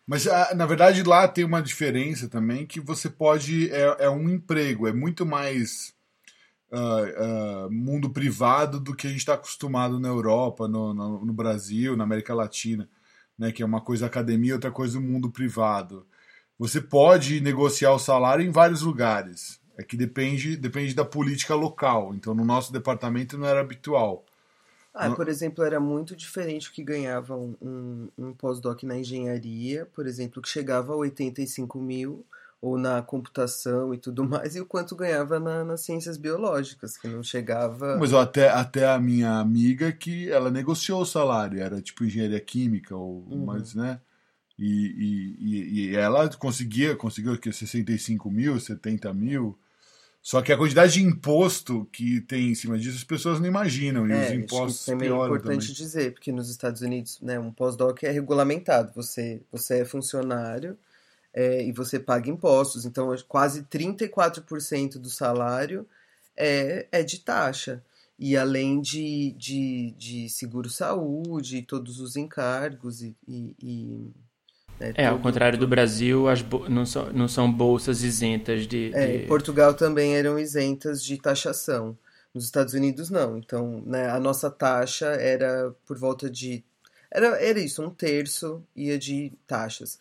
Mas, 0.05 0.25
na 0.55 0.65
verdade, 0.65 1.01
lá 1.03 1.25
tem 1.25 1.45
uma 1.45 1.61
diferença 1.61 2.27
também 2.27 2.65
que 2.65 2.81
você 2.81 3.09
pode. 3.09 3.71
É, 3.71 4.05
é 4.05 4.09
um 4.09 4.29
emprego, 4.29 4.85
é 4.85 4.91
muito 4.91 5.25
mais. 5.25 5.95
Uh, 6.69 7.67
uh, 7.67 7.71
mundo 7.71 8.09
privado 8.09 8.77
do 8.77 8.93
que 8.93 9.07
a 9.07 9.09
gente 9.09 9.19
está 9.19 9.35
acostumado 9.35 10.01
na 10.01 10.09
Europa, 10.09 10.67
no, 10.67 10.93
no, 10.93 11.25
no, 11.25 11.31
Brasil, 11.31 11.95
na 11.95 12.03
América 12.03 12.33
Latina, 12.33 12.89
né? 13.37 13.51
Que 13.51 13.63
é 13.63 13.65
uma 13.65 13.81
coisa 13.81 14.05
academia, 14.05 14.53
outra 14.53 14.71
coisa 14.71 14.97
o 14.97 15.01
mundo 15.01 15.29
privado. 15.29 16.05
você 16.57 16.81
pode 16.81 17.39
negociar 17.41 17.93
o 17.93 17.99
salário 17.99 18.45
em 18.45 18.51
vários 18.51 18.81
lugares. 18.81 19.59
É 19.77 19.83
que 19.83 19.95
depende, 19.95 20.57
depende 20.57 20.93
da 20.95 21.05
política 21.05 21.53
local. 21.53 22.15
Então, 22.15 22.33
no 22.33 22.43
nosso 22.43 22.73
departamento 22.73 23.37
não 23.37 23.47
era 23.47 23.61
habitual. 23.61 24.25
Ah, 24.93 25.11
por 25.11 25.29
exemplo, 25.29 25.63
era 25.63 25.79
muito 25.79 26.15
diferente 26.15 26.69
o 26.69 26.73
que 26.73 26.83
ganhava 26.83 27.35
um, 27.35 27.55
um, 27.61 28.09
um 28.17 28.33
pós-doc 28.33 28.81
na 28.81 28.97
engenharia, 28.97 29.85
por 29.85 30.07
exemplo, 30.07 30.41
que 30.41 30.49
chegava 30.49 30.93
a 30.93 30.95
85 30.95 31.79
mil, 31.79 32.25
ou 32.61 32.77
na 32.77 33.01
computação 33.01 33.93
e 33.93 33.97
tudo 33.97 34.23
mais, 34.27 34.55
e 34.55 34.61
o 34.61 34.65
quanto 34.65 34.95
ganhava 34.95 35.39
na, 35.39 35.63
nas 35.63 35.81
ciências 35.81 36.17
biológicas, 36.17 36.97
que 36.97 37.07
não 37.07 37.21
chegava. 37.21 37.97
Mas 37.97 38.13
até, 38.13 38.49
até 38.49 38.87
a 38.87 38.99
minha 38.99 39.39
amiga 39.39 39.91
que 39.91 40.29
ela 40.29 40.49
negociou 40.49 41.01
o 41.01 41.05
salário, 41.05 41.61
era 41.61 41.81
tipo 41.81 42.03
engenharia 42.03 42.39
química, 42.39 42.95
ou 42.95 43.25
uhum. 43.29 43.45
mais, 43.45 43.73
né? 43.75 43.99
E, 44.57 45.35
e, 45.39 45.89
e 45.91 45.95
ela 45.95 46.27
conseguia, 46.29 46.95
conseguiu 46.95 47.37
que 47.37 47.51
65 47.51 48.31
mil, 48.31 48.59
70 48.59 49.13
mil. 49.13 49.57
Só 50.19 50.41
que 50.41 50.51
a 50.51 50.57
quantidade 50.57 50.93
de 50.93 51.03
imposto 51.03 51.87
que 51.91 52.19
tem 52.21 52.49
em 52.49 52.55
cima 52.55 52.77
disso 52.77 52.97
as 52.97 53.03
pessoas 53.03 53.39
não 53.39 53.47
imaginam. 53.47 54.07
E 54.07 54.11
é, 54.11 54.25
os 54.25 54.31
impostos 54.31 54.89
acho 54.89 54.97
que 54.97 55.05
é 55.05 55.07
importante 55.07 55.67
também. 55.67 55.75
dizer, 55.75 56.13
porque 56.13 56.31
nos 56.31 56.49
Estados 56.49 56.81
Unidos, 56.81 57.21
né, 57.21 57.39
um 57.39 57.51
pós-doc 57.51 58.01
é 58.03 58.09
regulamentado. 58.09 58.91
Você, 58.95 59.43
você 59.51 59.81
é 59.81 59.85
funcionário 59.85 60.75
é, 61.33 61.63
e 61.63 61.71
você 61.71 61.99
paga 61.99 62.29
impostos. 62.29 62.85
Então, 62.85 63.13
quase 63.27 63.63
34% 63.63 64.97
do 64.97 65.09
salário 65.09 65.87
é, 66.35 66.87
é 66.91 67.03
de 67.03 67.19
taxa. 67.19 67.83
E 68.19 68.35
além 68.35 68.81
de, 68.81 69.31
de, 69.37 69.93
de 69.97 70.29
seguro-saúde, 70.29 71.61
todos 71.61 71.99
os 71.99 72.15
encargos 72.15 73.03
e, 73.03 73.15
e, 73.27 73.55
e 73.61 74.11
é, 74.79 75.03
é, 75.03 75.05
ao 75.07 75.19
contrário 75.19 75.57
do 75.57 75.67
Brasil, 75.67 76.27
as 76.27 76.43
não, 76.69 76.85
são, 76.85 77.11
não 77.11 77.27
são 77.27 77.51
bolsas 77.51 78.03
isentas 78.03 78.67
de, 78.67 78.91
é, 78.93 79.17
de... 79.19 79.25
Portugal 79.25 79.73
também 79.73 80.15
eram 80.15 80.37
isentas 80.37 81.03
de 81.03 81.17
taxação. 81.17 81.97
Nos 82.33 82.45
Estados 82.45 82.73
Unidos, 82.75 83.09
não. 83.09 83.37
Então, 83.37 83.81
né, 83.85 84.09
a 84.09 84.19
nossa 84.19 84.51
taxa 84.51 85.07
era 85.07 85.73
por 85.85 85.97
volta 85.97 86.29
de. 86.29 86.63
Era, 87.09 87.27
era 87.41 87.59
isso, 87.59 87.81
um 87.81 87.89
terço 87.89 88.63
ia 88.75 88.99
de 88.99 89.31
taxas. 89.47 89.97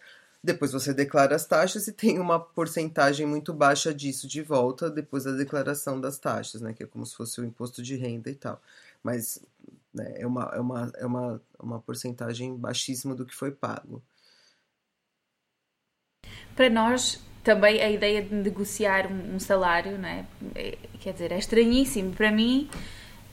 Depois 0.46 0.70
você 0.70 0.94
declara 0.94 1.34
as 1.34 1.44
taxas 1.44 1.88
e 1.88 1.92
tem 1.92 2.20
uma 2.20 2.38
porcentagem 2.38 3.26
muito 3.26 3.52
baixa 3.52 3.92
disso 3.92 4.28
de 4.28 4.40
volta 4.42 4.88
depois 4.88 5.24
da 5.24 5.32
declaração 5.32 6.00
das 6.00 6.18
taxas, 6.18 6.60
né? 6.60 6.72
Que 6.72 6.84
é 6.84 6.86
como 6.86 7.04
se 7.04 7.16
fosse 7.16 7.40
o 7.40 7.44
imposto 7.44 7.82
de 7.82 7.96
renda 7.96 8.30
e 8.30 8.34
tal. 8.36 8.62
Mas 9.02 9.40
né, 9.92 10.14
é, 10.18 10.24
uma, 10.24 10.52
é, 10.54 10.60
uma, 10.60 10.92
é 10.98 11.04
uma, 11.04 11.42
uma 11.58 11.80
porcentagem 11.80 12.56
baixíssima 12.56 13.12
do 13.12 13.26
que 13.26 13.34
foi 13.34 13.50
pago. 13.50 14.00
Para 16.54 16.70
nós, 16.70 17.20
também 17.42 17.82
a 17.82 17.90
ideia 17.90 18.22
de 18.22 18.32
negociar 18.32 19.10
um, 19.10 19.40
salário, 19.40 19.98
não 19.98 20.08
é? 20.08 20.26
quer 21.00 21.12
dizer, 21.12 21.32
é 21.32 21.38
estranhíssimo. 21.38 22.12
Para 22.12 22.30
mim, 22.30 22.70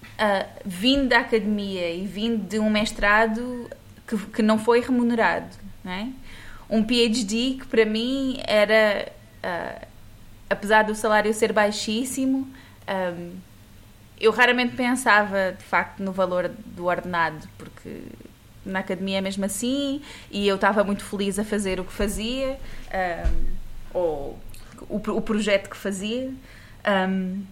uh, 0.01 0.61
vindo 0.65 1.09
da 1.09 1.19
academia 1.19 1.91
e 1.91 2.07
vindo 2.07 2.43
de 2.47 2.57
um 2.57 2.71
mestrado 2.71 3.69
que, 4.07 4.17
que 4.17 4.41
não 4.41 4.57
foi 4.57 4.81
remunerado, 4.81 5.55
não 5.83 5.91
é? 5.91 6.11
Um 6.73 6.83
PhD 6.83 7.57
que 7.59 7.67
para 7.67 7.85
mim 7.85 8.39
era, 8.47 9.11
uh, 9.43 9.87
apesar 10.49 10.83
do 10.83 10.95
salário 10.95 11.31
ser 11.31 11.53
baixíssimo, 11.53 12.39
um, 12.39 12.51
ah, 12.87 13.13
eu 14.19 14.31
raramente 14.31 14.75
pensava 14.75 15.55
de 15.55 15.63
facto 15.63 16.01
no 16.01 16.11
valor 16.11 16.49
do 16.65 16.85
ordenado, 16.85 17.47
porque 17.59 18.01
na 18.65 18.79
academia 18.79 19.19
é 19.19 19.21
mesmo 19.21 19.45
assim, 19.45 20.01
e 20.31 20.47
eu 20.47 20.55
estava 20.55 20.83
muito 20.83 21.03
feliz 21.03 21.37
a 21.37 21.43
fazer 21.43 21.79
o 21.79 21.83
que 21.83 21.93
fazia, 21.93 22.57
um, 22.91 23.45
ou 23.93 24.39
o, 24.89 24.95
o, 24.95 25.21
projeto 25.21 25.69
que 25.69 25.77
fazia. 25.77 26.31
Um, 27.09 27.43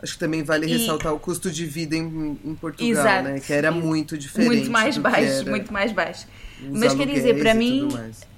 Acho 0.00 0.12
que 0.12 0.18
também 0.18 0.44
vale 0.44 0.66
e... 0.66 0.76
ressaltar 0.76 1.12
o 1.12 1.18
custo 1.18 1.50
de 1.50 1.66
vida 1.66 1.96
em, 1.96 2.38
em 2.44 2.54
Portugal, 2.54 2.88
Exato, 2.88 3.28
né? 3.28 3.40
Que 3.40 3.52
era 3.52 3.72
muito 3.72 4.16
diferente. 4.16 4.46
Muito 4.46 4.70
mais 4.70 4.96
baixo, 4.96 5.48
muito 5.48 5.72
mais 5.72 5.90
baixo. 5.90 6.26
Mas 6.70 6.94
quer 6.94 7.06
dizer, 7.06 7.38
para 7.38 7.54
mim, 7.54 7.88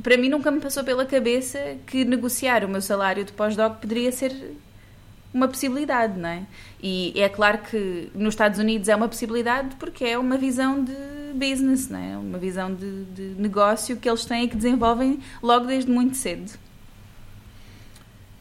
para 0.02 0.16
mim 0.16 0.28
nunca 0.28 0.50
me 0.50 0.60
passou 0.60 0.84
pela 0.84 1.04
cabeça 1.04 1.76
que 1.86 2.04
negociar 2.04 2.64
o 2.64 2.68
meu 2.68 2.80
salário 2.80 3.24
de 3.24 3.32
pós-doc 3.32 3.80
poderia 3.80 4.12
ser 4.12 4.32
uma 5.32 5.48
possibilidade, 5.48 6.18
não 6.18 6.28
é? 6.28 6.42
E 6.82 7.12
é 7.16 7.28
claro 7.28 7.58
que 7.58 8.10
nos 8.14 8.34
Estados 8.34 8.58
Unidos 8.58 8.88
é 8.88 8.96
uma 8.96 9.08
possibilidade 9.08 9.76
porque 9.76 10.04
é 10.04 10.18
uma 10.18 10.38
visão 10.38 10.82
de 10.82 10.96
business, 11.34 11.88
não 11.88 11.98
é? 11.98 12.16
Uma 12.16 12.38
visão 12.38 12.74
de, 12.74 13.04
de 13.04 13.34
negócio 13.40 13.96
que 13.96 14.08
eles 14.08 14.24
têm 14.24 14.44
e 14.44 14.48
que 14.48 14.56
desenvolvem 14.56 15.20
logo 15.42 15.66
desde 15.66 15.90
muito 15.90 16.16
cedo. 16.16 16.58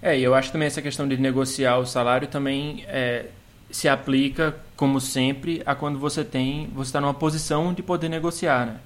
É, 0.02 0.18
e 0.18 0.24
eu 0.24 0.34
acho 0.36 0.52
também 0.52 0.68
essa 0.68 0.82
questão 0.82 1.08
de 1.08 1.18
negociar 1.18 1.78
o 1.78 1.86
salário 1.86 2.28
também 2.28 2.86
é, 2.88 3.26
se 3.70 3.90
aplica, 3.90 4.56
como 4.76 5.02
sempre, 5.02 5.62
a 5.66 5.76
quando 5.76 6.00
você 6.00 6.24
tem, 6.24 6.68
você 6.74 6.90
está 6.90 7.02
numa 7.02 7.14
posição 7.14 7.74
de 7.74 7.84
poder 7.84 8.08
negociar, 8.08 8.66
né? 8.66 8.80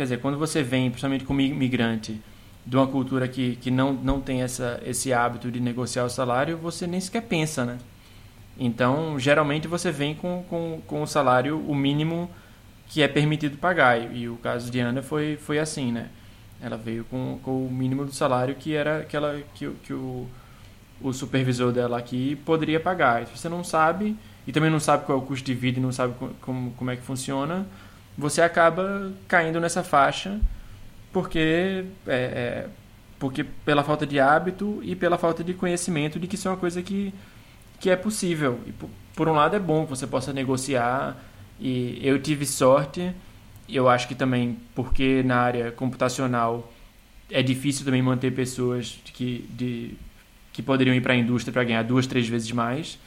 Quer 0.00 0.04
dizer, 0.04 0.20
quando 0.20 0.38
você 0.38 0.62
vem, 0.62 0.88
principalmente 0.88 1.26
como 1.26 1.42
imigrante, 1.42 2.22
de 2.64 2.74
uma 2.74 2.86
cultura 2.86 3.28
que, 3.28 3.56
que 3.56 3.70
não, 3.70 3.92
não 3.92 4.18
tem 4.18 4.40
essa, 4.40 4.80
esse 4.82 5.12
hábito 5.12 5.50
de 5.50 5.60
negociar 5.60 6.04
o 6.04 6.08
salário, 6.08 6.56
você 6.56 6.86
nem 6.86 6.98
sequer 6.98 7.20
pensa, 7.20 7.66
né? 7.66 7.76
Então, 8.58 9.20
geralmente 9.20 9.68
você 9.68 9.92
vem 9.92 10.14
com, 10.14 10.42
com, 10.48 10.80
com 10.86 11.02
o 11.02 11.06
salário, 11.06 11.62
o 11.68 11.74
mínimo 11.74 12.30
que 12.88 13.02
é 13.02 13.08
permitido 13.08 13.58
pagar. 13.58 14.10
E, 14.10 14.26
o 14.26 14.36
caso 14.36 14.70
de 14.70 14.80
Ana 14.80 15.02
foi, 15.02 15.36
foi 15.36 15.58
assim, 15.58 15.92
né? 15.92 16.08
Ela 16.62 16.78
veio 16.78 17.04
com, 17.04 17.38
com 17.42 17.66
o 17.66 17.70
mínimo 17.70 18.06
do 18.06 18.12
salário 18.14 18.54
que 18.54 18.74
era 18.74 19.04
que, 19.04 19.14
ela, 19.14 19.38
que, 19.54 19.68
que 19.84 19.92
o, 19.92 20.26
o 21.02 21.12
supervisor 21.12 21.72
dela 21.72 21.98
aqui 21.98 22.36
poderia 22.36 22.80
pagar. 22.80 23.26
Se 23.26 23.36
você 23.36 23.50
não 23.50 23.62
sabe, 23.62 24.16
e 24.46 24.50
também 24.50 24.70
não 24.70 24.80
sabe 24.80 25.04
qual 25.04 25.18
é 25.18 25.20
o 25.20 25.24
custo 25.26 25.44
de 25.44 25.52
vida 25.52 25.78
e 25.78 25.82
não 25.82 25.92
sabe 25.92 26.14
como, 26.40 26.70
como 26.70 26.90
é 26.90 26.96
que 26.96 27.02
funciona, 27.02 27.66
você 28.20 28.42
acaba 28.42 29.12
caindo 29.26 29.60
nessa 29.60 29.82
faixa 29.82 30.38
porque 31.12 31.84
é, 32.06 32.14
é, 32.14 32.68
porque 33.18 33.44
pela 33.44 33.82
falta 33.82 34.06
de 34.06 34.20
hábito 34.20 34.80
e 34.82 34.94
pela 34.94 35.18
falta 35.18 35.42
de 35.42 35.54
conhecimento 35.54 36.18
de 36.18 36.26
que 36.26 36.36
isso 36.36 36.48
é 36.48 36.50
uma 36.50 36.56
coisa 36.56 36.82
que, 36.82 37.12
que 37.78 37.90
é 37.90 37.96
possível. 37.96 38.60
E 38.66 38.72
por, 38.72 38.88
por 39.14 39.28
um 39.28 39.34
lado 39.34 39.56
é 39.56 39.58
bom 39.58 39.84
que 39.84 39.90
você 39.90 40.06
possa 40.06 40.32
negociar 40.32 41.16
e 41.58 41.98
eu 42.02 42.20
tive 42.20 42.46
sorte, 42.46 43.12
eu 43.68 43.88
acho 43.88 44.08
que 44.08 44.14
também 44.14 44.58
porque 44.74 45.22
na 45.22 45.36
área 45.38 45.72
computacional 45.72 46.72
é 47.30 47.42
difícil 47.42 47.84
também 47.84 48.02
manter 48.02 48.32
pessoas 48.32 48.98
que, 49.12 49.46
de, 49.50 49.94
que 50.52 50.62
poderiam 50.62 50.94
ir 50.94 51.00
para 51.00 51.12
a 51.12 51.16
indústria 51.16 51.52
para 51.52 51.64
ganhar 51.64 51.82
duas, 51.82 52.06
três 52.06 52.28
vezes 52.28 52.50
mais. 52.52 52.98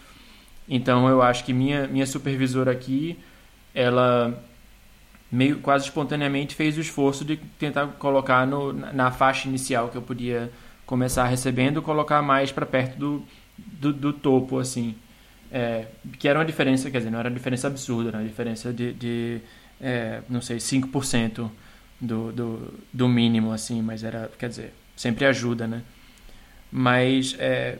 Então 0.67 1.07
eu 1.09 1.21
acho 1.21 1.43
que 1.43 1.53
minha, 1.53 1.87
minha 1.87 2.05
supervisora 2.05 2.71
aqui, 2.71 3.17
ela 3.73 4.41
meio 5.33 5.59
quase 5.59 5.85
espontaneamente 5.85 6.53
fez 6.53 6.77
o 6.77 6.81
esforço 6.81 7.25
de 7.25 7.37
tentar 7.57 7.87
colocar 7.97 8.45
no, 8.45 8.71
na 8.71 9.09
faixa 9.09 9.47
inicial 9.47 9.89
que 9.89 9.97
eu 9.97 10.01
podia 10.01 10.51
começar 10.85 11.25
recebendo, 11.25 11.81
colocar 11.81 12.21
mais 12.21 12.51
para 12.51 12.67
perto 12.67 12.97
do, 12.99 13.25
do, 13.57 13.91
do, 13.91 14.13
topo, 14.13 14.59
assim. 14.59 14.95
É, 15.51 15.87
que 16.19 16.27
era 16.27 16.37
uma 16.37 16.45
diferença, 16.45 16.89
quer 16.91 16.99
dizer, 16.99 17.09
não 17.09 17.17
era 17.17 17.29
uma 17.29 17.35
diferença 17.35 17.67
absurda, 17.67 18.09
era 18.09 18.17
uma 18.19 18.27
diferença 18.27 18.71
de, 18.71 18.93
de 18.93 19.41
é, 19.81 20.21
não 20.29 20.39
sei, 20.39 20.57
5% 20.57 21.49
do, 21.99 22.31
do, 22.31 22.73
do 22.93 23.07
mínimo, 23.09 23.51
assim, 23.51 23.81
mas 23.81 24.03
era, 24.03 24.29
quer 24.37 24.49
dizer, 24.49 24.73
sempre 24.95 25.25
ajuda, 25.25 25.65
né? 25.65 25.81
Mas 26.71 27.35
é, 27.39 27.79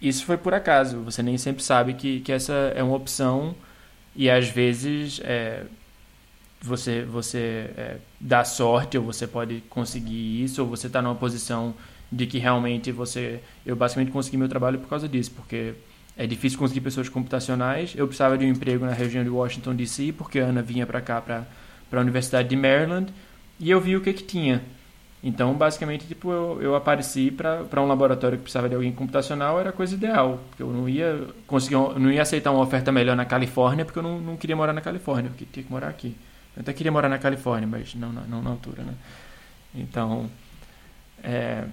isso 0.00 0.24
foi 0.24 0.36
por 0.36 0.54
acaso, 0.54 1.00
você 1.00 1.24
nem 1.24 1.38
sempre 1.38 1.62
sabe 1.62 1.94
que, 1.94 2.20
que 2.20 2.30
essa 2.30 2.52
é 2.76 2.82
uma 2.84 2.96
opção 2.96 3.54
e 4.14 4.30
às 4.30 4.48
vezes 4.48 5.20
é, 5.24 5.64
você 6.64 7.02
você 7.04 7.70
é, 7.76 7.96
dá 8.18 8.42
sorte 8.42 8.96
ou 8.96 9.04
você 9.04 9.26
pode 9.26 9.62
conseguir 9.68 10.42
isso 10.42 10.62
ou 10.62 10.68
você 10.68 10.86
está 10.86 11.02
numa 11.02 11.14
posição 11.14 11.74
de 12.10 12.26
que 12.26 12.38
realmente 12.38 12.90
você 12.90 13.40
eu 13.66 13.76
basicamente 13.76 14.10
consegui 14.10 14.38
meu 14.38 14.48
trabalho 14.48 14.78
por 14.78 14.88
causa 14.88 15.06
disso 15.06 15.30
porque 15.32 15.74
é 16.16 16.26
difícil 16.26 16.58
conseguir 16.58 16.80
pessoas 16.80 17.08
computacionais 17.08 17.92
eu 17.94 18.06
precisava 18.06 18.38
de 18.38 18.46
um 18.46 18.48
emprego 18.48 18.86
na 18.86 18.92
região 18.92 19.22
de 19.22 19.28
Washington 19.28 19.74
D.C. 19.74 20.14
porque 20.16 20.38
a 20.38 20.46
Ana 20.46 20.62
vinha 20.62 20.86
para 20.86 21.02
cá 21.02 21.20
para 21.20 21.46
a 21.92 22.00
Universidade 22.00 22.48
de 22.48 22.56
Maryland 22.56 23.12
e 23.60 23.70
eu 23.70 23.78
vi 23.78 23.94
o 23.94 24.00
que 24.00 24.14
que 24.14 24.22
tinha 24.22 24.62
então 25.22 25.52
basicamente 25.52 26.06
tipo 26.06 26.32
eu, 26.32 26.62
eu 26.62 26.74
apareci 26.74 27.30
para 27.30 27.82
um 27.82 27.86
laboratório 27.86 28.38
que 28.38 28.44
precisava 28.44 28.70
de 28.70 28.74
alguém 28.74 28.92
computacional 28.92 29.60
era 29.60 29.68
a 29.68 29.72
coisa 29.72 29.94
ideal 29.94 30.40
porque 30.48 30.62
eu 30.62 30.70
não 30.70 30.88
ia 30.88 31.26
conseguir 31.46 31.74
não 31.74 32.10
ia 32.10 32.22
aceitar 32.22 32.52
uma 32.52 32.62
oferta 32.62 32.90
melhor 32.90 33.14
na 33.14 33.26
Califórnia 33.26 33.84
porque 33.84 33.98
eu 33.98 34.02
não, 34.02 34.18
não 34.18 34.36
queria 34.38 34.56
morar 34.56 34.72
na 34.72 34.80
Califórnia 34.80 35.30
eu 35.30 35.46
tinha 35.52 35.62
que 35.62 35.70
morar 35.70 35.88
aqui 35.88 36.16
eu 36.56 36.60
até 36.60 36.72
queria 36.72 36.92
morar 36.92 37.08
na 37.08 37.18
Califórnia, 37.18 37.66
mas 37.66 37.94
não, 37.94 38.12
não, 38.12 38.22
não 38.24 38.42
na 38.42 38.50
altura, 38.50 38.82
né? 38.82 38.94
Então, 39.74 40.30
é, 41.22 41.64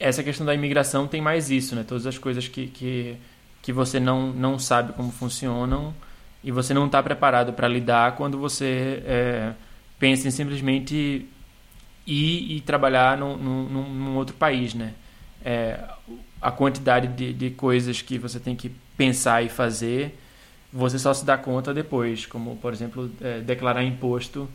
essa 0.00 0.22
questão 0.22 0.44
da 0.44 0.54
imigração 0.54 1.06
tem 1.06 1.20
mais 1.20 1.50
isso, 1.50 1.74
né? 1.74 1.84
Todas 1.86 2.06
as 2.06 2.18
coisas 2.18 2.48
que, 2.48 2.66
que, 2.66 3.16
que 3.62 3.72
você 3.72 4.00
não, 4.00 4.32
não 4.32 4.58
sabe 4.58 4.92
como 4.92 5.12
funcionam 5.12 5.94
e 6.42 6.50
você 6.50 6.74
não 6.74 6.86
está 6.86 7.02
preparado 7.02 7.52
para 7.52 7.68
lidar 7.68 8.16
quando 8.16 8.38
você 8.38 9.02
é, 9.06 9.52
pensa 9.98 10.28
em 10.28 10.30
simplesmente 10.30 11.26
e, 12.06 12.56
e 12.56 12.60
trabalhar 12.60 13.16
num, 13.16 13.36
num, 13.36 13.68
num, 13.68 14.16
outro 14.16 14.34
país, 14.36 14.74
né? 14.74 14.94
É, 15.44 15.78
a 16.40 16.50
quantidade 16.50 17.08
de, 17.08 17.32
de 17.32 17.50
coisas 17.50 18.02
que 18.02 18.18
você 18.18 18.38
tem 18.38 18.54
que 18.54 18.70
pensar 18.96 19.42
e 19.42 19.48
fazer, 19.48 20.18
você 20.72 20.98
só 20.98 21.14
se 21.14 21.24
dá 21.24 21.38
conta 21.38 21.72
depois, 21.72 22.26
como, 22.26 22.56
por 22.56 22.72
exemplo, 22.72 23.10
é, 23.20 23.40
declarar 23.40 23.82
imposto 23.84 24.48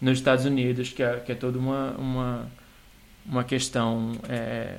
nos 0.00 0.18
Estados 0.18 0.44
Unidos, 0.44 0.92
que 0.92 1.02
é, 1.02 1.20
que 1.20 1.32
é 1.32 1.34
toda 1.34 1.58
uma, 1.58 1.90
uma, 1.92 2.50
uma 3.24 3.44
questão 3.44 4.12
é, 4.28 4.78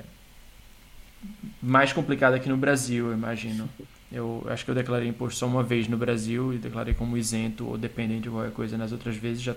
mais 1.62 1.92
complicada 1.92 2.38
que 2.38 2.48
no 2.48 2.56
Brasil, 2.56 3.08
eu 3.08 3.12
imagino. 3.12 3.68
Eu 4.10 4.46
acho 4.48 4.64
que 4.64 4.70
eu 4.70 4.74
declarei 4.74 5.08
imposto 5.08 5.38
só 5.38 5.46
uma 5.46 5.62
vez 5.62 5.86
no 5.86 5.96
Brasil 5.96 6.54
e 6.54 6.58
declarei 6.58 6.94
como 6.94 7.16
isento 7.16 7.66
ou 7.66 7.76
dependente 7.76 8.22
de 8.22 8.30
qualquer 8.30 8.52
coisa 8.52 8.78
nas 8.78 8.90
outras 8.90 9.16
vezes. 9.16 9.42
Já, 9.42 9.54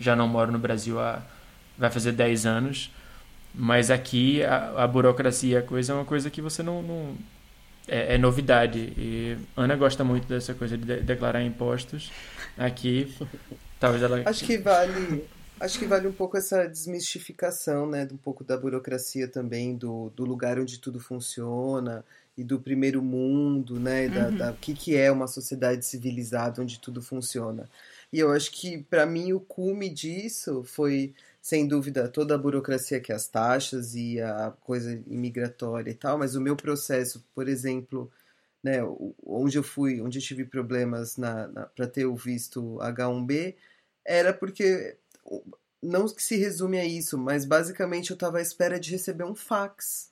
já 0.00 0.16
não 0.16 0.26
moro 0.26 0.50
no 0.50 0.58
Brasil 0.58 1.00
há. 1.00 1.22
vai 1.78 1.90
fazer 1.90 2.12
10 2.12 2.46
anos. 2.46 2.90
Mas 3.54 3.90
aqui 3.90 4.42
a, 4.42 4.82
a 4.82 4.86
burocracia, 4.88 5.60
a 5.60 5.62
coisa 5.62 5.92
é 5.92 5.94
uma 5.94 6.04
coisa 6.04 6.28
que 6.28 6.42
você 6.42 6.62
não. 6.62 6.82
não 6.82 7.16
é, 7.86 8.14
é, 8.14 8.18
novidade. 8.18 8.92
E 8.96 9.36
Ana 9.56 9.76
gosta 9.76 10.04
muito 10.04 10.26
dessa 10.26 10.54
coisa 10.54 10.76
de, 10.76 10.84
de 10.84 11.00
declarar 11.02 11.42
impostos. 11.42 12.10
Aqui, 12.56 13.14
talvez 13.80 14.02
ela. 14.02 14.22
Acho 14.24 14.44
que 14.44 14.58
vale. 14.58 15.24
Acho 15.60 15.78
que 15.78 15.86
vale 15.86 16.08
um 16.08 16.12
pouco 16.12 16.36
essa 16.36 16.66
desmistificação, 16.66 17.88
né? 17.88 18.08
Um 18.10 18.16
pouco 18.16 18.42
da 18.42 18.56
burocracia 18.56 19.28
também, 19.28 19.76
do, 19.76 20.10
do 20.16 20.24
lugar 20.24 20.58
onde 20.58 20.78
tudo 20.78 20.98
funciona 20.98 22.04
e 22.36 22.42
do 22.42 22.58
primeiro 22.58 23.00
mundo, 23.00 23.78
né? 23.78 24.08
Da, 24.08 24.26
uhum. 24.26 24.36
da, 24.36 24.50
o 24.50 24.56
que, 24.56 24.74
que 24.74 24.96
é 24.96 25.10
uma 25.10 25.28
sociedade 25.28 25.84
civilizada 25.86 26.60
onde 26.60 26.80
tudo 26.80 27.00
funciona. 27.00 27.68
E 28.12 28.18
eu 28.18 28.32
acho 28.32 28.50
que, 28.50 28.78
para 28.78 29.06
mim, 29.06 29.32
o 29.32 29.40
cume 29.40 29.88
disso 29.88 30.62
foi, 30.64 31.14
sem 31.44 31.68
dúvida, 31.68 32.08
toda 32.08 32.34
a 32.34 32.38
burocracia 32.38 32.98
que 32.98 33.12
é 33.12 33.14
as 33.14 33.28
taxas 33.28 33.94
e 33.94 34.18
a 34.18 34.50
coisa 34.62 34.98
imigratória 35.06 35.90
e 35.90 35.94
tal, 35.94 36.16
mas 36.16 36.34
o 36.34 36.40
meu 36.40 36.56
processo, 36.56 37.22
por 37.34 37.50
exemplo, 37.50 38.10
né, 38.62 38.78
onde 39.22 39.58
eu 39.58 39.62
fui, 39.62 40.00
onde 40.00 40.18
eu 40.18 40.22
tive 40.22 40.46
problemas 40.46 41.18
na, 41.18 41.46
na 41.48 41.66
para 41.66 41.86
ter 41.86 42.06
o 42.06 42.16
visto 42.16 42.78
H1B, 42.78 43.56
era 44.06 44.32
porque 44.32 44.96
não 45.82 46.08
que 46.08 46.22
se 46.22 46.36
resume 46.36 46.78
a 46.78 46.86
isso, 46.86 47.18
mas 47.18 47.44
basicamente 47.44 48.10
eu 48.10 48.14
estava 48.14 48.38
à 48.38 48.40
espera 48.40 48.80
de 48.80 48.90
receber 48.90 49.24
um 49.24 49.34
fax. 49.34 50.10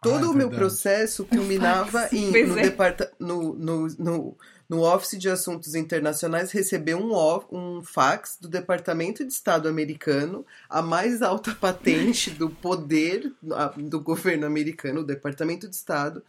Todo 0.00 0.26
ah, 0.26 0.28
é 0.28 0.30
o 0.30 0.34
meu 0.34 0.48
processo 0.48 1.24
culminava 1.24 2.08
em, 2.14 2.30
no, 2.30 2.56
é. 2.56 2.76
no, 3.18 3.54
no, 3.54 3.86
no, 3.98 4.38
no 4.68 4.82
Office 4.82 5.18
de 5.18 5.28
Assuntos 5.28 5.74
Internacionais, 5.74 6.50
receber 6.50 6.94
um, 6.94 7.12
um 7.50 7.82
fax 7.82 8.36
do 8.40 8.48
Departamento 8.48 9.24
de 9.24 9.32
Estado 9.32 9.68
americano, 9.68 10.44
a 10.68 10.82
mais 10.82 11.22
alta 11.22 11.54
patente 11.60 12.30
do 12.30 12.50
poder 12.50 13.32
do 13.76 14.00
governo 14.00 14.46
americano, 14.46 15.00
o 15.00 15.06
Departamento 15.06 15.68
de 15.68 15.76
Estado, 15.76 16.22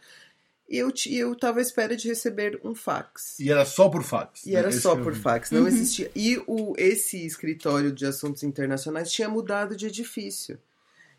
e 0.68 0.76
eu, 0.76 0.92
eu 1.10 1.34
tava 1.34 1.60
à 1.60 1.62
espera 1.62 1.96
de 1.96 2.08
receber 2.08 2.60
um 2.62 2.74
fax. 2.74 3.40
E 3.40 3.50
era 3.50 3.64
só 3.64 3.88
por 3.88 4.02
fax. 4.02 4.44
E 4.44 4.54
era 4.54 4.70
só 4.70 4.94
por 4.94 5.14
fax, 5.14 5.50
não 5.50 5.62
uhum. 5.62 5.68
existia. 5.68 6.10
E 6.14 6.36
o, 6.46 6.74
esse 6.76 7.24
escritório 7.24 7.90
de 7.90 8.04
assuntos 8.04 8.42
internacionais 8.42 9.10
tinha 9.10 9.30
mudado 9.30 9.74
de 9.74 9.86
edifício. 9.86 10.58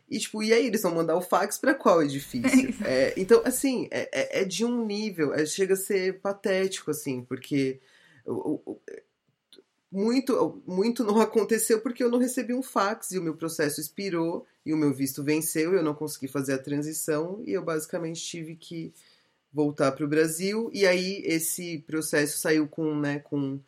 E, 0.10 0.18
tipo, 0.20 0.42
e 0.42 0.52
aí 0.52 0.68
eles 0.68 0.82
vão 0.82 0.96
mandar 0.96 1.16
o 1.16 1.22
fax 1.22 1.58
para 1.58 1.76
qual 1.76 2.02
edifício? 2.02 2.76
é, 2.86 3.14
então, 3.16 3.42
assim, 3.46 3.88
é, 3.92 4.10
é, 4.12 4.42
é, 4.42 4.46
de 4.46 4.66
um 4.66 4.86
nível, 4.86 5.34
é, 5.34 5.46
chega 5.46 5.76
a 5.76 5.78
ser 5.78 6.20
patético, 6.20 6.92
assim, 6.92 7.24
porque 7.24 7.80
o, 8.26 8.60
o, 8.66 8.82
muito, 9.92 10.62
muito 10.66 11.04
não 11.04 11.20
aconteceu 11.22 11.82
porque 11.82 12.04
eu 12.04 12.10
não 12.10 12.20
recebi 12.20 12.54
um 12.54 12.64
fax 12.64 13.12
e 13.12 13.20
o 13.20 13.24
meu 13.24 13.36
processo 13.36 13.80
expirou 13.80 14.46
e 14.66 14.74
o 14.74 14.78
meu 14.78 14.94
visto 14.94 15.24
venceu, 15.24 15.74
eu 15.74 15.84
não 15.84 15.94
consegui 15.94 16.28
fazer 16.28 16.54
a 16.54 16.60
transição 16.60 17.42
e 17.46 17.54
eu 17.54 17.64
basicamente 17.64 18.22
tive 18.22 18.56
que 18.56 18.94
voltar 19.52 19.92
para 19.92 20.06
o 20.06 20.10
Brasil. 20.10 20.70
E 20.74 20.86
aí 20.86 21.22
esse 21.26 21.80
processo 21.80 22.38
saiu 22.38 22.68
com, 22.68 22.96
né, 22.96 23.20
com 23.20 23.60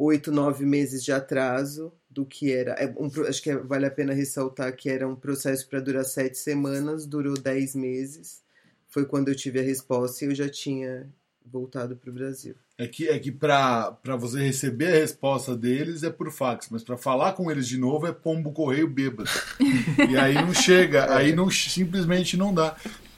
oito, 0.00 0.32
nove 0.32 0.64
meses 0.64 1.04
de 1.04 1.12
atraso 1.12 1.92
do 2.08 2.24
que 2.24 2.50
era. 2.52 2.72
É 2.72 2.86
um, 2.98 3.10
acho 3.28 3.42
que 3.42 3.54
vale 3.56 3.86
a 3.86 3.90
pena 3.90 4.14
ressaltar 4.14 4.74
que 4.74 4.88
era 4.88 5.06
um 5.06 5.14
processo 5.14 5.68
para 5.68 5.80
durar 5.80 6.04
sete 6.04 6.38
semanas, 6.38 7.06
durou 7.06 7.34
dez 7.34 7.74
meses. 7.74 8.42
Foi 8.88 9.04
quando 9.04 9.28
eu 9.28 9.36
tive 9.36 9.60
a 9.60 9.62
resposta 9.62 10.24
e 10.24 10.28
eu 10.28 10.34
já 10.34 10.48
tinha 10.48 11.08
voltado 11.44 11.96
para 11.96 12.10
o 12.10 12.12
Brasil. 12.12 12.54
É 12.78 12.86
que, 12.86 13.08
é 13.08 13.18
que 13.18 13.30
para 13.30 13.98
você 14.18 14.40
receber 14.40 14.86
a 14.86 15.00
resposta 15.00 15.54
deles 15.54 16.02
é 16.02 16.10
por 16.10 16.32
fax, 16.32 16.68
mas 16.70 16.82
para 16.82 16.96
falar 16.96 17.34
com 17.34 17.50
eles 17.50 17.68
de 17.68 17.76
novo 17.76 18.06
é 18.06 18.12
pombo 18.12 18.52
correio 18.52 18.88
bêbado. 18.88 19.28
e 20.10 20.16
aí 20.16 20.34
não 20.34 20.54
chega, 20.54 21.14
aí 21.14 21.34
não, 21.34 21.50
simplesmente 21.50 22.36
não 22.36 22.54
dá. 22.54 22.74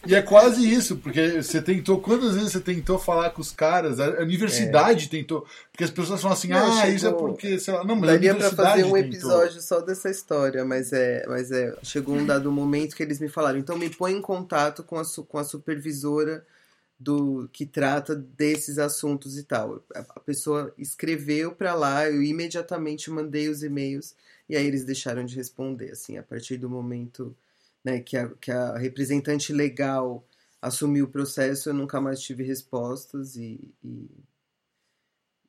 E 0.07 0.15
é 0.15 0.23
quase 0.23 0.69
isso, 0.69 0.97
porque 0.97 1.43
você 1.43 1.63
tentou. 1.63 2.01
Quantas 2.01 2.35
vezes 2.35 2.53
você 2.53 2.61
tentou 2.61 2.99
falar 2.99 3.31
com 3.31 3.41
os 3.41 3.53
caras? 3.53 4.01
A 4.01 4.21
universidade 4.21 5.07
é. 5.07 5.09
tentou. 5.09 5.47
Porque 5.71 5.85
as 5.85 5.91
pessoas 5.91 6.21
falam 6.21 6.37
assim, 6.37 6.49
não, 6.49 6.73
ah, 6.73 6.81
chegou, 6.81 6.97
isso 6.97 7.07
é 7.07 7.13
porque, 7.13 7.59
sei 7.59 7.75
lá, 7.75 7.85
não, 7.85 7.95
mas 7.95 8.11
Daria 8.11 8.35
pra 8.35 8.51
fazer 8.51 8.85
um 8.85 8.97
episódio 8.97 9.61
só 9.61 9.81
dessa 9.81 10.11
história, 10.11 10.65
mas 10.65 10.93
é, 10.93 11.25
mas 11.29 11.53
é. 11.53 11.77
Chegou 11.83 12.17
um 12.17 12.27
dado 12.27 12.51
momento 12.51 12.97
que 12.97 13.03
eles 13.03 13.21
me 13.21 13.29
falaram, 13.29 13.59
então 13.59 13.79
me 13.79 13.91
põe 13.91 14.13
em 14.13 14.21
contato 14.21 14.83
com 14.83 14.99
a, 14.99 15.03
com 15.29 15.39
a 15.39 15.45
supervisora 15.45 16.45
do 16.99 17.49
que 17.53 17.67
trata 17.67 18.15
desses 18.15 18.79
assuntos 18.79 19.37
e 19.39 19.45
tal. 19.45 19.85
A 19.95 20.21
pessoa 20.21 20.73
escreveu 20.77 21.53
para 21.53 21.75
lá, 21.75 22.09
eu 22.09 22.23
imediatamente 22.23 23.11
mandei 23.11 23.49
os 23.49 23.63
e-mails 23.63 24.15
e 24.49 24.57
aí 24.57 24.67
eles 24.67 24.85
deixaram 24.85 25.25
de 25.25 25.35
responder, 25.35 25.91
assim, 25.91 26.19
a 26.19 26.23
partir 26.23 26.57
do 26.57 26.69
momento 26.69 27.35
né, 27.85 28.01
que, 28.01 28.17
a, 28.17 28.29
que 28.29 28.51
a 28.51 28.77
representante 28.77 29.53
legal 29.53 30.27
assumiu 30.61 31.07
o 31.07 31.09
processo, 31.09 31.69
eu 31.69 31.75
nunca 31.75 32.01
mais 32.01 32.21
tive 32.21 32.45
respostas 32.45 33.35
e, 33.35 33.73
e, 33.83 34.09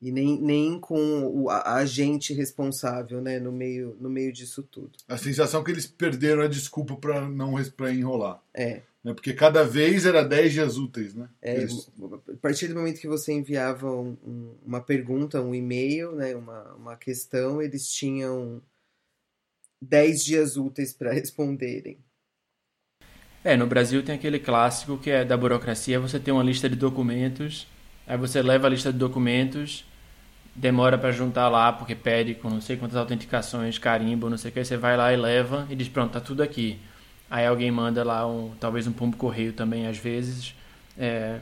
e 0.02 0.10
nem, 0.10 0.40
nem 0.40 0.80
com 0.80 1.24
o 1.26 1.48
a, 1.48 1.76
agente 1.76 2.34
responsável 2.34 3.20
né, 3.20 3.38
no, 3.38 3.52
meio, 3.52 3.96
no 4.00 4.10
meio 4.10 4.32
disso 4.32 4.62
tudo. 4.64 4.90
A 5.06 5.16
sensação 5.16 5.60
é 5.60 5.64
que 5.64 5.70
eles 5.70 5.86
perderam 5.86 6.42
a 6.42 6.48
desculpa 6.48 6.96
para 6.96 7.28
não 7.28 7.54
pra 7.76 7.94
enrolar. 7.94 8.42
É. 8.52 8.82
Né, 9.04 9.14
porque 9.14 9.32
cada 9.32 9.62
vez 9.62 10.04
era 10.04 10.24
10 10.24 10.52
dias 10.52 10.76
úteis, 10.78 11.14
né? 11.14 11.28
É, 11.40 11.58
eles... 11.58 11.88
A 12.28 12.36
partir 12.40 12.68
do 12.68 12.74
momento 12.74 13.00
que 13.00 13.06
você 13.06 13.32
enviava 13.32 13.88
um, 13.88 14.16
um, 14.26 14.54
uma 14.64 14.80
pergunta, 14.80 15.40
um 15.40 15.54
e-mail, 15.54 16.12
né, 16.12 16.34
uma, 16.34 16.72
uma 16.74 16.96
questão, 16.96 17.62
eles 17.62 17.88
tinham 17.88 18.60
10 19.80 20.24
dias 20.24 20.56
úteis 20.56 20.92
para 20.92 21.12
responderem. 21.14 21.98
É, 23.44 23.58
no 23.58 23.66
Brasil 23.66 24.02
tem 24.02 24.14
aquele 24.14 24.38
clássico 24.38 24.96
que 24.96 25.10
é 25.10 25.22
da 25.22 25.36
burocracia, 25.36 26.00
você 26.00 26.18
tem 26.18 26.32
uma 26.32 26.42
lista 26.42 26.66
de 26.66 26.76
documentos, 26.76 27.66
aí 28.06 28.16
você 28.16 28.40
leva 28.40 28.66
a 28.66 28.70
lista 28.70 28.90
de 28.90 28.98
documentos, 28.98 29.84
demora 30.54 30.96
para 30.96 31.12
juntar 31.12 31.50
lá 31.50 31.70
porque 31.70 31.94
pede 31.94 32.34
com 32.34 32.48
não 32.48 32.62
sei 32.62 32.78
quantas 32.78 32.96
autenticações, 32.96 33.76
carimbo, 33.78 34.30
não 34.30 34.38
sei 34.38 34.50
o 34.50 34.54
que, 34.54 34.64
você 34.64 34.78
vai 34.78 34.96
lá 34.96 35.12
e 35.12 35.16
leva 35.16 35.66
e 35.68 35.76
diz, 35.76 35.88
pronto, 35.88 36.12
tá 36.12 36.20
tudo 36.20 36.42
aqui. 36.42 36.78
Aí 37.30 37.46
alguém 37.46 37.70
manda 37.70 38.02
lá 38.02 38.26
um, 38.26 38.52
talvez 38.58 38.86
um 38.86 38.92
pombo 38.92 39.16
correio 39.18 39.52
também 39.52 39.86
às 39.86 39.98
vezes, 39.98 40.54
é, 40.98 41.40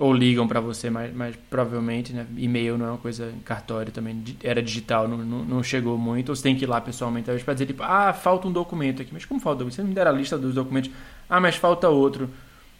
ou 0.00 0.12
ligam 0.12 0.48
para 0.48 0.60
você, 0.60 0.90
mas, 0.90 1.14
mas 1.14 1.36
provavelmente, 1.48 2.12
né, 2.12 2.26
e-mail 2.36 2.76
não 2.76 2.86
é 2.86 2.88
uma 2.90 2.98
coisa, 2.98 3.32
cartório 3.44 3.92
também 3.92 4.24
era 4.42 4.62
digital, 4.62 5.06
não, 5.06 5.18
não, 5.18 5.44
não 5.44 5.62
chegou 5.62 5.96
muito, 5.98 6.30
ou 6.30 6.36
você 6.36 6.42
tem 6.42 6.56
que 6.56 6.64
ir 6.64 6.66
lá 6.66 6.80
pessoalmente, 6.80 7.26
talvez 7.26 7.44
para 7.44 7.54
dizer 7.54 7.66
tipo, 7.66 7.82
ah, 7.82 8.12
falta 8.12 8.48
um 8.48 8.52
documento 8.52 9.02
aqui, 9.02 9.10
mas 9.12 9.24
como 9.24 9.40
falta? 9.40 9.62
Você 9.62 9.82
me 9.82 9.94
deram 9.94 10.10
a 10.10 10.14
lista 10.14 10.36
dos 10.36 10.54
documentos 10.54 10.90
ah, 11.30 11.40
mas 11.40 11.54
falta 11.54 11.88
outro. 11.88 12.28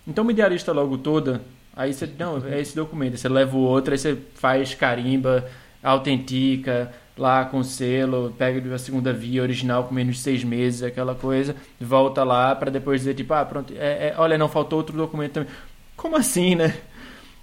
Então 0.07 0.25
me 0.25 0.35
dê 0.35 0.43
a 0.43 0.49
lista 0.49 0.73
logo 0.73 0.99
toda. 0.99 1.41
Aí 1.75 1.95
você, 1.95 2.11
não, 2.19 2.45
é 2.45 2.61
esse 2.61 2.75
documento. 2.75 3.17
Você 3.17 3.29
leva 3.29 3.57
o 3.57 3.61
outro, 3.61 3.93
aí 3.93 3.99
você 3.99 4.19
faz 4.35 4.75
carimba, 4.75 5.49
autentica 5.81 6.93
lá 7.17 7.45
com 7.45 7.63
selo, 7.63 8.35
pega 8.37 8.75
a 8.75 8.79
segunda 8.79 9.13
via 9.13 9.43
original 9.43 9.85
com 9.85 9.95
menos 9.95 10.17
de 10.17 10.23
seis 10.23 10.43
meses, 10.43 10.83
aquela 10.83 11.15
coisa, 11.15 11.55
volta 11.79 12.25
lá 12.25 12.57
para 12.57 12.71
depois 12.71 13.03
dizer 13.03 13.15
tipo, 13.15 13.35
ah, 13.35 13.45
pronto, 13.45 13.75
é, 13.77 14.09
é, 14.09 14.15
olha, 14.17 14.39
não 14.39 14.49
faltou 14.49 14.79
outro 14.79 14.97
documento 14.97 15.33
também. 15.33 15.51
Como 15.97 16.17
assim, 16.17 16.55
né? 16.55 16.75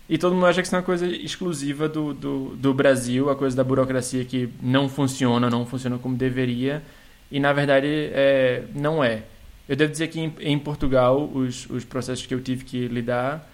E 0.09 0.17
todo 0.17 0.33
mundo 0.33 0.45
acha 0.45 0.61
que 0.61 0.67
isso 0.67 0.75
é 0.75 0.79
uma 0.79 0.85
coisa 0.85 1.05
exclusiva 1.05 1.89
do, 1.89 2.13
do, 2.13 2.55
do 2.55 2.73
Brasil, 2.73 3.29
a 3.29 3.35
coisa 3.35 3.55
da 3.55 3.63
burocracia 3.63 4.23
que 4.23 4.49
não 4.61 4.87
funciona, 4.87 5.49
não 5.49 5.65
funciona 5.65 5.97
como 5.97 6.15
deveria. 6.15 6.81
E 7.29 7.39
na 7.39 7.51
verdade 7.51 7.87
é, 7.87 8.63
não 8.73 9.03
é. 9.03 9.23
Eu 9.67 9.75
devo 9.75 9.91
dizer 9.91 10.07
que 10.07 10.19
em, 10.19 10.33
em 10.39 10.57
Portugal 10.57 11.29
os, 11.33 11.69
os 11.69 11.83
processos 11.83 12.25
que 12.25 12.33
eu 12.33 12.41
tive 12.41 12.63
que 12.63 12.87
lidar 12.87 13.51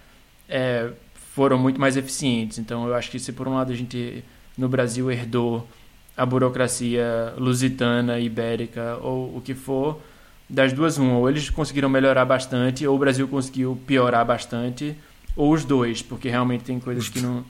é, 0.48 0.92
foram 1.34 1.58
muito 1.58 1.82
mais 1.82 1.98
eficientes. 1.98 2.60
Então 2.60 2.88
eu 2.88 2.94
acho 2.94 3.10
que 3.10 3.18
se 3.18 3.32
por 3.34 3.48
um 3.48 3.56
lado 3.56 3.72
a 3.72 3.76
gente 3.76 4.24
no 4.56 4.70
Brasil 4.70 5.12
herdou 5.12 5.68
a 6.16 6.26
burocracia 6.26 7.34
lusitana, 7.38 8.20
ibérica 8.20 8.98
ou 9.02 9.38
o 9.38 9.42
que 9.42 9.56
for, 9.56 10.00
das 10.48 10.72
duas 10.72 11.00
uma, 11.00 11.18
ou 11.18 11.28
eles 11.28 11.50
conseguiram 11.50 11.90
melhorar 11.90 12.26
bastante, 12.26 12.86
ou 12.86 12.96
o 12.96 13.00
Brasil 13.00 13.28
conseguiu 13.28 13.76
piorar 13.88 14.24
bastante, 14.24 14.96
ou 15.36 15.54
os 15.54 15.64
dois, 15.66 16.02
porque 16.02 16.30
realmente 16.30 16.64
tem 16.64 16.80
coisas 16.80 17.10
que 17.10 17.20
não, 17.22 17.46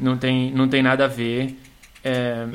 não, 0.00 0.16
tem, 0.18 0.52
não 0.52 0.68
tem 0.68 0.82
nada 0.82 1.04
a 1.04 1.08
ver. 1.08 1.56
É, 2.04 2.46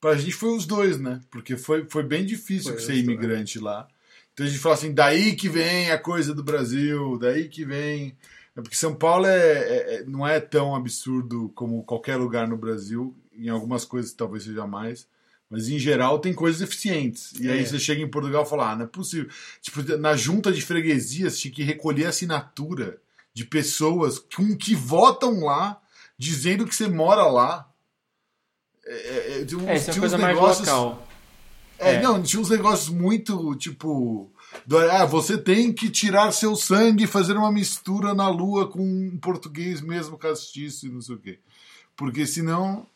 Pra 0.00 0.14
gente 0.16 0.32
foi 0.34 0.54
os 0.54 0.66
dois, 0.66 1.00
né? 1.00 1.20
Porque 1.30 1.56
foi, 1.56 1.86
foi 1.88 2.02
bem 2.02 2.26
difícil 2.26 2.72
Foi 2.72 2.80
ser 2.82 2.96
imigrante 2.96 3.58
lá. 3.58 3.88
Então 4.34 4.44
a 4.44 4.48
gente 4.48 4.58
fala 4.60 4.74
assim, 4.74 4.92
daí 4.92 5.34
que 5.34 5.48
vem 5.48 5.90
a 5.90 5.98
coisa 5.98 6.34
do 6.34 6.42
Brasil, 6.44 7.16
daí 7.18 7.48
que 7.48 7.64
vem. 7.64 8.14
É 8.56 8.60
porque 8.60 8.76
São 8.76 8.94
Paulo 8.94 9.26
é, 9.26 9.38
é- 9.38 9.94
é- 9.94 10.04
não 10.06 10.26
é 10.26 10.38
tão 10.40 10.74
absurdo 10.76 11.50
como 11.54 11.82
qualquer 11.84 12.16
lugar 12.16 12.46
no 12.46 12.56
Brasil. 12.56 13.16
Em 13.36 13.48
algumas 13.48 13.84
coisas 13.86 14.12
talvez 14.12 14.44
seja 14.44 14.66
mais. 14.66 15.06
Mas 15.48 15.68
em 15.68 15.78
geral 15.78 16.18
tem 16.18 16.34
coisas 16.34 16.60
eficientes. 16.60 17.32
E 17.40 17.48
aí 17.50 17.60
É. 17.60 17.64
você 17.64 17.78
chega 17.78 18.02
em 18.02 18.08
Portugal 18.10 18.44
e 18.44 18.48
fala, 18.48 18.72
ah, 18.72 18.76
não 18.76 18.84
é 18.84 18.88
possível. 18.88 19.30
Tipo, 19.62 19.82
na 19.96 20.14
junta 20.16 20.52
de 20.52 20.60
freguesias 20.60 21.38
tinha 21.38 21.52
que 21.54 21.62
recolher 21.62 22.06
assinatura 22.06 22.98
de 23.34 23.44
pessoas 23.44 24.18
com, 24.18 24.56
que 24.56 24.74
votam 24.74 25.40
lá, 25.44 25.80
dizendo 26.16 26.64
que 26.66 26.74
você 26.74 26.86
mora 26.88 27.26
lá. 27.26 27.68
É, 28.86 28.94
é, 28.94 29.40
é, 29.40 29.44
tinha 29.44 29.70
É, 29.70 29.76
isso 29.76 29.90
é 29.90 29.92
uma 29.94 30.00
coisa 30.00 30.18
mais 30.18 30.34
negócios- 30.36 30.68
local. 30.68 31.08
é, 31.78 31.94
É. 31.94 32.00
não, 32.02 32.22
tinha 32.22 32.40
uns 32.40 32.50
negócios 32.50 32.88
muito, 32.88 33.54
tipo. 33.56 34.30
do- 34.64 34.78
ah, 34.78 35.04
você 35.04 35.36
tem 35.36 35.72
que 35.72 35.90
tirar 35.90 36.30
seu 36.30 36.54
sangue 36.54 37.04
e 37.04 37.08
fazer 37.08 37.36
uma 37.36 37.50
mistura 37.50 38.14
na 38.14 38.28
lua 38.28 38.68
com 38.70 38.80
um 38.80 39.18
português 39.18 39.80
mesmo 39.80 40.16
castiço 40.16 40.86
e 40.86 40.90
não 40.90 41.00
sei 41.00 41.16
o 41.16 41.18
quê. 41.18 41.40
Porque 41.96 42.24
senão. 42.26 42.86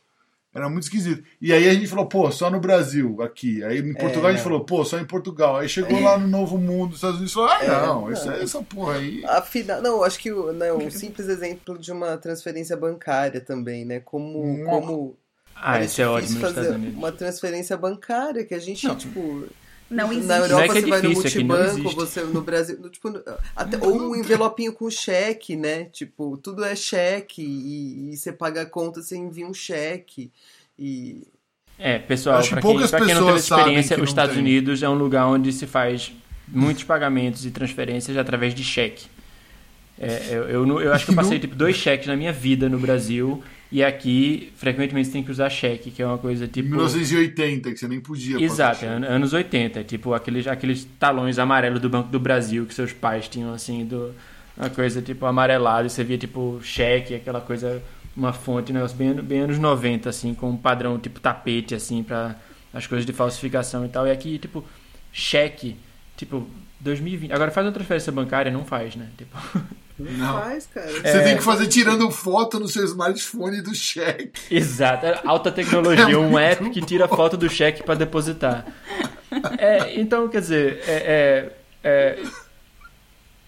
Era 0.54 0.68
muito 0.68 0.84
esquisito. 0.84 1.22
E 1.40 1.52
aí 1.52 1.68
a 1.68 1.74
gente 1.74 1.86
falou, 1.86 2.06
pô, 2.06 2.30
só 2.32 2.50
no 2.50 2.58
Brasil, 2.58 3.20
aqui. 3.22 3.62
Aí 3.62 3.78
em 3.78 3.92
Portugal 3.94 4.26
a 4.26 4.30
gente 4.32 4.38
não. 4.38 4.44
falou, 4.44 4.64
pô, 4.64 4.84
só 4.84 4.98
em 4.98 5.04
Portugal. 5.04 5.56
Aí 5.56 5.68
chegou 5.68 6.00
lá 6.00 6.18
no 6.18 6.26
Novo 6.26 6.56
Mundo, 6.58 6.94
Estados 6.94 7.16
Unidos, 7.16 7.34
falou, 7.34 7.50
ah, 7.50 7.62
É, 7.62 7.68
não, 7.68 8.00
não. 8.02 8.12
Isso 8.12 8.30
é, 8.30 8.42
essa 8.42 8.62
porra 8.62 8.94
aí. 8.94 9.22
Afinal, 9.26 9.82
não, 9.82 10.02
acho 10.02 10.18
que 10.18 10.32
o- 10.32 10.52
né, 10.52 10.72
um 10.72 10.90
simples 10.90 11.28
exemplo 11.28 11.78
de 11.78 11.92
uma 11.92 12.16
transferência 12.16 12.76
bancária 12.76 13.40
também, 13.40 13.84
né? 13.84 14.00
Como, 14.00 14.64
como 14.64 15.16
Ah, 15.54 15.82
isso 15.84 16.00
é 16.00 16.06
ótimo 16.08 16.28
difícil 16.28 16.40
nos 16.40 16.48
fazer 16.54 16.60
Estados 16.66 16.82
Unidos. 16.82 16.98
uma 16.98 17.12
transferência 17.12 17.76
bancária 17.76 18.44
que 18.44 18.54
a 18.54 18.58
gente, 18.58 18.94
tipo, 18.96 19.44
Não 19.90 20.12
existe. 20.12 20.26
na 20.28 20.36
Europa 20.36 20.54
Não 20.54 20.60
é 20.60 20.68
que 20.68 20.70
é 20.70 20.80
você 20.80 20.86
vai 20.86 21.02
no 21.02 21.08
difícil, 21.14 21.40
é 21.40 21.44
multibanco, 21.44 21.90
você 21.96 22.22
no 22.22 22.42
Brasil, 22.42 22.78
no- 22.78 22.90
tipo, 22.90 23.08
até, 23.56 23.78
ou 23.78 24.10
um 24.10 24.16
envelopinho 24.16 24.72
com 24.72 24.90
cheque, 24.90 25.56
né? 25.56 25.84
Tipo, 25.86 26.36
tudo 26.36 26.64
é 26.64 26.76
cheque 26.76 27.42
e, 27.42 28.10
e 28.12 28.16
você 28.16 28.32
paga 28.32 28.62
a 28.62 28.66
conta, 28.66 29.00
você 29.02 29.16
envia 29.16 29.46
um 29.46 29.54
cheque 29.54 30.30
e 30.78 31.26
É, 31.78 31.98
pessoal, 31.98 32.46
pra 32.46 32.60
quem, 32.60 32.86
pra 32.88 33.00
quem 33.00 33.14
não 33.14 33.26
teve 33.26 33.38
experiência, 33.38 34.02
os 34.02 34.08
Estados 34.10 34.34
tem. 34.34 34.42
Unidos 34.42 34.82
é 34.82 34.88
um 34.88 34.94
lugar 34.94 35.26
onde 35.26 35.52
se 35.52 35.66
faz 35.66 36.12
muitos 36.46 36.84
pagamentos 36.84 37.46
e 37.46 37.50
transferências 37.50 38.16
através 38.16 38.54
de 38.54 38.64
cheque. 38.64 39.06
É, 40.00 40.28
eu, 40.30 40.48
eu, 40.48 40.80
eu 40.80 40.92
acho 40.92 41.06
que 41.06 41.10
eu 41.10 41.14
passei 41.16 41.38
tipo, 41.38 41.54
dois 41.54 41.76
cheques 41.76 42.06
na 42.06 42.16
minha 42.16 42.32
vida 42.32 42.68
no 42.68 42.78
Brasil 42.78 43.42
e 43.70 43.84
aqui 43.84 44.52
frequentemente 44.56 45.06
você 45.08 45.12
tem 45.12 45.22
que 45.22 45.30
usar 45.30 45.50
cheque, 45.50 45.90
que 45.90 46.00
é 46.02 46.06
uma 46.06 46.18
coisa 46.18 46.46
tipo. 46.48 46.68
1980, 46.68 47.70
que 47.72 47.76
você 47.78 47.88
nem 47.88 48.00
podia. 48.00 48.40
Exato, 48.42 48.80
passar 48.80 48.92
an- 49.02 49.06
anos 49.06 49.32
80, 49.32 49.84
tipo 49.84 50.14
aqueles, 50.14 50.46
aqueles 50.46 50.84
talões 50.98 51.38
amarelos 51.38 51.80
do 51.80 51.88
Banco 51.88 52.08
do 52.10 52.18
Brasil 52.18 52.64
que 52.66 52.72
seus 52.74 52.92
pais 52.92 53.28
tinham 53.28 53.52
assim, 53.52 53.84
do, 53.84 54.14
uma 54.56 54.70
coisa 54.70 55.02
tipo 55.02 55.26
amarelada, 55.26 55.86
e 55.86 55.90
você 55.90 56.02
via 56.02 56.16
tipo 56.18 56.60
cheque, 56.62 57.14
aquela 57.14 57.40
coisa, 57.40 57.82
uma 58.16 58.32
fonte, 58.32 58.72
um 58.72 58.74
negócio 58.74 58.96
bem, 58.96 59.12
bem 59.14 59.40
anos 59.40 59.58
90, 59.58 60.08
assim, 60.08 60.34
com 60.34 60.50
um 60.50 60.56
padrão 60.56 60.98
tipo 60.98 61.20
tapete, 61.20 61.74
assim, 61.74 62.02
para 62.02 62.36
as 62.72 62.86
coisas 62.86 63.04
de 63.06 63.12
falsificação 63.12 63.84
e 63.84 63.88
tal. 63.88 64.06
E 64.06 64.10
aqui, 64.10 64.38
tipo, 64.38 64.64
cheque, 65.12 65.76
tipo, 66.16 66.46
2020. 66.80 67.32
Agora 67.32 67.50
faz 67.50 67.66
uma 67.66 67.72
transferência 67.72 68.12
bancária, 68.12 68.50
não 68.52 68.64
faz, 68.64 68.94
né? 68.96 69.08
Tipo, 69.16 69.36
não, 69.98 70.12
Não. 70.12 70.40
faz, 70.42 70.66
cara. 70.66 70.86
Você 70.90 71.00
É. 71.08 71.22
tem 71.22 71.36
que 71.36 71.42
fazer 71.42 71.66
tirando 71.66 72.10
foto 72.10 72.58
no 72.60 72.68
seu 72.68 72.84
smartphone 72.84 73.60
do 73.62 73.74
cheque. 73.74 74.32
Exato, 74.54 75.06
é 75.06 75.20
alta 75.24 75.50
tecnologia, 75.50 76.04
É 76.14 76.16
um 76.16 76.38
app 76.38 76.70
que 76.70 76.80
tira 76.80 77.08
foto 77.08 77.36
do 77.36 77.48
cheque 77.48 77.82
para 77.82 77.94
depositar. 77.96 78.64
É, 79.58 79.98
então, 80.00 80.28
quer 80.28 80.40
dizer, 80.40 80.80
é, 80.86 80.92
é- 80.92 81.52
é- 81.84 82.18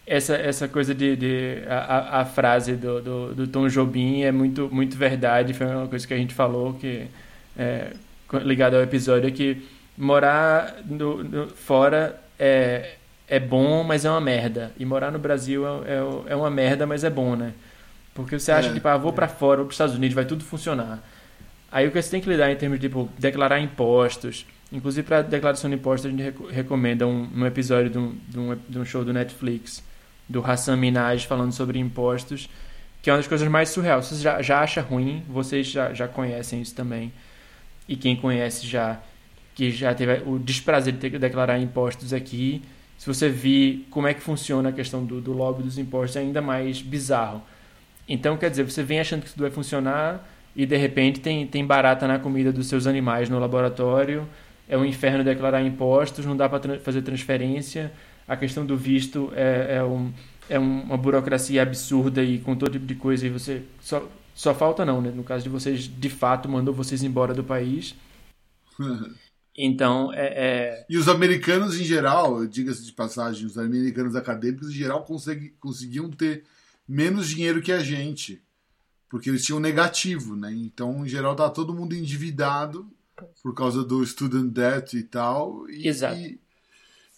essa, 0.06 0.34
essa 0.34 0.66
coisa 0.66 0.94
de. 0.94 1.14
de- 1.16 1.62
a, 1.68 2.20
a- 2.20 2.24
frase 2.24 2.72
do, 2.74 3.00
do, 3.00 3.34
do 3.34 3.46
Tom 3.46 3.68
Jobim 3.68 4.22
é 4.22 4.32
muito, 4.32 4.68
muito 4.72 4.96
verdade, 4.96 5.54
foi 5.54 5.66
uma 5.66 5.86
coisa 5.86 6.06
que 6.06 6.12
a 6.14 6.16
gente 6.16 6.34
falou 6.34 6.74
que 6.74 7.06
é, 7.56 7.92
ligado 8.42 8.74
ao 8.74 8.82
episódio, 8.82 9.28
é 9.28 9.30
que 9.30 9.62
morar 9.96 10.76
no, 10.84 11.22
no- 11.22 11.48
fora 11.48 12.20
é, 12.38 12.94
é 13.30 13.40
bom, 13.40 13.84
mas 13.84 14.04
é 14.04 14.10
uma 14.10 14.20
merda. 14.20 14.72
E 14.78 14.84
morar 14.84 15.10
no 15.12 15.18
Brasil 15.18 15.66
é, 15.66 15.94
é, 16.28 16.32
é 16.32 16.36
uma 16.36 16.50
merda, 16.50 16.86
mas 16.86 17.04
é 17.04 17.10
bom, 17.10 17.36
né? 17.36 17.54
Porque 18.14 18.38
você 18.38 18.52
acha 18.52 18.70
É, 18.70 18.72
que, 18.72 18.80
ah, 18.86 18.96
vou 18.98 19.12
pra 19.12 19.28
fora, 19.28 19.58
vou 19.58 19.66
pros 19.66 19.76
Estados 19.76 19.94
Unidos, 19.96 20.14
vai 20.14 20.24
tudo 20.26 20.44
funcionar. 20.44 21.02
Aí 21.72 21.86
o 21.88 21.92
que 21.92 22.02
você 22.02 22.10
tem 22.10 22.20
que 22.20 22.28
lidar 22.28 22.50
em 22.52 22.56
termos 22.56 22.80
de, 22.80 22.88
tipo, 22.88 23.08
declarar 23.18 23.60
impostos. 23.60 24.46
Inclusive, 24.72 25.06
para 25.06 25.22
declaração 25.22 25.70
de 25.70 25.76
impostos, 25.76 26.06
a 26.06 26.10
gente 26.10 26.22
reco- 26.22 26.46
recomenda 26.48 27.06
um, 27.06 27.28
um 27.34 27.46
episódio 27.46 27.90
de 27.90 27.98
um, 27.98 28.14
de, 28.28 28.38
um, 28.38 28.58
de 28.68 28.78
um 28.78 28.84
show 28.84 29.04
do 29.04 29.12
Netflix, 29.12 29.82
do 30.28 30.44
Hassan 30.44 30.76
Minaj, 30.76 31.26
falando 31.26 31.52
sobre 31.52 31.78
impostos, 31.78 32.48
que 33.02 33.10
é 33.10 33.12
uma 33.12 33.18
das 33.18 33.28
coisas 33.28 33.48
mais 33.48 33.68
surreais. 33.70 34.06
Você 34.06 34.22
já, 34.22 34.42
já 34.42 34.60
acha 34.60 34.80
ruim, 34.80 35.22
vocês 35.28 35.66
já, 35.68 35.94
já 35.94 36.08
conhecem 36.08 36.60
isso 36.62 36.74
também. 36.74 37.12
E 37.88 37.96
quem 37.96 38.16
conhece 38.16 38.66
já, 38.66 39.00
que 39.54 39.70
já 39.70 39.94
teve 39.94 40.22
o 40.26 40.38
desprazer 40.38 40.92
de 40.92 40.98
ter 41.00 41.10
que 41.10 41.18
declarar 41.18 41.58
impostos 41.58 42.12
aqui, 42.12 42.62
se 43.00 43.06
você 43.08 43.30
vir 43.30 43.88
como 43.90 44.06
é 44.08 44.14
que 44.14 44.20
funciona 44.22 44.70
a 44.70 44.72
questão 44.72 45.06
do, 45.06 45.22
do 45.22 45.32
lobby 45.32 45.64
dos 45.64 45.78
impostos, 45.78 46.16
é 46.16 46.20
ainda 46.20 46.42
mais 46.42 46.82
bizarro. 46.82 47.42
Então, 48.08 48.36
quer 48.36 48.50
dizer, 48.50 48.64
você 48.64 48.82
vem 48.82 49.00
achando 49.00 49.22
que 49.22 49.30
tudo 49.30 49.42
vai 49.42 49.50
funcionar 49.50 50.28
e 50.56 50.66
de 50.66 50.76
repente 50.76 51.20
tem, 51.20 51.46
tem 51.46 51.64
barata 51.64 52.06
na 52.08 52.18
comida 52.18 52.52
dos 52.52 52.66
seus 52.68 52.86
animais 52.86 53.28
no 53.28 53.38
laboratório, 53.38 54.28
é 54.68 54.76
um 54.76 54.84
inferno 54.84 55.24
declarar 55.24 55.62
impostos, 55.62 56.26
não 56.26 56.36
dá 56.36 56.48
para 56.48 56.78
fazer 56.80 57.02
transferência, 57.02 57.92
a 58.26 58.36
questão 58.36 58.66
do 58.66 58.76
visto 58.76 59.32
é, 59.34 59.76
é, 59.78 59.84
um, 59.84 60.12
é 60.48 60.58
um- 60.58 60.82
uma 60.82 60.96
burocracia 60.96 61.62
absurda 61.62 62.22
e 62.22 62.38
com 62.38 62.56
todo 62.56 62.72
tipo 62.72 62.86
de 62.86 62.94
coisa, 62.96 63.26
e 63.26 63.30
você 63.30 63.62
só, 63.80 64.08
só 64.34 64.54
falta 64.54 64.84
não, 64.84 65.00
né? 65.00 65.10
No 65.14 65.24
caso 65.24 65.44
de 65.44 65.48
vocês, 65.50 65.82
de 65.88 66.10
fato, 66.10 66.48
mandou 66.48 66.74
vocês 66.74 67.02
embora 67.02 67.34
do 67.34 67.44
país. 67.44 67.94
Então, 69.62 70.12
é, 70.12 70.26
é, 70.26 70.86
E 70.88 70.96
os 70.96 71.08
americanos 71.08 71.78
em 71.78 71.84
geral, 71.84 72.46
diga-se 72.46 72.84
de 72.84 72.92
passagem, 72.92 73.44
os 73.46 73.58
americanos 73.58 74.16
acadêmicos 74.16 74.70
em 74.70 74.74
geral 74.74 75.04
consegui- 75.04 75.54
conseguiam 75.60 76.10
ter 76.10 76.44
menos 76.88 77.28
dinheiro 77.28 77.60
que 77.60 77.70
a 77.72 77.80
gente, 77.80 78.40
porque 79.08 79.28
eles 79.28 79.44
tinham 79.44 79.60
negativo, 79.60 80.34
né? 80.36 80.52
Então, 80.52 81.04
em 81.04 81.08
geral, 81.08 81.36
tá 81.36 81.50
todo 81.50 81.74
mundo 81.74 81.94
endividado 81.94 82.88
por 83.42 83.54
causa 83.54 83.84
do 83.84 84.04
student 84.06 84.50
debt 84.50 84.96
e 84.96 85.02
tal. 85.02 85.68
E, 85.68 85.86
Exato. 85.86 86.16
e- 86.18 86.40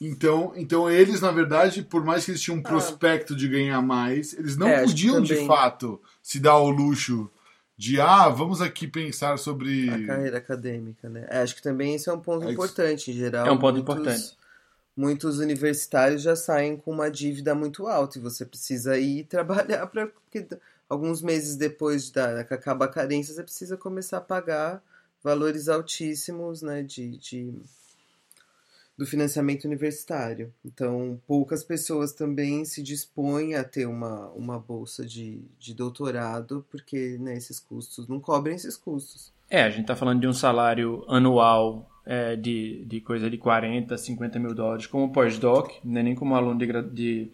então, 0.00 0.52
então 0.56 0.90
eles, 0.90 1.20
na 1.20 1.30
verdade, 1.30 1.82
por 1.82 2.04
mais 2.04 2.24
que 2.24 2.32
eles 2.32 2.40
tinham 2.42 2.58
um 2.58 2.62
prospecto 2.62 3.36
de 3.36 3.46
ganhar 3.46 3.80
mais, 3.80 4.32
eles 4.32 4.56
não 4.56 4.66
É, 4.66 4.82
podiam 4.84 5.20
de 5.22 5.28
também- 5.34 5.46
fato 5.46 6.00
se 6.20 6.40
dar 6.40 6.52
ao 6.52 6.68
luxo 6.68 7.30
de 7.82 8.00
ah, 8.00 8.28
vamos 8.28 8.60
aqui 8.60 8.86
pensar 8.86 9.36
sobre 9.38 9.90
A 9.90 10.06
carreira 10.06 10.38
acadêmica, 10.38 11.08
né? 11.08 11.26
É, 11.28 11.38
acho 11.38 11.56
que 11.56 11.62
também 11.62 11.96
isso 11.96 12.08
é 12.08 12.12
um 12.12 12.20
ponto 12.20 12.46
É 12.46 12.52
importante 12.52 13.10
em 13.10 13.14
geral. 13.14 13.44
É 13.44 13.50
um 13.50 13.58
ponto 13.58 13.74
muitos- 13.74 13.94
importante. 13.96 14.36
Muitos 14.96 15.38
universitários 15.40 16.22
já 16.22 16.36
saem 16.36 16.76
com 16.76 16.92
uma 16.92 17.10
dívida 17.10 17.56
muito 17.56 17.88
alta 17.88 18.18
e 18.18 18.20
você 18.20 18.44
precisa 18.46 18.96
ir 18.98 19.24
trabalhar 19.28 19.84
para 19.88 20.06
porque 20.06 20.46
alguns 20.88 21.22
meses 21.22 21.56
depois 21.56 22.08
da 22.10 22.44
que 22.44 22.54
acaba 22.54 22.84
a 22.84 22.88
carência 22.88 23.34
você 23.34 23.42
precisa 23.42 23.76
começar 23.76 24.18
a 24.18 24.20
pagar 24.20 24.80
valores 25.24 25.68
altíssimos, 25.68 26.62
né, 26.62 26.82
de, 26.84 27.16
de 27.16 27.52
do 28.96 29.06
financiamento 29.06 29.64
universitário. 29.64 30.52
Então, 30.64 31.20
poucas 31.26 31.64
pessoas 31.64 32.12
também 32.12 32.64
se 32.64 32.82
dispõem 32.82 33.54
a 33.54 33.64
ter 33.64 33.86
uma, 33.86 34.28
uma 34.30 34.58
bolsa 34.58 35.04
de, 35.04 35.40
de 35.58 35.74
doutorado, 35.74 36.64
porque 36.70 37.16
né, 37.18 37.34
esses 37.34 37.58
custos 37.58 38.06
não 38.06 38.20
cobrem 38.20 38.54
esses 38.54 38.76
custos. 38.76 39.32
É, 39.50 39.62
a 39.62 39.70
gente 39.70 39.86
tá 39.86 39.96
falando 39.96 40.20
de 40.20 40.26
um 40.26 40.32
salário 40.32 41.04
anual 41.08 41.90
é, 42.04 42.36
de, 42.36 42.84
de 42.86 43.00
coisa 43.00 43.30
de 43.30 43.38
40, 43.38 43.96
50 43.96 44.38
mil 44.38 44.54
dólares 44.54 44.86
como 44.86 45.12
pós-doc, 45.12 45.72
não 45.84 46.00
é 46.00 46.02
nem 46.02 46.14
como 46.14 46.34
aluno 46.34 46.58
de, 46.58 46.82
de, 46.90 47.32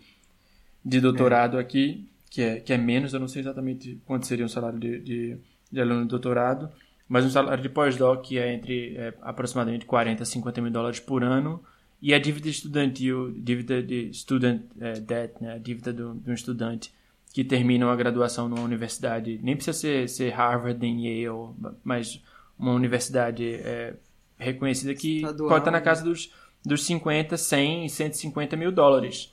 de 0.85 1.01
doutorado 1.01 1.59
aqui, 1.59 2.09
que 2.31 2.43
é, 2.43 2.61
que 2.61 2.73
é 2.73 2.79
menos, 2.79 3.15
eu 3.15 3.21
não 3.21 3.29
sei 3.29 3.43
exatamente 3.43 4.01
quanto 4.07 4.27
seria 4.27 4.45
um 4.45 4.49
salário 4.49 4.79
de, 4.79 4.99
de, 5.01 5.39
de 5.71 5.81
aluno 5.81 6.03
de 6.03 6.09
doutorado, 6.09 6.71
mas 7.09 7.25
um 7.25 7.31
salário 7.31 7.63
de 7.63 7.69
pós-doc 7.69 8.23
que 8.25 8.39
é 8.39 8.53
entre 8.53 8.97
é, 8.97 9.15
aproximadamente 9.23 9.87
40 9.87 10.23
a 10.23 10.27
50 10.27 10.61
mil 10.61 10.71
dólares 10.71 11.01
por 11.01 11.23
ano, 11.25 11.63
e 12.01 12.15
a 12.15 12.19
dívida 12.19 12.49
estudantil, 12.49 13.33
dívida 13.33 13.83
de 13.83 14.13
student 14.13 14.63
é, 14.81 15.01
debt, 15.01 15.35
né, 15.41 15.55
a 15.55 15.59
dívida 15.59 15.93
do, 15.93 16.15
de 16.15 16.31
um 16.31 16.35
estudante 16.35 16.93
que 17.33 17.43
termina 17.45 17.87
uma 17.87 17.97
graduação 17.97 18.49
numa 18.49 18.63
universidade, 18.63 19.39
nem 19.43 19.55
precisa 19.57 19.77
ser, 19.77 20.09
ser 20.09 20.31
Harvard 20.31 20.79
nem 20.81 21.07
Yale, 21.07 21.55
mas 21.85 22.23
uma 22.59 22.73
universidade 22.73 23.45
é, 23.55 23.95
reconhecida 24.39 24.95
que 24.95 25.17
Estadual, 25.19 25.49
pode 25.49 25.61
estar 25.61 25.71
na 25.71 25.79
né? 25.79 25.85
casa 25.85 26.05
dos, 26.05 26.33
dos 26.65 26.85
50, 26.85 27.37
100, 27.37 27.89
150 27.89 28.57
mil 28.57 28.71
dólares. 28.73 29.33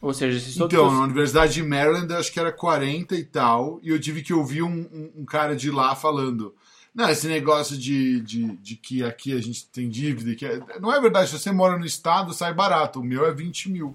Ou 0.00 0.12
seja, 0.12 0.38
se 0.38 0.56
todos 0.58 0.72
Então, 0.74 0.92
na 0.92 1.02
Universidade 1.04 1.54
de 1.54 1.62
Maryland, 1.62 2.12
acho 2.14 2.30
que 2.32 2.38
era 2.38 2.52
40 2.52 3.16
e 3.16 3.24
tal, 3.24 3.80
e 3.82 3.88
eu 3.88 3.98
tive 3.98 4.22
que 4.22 4.32
ouvir 4.32 4.62
um, 4.62 4.68
um- 4.92 5.10
um 5.22 5.24
cara 5.24 5.56
de 5.56 5.70
lá 5.70 5.94
falando: 5.96 6.54
Não, 6.96 7.10
esse 7.10 7.28
negócio 7.28 7.76
de, 7.76 8.20
de, 8.22 8.56
de 8.56 8.74
que 8.74 9.04
aqui 9.04 9.34
a 9.34 9.40
gente 9.42 9.66
tem 9.66 9.86
dívida, 9.86 10.34
que 10.34 10.46
é- 10.46 10.80
não 10.80 10.90
é 10.90 10.98
verdade. 10.98 11.28
Se 11.28 11.38
você 11.38 11.52
mora 11.52 11.78
no 11.78 11.84
estado, 11.84 12.32
sai 12.32 12.54
barato. 12.54 13.00
O 13.00 13.04
meu 13.04 13.26
é 13.26 13.34
20 13.34 13.70
mil. 13.70 13.94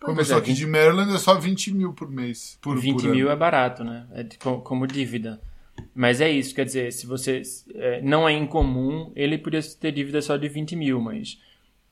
Começou 0.00 0.34
é, 0.34 0.38
aqui 0.40 0.48
20 0.48 0.58
de 0.58 0.66
Maryland, 0.66 1.14
é 1.14 1.18
só 1.18 1.38
20 1.38 1.72
mil 1.72 1.92
por 1.92 2.10
mês. 2.10 2.58
Por, 2.60 2.80
20 2.80 3.00
por 3.00 3.10
mil 3.10 3.30
é 3.30 3.36
barato, 3.36 3.84
né? 3.84 4.08
É 4.12 4.24
como 4.40 4.88
dívida. 4.88 5.40
Mas 5.94 6.20
é 6.20 6.28
isso, 6.28 6.52
quer 6.52 6.64
dizer, 6.64 6.92
se 6.92 7.06
você. 7.06 7.42
é, 7.74 8.02
não 8.02 8.28
é 8.28 8.32
incomum, 8.32 9.12
ele 9.14 9.38
podia 9.38 9.62
ter 9.62 9.92
dívida 9.92 10.20
só 10.20 10.36
de 10.36 10.48
20 10.48 10.74
mil, 10.74 11.00
mas. 11.00 11.38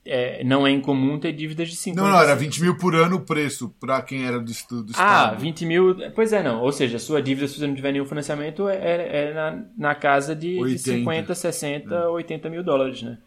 É, 0.07 0.45
não 0.45 0.67
é 0.67 0.71
incomum 0.71 1.19
ter 1.19 1.33
dívidas 1.33 1.69
de 1.69 1.77
50 1.77 2.03
Não, 2.03 2.11
não, 2.11 2.21
era 2.23 2.35
20 2.37 2.61
mil 2.61 2.77
por 2.77 2.95
ano 2.95 3.17
o 3.17 3.21
preço 3.21 3.75
pra 3.81 4.03
quem 4.03 4.27
era 4.27 4.39
do, 4.39 4.45
do 4.45 4.53
Ah, 4.53 4.91
estado. 4.91 5.41
20 5.41 5.65
mil. 5.67 5.97
Pois 6.15 6.33
é, 6.33 6.43
não. 6.43 6.61
Ou 6.61 6.71
seja, 6.73 6.97
a 6.97 7.01
sua 7.01 7.23
dívida, 7.23 7.49
se 7.49 7.59
você 7.59 7.67
não 7.67 7.75
tiver 7.75 7.93
nenhum 7.93 8.05
financiamento, 8.05 8.69
é, 8.69 8.77
é- 8.77 9.25
é 9.31 9.35
na, 9.35 9.65
na 9.77 9.95
casa 9.95 10.35
de, 10.35 10.55
de 10.55 10.61
80. 10.61 10.79
50, 10.99 11.35
60, 11.35 12.09
80 12.11 12.51
mil 12.51 12.63
dólares, 12.63 13.03
né? 13.03 13.19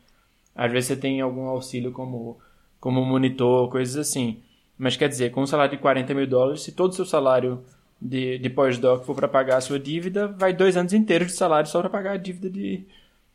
Às 0.56 0.72
vezes 0.72 0.88
você 0.88 0.96
tem 0.96 1.20
algum 1.22 1.46
auxílio 1.48 1.92
como, 1.92 2.38
como 2.80 3.04
monitor, 3.06 3.70
coisas 3.70 3.96
assim. 3.98 4.40
Mas 4.78 4.96
quer 4.96 5.10
dizer, 5.10 5.32
com 5.32 5.42
um 5.42 5.48
salário 5.48 5.76
de 5.76 5.82
40 5.82 6.14
mil 6.14 6.28
dólares, 6.28 6.62
se 6.62 6.72
todo 6.72 6.92
o 6.92 6.96
seu 6.96 7.06
salário 7.06 7.64
de, 8.00 8.38
de 8.38 8.50
pós-doc 8.50 9.04
for 9.04 9.16
para 9.16 9.28
pagar 9.28 9.58
a 9.58 9.62
sua 9.62 9.80
dívida, 9.80 10.28
vai 10.28 10.54
dois 10.54 10.78
anos 10.78 10.94
inteiros 10.94 11.28
de 11.30 11.34
salário 11.34 11.68
só 11.70 11.80
para 11.82 11.90
pagar 11.90 12.12
a 12.12 12.18
dívida 12.18 12.50
de, 12.50 12.86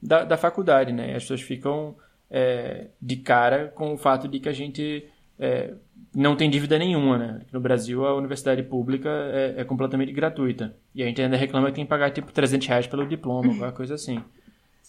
da, 0.01 0.25
da 0.25 0.37
faculdade, 0.37 0.93
né? 0.93 1.11
E 1.13 1.15
as 1.17 1.25
pessoas 1.25 1.41
ficam 1.43 1.97
é, 2.33 2.87
de 3.01 3.17
cara 3.17 3.69
com 3.75 3.93
o 3.93 3.99
fato 3.99 4.27
de 4.27 4.41
que 4.41 4.49
a 4.49 4.53
gente 4.53 5.05
é, 5.39 5.75
não 6.15 6.35
tem 6.35 6.49
dívida 6.49 6.79
nenhuma, 6.79 7.19
né? 7.19 7.41
No 7.53 7.61
Brasil, 7.61 8.07
a 8.07 8.15
universidade 8.17 8.63
pública 8.63 9.11
é, 9.11 9.55
é 9.59 9.65
completamente 9.65 10.13
gratuita. 10.13 10.75
E 10.95 11.03
a 11.03 11.07
gente 11.07 11.21
ainda 11.21 11.37
reclama 11.37 11.69
que 11.69 11.75
tem 11.75 11.85
que 11.85 11.91
pagar, 11.91 12.11
tipo, 12.11 12.33
300 12.33 12.67
reais 12.67 12.87
pelo 12.87 13.07
diploma, 13.07 13.49
alguma 13.53 13.73
coisa 13.73 13.95
assim. 13.95 14.25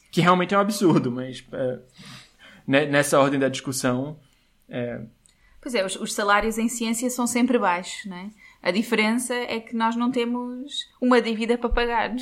Que 0.10 0.22
realmente 0.22 0.54
é 0.56 0.58
um 0.58 0.62
absurdo, 0.62 1.12
mas 1.12 1.44
é, 1.52 1.80
ne- 2.66 2.86
nessa 2.86 3.20
ordem 3.20 3.40
da 3.40 3.50
discussão... 3.50 4.18
é, 4.70 5.02
Pois 5.62 5.76
é, 5.76 5.86
os, 5.86 5.96
os 5.96 6.14
salários 6.14 6.58
em 6.58 6.68
ciência 6.68 7.10
são 7.10 7.26
sempre 7.26 7.58
baixos, 7.58 8.06
não 8.06 8.18
é? 8.18 8.30
A 8.62 8.72
diferença 8.72 9.34
é 9.34 9.60
que 9.60 9.76
nós 9.76 9.96
não 9.96 10.12
temos 10.12 10.88
uma 11.02 11.22
dívida 11.22 11.58
para 11.58 11.70
pagar. 11.70 12.14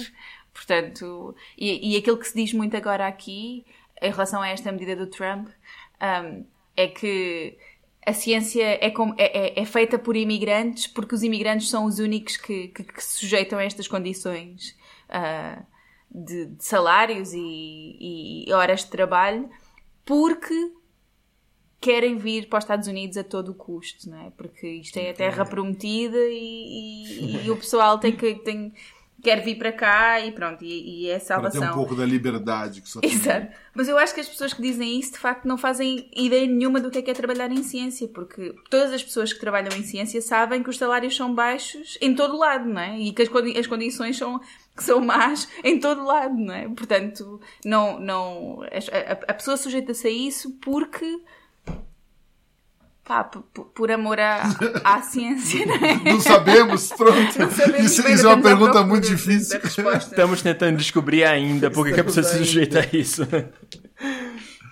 Portanto, 0.53 1.35
e, 1.57 1.93
e 1.93 1.97
aquilo 1.97 2.17
que 2.17 2.27
se 2.27 2.35
diz 2.35 2.53
muito 2.53 2.75
agora 2.75 3.07
aqui, 3.07 3.65
em 4.01 4.09
relação 4.11 4.41
a 4.41 4.47
esta 4.49 4.71
medida 4.71 4.95
do 4.95 5.07
Trump, 5.07 5.47
hum, 6.01 6.45
é 6.75 6.87
que 6.87 7.57
a 8.05 8.13
ciência 8.13 8.63
é, 8.83 8.89
como- 8.89 9.13
é- 9.17 9.59
é- 9.59 9.59
é 9.61 9.65
feita 9.65 9.99
por 9.99 10.15
imigrantes 10.15 10.87
porque 10.87 11.13
os 11.13 11.21
imigrantes 11.23 11.69
são 11.69 11.85
os 11.85 11.99
únicos 11.99 12.35
que, 12.37 12.69
que- 12.69 12.83
que 12.83 13.03
se 13.03 13.19
sujeitam 13.19 13.59
a 13.59 13.63
estas 13.63 13.87
condições 13.87 14.75
ah, 15.09 15.61
de, 16.09 16.45
de 16.47 16.63
salários 16.65 17.31
e, 17.33 18.45
e 18.47 18.53
horas 18.53 18.81
de 18.85 18.89
trabalho, 18.89 19.49
porque 20.05 20.71
querem 21.79 22.15
vir 22.17 22.47
para 22.47 22.59
os 22.59 22.63
Estados 22.63 22.87
Unidos 22.87 23.17
a 23.17 23.23
todo 23.23 23.49
o 23.51 23.55
custo, 23.55 24.09
não 24.09 24.27
é? 24.27 24.29
Porque 24.31 24.67
isto 24.67 24.97
é 24.97 25.09
a 25.09 25.13
terra 25.13 25.45
prometida 25.45 26.17
e, 26.17 27.03
e- 27.41 27.45
e 27.45 27.51
o 27.51 27.57
pessoal 27.57 27.97
tem 27.99 28.15
que 28.15 28.35
tem, 28.35 28.73
quer 29.23 29.41
vir 29.41 29.55
para 29.57 29.71
cá 29.71 30.19
e 30.19 30.31
pronto, 30.31 30.63
e, 30.63 31.03
e 31.05 31.09
é 31.09 31.11
Pra 31.11 31.19
ter 31.19 31.25
salvação. 31.25 31.71
um 31.71 31.73
pouco 31.73 31.95
da 31.95 32.05
liberdade 32.05 32.81
que 32.81 32.89
só 32.89 32.99
tem. 33.01 33.11
Exato. 33.11 33.47
Mas 33.73 33.87
eu 33.87 33.97
acho 33.97 34.13
que 34.13 34.19
as 34.19 34.27
pessoas 34.27 34.53
que 34.53 34.61
dizem 34.61 34.99
isso 34.99 35.13
de 35.13 35.17
facto 35.19 35.47
não 35.47 35.57
fazem 35.57 36.09
ideia 36.15 36.45
nenhuma 36.47 36.79
do 36.79 36.91
que 36.91 36.97
é 36.97 37.01
que 37.01 37.09
é 37.11 37.13
trabalhar 37.13 37.51
em 37.51 37.63
ciência, 37.63 38.07
porque 38.07 38.53
todas 38.69 38.91
as 38.91 39.03
pessoas 39.03 39.31
que 39.31 39.39
trabalham 39.39 39.71
em 39.77 39.83
ciência 39.83 40.21
sabem 40.21 40.61
que 40.63 40.69
os 40.69 40.77
salários 40.77 41.15
são 41.15 41.33
baixos 41.33 41.97
em 42.01 42.13
todo 42.13 42.37
lado, 42.37 42.67
não 42.67 42.81
é? 42.81 42.99
E 42.99 43.13
que 43.13 43.21
as, 43.21 43.29
condi- 43.29 43.57
as 43.57 43.67
condições 43.67 44.17
são, 44.17 44.39
que 44.75 44.83
são 44.83 44.99
más 44.99 45.47
em 45.63 45.79
todo 45.79 46.03
lado, 46.03 46.35
não 46.35 46.53
é? 46.53 46.67
Portanto, 46.69 47.39
não, 47.63 47.99
não, 47.99 48.61
a, 48.63 48.67
a- 48.67 49.19
a 49.29 49.33
pessoa 49.33 49.55
sujeita-se 49.57 50.07
a 50.07 50.11
isso 50.11 50.51
porque. 50.61 51.19
Pá, 53.03 53.23
por 53.23 53.91
amor 53.91 54.19
à, 54.19 54.43
à 54.83 55.01
ciência, 55.01 55.65
não 55.65 55.75
é? 55.75 55.95
Não 56.11 56.19
sabemos, 56.19 56.89
pronto. 56.93 57.39
Não 57.39 57.49
sabemos, 57.49 57.91
isso, 57.91 58.07
isso 58.07 58.25
é 58.27 58.29
uma 58.33 58.41
pergunta 58.41 58.71
procura 58.73 58.87
muito 58.87 59.07
difícil. 59.09 59.59
Estamos 59.97 60.41
tentando 60.41 60.77
descobrir 60.77 61.23
ainda 61.23 61.69
porque 61.71 61.93
que 61.93 61.99
a 61.99 62.03
pessoa 62.03 62.23
se 62.23 62.37
sujeita 62.37 62.79
a 62.81 62.95
isso. 62.95 63.23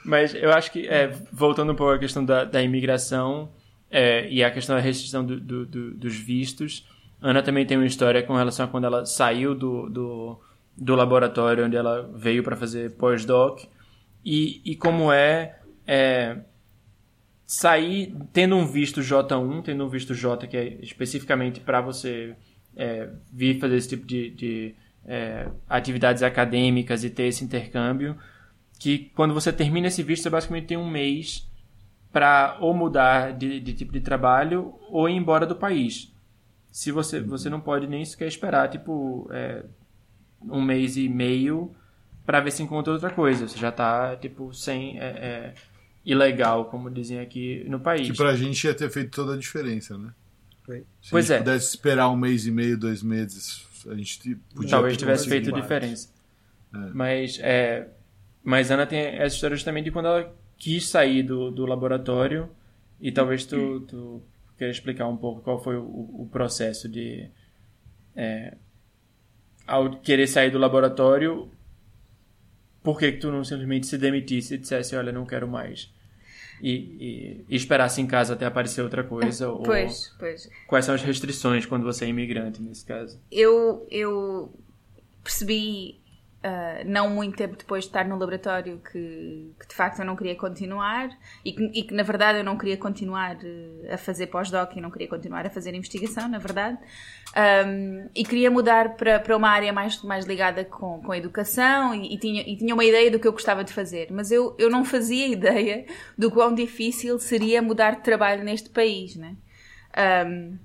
Mas 0.06 0.34
eu 0.34 0.52
acho 0.54 0.72
que, 0.72 0.88
é, 0.88 1.12
voltando 1.32 1.72
um 1.72 1.76
pouco 1.76 1.94
à 1.94 2.00
questão 2.00 2.24
da, 2.24 2.44
da 2.44 2.62
imigração 2.62 3.52
é, 3.92 4.30
e 4.30 4.44
à 4.44 4.50
questão 4.52 4.76
da 4.76 4.82
restrição 4.82 5.26
do- 5.26 5.40
do- 5.40 5.66
do- 5.66 5.92
dos 5.96 6.16
vistos, 6.16 6.88
Ana 7.22 7.42
também 7.44 7.66
tem 7.66 7.78
uma 7.78 7.86
história 7.86 8.24
com 8.24 8.36
relação 8.36 8.66
a 8.66 8.68
quando 8.70 8.86
ela 8.86 9.06
saiu 9.06 9.54
do, 9.54 9.90
do, 9.90 10.40
do 10.78 10.96
laboratório 10.96 11.66
onde 11.66 11.76
ela 11.76 12.10
veio 12.16 12.44
para 12.44 12.56
fazer 12.56 12.92
pós-doc 12.92 13.60
e, 14.24 14.62
e 14.64 14.76
como 14.76 15.12
é, 15.12 15.58
é 15.86 16.38
sair 17.50 18.16
tendo 18.32 18.56
um 18.56 18.68
visto 18.68 19.02
J1, 19.02 19.64
tendo 19.64 19.84
um 19.84 19.90
visto 19.90 20.14
J 20.14 20.46
que 20.46 20.56
é 20.56 20.78
especificamente 20.84 21.60
para 21.60 21.82
você 21.82 22.36
é, 22.76 23.10
vir 23.34 23.60
fazer 23.60 23.76
esse 23.76 23.90
tipo 23.90 24.06
de, 24.06 24.30
de, 24.30 24.76
é, 25.04 25.50
atividades 25.68 26.22
acadêmicas 26.22 27.04
e 27.04 27.10
ter 27.10 27.24
esse 27.24 27.44
intercâmbio, 27.44 28.16
que 28.78 29.12
quando 29.16 29.34
você 29.34 29.52
termina 29.52 29.88
esse 29.88 30.04
visto, 30.04 30.22
você 30.22 30.30
basicamente 30.30 30.68
tem 30.68 30.78
um 30.78 30.88
mês 30.88 31.50
para 32.12 32.56
ou 32.62 32.72
mudar 32.72 33.34
de, 33.34 33.60
de 33.60 33.74
tipo 33.74 33.94
de 33.94 34.02
trabalho 34.02 34.76
ou 34.88 35.10
ir 35.10 35.16
embora 35.16 35.48
do 35.48 35.56
país. 35.56 36.14
Se 36.72 36.92
você, 36.92 37.20
você 37.20 37.50
não 37.50 37.60
pode 37.60 37.88
nem 37.88 38.06
sequer 38.06 38.28
esperar, 38.28 38.70
tipo, 38.70 39.28
é, 39.32 39.66
um 40.44 40.62
mês 40.62 40.98
e 40.98 41.10
meio 41.10 41.76
para 42.28 42.42
ver 42.42 42.52
se 42.52 42.62
encontra 42.62 42.94
outra 42.94 43.10
coisa. 43.10 43.48
Você 43.48 43.58
já 43.58 43.72
tá, 43.72 44.16
tipo, 44.18 44.54
sem... 44.54 45.00
É, 45.00 45.04
é, 45.04 45.54
ilegal, 46.06 46.66
como 46.66 46.90
dizem 46.90 47.20
aqui 47.20 47.64
no 47.68 47.80
país. 47.80 48.10
Que 48.10 48.16
pra 48.18 48.36
gente 48.36 48.64
ia 48.66 48.74
ter 48.74 48.90
feito 48.90 49.12
toda 49.12 49.34
a 49.34 49.38
diferença, 49.38 49.98
né? 49.98 50.14
Foi. 50.64 50.86
Se 51.02 51.12
Pois 51.12 51.30
a 51.30 51.36
é. 51.36 51.38
gente 51.38 51.46
pudesse 51.46 51.70
esperar 51.70 52.10
um 52.10 52.16
mês 52.16 52.46
e 52.46 52.52
meio, 52.52 52.78
dois 52.78 53.02
meses, 53.04 53.66
a 53.88 53.96
gente 53.96 54.36
podia 54.54 54.70
Talvez 54.70 54.94
ter 54.96 55.00
tivesse 55.00 55.28
feito 55.28 55.52
mais. 55.52 55.64
diferença. 55.64 56.10
Mas, 56.94 57.40
é, 57.42 57.88
mas 58.44 58.70
Ana 58.70 58.86
tem 58.86 59.00
essa 59.00 59.34
história 59.36 59.56
justamente 59.56 59.86
de 59.86 59.92
quando 59.92 60.06
ela 60.06 60.36
quis 60.58 60.88
sair 60.88 61.24
do, 61.24 61.50
do 61.50 61.66
laboratório 61.66 62.50
e 63.02 63.12
talvez 63.12 63.46
tu, 63.46 63.80
tu 63.82 64.22
queira 64.58 64.72
explicar 64.72 65.08
um 65.08 65.18
pouco 65.18 65.42
qual 65.42 65.62
foi 65.64 65.78
o, 65.78 65.84
o 65.84 66.30
processo 66.32 66.88
de 66.88 67.28
é, 68.16 68.56
ao 69.66 70.00
querer 70.02 70.28
sair 70.28 70.52
do 70.52 70.60
laboratório 70.60 71.50
por 72.94 73.00
que, 73.00 73.12
que 73.12 73.18
tu 73.20 73.32
não 73.32 73.44
simplesmente 73.44 73.88
se 73.88 73.98
demitisse 73.98 74.56
e 74.56 74.58
dissesse 74.58 74.96
olha 74.96 75.12
não 75.12 75.26
quero 75.26 75.48
mais 75.48 75.92
e, 76.62 76.72
e, 76.72 77.46
e 77.48 77.56
esperasse 77.56 78.02
em 78.02 78.08
casa 78.08 78.34
até 78.34 78.46
aparecer 78.46 78.82
outra 78.82 79.04
coisa 79.04 79.50
ou 79.50 79.64
Pois, 79.64 80.14
pois. 80.20 80.50
quais 80.68 80.86
são 80.86 80.96
as 80.96 81.02
restrições 81.04 81.66
quando 81.66 81.84
você 81.84 82.06
é 82.06 82.08
imigrante 82.08 82.62
nesse 82.62 82.86
caso 82.86 83.20
eu, 83.32 83.86
eu 83.92 84.52
percebi, 85.24 85.99
ah, 86.42 86.84
não 86.86 87.10
muito 87.10 87.36
tempo 87.36 87.58
depois 87.58 87.84
de 87.84 87.90
estar 87.90 88.06
no 88.06 88.18
laboratório, 88.18 88.82
que, 88.92 89.54
que 89.60 89.68
de 89.68 89.76
facto 89.76 90.00
eu 90.00 90.06
não 90.06 90.16
queria 90.16 90.36
continuar 90.36 91.10
e 91.44 91.52
que, 91.52 91.64
e 91.74 91.84
que, 91.84 91.94
na 91.94 92.04
verdade 92.04 92.40
eu 92.40 92.44
não 92.46 92.58
queria 92.58 92.78
continuar 92.78 93.38
eh, 93.44 93.94
a 93.94 93.98
fazer 93.98 94.28
pós-doc 94.28 94.74
e 94.76 94.80
não 94.82 94.90
queria 94.90 95.08
continuar 95.10 95.46
a 95.46 95.50
fazer 95.50 95.76
investigação, 95.76 96.30
na 96.30 96.38
verdade. 96.38 96.78
Um, 97.68 98.10
e 98.16 98.24
queria 98.24 98.50
mudar 98.50 98.96
para, 98.96 99.20
para 99.20 99.36
uma 99.36 99.50
área 99.50 99.72
mais, 99.74 100.02
mais 100.02 100.26
ligada 100.26 100.64
com, 100.64 101.02
com 101.02 101.12
a 101.12 101.18
educação 101.18 101.94
e, 101.94 102.16
e 102.16 102.18
tinha, 102.18 102.42
e 102.42 102.56
tinha 102.56 102.74
uma 102.74 102.86
ideia 102.86 103.12
do 103.12 103.20
que 103.20 103.28
eu 103.28 103.34
gostava 103.34 103.64
de 103.64 103.74
fazer, 103.74 104.08
mas 104.12 104.32
eu, 104.32 104.56
eu 104.58 104.70
não 104.70 104.86
fazia 104.86 105.28
ideia 105.30 105.86
do 106.18 106.32
quão 106.32 106.54
difícil 106.56 107.20
seria 107.20 107.62
mudar 107.62 107.98
de 107.98 108.04
trabalho 108.04 108.44
neste 108.44 108.70
país, 108.70 109.16
né? 109.16 109.36
Um, 110.26 110.58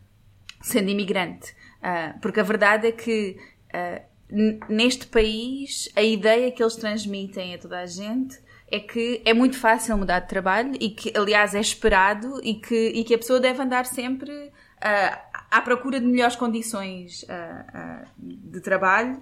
sendo 0.60 0.88
imigrante. 0.88 1.54
Ah, 1.82 2.14
porque 2.22 2.40
a 2.40 2.42
verdade 2.42 2.88
é 2.88 2.92
que 2.92 3.36
ah, 3.72 4.00
n- 4.00 4.02
neste 4.30 5.06
país 5.06 5.88
a 5.94 6.02
ideia 6.02 6.50
que 6.50 6.62
eles 6.62 6.76
transmitem 6.76 7.54
a 7.54 7.58
toda 7.58 7.80
a 7.80 7.86
gente 7.86 8.38
é 8.70 8.80
que 8.80 9.22
é 9.24 9.34
muito 9.34 9.56
fácil 9.56 9.96
mudar 9.96 10.20
de 10.20 10.28
trabalho 10.28 10.72
e 10.80 10.90
que, 10.90 11.12
aliás, 11.16 11.54
é 11.54 11.60
esperado 11.60 12.40
e 12.42 12.54
que, 12.54 12.88
e 12.88 13.04
que 13.04 13.14
a 13.14 13.18
pessoa 13.18 13.38
deve 13.38 13.62
andar 13.62 13.86
sempre 13.86 14.50
ah, 14.80 15.20
à 15.50 15.60
procura 15.60 16.00
de 16.00 16.06
melhores 16.06 16.34
condições 16.34 17.24
ah, 17.28 17.64
ah, 17.72 18.04
de 18.18 18.60
trabalho. 18.60 19.20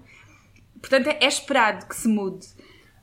Portanto, 0.80 1.08
é, 1.08 1.18
é 1.20 1.26
esperado 1.26 1.86
que 1.86 1.94
se 1.94 2.08
mude. 2.08 2.46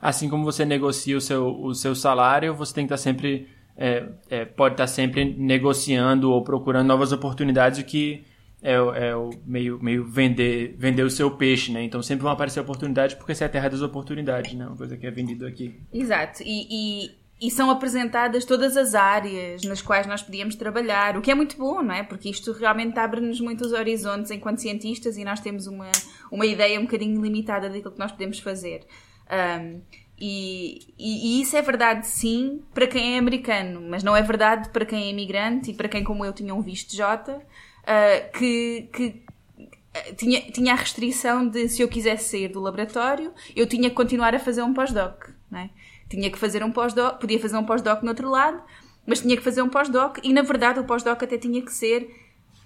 Assim 0.00 0.28
como 0.28 0.44
você 0.44 0.64
negocia 0.64 1.16
o 1.16 1.20
seu, 1.20 1.46
o 1.46 1.74
seu 1.74 1.94
salário, 1.94 2.54
você 2.54 2.74
tem 2.74 2.86
que 2.86 2.92
estar 2.92 3.02
sempre. 3.02 3.48
é, 3.76 4.08
é, 4.30 4.44
pode 4.44 4.74
estar 4.74 4.86
sempre 4.86 5.24
negociando 5.36 6.32
ou 6.32 6.42
procurando 6.42 6.88
novas 6.88 7.12
oportunidades, 7.12 7.78
o 7.78 7.84
que 7.84 8.24
é, 8.62 8.74
é 8.74 9.16
o 9.16 9.30
meio, 9.46 9.82
meio 9.82 10.04
vender, 10.04 10.74
vender 10.78 11.02
o 11.02 11.10
seu 11.10 11.30
peixe, 11.30 11.72
né? 11.72 11.82
Então 11.82 12.02
sempre 12.02 12.22
vão 12.22 12.32
aparecer 12.32 12.60
oportunidades 12.60 13.14
porque 13.14 13.32
essa 13.32 13.44
é 13.44 13.46
a 13.46 13.50
terra 13.50 13.68
das 13.68 13.82
oportunidades, 13.82 14.52
né? 14.54 14.66
Uma 14.66 14.76
coisa 14.76 14.96
que 14.96 15.06
é 15.06 15.10
vendido 15.10 15.46
aqui. 15.46 15.80
Exato, 15.92 16.42
e, 16.42 16.66
e, 16.70 17.10
e 17.40 17.50
são 17.50 17.70
apresentadas 17.70 18.44
todas 18.44 18.76
as 18.76 18.94
áreas 18.94 19.62
nas 19.62 19.80
quais 19.80 20.06
nós 20.06 20.22
podíamos 20.22 20.56
trabalhar, 20.56 21.16
o 21.16 21.22
que 21.22 21.30
é 21.30 21.34
muito 21.34 21.56
bom, 21.56 21.82
não 21.82 21.94
é? 21.94 22.02
Porque 22.02 22.28
isto 22.28 22.52
realmente 22.52 22.98
abre-nos 22.98 23.40
muitos 23.40 23.72
horizontes 23.72 24.30
enquanto 24.30 24.58
cientistas 24.58 25.16
e 25.16 25.24
nós 25.24 25.40
temos 25.40 25.66
uma, 25.66 25.90
uma 26.30 26.44
ideia 26.44 26.78
um 26.78 26.84
bocadinho 26.84 27.20
limitada 27.22 27.68
daquilo 27.68 27.92
que 27.92 27.98
nós 27.98 28.12
podemos 28.12 28.38
fazer. 28.40 28.86
Um, 29.30 29.80
e, 30.20 30.92
e, 30.98 31.38
e, 31.38 31.40
isso 31.40 31.56
é 31.56 31.62
verdade, 31.62 32.06
sim, 32.06 32.62
para 32.74 32.86
quem 32.86 33.14
é 33.14 33.18
americano, 33.18 33.80
mas 33.80 34.02
não 34.02 34.14
é 34.14 34.20
verdade 34.20 34.68
para 34.68 34.84
quem 34.84 35.04
é 35.04 35.08
imigrante 35.10 35.70
e 35.70 35.74
para 35.74 35.88
quem, 35.88 36.04
como 36.04 36.26
eu, 36.26 36.32
tinha 36.34 36.54
um 36.54 36.60
visto 36.60 36.94
J, 36.94 37.40
uh, 37.82 38.38
que, 38.38 38.88
que 38.92 39.06
uh, 39.06 40.14
tinha, 40.16 40.40
tinha 40.50 40.72
a 40.72 40.76
restrição 40.76 41.48
de 41.48 41.68
se 41.68 41.82
eu 41.82 41.88
quisesse 41.88 42.30
sair 42.30 42.48
do 42.48 42.60
laboratório, 42.60 43.32
eu 43.54 43.66
tinha 43.66 43.88
que 43.88 43.96
continuar 43.96 44.34
a 44.34 44.38
fazer 44.38 44.62
um 44.62 44.74
pós-doc. 44.74 45.28
É? 45.52 45.68
Tinha 46.08 46.30
que 46.30 46.38
fazer 46.38 46.62
um 46.62 46.70
pós-doc, 46.70 47.20
podia 47.20 47.38
fazer 47.38 47.56
um 47.56 47.64
pós-doc 47.64 48.02
no 48.02 48.08
outro 48.08 48.30
lado, 48.30 48.62
mas 49.06 49.20
tinha 49.20 49.36
que 49.36 49.42
fazer 49.42 49.62
um 49.62 49.68
pós-doc 49.68 50.18
e, 50.22 50.32
na 50.32 50.42
verdade, 50.42 50.78
o 50.78 50.84
pós-doc 50.84 51.22
até 51.22 51.36
tinha 51.38 51.62
que 51.62 51.72
ser 51.72 52.08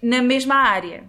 na 0.02 0.20
mesma 0.22 0.56
área 0.56 1.08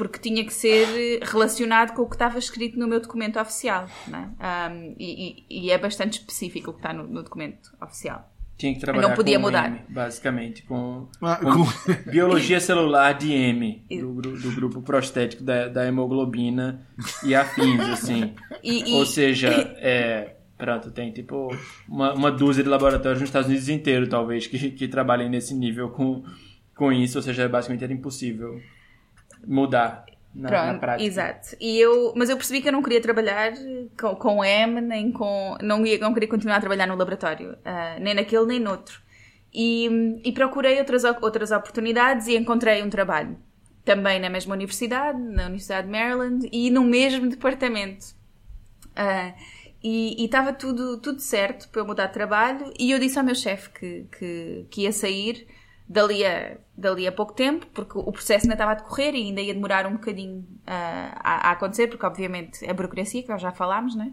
porque 0.00 0.18
tinha 0.18 0.42
que 0.46 0.54
ser 0.54 1.20
relacionado 1.20 1.92
com 1.94 2.00
o 2.00 2.08
que 2.08 2.14
estava 2.14 2.38
escrito 2.38 2.78
no 2.78 2.88
meu 2.88 3.00
documento 3.00 3.38
oficial. 3.38 3.86
É? 4.10 4.70
Um, 4.72 4.96
e, 4.98 5.44
e, 5.50 5.70
é 5.70 5.76
bastante 5.76 6.20
específico 6.20 6.70
o 6.70 6.72
que 6.72 6.78
está 6.78 6.90
no, 6.90 7.06
no 7.06 7.22
documento 7.22 7.70
oficial. 7.82 8.29
Tinha 8.60 8.74
que 8.74 8.80
trabalhar 8.80 9.08
não 9.08 9.16
podia 9.16 9.38
com 9.38 9.46
mudar. 9.46 9.70
M, 9.70 9.80
basicamente, 9.88 10.62
com, 10.64 11.08
ah, 11.22 11.36
com, 11.36 11.64
biologia 12.10 12.60
celular 12.60 13.14
de 13.14 13.32
M, 13.32 13.82
do, 13.88 14.20
do 14.20 14.54
grupo 14.54 14.82
prostético 14.82 15.42
da, 15.42 15.66
da, 15.68 15.86
hemoglobina 15.86 16.86
e 17.24 17.34
afins, 17.34 17.80
assim. 17.80 18.34
E, 18.62 18.92
Ou 18.92 19.06
seja, 19.06 19.48
é, 19.78 20.34
pronto, 20.58 20.90
tem 20.90 21.10
tipo 21.10 21.48
uma, 21.88 22.12
uma 22.12 22.30
dúzia 22.30 22.62
de 22.62 22.68
laboratórios 22.68 23.18
nos 23.18 23.30
Estados 23.30 23.48
Unidos 23.48 23.70
inteiro, 23.70 24.06
talvez, 24.06 24.46
que, 24.46 24.72
que 24.72 24.86
trabalhem 24.86 25.30
nesse 25.30 25.54
nível 25.54 25.88
com, 25.88 26.22
com 26.74 26.92
isso, 26.92 27.16
ou 27.16 27.22
seja, 27.22 27.48
basicamente 27.48 27.82
era 27.82 27.94
impossível 27.94 28.60
mudar 29.46 30.04
na, 30.34 30.48
Pronto, 30.48 30.66
na 30.66 30.78
prática. 30.78 31.06
Exato. 31.06 31.56
E 31.60 31.78
eu, 31.78 32.12
mas 32.16 32.30
eu 32.30 32.36
percebi 32.36 32.60
que 32.60 32.68
eu 32.68 32.72
não 32.72 32.82
queria 32.82 33.00
trabalhar 33.00 33.52
com, 33.98 34.14
com 34.14 34.44
M, 34.44 34.80
nem 34.80 35.10
com. 35.10 35.56
Não, 35.62 35.84
ia, 35.84 35.98
não 35.98 36.14
queria 36.14 36.28
continuar 36.28 36.56
a 36.56 36.60
trabalhar 36.60 36.86
no 36.86 36.94
laboratório, 36.94 37.52
uh, 37.52 38.00
nem 38.00 38.14
naquele 38.14 38.46
nem 38.46 38.60
noutro. 38.60 39.00
E, 39.52 40.20
e 40.24 40.32
procurei 40.32 40.78
outras, 40.78 41.02
outras 41.04 41.50
oportunidades 41.50 42.28
e 42.28 42.36
encontrei 42.36 42.82
um 42.82 42.90
trabalho. 42.90 43.36
Também 43.84 44.20
na 44.20 44.30
mesma 44.30 44.54
universidade, 44.54 45.18
na 45.18 45.44
Universidade 45.44 45.86
de 45.86 45.92
Maryland, 45.92 46.48
e 46.52 46.70
no 46.70 46.84
mesmo 46.84 47.28
departamento. 47.28 48.06
Uh, 48.90 49.34
e 49.82 50.24
estava 50.24 50.52
tudo, 50.52 50.98
tudo 50.98 51.20
certo 51.20 51.68
para 51.70 51.80
eu 51.80 51.86
mudar 51.86 52.06
de 52.06 52.12
trabalho, 52.12 52.72
e 52.78 52.92
eu 52.92 52.98
disse 52.98 53.18
ao 53.18 53.24
meu 53.24 53.34
chefe 53.34 53.70
que, 53.70 54.06
que, 54.16 54.66
que 54.70 54.82
ia 54.82 54.92
sair 54.92 55.46
dali 55.90 56.24
a, 56.24 56.56
dali 56.76 57.04
a 57.04 57.10
pouco 57.10 57.32
tempo, 57.32 57.66
porque 57.74 57.98
o 57.98 58.12
processo 58.12 58.44
ainda 58.44 58.54
estava 58.54 58.70
a 58.70 58.74
decorrer 58.74 59.12
e 59.12 59.22
ainda 59.24 59.40
ia 59.40 59.52
demorar 59.52 59.86
um 59.86 59.94
bocadinho 59.94 60.38
uh, 60.38 61.10
a, 61.16 61.48
a, 61.48 61.50
acontecer, 61.50 61.88
porque 61.88 62.06
obviamente 62.06 62.64
é 62.64 62.70
a 62.70 62.74
burocracia, 62.74 63.24
que 63.24 63.28
nós 63.28 63.42
já 63.42 63.50
falámos, 63.50 63.96
né? 63.96 64.12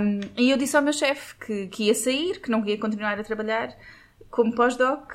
Um, 0.00 0.20
e 0.36 0.52
eu 0.52 0.56
disse 0.56 0.76
ao 0.76 0.82
meu 0.82 0.92
chefe 0.92 1.34
que, 1.44 1.66
que 1.66 1.84
ia 1.86 1.94
sair, 1.94 2.40
que 2.40 2.48
não 2.48 2.64
ia 2.64 2.78
continuar 2.78 3.18
a 3.18 3.24
trabalhar 3.24 3.76
como 4.30 4.54
pós-doc. 4.54 5.12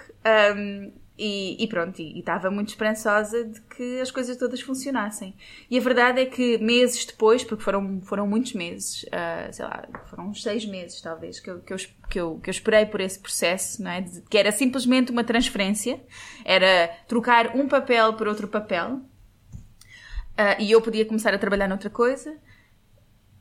Um, 0.57 0.91
e, 1.17 1.63
e, 1.63 1.67
pronto, 1.67 1.99
e 1.99 2.19
estava 2.19 2.51
muito 2.51 2.69
esperançosa 2.69 3.43
de 3.43 3.59
que 3.61 3.99
as 3.99 4.11
coisas 4.11 4.37
todas 4.37 4.61
funcionassem. 4.61 5.33
E 5.69 5.77
a 5.77 5.81
verdade 5.81 6.21
é 6.21 6.25
que 6.25 6.59
meses 6.59 7.05
depois, 7.05 7.43
porque 7.43 7.63
foram, 7.63 8.01
foram 8.01 8.27
muitos 8.27 8.53
meses, 8.53 9.03
uh, 9.03 9.51
sei 9.51 9.65
lá, 9.65 9.87
foram 10.05 10.29
uns 10.29 10.43
seis 10.43 10.63
meses 10.65 11.01
talvez, 11.01 11.39
que 11.39 11.49
eu, 11.49 11.59
que 11.61 11.73
eu, 11.73 11.77
que 12.09 12.19
eu, 12.19 12.39
que 12.39 12.49
eu 12.49 12.51
esperei 12.51 12.85
por 12.85 13.01
esse 13.01 13.17
processo, 13.19 13.81
não 13.81 13.89
é? 13.89 14.01
De, 14.01 14.21
que 14.21 14.37
era 14.37 14.51
simplesmente 14.51 15.11
uma 15.11 15.23
transferência, 15.23 15.99
era 16.45 16.87
trocar 17.07 17.55
um 17.55 17.67
papel 17.67 18.13
por 18.13 18.27
outro 18.27 18.47
papel, 18.47 18.97
uh, 18.97 20.59
e 20.59 20.71
eu 20.71 20.81
podia 20.81 21.05
começar 21.05 21.33
a 21.33 21.39
trabalhar 21.39 21.67
noutra 21.67 21.89
coisa. 21.89 22.37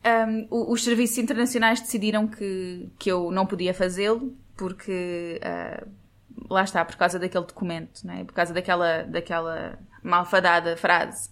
Um, 0.03 0.47
os 0.71 0.83
serviços 0.83 1.17
internacionais 1.17 1.81
decidiram 1.81 2.27
que, 2.27 2.89
que 2.97 3.11
eu 3.11 3.29
não 3.29 3.45
podia 3.45 3.73
fazê-lo, 3.73 4.35
porque. 4.55 5.39
Uh, 5.43 6.06
lá 6.49 6.63
está, 6.63 6.83
por 6.85 6.95
causa 6.95 7.17
daquele 7.19 7.45
documento, 7.45 8.05
né? 8.05 8.23
por 8.23 8.33
causa 8.33 8.53
daquela, 8.53 9.03
daquela 9.03 9.79
malfadada 10.03 10.77
frase 10.77 11.29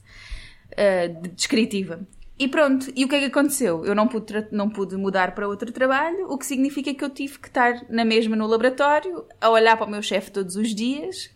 uh, 0.71 1.27
descritiva. 1.29 2.05
E 2.37 2.49
pronto, 2.49 2.91
e 2.93 3.05
o 3.05 3.07
que 3.07 3.15
é 3.15 3.19
que 3.19 3.25
aconteceu? 3.25 3.85
Eu 3.85 3.95
não 3.95 4.07
pude, 4.07 4.47
não 4.51 4.69
pude 4.69 4.97
mudar 4.97 5.33
para 5.33 5.47
outro 5.47 5.71
trabalho, 5.71 6.27
o 6.29 6.37
que 6.37 6.45
significa 6.45 6.93
que 6.93 7.03
eu 7.03 7.09
tive 7.09 7.39
que 7.39 7.47
estar 7.47 7.85
na 7.89 8.03
mesma 8.03 8.35
no 8.35 8.45
laboratório, 8.45 9.25
a 9.39 9.49
olhar 9.49 9.77
para 9.77 9.87
o 9.87 9.89
meu 9.89 10.01
chefe 10.01 10.31
todos 10.31 10.57
os 10.57 10.75
dias, 10.75 11.29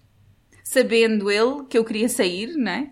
sabendo 0.61 1.32
ele 1.32 1.63
que 1.70 1.78
eu 1.78 1.86
queria 1.86 2.09
sair, 2.09 2.53
não 2.57 2.72
é? 2.72 2.89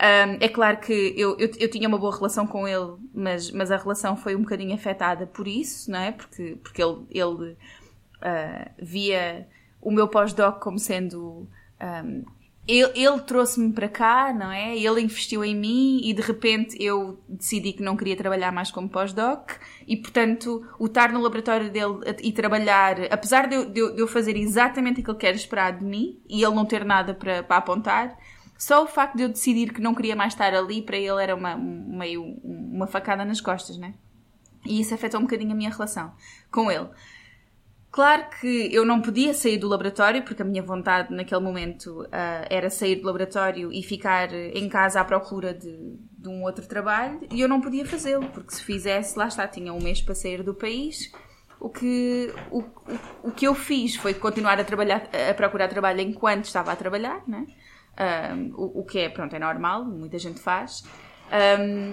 Um, 0.00 0.38
é 0.40 0.48
claro 0.48 0.76
que 0.76 0.92
eu, 1.16 1.36
eu, 1.38 1.50
eu, 1.58 1.68
tinha 1.68 1.88
uma 1.88 1.98
boa 1.98 2.14
relação 2.14 2.46
com 2.46 2.68
ele, 2.68 2.96
mas, 3.12 3.50
mas 3.50 3.72
a 3.72 3.76
relação 3.76 4.16
foi 4.16 4.36
um 4.36 4.42
bocadinho 4.42 4.72
afetada 4.72 5.26
por 5.26 5.48
isso, 5.48 5.90
não 5.90 5.98
é? 5.98 6.12
Porque, 6.12 6.56
porque 6.62 6.80
ele, 6.80 6.98
ele 7.10 7.52
uh, 7.52 8.70
via 8.78 9.48
o 9.80 9.90
meu 9.90 10.08
pós-doc 10.08 10.60
como 10.60 10.78
sendo. 10.78 11.48
Um, 11.80 12.24
ele, 12.66 12.92
ele 12.94 13.20
trouxe-me 13.20 13.72
para 13.72 13.88
cá, 13.88 14.30
não 14.30 14.52
é? 14.52 14.76
Ele 14.76 15.00
investiu 15.00 15.42
em 15.42 15.56
mim 15.56 16.02
e 16.04 16.12
de 16.12 16.20
repente 16.20 16.76
eu 16.78 17.18
decidi 17.26 17.72
que 17.72 17.82
não 17.82 17.96
queria 17.96 18.14
trabalhar 18.14 18.52
mais 18.52 18.70
como 18.70 18.90
pós-doc 18.90 19.52
e, 19.86 19.96
portanto, 19.96 20.68
o 20.78 20.84
estar 20.84 21.10
no 21.10 21.22
laboratório 21.22 21.70
dele 21.70 21.94
e 22.22 22.30
trabalhar, 22.30 23.10
apesar 23.10 23.48
de 23.48 23.54
eu, 23.54 23.70
de 23.70 23.80
eu, 23.80 24.06
fazer 24.06 24.36
exatamente 24.36 25.00
aquilo 25.00 25.16
que 25.16 25.26
era 25.26 25.34
esperado 25.34 25.78
de 25.78 25.86
mim 25.86 26.20
e 26.28 26.44
ele 26.44 26.54
não 26.54 26.66
ter 26.66 26.84
nada 26.84 27.14
para, 27.14 27.42
para 27.42 27.56
apontar, 27.56 28.18
só 28.58 28.84
o 28.84 28.86
facto 28.86 29.16
de 29.16 29.22
eu 29.22 29.30
decidir 29.30 29.72
que 29.72 29.80
não 29.80 29.94
queria 29.94 30.14
mais 30.14 30.34
estar 30.34 30.52
ali, 30.52 30.82
para 30.82 30.98
ele 30.98 31.22
era 31.22 31.34
uma, 31.34 31.56
meio 31.56 32.22
uma 32.44 32.86
facada 32.86 33.24
nas 33.24 33.40
costas, 33.40 33.78
né? 33.78 33.94
E 34.66 34.80
isso 34.80 34.92
afetou 34.92 35.20
um 35.20 35.22
bocadinho 35.22 35.52
a 35.52 35.54
minha 35.54 35.70
relação 35.70 36.12
com 36.50 36.70
ele. 36.70 36.88
Claro 37.98 38.26
que 38.40 38.72
eu 38.72 38.86
não 38.86 39.02
podia 39.02 39.34
sair 39.34 39.58
do 39.58 39.66
laboratório, 39.66 40.22
porque 40.22 40.40
a 40.40 40.44
minha 40.44 40.62
vontade 40.62 41.12
naquele 41.12 41.40
momento 41.40 42.02
uh, 42.02 42.46
era 42.48 42.70
sair 42.70 42.94
do 42.94 43.04
laboratório 43.04 43.72
e 43.72 43.82
ficar 43.82 44.32
em 44.32 44.68
casa 44.68 45.00
à 45.00 45.04
procura 45.04 45.52
de, 45.52 45.98
de 46.16 46.28
um 46.28 46.44
outro 46.44 46.64
trabalho, 46.68 47.18
e 47.28 47.40
eu 47.40 47.48
não 47.48 47.60
podia 47.60 47.84
fazê-lo, 47.84 48.28
porque 48.28 48.54
se 48.54 48.62
fizesse, 48.62 49.18
lá 49.18 49.26
está, 49.26 49.48
tinha 49.48 49.72
um 49.72 49.82
mês 49.82 50.00
para 50.00 50.14
sair 50.14 50.44
do 50.44 50.54
país. 50.54 51.10
O 51.58 51.68
que, 51.68 52.32
o, 52.52 52.60
o, 52.60 52.98
o 53.24 53.30
que 53.32 53.48
eu 53.48 53.54
fiz 53.56 53.96
foi 53.96 54.14
continuar 54.14 54.60
a 54.60 54.64
trabalhar, 54.64 55.08
a 55.28 55.34
procurar 55.34 55.66
trabalho 55.66 56.00
enquanto 56.00 56.44
estava 56.44 56.70
a 56.70 56.76
trabalhar, 56.76 57.24
né? 57.26 57.48
Um, 58.32 58.54
o, 58.54 58.80
o, 58.82 58.84
que 58.84 59.00
é, 59.00 59.08
pronto, 59.08 59.34
é 59.34 59.40
normal, 59.40 59.84
muita 59.84 60.20
gente 60.20 60.38
faz. 60.38 60.84
Um, 61.32 61.92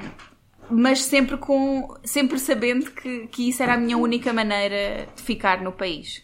mas 0.70 1.04
sempre 1.04 1.38
com 1.38 1.96
sempre 2.04 2.40
sabendo 2.40 2.92
que, 2.92 3.28
que 3.28 3.50
isso 3.50 3.62
era 3.62 3.74
a 3.74 3.78
minha 3.78 3.98
única 3.98 4.34
maneira 4.34 5.08
de 5.16 5.22
ficar 5.22 5.62
no 5.62 5.72
país. 5.72 6.24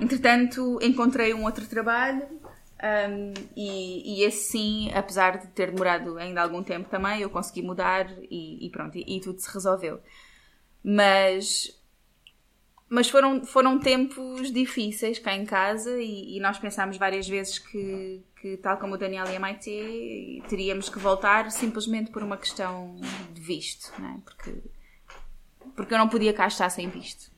Entretanto, 0.00 0.78
encontrei 0.82 1.32
um 1.32 1.44
outro 1.44 1.66
trabalho 1.66 2.26
um, 2.82 3.32
e, 3.56 4.20
e 4.20 4.24
esse 4.24 4.50
sim, 4.50 4.90
apesar 4.92 5.38
de 5.38 5.46
ter 5.48 5.70
demorado 5.70 6.18
ainda 6.18 6.42
algum 6.42 6.62
tempo 6.62 6.88
também, 6.90 7.20
eu 7.20 7.30
consegui 7.30 7.62
mudar 7.62 8.06
e, 8.30 8.66
e 8.66 8.70
pronto, 8.70 8.96
e, 8.98 9.16
e, 9.16 9.20
tudo 9.20 9.40
se 9.40 9.52
resolveu. 9.52 10.00
Mas, 10.84 11.70
mas 12.88 13.08
foram, 13.08 13.44
foram 13.44 13.78
tempos 13.78 14.52
difíceis 14.52 15.18
cá 15.18 15.34
em 15.34 15.44
casa 15.44 16.00
e, 16.00 16.36
e 16.36 16.40
nós 16.40 16.58
pensámos 16.58 16.96
várias 16.96 17.28
vezes 17.28 17.58
que, 17.58 18.22
que, 18.40 18.56
tal 18.58 18.76
como 18.78 18.94
o 18.94 18.98
Daniel 18.98 19.26
e 19.26 19.36
a 19.36 19.40
Maite, 19.40 20.42
teríamos 20.48 20.88
que 20.88 20.98
voltar 20.98 21.50
simplesmente 21.50 22.10
por 22.10 22.22
uma 22.22 22.36
questão 22.36 22.96
de 23.32 23.40
visto, 23.40 23.92
não 24.00 24.10
é? 24.10 24.18
porque, 24.24 24.54
porque 25.74 25.94
eu 25.94 25.98
não 25.98 26.08
podia 26.08 26.32
cá 26.32 26.46
estar 26.46 26.70
sem 26.70 26.88
visto. 26.88 27.30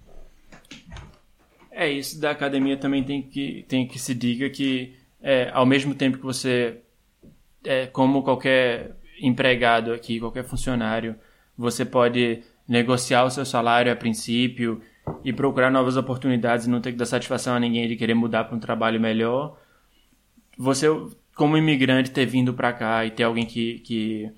É 1.70 1.90
isso, 1.90 2.20
da 2.20 2.30
academia 2.30 2.76
também 2.76 3.02
tem 3.02 3.22
que, 3.22 3.64
tem 3.68 3.86
que 3.86 3.98
se 3.98 4.14
diga 4.14 4.50
que 4.50 4.96
é, 5.22 5.50
ao 5.52 5.64
mesmo 5.64 5.94
tempo 5.94 6.18
que 6.18 6.24
você, 6.24 6.78
é, 7.64 7.86
como 7.86 8.22
qualquer 8.22 8.96
empregado 9.20 9.92
aqui, 9.92 10.20
qualquer 10.20 10.44
funcionário, 10.44 11.16
você 11.56 11.84
pode 11.84 12.42
negociar 12.68 13.24
o 13.24 13.30
seu 13.30 13.46
salário 13.46 13.90
a 13.90 13.96
princípio 13.96 14.82
e 15.24 15.32
procurar 15.32 15.70
novas 15.70 15.96
oportunidades 15.96 16.66
e 16.66 16.70
não 16.70 16.80
ter 16.80 16.92
que 16.92 16.98
dar 16.98 17.06
satisfação 17.06 17.54
a 17.54 17.60
ninguém 17.60 17.88
de 17.88 17.96
querer 17.96 18.14
mudar 18.14 18.44
para 18.44 18.56
um 18.56 18.60
trabalho 18.60 19.00
melhor. 19.00 19.58
Você, 20.56 20.86
como 21.34 21.56
imigrante, 21.56 22.10
ter 22.10 22.26
vindo 22.26 22.54
para 22.54 22.72
cá 22.72 23.04
e 23.04 23.10
ter 23.10 23.24
alguém 23.24 23.46
que, 23.46 23.80
que 23.80 24.30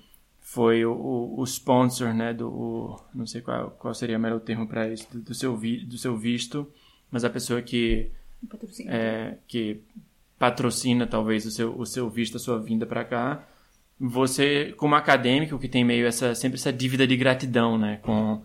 foi 0.51 0.85
o, 0.85 1.35
o 1.37 1.43
sponsor, 1.45 2.13
né, 2.13 2.33
do, 2.33 2.49
o, 2.49 2.99
não 3.15 3.25
sei 3.25 3.41
qual, 3.41 3.71
qual 3.71 3.93
seria 3.93 4.17
o 4.17 4.19
melhor 4.19 4.41
termo 4.41 4.67
para 4.67 4.89
isso, 4.89 5.07
do, 5.11 5.19
do, 5.21 5.33
seu 5.33 5.55
vi, 5.55 5.85
do 5.85 5.97
seu 5.97 6.17
visto, 6.17 6.67
mas 7.09 7.23
a 7.23 7.29
pessoa 7.29 7.61
que 7.61 8.11
é, 8.87 9.37
que 9.47 9.81
patrocina 10.37 11.07
talvez 11.07 11.45
o 11.45 11.51
seu, 11.51 11.77
o 11.77 11.85
seu 11.85 12.09
visto, 12.09 12.35
a 12.35 12.39
sua 12.39 12.59
vinda 12.59 12.85
para 12.85 13.05
cá, 13.05 13.47
você 13.97 14.73
como 14.75 14.95
acadêmico 14.95 15.57
que 15.57 15.69
tem 15.69 15.85
meio 15.85 16.05
essa 16.05 16.35
sempre 16.35 16.57
essa 16.57 16.73
dívida 16.73 17.07
de 17.07 17.15
gratidão, 17.15 17.77
né, 17.77 17.99
com 18.01 18.41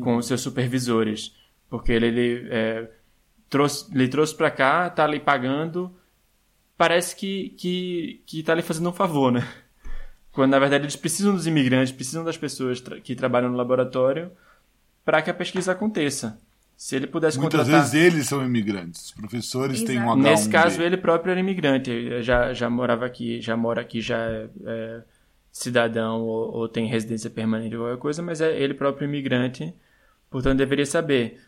com 0.00 0.16
os 0.16 0.26
seus 0.26 0.40
supervisores, 0.40 1.34
porque 1.72 1.90
ele, 1.90 2.08
ele 2.08 2.48
é, 2.50 2.86
trouxe, 3.48 3.90
lhe 3.96 4.06
trouxe 4.06 4.34
para 4.34 4.50
cá, 4.50 4.90
tá 4.90 5.04
ali 5.04 5.18
pagando, 5.18 5.90
parece 6.76 7.16
que, 7.16 7.48
que, 7.56 8.22
que 8.26 8.42
tá 8.42 8.54
lhe 8.54 8.60
fazendo 8.60 8.90
um 8.90 8.92
favor, 8.92 9.32
né? 9.32 9.48
Quando 10.32 10.50
na 10.50 10.58
verdade 10.58 10.84
eles 10.84 10.96
precisam 10.96 11.34
dos 11.34 11.46
imigrantes, 11.46 11.90
precisam 11.90 12.22
das 12.24 12.36
pessoas 12.36 12.78
tra 12.78 13.00
que 13.00 13.16
trabalham 13.16 13.48
no 13.48 13.56
laboratório 13.56 14.30
para 15.02 15.22
que 15.22 15.30
a 15.30 15.34
pesquisa 15.34 15.72
aconteça. 15.72 16.38
Se 16.76 16.94
ele 16.94 17.06
pudesse 17.06 17.38
Muitas 17.38 17.60
contratar... 17.60 17.80
vezes 17.80 17.94
eles 17.94 18.28
são 18.28 18.44
imigrantes. 18.44 19.06
Os 19.06 19.12
professores 19.12 19.78
Exato. 19.78 19.92
têm 19.92 20.02
um 20.02 20.08
H1B. 20.08 20.22
Nesse 20.22 20.50
caso, 20.50 20.82
ele 20.82 20.98
próprio 20.98 21.30
era 21.30 21.40
imigrante, 21.40 22.22
já, 22.22 22.52
já 22.52 22.68
morava 22.68 23.06
aqui, 23.06 23.40
já 23.40 23.56
mora 23.56 23.80
aqui, 23.80 24.02
já 24.02 24.18
é, 24.18 24.48
é 24.66 25.02
cidadão 25.50 26.20
ou, 26.20 26.52
ou, 26.52 26.68
tem 26.68 26.86
residência 26.86 27.30
permanente 27.30 27.74
ou 27.74 27.84
qualquer 27.84 27.98
coisa, 27.98 28.22
mas 28.22 28.42
é 28.42 28.60
ele 28.60 28.74
próprio 28.74 29.06
imigrante, 29.06 29.72
portanto 30.28 30.58
deveria 30.58 30.84
saber. 30.84 31.40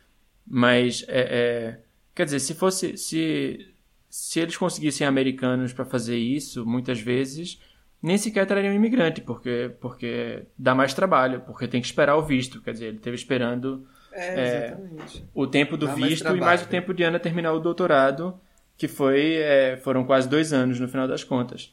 Mas, 0.46 1.04
é, 1.08 1.20
é, 1.20 1.80
quer 2.14 2.24
dizer, 2.24 2.40
se 2.40 2.54
fosse, 2.54 2.96
se, 2.96 3.74
se 4.10 4.40
eles 4.40 4.56
conseguissem 4.56 5.06
americanos 5.06 5.72
para 5.72 5.84
fazer 5.84 6.16
isso, 6.16 6.64
muitas 6.66 7.00
vezes 7.00 7.60
nem 8.02 8.18
sequer 8.18 8.46
trariam 8.46 8.72
um 8.72 8.76
imigrante, 8.76 9.22
porque, 9.22 9.70
porque 9.80 10.44
dá 10.58 10.74
mais 10.74 10.92
trabalho, 10.92 11.40
porque 11.40 11.66
tem 11.66 11.80
que 11.80 11.86
esperar 11.86 12.16
o 12.16 12.22
visto. 12.22 12.60
Quer 12.60 12.72
dizer, 12.72 12.86
ele 12.88 12.96
esteve 12.98 13.16
esperando 13.16 13.88
é, 14.12 14.66
exatamente. 14.66 15.24
o 15.32 15.46
tempo 15.46 15.76
do 15.78 15.86
Dá 15.86 15.96
mais 15.96 16.10
visto 16.10 16.20
e 16.20 16.24
trabalho. 16.24 16.44
mais 16.44 16.62
o 16.62 16.66
tempo 16.66 16.92
de 16.92 17.02
Ana 17.02 17.18
terminar 17.18 17.54
o 17.54 17.60
doutorado, 17.60 18.38
que 18.76 18.86
foi 18.88 19.36
é, 19.36 19.78
foram 19.78 20.04
quase 20.04 20.28
dois 20.28 20.52
anos 20.52 20.78
no 20.78 20.86
final 20.86 21.08
das 21.08 21.24
contas. 21.24 21.72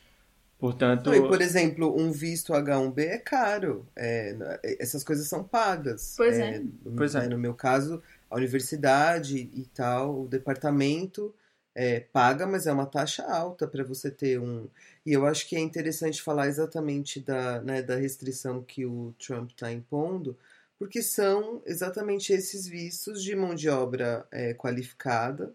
Portanto, 0.58 1.08
Não, 1.10 1.16
e, 1.16 1.28
por 1.28 1.42
exemplo, 1.42 1.94
um 2.00 2.12
visto 2.12 2.54
H1B 2.54 3.00
é 3.00 3.18
caro. 3.18 3.86
É, 3.96 4.36
essas 4.80 5.04
coisas 5.04 5.28
são 5.28 5.44
pagas. 5.44 6.14
Pois 6.16 6.38
é. 6.38 6.60
No, 6.60 6.96
Pois 6.96 7.16
é. 7.16 7.28
no 7.28 7.38
meu 7.38 7.56
caso, 7.56 8.02
a 8.32 8.38
universidade 8.38 9.38
e 9.38 9.66
tal, 9.68 10.22
o 10.22 10.28
departamento 10.28 11.36
é, 11.76 12.00
paga, 12.00 12.48
mas 12.48 12.68
é 12.68 12.72
uma 12.72 12.86
taxa 12.86 13.24
alta 13.24 13.68
para 13.68 13.84
você 13.84 14.10
ter 14.12 14.40
um. 14.40 14.70
E 15.06 15.14
eu 15.14 15.26
acho 15.26 15.48
que 15.48 15.56
é 15.56 15.60
interessante 15.60 16.22
falar 16.22 16.48
exatamente 16.48 17.20
da, 17.20 17.62
né, 17.62 17.82
da 17.82 17.96
restrição 17.96 18.64
que 18.64 18.86
o 18.86 19.14
Trump 19.20 19.52
está 19.52 19.72
impondo, 19.72 20.38
porque 20.80 21.02
são 21.04 21.62
exatamente 21.66 22.34
esses 22.34 22.68
vistos 22.68 23.24
de 23.24 23.36
mão 23.36 23.54
de 23.56 23.70
obra 23.70 24.26
é, 24.32 24.54
qualificada 24.54 25.54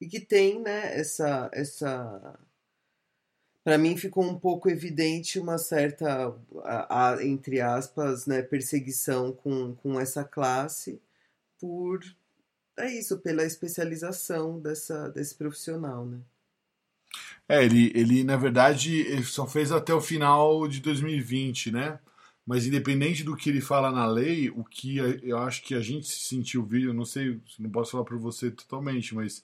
e 0.00 0.06
que 0.08 0.20
tem 0.20 0.60
né, 0.60 0.98
essa, 0.98 1.50
essa 1.52 2.38
para 3.62 3.78
mim 3.78 3.96
ficou 3.96 4.24
um 4.24 4.38
pouco 4.38 4.68
evidente 4.70 5.38
uma 5.38 5.58
certa, 5.58 6.34
a, 6.64 7.14
a, 7.14 7.24
entre 7.24 7.60
aspas, 7.60 8.26
né, 8.26 8.42
perseguição 8.42 9.32
com, 9.32 9.74
com 9.76 10.00
essa 10.00 10.24
classe 10.24 11.00
por 11.58 12.00
é 12.76 12.92
isso, 12.92 13.18
pela 13.18 13.44
especialização 13.44 14.60
dessa, 14.60 15.08
desse 15.08 15.34
profissional, 15.34 16.04
né? 16.04 16.18
É, 17.48 17.64
ele, 17.64 17.92
ele, 17.94 18.24
na 18.24 18.36
verdade, 18.36 18.92
ele 18.92 19.22
só 19.22 19.46
fez 19.46 19.70
até 19.70 19.94
o 19.94 20.00
final 20.00 20.66
de 20.66 20.80
2020, 20.80 21.70
né? 21.70 22.00
Mas 22.44 22.66
independente 22.66 23.22
do 23.22 23.36
que 23.36 23.48
ele 23.48 23.60
fala 23.60 23.90
na 23.90 24.06
lei, 24.06 24.50
o 24.50 24.64
que 24.64 24.98
eu 24.98 25.38
acho 25.38 25.62
que 25.62 25.74
a 25.74 25.80
gente 25.80 26.06
se 26.06 26.20
sentiu, 26.28 26.68
eu 26.72 26.92
não 26.92 27.04
sei, 27.04 27.40
não 27.58 27.70
posso 27.70 27.92
falar 27.92 28.04
para 28.04 28.16
você 28.16 28.50
totalmente, 28.50 29.14
mas 29.14 29.42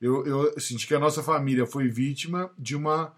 eu, 0.00 0.24
eu 0.26 0.60
senti 0.60 0.86
que 0.86 0.94
a 0.94 1.00
nossa 1.00 1.22
família 1.22 1.66
foi 1.66 1.88
vítima 1.88 2.50
de 2.58 2.76
uma 2.76 3.12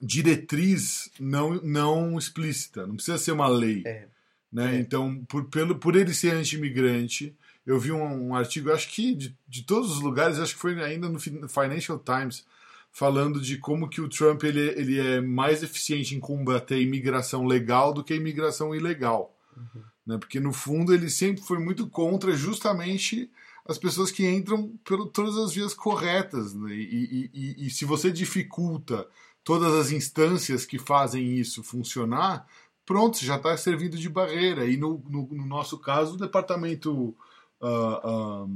diretriz 0.00 1.10
não, 1.18 1.54
não 1.62 2.18
explícita, 2.18 2.86
não 2.86 2.96
precisa 2.96 3.18
ser 3.18 3.32
uma 3.32 3.48
lei. 3.48 3.82
É. 3.86 4.08
Né? 4.52 4.76
É. 4.76 4.80
Então, 4.80 5.24
por, 5.26 5.44
pelo, 5.44 5.76
por 5.76 5.96
ele 5.96 6.14
ser 6.14 6.34
anti-imigrante, 6.34 7.36
eu 7.66 7.78
vi 7.78 7.92
um, 7.92 8.28
um, 8.28 8.34
artigo, 8.34 8.72
acho 8.72 8.88
que 8.88 9.14
de, 9.14 9.36
de 9.46 9.62
todos 9.62 9.90
os 9.92 10.00
lugares, 10.00 10.38
acho 10.38 10.54
que 10.54 10.60
foi 10.60 10.82
ainda 10.82 11.08
no 11.08 11.18
Financial 11.18 11.98
Times, 11.98 12.46
falando 12.90 13.40
de 13.40 13.58
como 13.58 13.88
que 13.88 14.00
o 14.00 14.08
Trump 14.08 14.42
ele, 14.44 14.60
ele 14.70 14.98
é 14.98 15.20
mais 15.20 15.62
eficiente 15.62 16.14
em 16.14 16.20
combater 16.20 16.76
a 16.76 16.80
imigração 16.80 17.46
legal 17.46 17.92
do 17.92 18.02
que 18.02 18.12
a 18.12 18.16
imigração 18.16 18.74
ilegal. 18.74 19.36
Uhum. 19.56 19.82
Né? 20.06 20.18
Porque, 20.18 20.40
no 20.40 20.52
fundo, 20.52 20.94
ele 20.94 21.10
sempre 21.10 21.42
foi 21.42 21.58
muito 21.58 21.86
contra 21.88 22.32
justamente 22.32 23.30
as 23.66 23.76
pessoas 23.76 24.10
que 24.10 24.26
entram 24.26 24.72
por 24.82 25.06
todas 25.10 25.36
as 25.36 25.52
vias 25.52 25.74
corretas. 25.74 26.54
Né? 26.54 26.74
E, 26.74 26.80
e, 26.82 27.30
e, 27.34 27.66
e 27.66 27.70
se 27.70 27.84
você 27.84 28.10
dificulta 28.10 29.06
todas 29.44 29.74
as 29.74 29.92
instâncias 29.92 30.64
que 30.64 30.78
fazem 30.78 31.36
isso 31.36 31.62
funcionar, 31.62 32.46
pronto, 32.88 33.22
já 33.22 33.36
está 33.36 33.54
servindo 33.54 33.98
de 33.98 34.08
barreira. 34.08 34.64
E 34.64 34.78
no, 34.78 35.04
no, 35.06 35.28
no, 35.30 35.46
nosso 35.46 35.78
caso, 35.78 36.14
o 36.14 36.18
departamento. 36.18 37.14
Uh, 37.60 38.46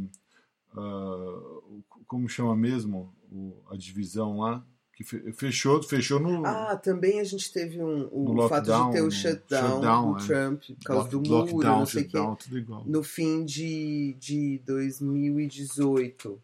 uh, 0.74 0.80
uh, 0.80 1.84
como 2.06 2.26
chama 2.30 2.56
mesmo? 2.56 3.14
O, 3.30 3.54
a 3.70 3.76
divisão 3.76 4.38
lá. 4.38 4.64
Que 4.94 5.04
fechou, 5.32 5.82
fechou 5.82 6.20
no. 6.20 6.46
Ah, 6.46 6.76
também 6.76 7.18
a 7.18 7.24
gente 7.24 7.52
teve 7.52 7.82
um, 7.82 8.08
o 8.12 8.32
lockdown, 8.32 8.48
fato 8.48 8.86
de 8.86 8.92
ter 8.92 9.02
o 9.02 9.10
shutdown, 9.10 9.70
shutdown 9.70 10.12
do 10.12 10.18
é. 10.18 10.26
Trump 10.26 10.62
por 10.62 10.84
causa 10.84 11.08
do 11.08 11.20
muro, 11.20 11.32
lockdown, 11.32 11.78
não 11.78 11.86
sei 11.86 12.02
shutdown, 12.02 12.36
que, 12.36 12.66
no 12.86 13.02
fim 13.02 13.44
de, 13.44 14.14
de 14.18 14.62
2018. 14.66 16.40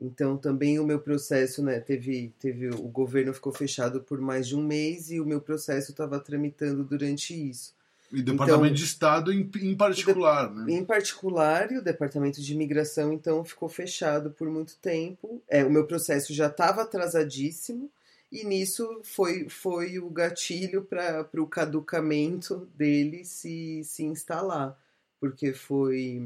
Então 0.00 0.36
também 0.36 0.78
o 0.78 0.84
meu 0.84 1.00
processo, 1.00 1.62
né, 1.62 1.80
teve, 1.80 2.34
teve 2.38 2.68
o 2.68 2.88
governo 2.88 3.32
ficou 3.32 3.52
fechado 3.52 4.00
por 4.02 4.20
mais 4.20 4.46
de 4.46 4.54
um 4.54 4.62
mês 4.62 5.10
e 5.10 5.20
o 5.20 5.26
meu 5.26 5.40
processo 5.40 5.90
estava 5.90 6.20
tramitando 6.20 6.84
durante 6.84 7.34
isso. 7.34 7.74
E 8.12 8.20
o 8.20 8.24
Departamento 8.24 8.66
então, 8.66 8.74
de 8.74 8.84
Estado 8.84 9.32
em, 9.32 9.50
em 9.62 9.76
particular, 9.76 10.54
né? 10.54 10.72
Em 10.72 10.84
particular, 10.84 11.72
e 11.72 11.78
o 11.78 11.82
Departamento 11.82 12.40
de 12.40 12.52
Imigração, 12.52 13.12
então, 13.12 13.44
ficou 13.44 13.68
fechado 13.68 14.30
por 14.30 14.48
muito 14.48 14.76
tempo. 14.76 15.42
É, 15.48 15.64
o 15.64 15.70
meu 15.70 15.84
processo 15.86 16.32
já 16.32 16.46
estava 16.46 16.82
atrasadíssimo, 16.82 17.90
e 18.30 18.44
nisso 18.44 19.00
foi, 19.02 19.48
foi 19.48 19.98
o 19.98 20.08
gatilho 20.08 20.82
para 20.82 21.28
o 21.34 21.46
caducamento 21.46 22.68
dele 22.76 23.24
se, 23.24 23.82
se 23.84 24.04
instalar. 24.04 24.76
Porque 25.18 25.52
foi 25.52 26.22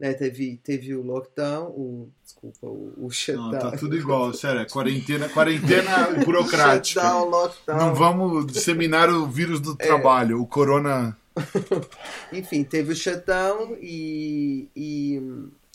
né, 0.00 0.14
teve, 0.14 0.56
teve 0.64 0.94
o 0.94 1.02
lockdown, 1.02 1.66
o, 1.66 2.10
desculpa, 2.24 2.66
o, 2.66 2.94
o 3.06 3.10
shutdown. 3.10 3.52
Não, 3.52 3.58
tá 3.58 3.72
tudo 3.72 3.94
igual, 3.98 4.32
sério, 4.32 4.62
é 4.62 4.64
quarentena, 4.64 5.28
quarentena 5.28 6.08
burocrática. 6.24 7.02
shutdown, 7.02 7.28
lockdown. 7.28 7.78
Não 7.78 7.94
vamos 7.94 8.46
disseminar 8.46 9.10
o 9.10 9.26
vírus 9.26 9.60
do 9.60 9.72
é. 9.78 9.86
trabalho, 9.86 10.40
o 10.40 10.46
corona... 10.46 11.16
Enfim, 12.32 12.64
teve 12.64 12.92
o 12.92 12.96
shutdown 12.96 13.76
e, 13.80 14.68
e 14.74 15.20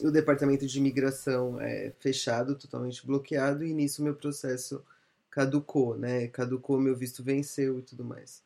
o 0.02 0.12
departamento 0.12 0.66
de 0.66 0.78
imigração 0.80 1.62
é 1.62 1.94
fechado, 2.00 2.56
totalmente 2.56 3.06
bloqueado, 3.06 3.64
e 3.64 3.74
nisso 3.74 4.04
meu 4.04 4.16
processo 4.16 4.84
caducou, 5.30 5.98
né? 5.98 6.28
Caducou, 6.28 6.80
meu 6.80 6.96
visto 6.96 7.24
venceu 7.24 7.80
e 7.80 7.82
tudo 7.84 8.04
mais. 8.04 8.44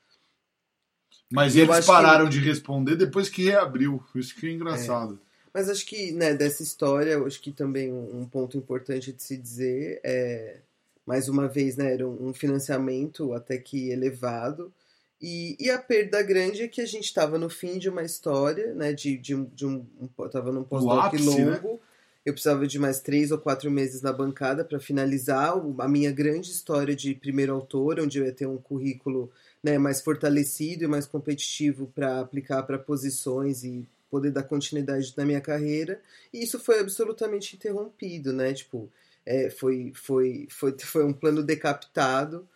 Mas 1.31 1.55
eles 1.55 1.85
pararam 1.85 2.25
que... 2.25 2.31
de 2.31 2.39
responder 2.39 2.95
depois 2.95 3.29
que 3.29 3.45
reabriu, 3.45 4.03
isso 4.13 4.35
que 4.35 4.47
é 4.47 4.51
engraçado. 4.51 5.19
É. 5.25 5.28
Mas 5.53 5.69
acho 5.69 5.85
que, 5.85 6.11
né, 6.11 6.33
dessa 6.33 6.61
história, 6.61 7.19
acho 7.23 7.41
que 7.41 7.51
também 7.51 7.91
um 7.91 8.25
ponto 8.25 8.57
importante 8.57 9.11
de 9.11 9.21
se 9.21 9.35
dizer 9.35 9.99
é, 10.03 10.57
mais 11.05 11.27
uma 11.27 11.47
vez, 11.47 11.75
né, 11.75 11.93
era 11.93 12.07
um 12.07 12.31
financiamento 12.33 13.33
até 13.33 13.57
que 13.57 13.89
elevado. 13.89 14.71
E, 15.21 15.57
e 15.59 15.69
a 15.69 15.77
perda 15.77 16.21
grande 16.21 16.61
é 16.61 16.67
que 16.67 16.81
a 16.81 16.85
gente 16.85 17.05
estava 17.05 17.37
no 17.37 17.49
fim 17.49 17.77
de 17.77 17.89
uma 17.89 18.03
história, 18.03 18.73
né, 18.73 18.93
de, 18.93 19.17
de, 19.17 19.35
um, 19.35 19.45
de 19.45 19.65
um, 19.65 19.85
estava 20.23 20.51
num 20.51 20.63
pós-doc 20.63 21.13
longo. 21.19 21.73
Né? 21.73 21.79
Eu 22.25 22.33
precisava 22.33 22.67
de 22.67 22.77
mais 22.77 22.99
três 22.99 23.31
ou 23.31 23.39
quatro 23.39 23.71
meses 23.71 24.01
na 24.01 24.13
bancada 24.13 24.63
para 24.63 24.79
finalizar 24.79 25.53
a 25.79 25.87
minha 25.87 26.11
grande 26.11 26.51
história 26.51 26.95
de 26.95 27.15
primeiro 27.15 27.53
autor, 27.53 27.99
onde 27.99 28.19
eu 28.19 28.25
ia 28.25 28.31
ter 28.31 28.45
um 28.45 28.57
currículo 28.57 29.31
né, 29.63 29.77
mais 29.77 30.01
fortalecido 30.01 30.83
e 30.83 30.87
mais 30.87 31.07
competitivo 31.07 31.91
para 31.93 32.19
aplicar 32.19 32.63
para 32.63 32.77
posições 32.77 33.63
e 33.63 33.87
poder 34.09 34.31
dar 34.31 34.43
continuidade 34.43 35.13
na 35.15 35.25
minha 35.25 35.41
carreira. 35.41 36.01
E 36.33 36.43
isso 36.43 36.59
foi 36.59 36.79
absolutamente 36.79 37.55
interrompido, 37.55 38.33
né? 38.33 38.53
Tipo, 38.53 38.91
é, 39.25 39.49
foi, 39.49 39.91
foi, 39.95 40.47
foi, 40.49 40.75
foi 40.79 41.05
um 41.05 41.13
plano 41.13 41.43
decapitado 41.43 42.47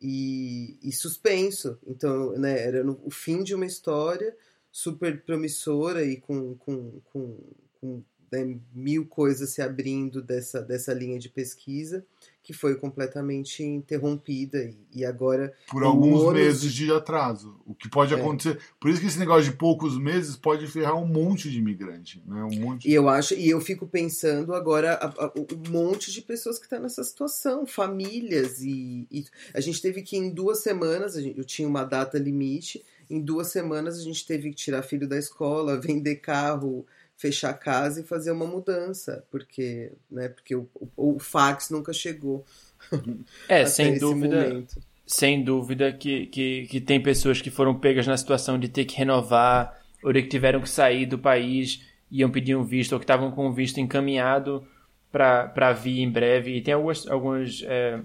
e, 0.00 0.78
e 0.82 0.92
suspenso. 0.92 1.78
Então, 1.86 2.32
né, 2.32 2.60
era 2.60 2.82
no, 2.82 3.00
o 3.04 3.10
fim 3.10 3.42
de 3.42 3.54
uma 3.54 3.66
história 3.66 4.34
super 4.70 5.22
promissora 5.22 6.04
e 6.04 6.16
com, 6.16 6.56
com, 6.56 7.00
com, 7.12 7.38
com 7.80 8.02
né, 8.30 8.58
mil 8.72 9.06
coisas 9.06 9.50
se 9.50 9.60
abrindo 9.60 10.22
dessa, 10.22 10.62
dessa 10.62 10.94
linha 10.94 11.18
de 11.18 11.28
pesquisa 11.28 12.04
que 12.42 12.52
foi 12.52 12.74
completamente 12.74 13.62
interrompida 13.62 14.70
e, 14.92 15.04
agora 15.04 15.52
por 15.70 15.84
alguns 15.84 16.32
meses 16.32 16.72
de 16.72 16.90
atraso 16.92 17.60
o 17.64 17.74
que 17.74 17.88
pode 17.88 18.12
é. 18.12 18.16
acontecer 18.16 18.58
por 18.80 18.90
isso 18.90 19.00
que 19.00 19.06
esse 19.06 19.18
negócio 19.18 19.50
de 19.50 19.56
poucos 19.56 19.96
meses 19.96 20.36
pode 20.36 20.66
ferrar 20.66 20.96
um 20.96 21.06
monte 21.06 21.50
de 21.50 21.58
imigrante 21.58 22.22
né 22.26 22.42
um 22.42 22.60
monte 22.60 22.88
e 22.88 22.92
eu 22.92 23.08
acho 23.08 23.34
e 23.34 23.48
eu 23.48 23.60
fico 23.60 23.86
pensando 23.86 24.54
agora 24.54 24.94
a, 24.94 25.06
a, 25.06 25.32
um 25.36 25.70
monte 25.70 26.12
de 26.12 26.20
pessoas 26.20 26.58
que 26.58 26.64
estão 26.64 26.78
tá 26.78 26.82
nessa 26.82 27.04
situação 27.04 27.64
famílias 27.66 28.60
e, 28.60 29.06
e, 29.10 29.24
a 29.54 29.60
gente 29.60 29.80
teve 29.80 30.02
que 30.02 30.16
em 30.16 30.30
duas 30.30 30.62
semanas 30.62 31.14
gente, 31.14 31.38
eu 31.38 31.44
tinha 31.44 31.68
uma 31.68 31.84
data 31.84 32.18
limite 32.18 32.84
em 33.08 33.20
duas 33.20 33.48
semanas 33.48 33.98
a 33.98 34.02
gente 34.02 34.26
teve 34.26 34.50
que 34.50 34.56
tirar 34.56 34.82
filho 34.82 35.06
da 35.06 35.18
escola 35.18 35.78
vender 35.80 36.16
carro 36.16 36.84
fechar 37.22 37.50
a 37.50 37.54
casa 37.54 38.00
e 38.00 38.04
fazer 38.04 38.32
uma 38.32 38.44
mudança, 38.44 39.24
porque, 39.30 39.92
né, 40.10 40.28
porque 40.28 40.56
o, 40.56 40.68
o, 40.96 41.14
o 41.14 41.18
fax 41.20 41.70
nunca 41.70 41.92
chegou. 41.92 42.44
É, 43.48 43.64
sem 43.64 43.96
dúvida. 43.96 44.48
Momento. 44.48 44.80
Sem 45.06 45.44
dúvida 45.44 45.92
que, 45.92 46.26
que, 46.26 46.66
que 46.66 46.80
tem 46.80 47.00
pessoas 47.00 47.40
que 47.40 47.48
foram 47.48 47.78
pegas 47.78 48.08
na 48.08 48.16
situação 48.16 48.58
de 48.58 48.68
ter 48.68 48.84
que 48.84 48.96
renovar, 48.96 49.80
ou 50.02 50.12
de 50.12 50.22
que 50.22 50.28
tiveram 50.28 50.60
que 50.60 50.68
sair 50.68 51.06
do 51.06 51.16
país, 51.16 51.80
iam 52.10 52.28
pedir 52.28 52.56
um 52.56 52.64
visto, 52.64 52.92
ou 52.92 52.98
que 52.98 53.04
estavam 53.04 53.30
com 53.30 53.46
um 53.46 53.52
visto 53.52 53.78
encaminhado 53.78 54.66
para 55.12 55.72
vir 55.72 56.00
em 56.00 56.10
breve. 56.10 56.56
E 56.56 56.60
tem 56.60 56.74
alguns, 56.74 57.08
alguns, 57.08 57.62
é, 57.62 58.00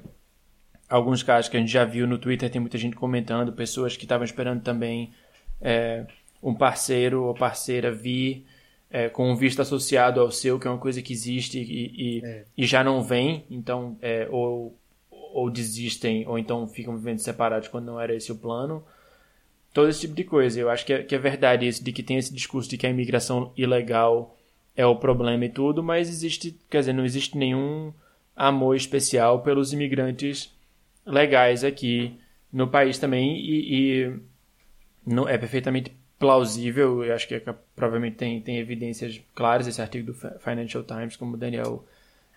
alguns 0.87 1.23
casos 1.23 1.49
que 1.49 1.57
a 1.57 1.59
gente 1.59 1.71
já 1.71 1.83
viu 1.83 2.05
no 2.05 2.19
Twitter, 2.19 2.51
tem 2.51 2.61
muita 2.61 2.77
gente 2.77 2.95
comentando, 2.95 3.51
pessoas 3.53 3.97
que 3.97 4.05
estavam 4.05 4.25
esperando 4.25 4.61
também 4.61 5.11
é, 5.59 6.05
um 6.41 6.53
parceiro 6.53 7.23
ou 7.23 7.33
parceira 7.33 7.91
vir 7.91 8.45
é, 8.89 9.09
com 9.09 9.29
um 9.31 9.35
visto 9.35 9.61
associado 9.61 10.21
ao 10.21 10.31
seu, 10.31 10.59
que 10.59 10.67
é 10.67 10.71
uma 10.71 10.79
coisa 10.79 11.01
que 11.01 11.13
existe 11.13 11.59
e, 11.59 12.19
e, 12.19 12.25
é. 12.25 12.45
e 12.57 12.65
já 12.65 12.83
não 12.83 13.03
vem, 13.03 13.45
então, 13.49 13.97
é, 14.01 14.27
ou, 14.31 14.77
ou 15.09 15.49
desistem, 15.49 16.27
ou 16.27 16.39
então 16.39 16.67
ficam 16.67 16.95
vivendo 16.95 17.19
separados 17.19 17.67
quando 17.67 17.85
não 17.85 17.99
era 17.99 18.15
esse 18.15 18.31
o 18.31 18.35
plano. 18.35 18.83
Todo 19.73 19.89
esse 19.89 20.01
tipo 20.01 20.15
de 20.15 20.23
coisa. 20.23 20.59
Eu 20.59 20.69
acho 20.69 20.85
que 20.85 20.93
é, 20.93 21.03
que 21.03 21.13
é 21.13 21.17
verdade 21.17 21.67
isso, 21.67 21.83
de 21.83 21.91
que 21.91 22.01
tem 22.01 22.17
esse 22.17 22.33
discurso 22.33 22.69
de 22.69 22.77
que 22.77 22.87
a 22.87 22.89
imigração 22.89 23.51
ilegal 23.55 24.35
é 24.75 24.85
o 24.85 24.95
problema 24.95 25.45
e 25.45 25.49
tudo, 25.49 25.83
mas 25.83 26.07
existe, 26.07 26.55
quer 26.69 26.79
dizer, 26.79 26.93
não 26.93 27.03
existe 27.03 27.37
nenhum 27.37 27.91
amor 28.35 28.75
especial 28.75 29.41
pelos 29.41 29.73
imigrantes 29.73 30.55
legais 31.03 31.63
aqui 31.63 32.15
no 32.53 32.67
país 32.67 32.99
também 32.99 33.37
e, 33.37 34.03
e 34.05 34.19
não, 35.05 35.27
é 35.27 35.37
perfeitamente 35.37 35.91
plausível, 36.19 37.03
eu 37.03 37.13
acho 37.13 37.27
que 37.27 37.35
é, 37.35 37.43
provavelmente 37.75 38.15
tem, 38.15 38.41
tem 38.41 38.57
evidências 38.57 39.21
claras, 39.35 39.67
esse 39.67 39.81
artigo 39.81 40.11
do 40.11 40.13
Financial 40.13 40.83
Times, 40.83 41.15
como 41.15 41.35
o 41.35 41.37
Daniel 41.37 41.85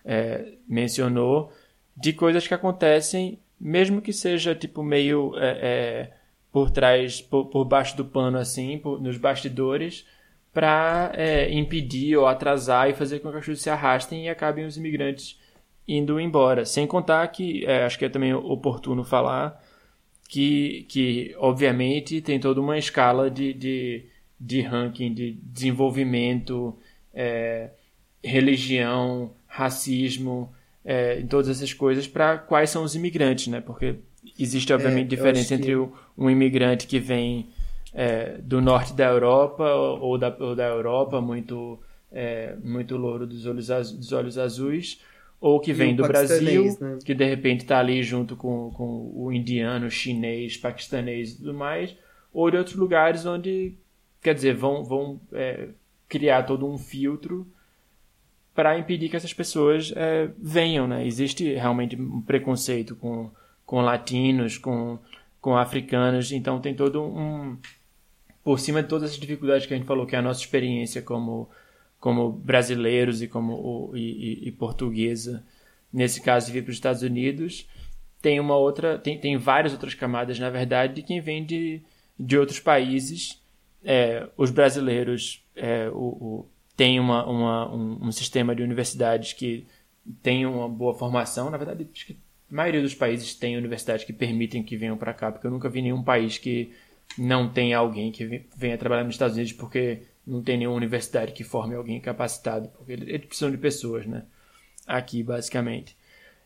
é, 0.05 0.53
mencionou, 0.67 1.51
de 1.95 2.13
coisas 2.13 2.47
que 2.47 2.53
acontecem, 2.53 3.39
mesmo 3.59 4.01
que 4.01 4.13
seja 4.13 4.55
tipo 4.55 4.83
meio 4.83 5.33
é, 5.37 5.59
é, 5.61 6.11
por 6.51 6.69
trás, 6.69 7.21
por, 7.21 7.45
por 7.45 7.65
baixo 7.65 7.95
do 7.97 8.05
pano 8.05 8.37
assim, 8.37 8.77
por, 8.77 9.01
nos 9.01 9.17
bastidores, 9.17 10.05
para 10.53 11.11
é, 11.15 11.51
impedir 11.51 12.17
ou 12.17 12.27
atrasar 12.27 12.89
e 12.89 12.93
fazer 12.93 13.19
com 13.19 13.31
que 13.31 13.37
as 13.37 13.45
coisas 13.45 13.63
se 13.63 13.69
arrastem 13.69 14.25
e 14.25 14.29
acabem 14.29 14.65
os 14.65 14.77
imigrantes 14.77 15.39
indo 15.87 16.19
embora. 16.19 16.65
Sem 16.65 16.85
contar 16.85 17.27
que, 17.29 17.65
é, 17.65 17.83
acho 17.83 17.97
que 17.97 18.05
é 18.05 18.09
também 18.09 18.33
oportuno 18.33 19.03
falar, 19.03 19.63
que, 20.31 20.85
que 20.87 21.35
obviamente 21.37 22.21
tem 22.21 22.39
toda 22.39 22.61
uma 22.61 22.77
escala 22.77 23.29
de, 23.29 23.53
de, 23.53 24.05
de 24.39 24.61
ranking 24.61 25.13
de 25.13 25.33
desenvolvimento, 25.43 26.73
é, 27.13 27.71
religião, 28.23 29.33
racismo, 29.45 30.49
é, 30.85 31.19
em 31.19 31.27
todas 31.27 31.49
essas 31.49 31.73
coisas 31.73 32.07
para 32.07 32.37
quais 32.37 32.69
são 32.69 32.81
os 32.81 32.95
imigrantes, 32.95 33.47
né? 33.47 33.59
Porque 33.59 33.95
existe 34.39 34.71
obviamente 34.71 35.07
é, 35.07 35.09
diferença 35.09 35.53
entre 35.53 35.73
que... 35.73 35.89
um 36.17 36.29
imigrante 36.29 36.87
que 36.87 36.97
vem 36.97 37.49
é, 37.93 38.37
do 38.37 38.61
norte 38.61 38.93
da 38.93 39.09
Europa 39.09 39.65
ou 39.65 40.17
da, 40.17 40.33
ou 40.39 40.55
da 40.55 40.65
Europa 40.65 41.19
muito 41.19 41.77
é, 42.09 42.55
muito 42.63 42.95
louro 42.95 43.27
dos 43.27 43.45
olhos, 43.45 43.67
dos 43.67 44.13
olhos 44.13 44.37
azuis 44.37 45.01
ou 45.41 45.59
que 45.59 45.73
vem 45.73 45.95
do 45.95 46.03
Brasil, 46.07 46.77
né? 46.79 46.99
que 47.03 47.15
de 47.15 47.25
repente 47.25 47.61
está 47.61 47.79
ali 47.79 48.03
junto 48.03 48.35
com, 48.35 48.69
com 48.69 49.11
o 49.15 49.33
indiano, 49.33 49.89
chinês, 49.89 50.55
paquistanês 50.55 51.31
e 51.31 51.37
tudo 51.37 51.55
mais, 51.55 51.95
ou 52.31 52.51
de 52.51 52.57
outros 52.57 52.75
lugares 52.75 53.25
onde, 53.25 53.73
quer 54.21 54.35
dizer, 54.35 54.53
vão, 54.53 54.83
vão 54.83 55.19
é, 55.33 55.69
criar 56.07 56.43
todo 56.43 56.67
um 56.67 56.77
filtro 56.77 57.47
para 58.53 58.77
impedir 58.77 59.09
que 59.09 59.15
essas 59.15 59.33
pessoas 59.33 59.91
é, 59.95 60.29
venham, 60.37 60.87
né? 60.87 61.07
Existe 61.07 61.51
realmente 61.55 61.95
um 61.95 62.21
preconceito 62.21 62.95
com, 62.95 63.31
com 63.65 63.81
latinos, 63.81 64.59
com, 64.59 64.99
com 65.41 65.57
africanos, 65.57 66.31
então 66.31 66.61
tem 66.61 66.75
todo 66.75 67.01
um... 67.01 67.57
Por 68.43 68.59
cima 68.59 68.83
de 68.83 68.89
todas 68.89 69.11
as 69.11 69.17
dificuldades 69.17 69.65
que 69.65 69.73
a 69.73 69.77
gente 69.77 69.87
falou, 69.87 70.05
que 70.05 70.15
é 70.15 70.19
a 70.19 70.21
nossa 70.21 70.39
experiência 70.39 71.01
como 71.01 71.49
como 72.01 72.29
brasileiros 72.29 73.21
e 73.21 73.27
como 73.29 73.91
e, 73.95 74.01
e, 74.43 74.47
e 74.49 74.51
portuguesa 74.51 75.45
nesse 75.93 76.21
caso 76.21 76.51
vir 76.51 76.63
para 76.63 76.71
os 76.71 76.75
Estados 76.75 77.01
Unidos 77.01 77.65
tem 78.21 78.39
uma 78.39 78.55
outra 78.55 78.97
tem, 78.97 79.17
tem 79.17 79.37
várias 79.37 79.73
outras 79.73 79.93
camadas 79.93 80.39
na 80.39 80.49
verdade 80.49 80.95
de 80.95 81.01
quem 81.01 81.19
vem 81.19 81.43
de, 81.43 81.81
de 82.17 82.37
outros 82.37 82.59
países. 82.59 83.41
É, 83.83 84.27
os 84.37 84.51
brasileiros 84.51 85.43
é, 85.55 85.89
o, 85.89 85.95
o, 85.95 86.49
tem 86.77 86.99
uma, 86.99 87.25
uma 87.25 87.73
um, 87.73 88.07
um, 88.07 88.11
sistema 88.11 88.55
de 88.55 88.61
universidades 88.61 89.33
que 89.33 89.65
tem 90.21 90.45
uma 90.45 90.69
boa 90.69 90.93
formação. 90.93 91.49
Na 91.49 91.57
verdade 91.57 91.87
acho 91.91 92.05
que 92.05 92.13
a 92.13 92.55
maioria 92.55 92.81
dos 92.81 92.93
países 92.93 93.33
tem 93.33 93.57
universidades 93.57 94.05
que 94.05 94.13
permitem 94.13 94.61
que 94.61 94.77
venham 94.77 94.97
para 94.97 95.13
cá 95.13 95.31
porque 95.31 95.47
eu 95.47 95.51
nunca 95.51 95.69
vi 95.69 95.81
nenhum 95.81 96.03
país 96.03 96.37
que 96.37 96.71
não 97.17 97.49
tenha 97.49 97.77
alguém 97.77 98.11
que 98.11 98.45
venha 98.55 98.77
trabalhar 98.77 99.03
nos 99.03 99.15
Estados 99.15 99.35
Unidos 99.35 99.53
porque 99.53 100.03
não 100.25 100.41
tem 100.41 100.57
nenhuma 100.57 100.77
universidade 100.77 101.31
que 101.31 101.43
forme 101.43 101.75
alguém 101.75 101.99
capacitado, 101.99 102.69
porque 102.69 102.93
eles 102.93 103.25
precisam 103.25 103.51
de 103.51 103.57
pessoas, 103.57 104.05
né? 104.05 104.23
Aqui, 104.85 105.23
basicamente. 105.23 105.95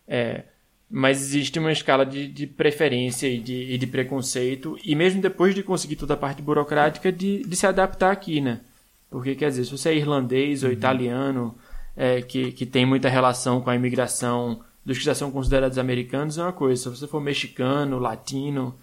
É, 0.08 0.44
mas 0.90 1.22
existe 1.22 1.60
uma 1.60 1.72
escala 1.72 2.06
de, 2.06 2.28
de 2.28 2.48
preferência 2.48 3.28
e 3.28 3.40
de, 3.40 3.74
e 3.74 3.78
de, 3.78 3.88
preconceito, 3.88 4.78
e 4.84 4.96
mesmo 4.96 5.22
depois 5.22 5.56
de 5.56 5.64
conseguir 5.64 5.96
toda 5.96 6.14
a 6.14 6.18
parte 6.18 6.42
burocrática, 6.42 7.12
de, 7.12 7.44
de 7.44 7.56
se 7.56 7.66
adaptar 7.66 8.12
aqui, 8.12 8.40
né? 8.40 8.62
Porque, 9.10 9.36
quer 9.36 9.50
dizer, 9.50 9.66
se 9.66 9.72
você 9.72 9.90
é 9.90 9.96
irlandês 9.96 10.64
ou 10.64 10.70
uhum. 10.70 10.76
italiano, 10.76 11.56
é, 11.96 12.22
que, 12.22 12.52
que 12.52 12.66
tem 12.66 12.86
muita 12.86 13.10
relação 13.10 13.62
com 13.62 13.70
a 13.70 13.76
imigração 13.76 14.62
dos 14.86 14.98
que 14.98 15.04
já 15.04 15.16
são 15.16 15.32
considerados 15.32 15.78
americanos, 15.78 16.38
é 16.38 16.44
uma 16.44 16.54
coisa. 16.54 16.84
Se 16.84 16.90
você 16.90 17.08
for 17.08 17.20
mexicano, 17.20 17.98
latino, 17.98 18.76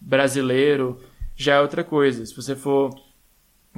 brasileiro, 0.00 1.00
já 1.34 1.54
é 1.54 1.60
outra 1.60 1.82
coisa. 1.82 2.24
Se 2.26 2.34
você 2.34 2.54
for 2.54 2.90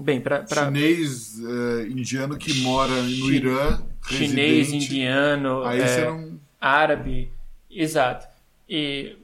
Bem, 0.02 0.20
pra, 0.20 0.40
pra... 0.40 0.66
Chinês, 0.66 1.38
uh, 1.38 1.86
indiano 1.88 2.36
que 2.36 2.54
mora 2.62 3.02
no. 3.02 3.30
Irã. 3.30 3.82
Chinês, 4.06 4.72
indiano, 4.72 5.64
é, 5.66 6.04
não... 6.04 6.40
árabe. 6.60 7.30
Exato. 7.70 8.26
E 8.68 9.16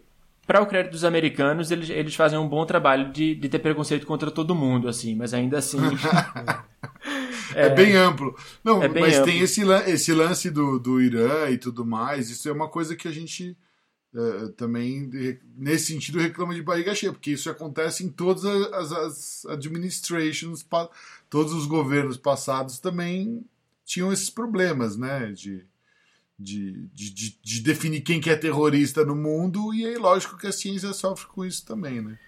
para 0.47 0.61
o 0.61 0.67
crédito 0.67 0.93
dos 0.93 1.05
americanos, 1.05 1.71
eles, 1.71 1.89
eles 1.89 2.15
fazem 2.15 2.39
um 2.39 2.49
bom 2.49 2.67
trabalho 2.67 3.11
de, 3.11 3.35
de 3.35 3.49
ter 3.49 3.59
preconceito 3.59 4.07
contra 4.07 4.31
todo 4.31 4.55
mundo, 4.55 4.89
assim, 4.89 5.15
mas 5.15 5.33
ainda 5.33 5.59
assim. 5.59 5.79
é, 7.55 7.67
é, 7.67 7.71
bem 7.71 7.97
amplo. 7.97 8.37
Não, 8.63 8.83
é 8.83 8.89
bem 8.89 9.03
mas 9.03 9.15
amplo. 9.15 9.27
tem 9.27 9.41
esse, 9.41 9.63
esse 9.87 10.13
lance 10.13 10.51
do, 10.51 10.79
do 10.79 11.01
Irã 11.01 11.49
e 11.49 11.59
tudo 11.59 11.85
mais. 11.85 12.31
Isso 12.31 12.49
é 12.49 12.53
uma 12.53 12.69
coisa 12.69 12.95
que 12.95 13.09
a 13.09 13.13
gente 13.13 13.57
uh, 14.15 14.49
também, 14.51 15.11
nesse 15.57 15.93
sentido, 15.93 16.19
reclama 16.19 16.55
de 16.55 16.63
barriga 16.63 16.95
cheia, 16.95 17.13
porque 17.13 17.33
isso 17.33 17.51
acontece 17.51 18.05
em 18.05 18.09
todas 18.09 18.45
as, 18.45 18.93
as 18.93 19.47
administrations, 19.47 20.65
todos 21.29 21.53
os 21.53 21.67
governos 21.67 22.17
passados 22.17 22.79
também 22.79 23.45
tinham 23.85 24.13
esses 24.13 24.31
problemas, 24.31 24.97
né? 24.97 25.33
De, 25.33 25.65
de, 26.39 26.89
de, 26.93 27.39
de, 27.43 27.61
definir 27.61 28.01
quem 28.01 28.21
que 28.21 28.31
é 28.31 28.37
terrorista 28.37 29.05
no 29.05 29.15
mundo, 29.15 29.73
e 29.75 29.87
aí, 29.87 29.97
lógico 29.97 30.37
que 30.37 30.47
a 30.47 30.53
ciência 30.53 30.93
sofre 30.93 31.27
com 31.27 31.45
isso 31.45 31.65
também, 31.65 32.01
né? 32.01 32.19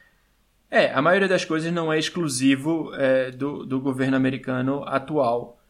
É, 0.71 0.93
a 0.93 1.01
maioria 1.01 1.29
das 1.29 1.45
coisas 1.45 1.73
não 1.73 1.93
é 1.93 1.99
exclusivo 1.99 2.93
é, 2.95 3.31
do, 3.31 3.65
do 3.65 3.81
governo 3.81 4.17
americano 4.17 4.85
atual. 4.85 5.61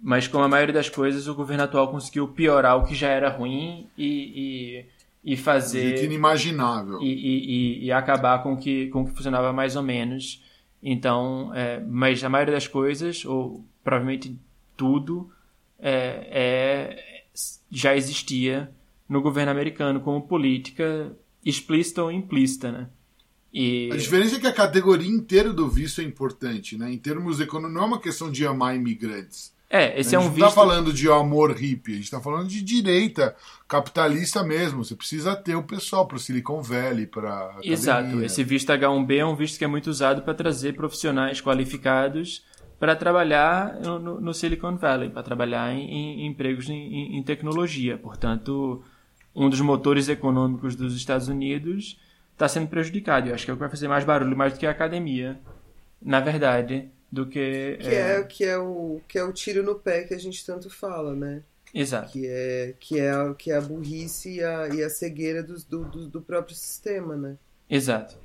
Mas 0.00 0.28
como 0.28 0.44
a 0.44 0.48
maioria 0.48 0.74
das 0.74 0.90
coisas, 0.90 1.26
o 1.26 1.34
governo 1.34 1.64
atual 1.64 1.90
conseguiu 1.90 2.28
piorar 2.28 2.76
o 2.76 2.84
que 2.84 2.94
já 2.94 3.08
era 3.08 3.30
ruim 3.30 3.88
e, 3.96 4.06
e 4.36 4.86
e 5.24 5.36
fazer 5.36 6.04
inimaginável 6.04 7.00
e, 7.00 7.06
e, 7.06 7.84
e, 7.86 7.92
acabar 7.92 8.42
com 8.42 8.56
que 8.56 8.88
com 8.88 9.06
que 9.06 9.12
funcionava 9.12 9.52
mais 9.52 9.74
ou 9.74 9.82
menos 9.82 10.44
então 10.82 11.50
é, 11.54 11.80
mas 11.80 12.22
a 12.22 12.28
maioria 12.28 12.54
das 12.54 12.68
coisas 12.68 13.24
ou 13.24 13.64
provavelmente 13.82 14.38
tudo 14.76 15.30
é, 15.78 16.28
é, 16.30 17.24
já 17.70 17.96
existia 17.96 18.70
no 19.08 19.22
governo 19.22 19.50
americano 19.50 20.00
como 20.00 20.20
política 20.22 21.10
explícita 21.44 22.02
ou 22.02 22.12
implícita 22.12 22.70
né 22.70 22.88
e... 23.56 23.88
A 23.92 23.96
diferença 23.96 24.34
é 24.34 24.40
que 24.40 24.48
a 24.48 24.52
categoria 24.52 25.08
inteira 25.08 25.52
do 25.52 25.68
visto 25.68 26.00
é 26.00 26.04
importante, 26.04 26.76
né? 26.76 26.92
Em 26.92 26.98
termos 26.98 27.38
econômicos, 27.38 27.72
não 27.72 27.82
é 27.82 27.86
uma 27.86 28.00
questão 28.00 28.28
de 28.28 28.44
amar 28.44 28.74
imigrantes. 28.74 29.53
É, 29.74 29.98
esse 29.98 30.14
é 30.14 30.18
um 30.20 30.30
visto. 30.30 30.34
A 30.34 30.34
gente 30.34 30.40
não 30.40 30.48
está 30.50 30.60
falando 30.60 30.92
de 30.92 31.10
amor 31.10 31.50
hippie, 31.50 31.90
a 31.90 31.94
gente 31.96 32.04
está 32.04 32.20
falando 32.20 32.46
de 32.46 32.62
direita 32.62 33.34
capitalista 33.66 34.44
mesmo. 34.44 34.84
Você 34.84 34.94
precisa 34.94 35.34
ter 35.34 35.56
o 35.56 35.64
pessoal 35.64 36.06
para 36.06 36.16
o 36.16 36.20
Silicon 36.20 36.62
Valley, 36.62 37.08
para. 37.08 37.56
Exato. 37.60 38.22
Esse 38.22 38.44
visto 38.44 38.70
H1B 38.70 39.16
é 39.16 39.26
um 39.26 39.34
visto 39.34 39.58
que 39.58 39.64
é 39.64 39.66
muito 39.66 39.88
usado 39.90 40.22
para 40.22 40.32
trazer 40.32 40.76
profissionais 40.76 41.40
qualificados 41.40 42.44
para 42.78 42.94
trabalhar 42.94 43.80
no, 43.80 44.20
no, 44.20 44.32
Silicon 44.32 44.76
Valley, 44.76 45.08
para 45.08 45.24
trabalhar 45.24 45.72
em, 45.72 46.20
em 46.20 46.26
empregos 46.26 46.68
em, 46.68 47.16
em, 47.16 47.22
tecnologia. 47.24 47.98
Portanto, 47.98 48.80
um 49.34 49.50
dos 49.50 49.60
motores 49.60 50.08
econômicos 50.08 50.76
dos 50.76 50.94
Estados 50.94 51.26
Unidos 51.26 51.98
está 52.32 52.46
sendo 52.46 52.68
prejudicado. 52.68 53.28
Eu 53.28 53.34
acho 53.34 53.44
que 53.44 53.50
é 53.50 53.54
o 53.54 53.56
que 53.56 53.60
vai 53.60 53.70
fazer 53.70 53.88
mais 53.88 54.04
barulho, 54.04 54.36
mais 54.36 54.52
do 54.52 54.58
que 54.60 54.66
a 54.66 54.70
academia, 54.70 55.40
na 56.00 56.20
verdade 56.20 56.90
do 57.14 57.26
que. 57.26 57.78
Que 57.80 57.88
é, 57.88 58.16
é, 58.18 58.22
que, 58.24 58.44
é 58.44 58.58
o, 58.58 59.00
que 59.06 59.16
é 59.16 59.22
o 59.22 59.32
tiro 59.32 59.62
no 59.62 59.76
pé 59.76 60.02
que 60.02 60.12
a 60.12 60.18
gente 60.18 60.44
tanto 60.44 60.68
fala, 60.68 61.14
né? 61.14 61.42
Exato. 61.72 62.12
Que 62.12 62.26
é, 62.26 62.74
que 62.78 62.98
é, 62.98 63.10
a, 63.10 63.34
que 63.34 63.50
é 63.50 63.56
a 63.56 63.60
burrice 63.60 64.34
e 64.36 64.42
a, 64.42 64.68
e 64.68 64.82
a 64.82 64.90
cegueira 64.90 65.42
do, 65.42 65.56
do, 65.64 66.08
do 66.08 66.20
próprio 66.20 66.54
sistema, 66.54 67.16
né? 67.16 67.36
Exato. 67.70 68.16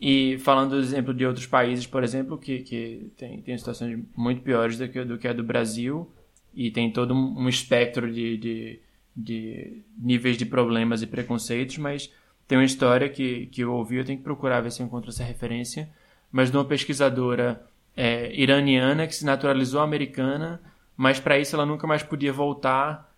E 0.00 0.38
falando 0.38 0.70
do 0.70 0.80
exemplo 0.80 1.14
de 1.14 1.24
outros 1.24 1.46
países, 1.46 1.86
por 1.86 2.02
exemplo, 2.02 2.36
que, 2.36 2.60
que 2.60 3.12
tem, 3.16 3.40
tem 3.40 3.56
situações 3.56 3.98
muito 4.16 4.42
piores 4.42 4.76
do 4.76 4.88
que, 4.88 5.04
do 5.04 5.18
que 5.18 5.28
a 5.28 5.32
do 5.32 5.44
Brasil, 5.44 6.10
e 6.54 6.70
tem 6.70 6.92
todo 6.92 7.14
um 7.14 7.48
espectro 7.48 8.12
de, 8.12 8.36
de, 8.36 8.80
de 9.16 9.82
níveis 9.96 10.36
de 10.36 10.44
problemas 10.44 11.02
e 11.02 11.06
preconceitos, 11.06 11.78
mas 11.78 12.12
tem 12.48 12.58
uma 12.58 12.64
história 12.64 13.08
que, 13.08 13.46
que 13.46 13.62
eu 13.62 13.72
ouvi, 13.72 13.96
eu 13.96 14.04
tenho 14.04 14.18
que 14.18 14.24
procurar 14.24 14.60
ver 14.60 14.72
se 14.72 14.82
eu 14.82 14.86
encontro 14.86 15.10
essa 15.10 15.22
referência, 15.22 15.88
mas 16.30 16.50
de 16.50 16.56
uma 16.56 16.64
pesquisadora 16.64 17.64
é, 17.96 18.32
iraniana 18.34 19.06
que 19.06 19.14
se 19.14 19.24
naturalizou 19.24 19.80
americana, 19.80 20.60
mas 20.96 21.20
para 21.20 21.38
isso 21.38 21.54
ela 21.54 21.66
nunca 21.66 21.86
mais 21.86 22.02
podia 22.02 22.32
voltar 22.32 23.10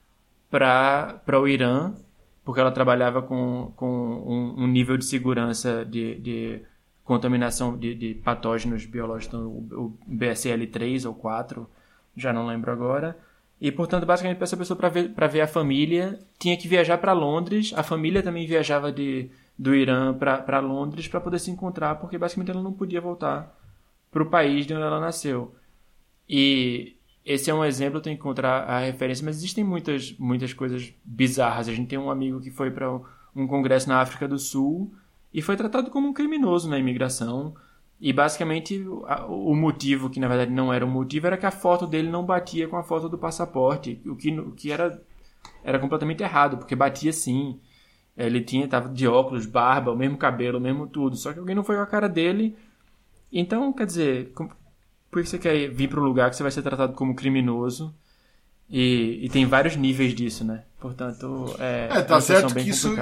para 0.51 1.41
o 1.41 1.49
Irã, 1.49 1.93
porque 2.45 2.61
ela 2.61 2.71
trabalhava 2.71 3.23
com, 3.23 3.73
com 3.77 3.87
um, 3.87 4.65
um 4.65 4.67
nível 4.67 4.97
de 4.97 5.05
segurança 5.05 5.85
de, 5.85 6.17
de 6.17 6.63
contaminação 7.03 7.77
de, 7.77 7.95
de, 7.95 8.15
patógenos 8.15 8.87
biológicos, 8.87 9.27
então, 9.27 9.47
o, 9.49 9.85
o 9.85 9.99
BSL-3 10.09 11.07
ou 11.07 11.15
4, 11.15 11.69
já 12.17 12.33
não 12.33 12.47
lembro 12.47 12.71
agora. 12.71 13.17
E, 13.61 13.73
portanto, 13.73 14.05
basicamente, 14.05 14.37
para 14.37 14.45
essa 14.45 14.57
pessoa, 14.57 14.77
para 14.77 14.89
ver, 14.89 15.13
ver 15.31 15.41
a 15.41 15.47
família, 15.47 16.19
tinha 16.39 16.57
que 16.57 16.69
viajar 16.69 16.99
para 16.99 17.13
Londres. 17.13 17.73
A 17.77 17.83
família 17.83 18.23
também 18.23 18.47
viajava 18.47 18.93
de, 18.93 19.31
do 19.59 19.75
Irã 19.75 20.13
para 20.13 20.61
Londres 20.61 21.09
para 21.09 21.21
poder 21.21 21.39
se 21.39 21.51
encontrar, 21.51 21.95
porque 21.97 22.19
basicamente 22.19 22.51
ela 22.51 22.63
não 22.63 22.73
podia 22.73 23.01
voltar 23.01 23.55
para 24.15 24.23
o 24.23 24.27
país 24.27 24.65
de 24.65 24.73
onde 24.73 24.85
ela 24.85 25.01
nasceu. 25.01 25.53
E 26.29 26.97
esse 27.25 27.51
é 27.51 27.55
um 27.55 27.65
exemplo, 27.65 27.99
eu 27.99 28.01
tenho 28.01 28.17
que 28.17 28.21
encontrar 28.21 28.63
a 28.63 28.79
referência, 28.79 29.25
mas 29.25 29.37
existem 29.37 29.65
muitas, 29.65 30.17
muitas 30.19 30.55
coisas 30.55 30.95
bizarras. 31.05 31.69
A 31.69 31.75
gente 31.75 31.89
tem 31.89 31.99
um 31.99 32.11
amigo 32.11 32.41
que 32.41 32.51
foi 32.51 32.71
para 32.71 32.89
um 33.35 33.47
congresso 33.49 33.89
na 33.89 34.01
África 34.01 34.29
do 34.29 34.39
Sul 34.39 34.95
e 35.33 35.43
foi 35.43 35.57
tratado 35.57 35.91
como 35.91 36.07
um 36.07 36.13
criminoso 36.13 36.71
na 36.71 36.79
imigração. 36.79 37.57
E 38.01 38.13
basicamente 38.13 38.87
o 39.29 39.55
motivo, 39.57 40.09
que 40.09 40.21
na 40.21 40.29
verdade 40.29 40.53
não 40.53 40.73
era 40.73 40.87
um 40.87 40.91
motivo, 40.91 41.27
era 41.27 41.37
que 41.37 41.47
a 41.47 41.51
foto 41.51 41.87
dele 41.87 42.09
não 42.09 42.25
batia 42.25 42.69
com 42.69 42.77
a 42.77 42.85
foto 42.85 43.09
do 43.09 43.19
passaporte, 43.19 44.01
o 44.07 44.15
que, 44.15 44.39
o 44.39 44.53
que 44.53 44.71
era, 44.71 45.03
era 45.65 45.79
completamente 45.79 46.23
errado, 46.23 46.57
porque 46.59 46.77
batia 46.77 47.13
sim. 47.13 47.59
Ele 48.17 48.41
tinha, 48.41 48.69
tava 48.69 48.89
de 48.91 49.09
óculos, 49.09 49.45
barba, 49.45 49.91
o 49.91 49.97
mesmo 49.97 50.17
cabelo, 50.17 50.59
o 50.59 50.61
mesmo 50.61 50.87
tudo, 50.87 51.17
só 51.17 51.33
que 51.33 51.41
alguém 51.41 51.55
não 51.57 51.65
foi 51.65 51.75
com 51.75 51.83
a 51.83 51.87
cara 51.87 52.09
dele. 52.09 52.57
Então, 53.35 53.73
quer 53.73 53.85
dizer, 53.85 54.33
por 55.11 55.21
que 55.21 55.29
você 55.29 55.39
quer 55.39 55.69
vir 55.69 55.89
para 55.89 56.01
um 56.01 56.05
lugar 56.05 56.31
que 56.31 56.37
você 56.37 56.43
vai 56.45 56.53
ser 56.53 56.63
tratado 56.63 56.93
como 56.93 57.17
criminoso? 57.17 57.93
E, 58.71 59.19
e 59.23 59.29
tem 59.29 59.45
vários 59.45 59.75
níveis 59.75 60.15
disso, 60.15 60.45
né? 60.45 60.63
Portanto, 60.79 61.55
é, 61.59 61.89
é 61.91 62.03
tá 62.03 62.17
é 62.17 62.21
certo 62.21 62.55
que 62.55 62.71
isso 62.71 62.95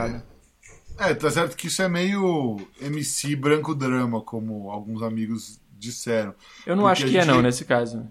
é, 0.98 1.14
tá 1.14 1.30
certo 1.30 1.56
que 1.56 1.66
isso 1.66 1.82
é 1.82 1.88
meio 1.88 2.56
MC 2.80 3.36
branco 3.36 3.74
drama, 3.74 4.22
como 4.22 4.70
alguns 4.70 5.02
amigos 5.02 5.60
disseram. 5.78 6.34
Eu 6.66 6.76
não 6.76 6.86
acho 6.86 7.04
que 7.04 7.10
é 7.16 7.20
gente... 7.20 7.30
é 7.30 7.32
não, 7.32 7.42
nesse 7.42 7.64
caso. 7.64 8.06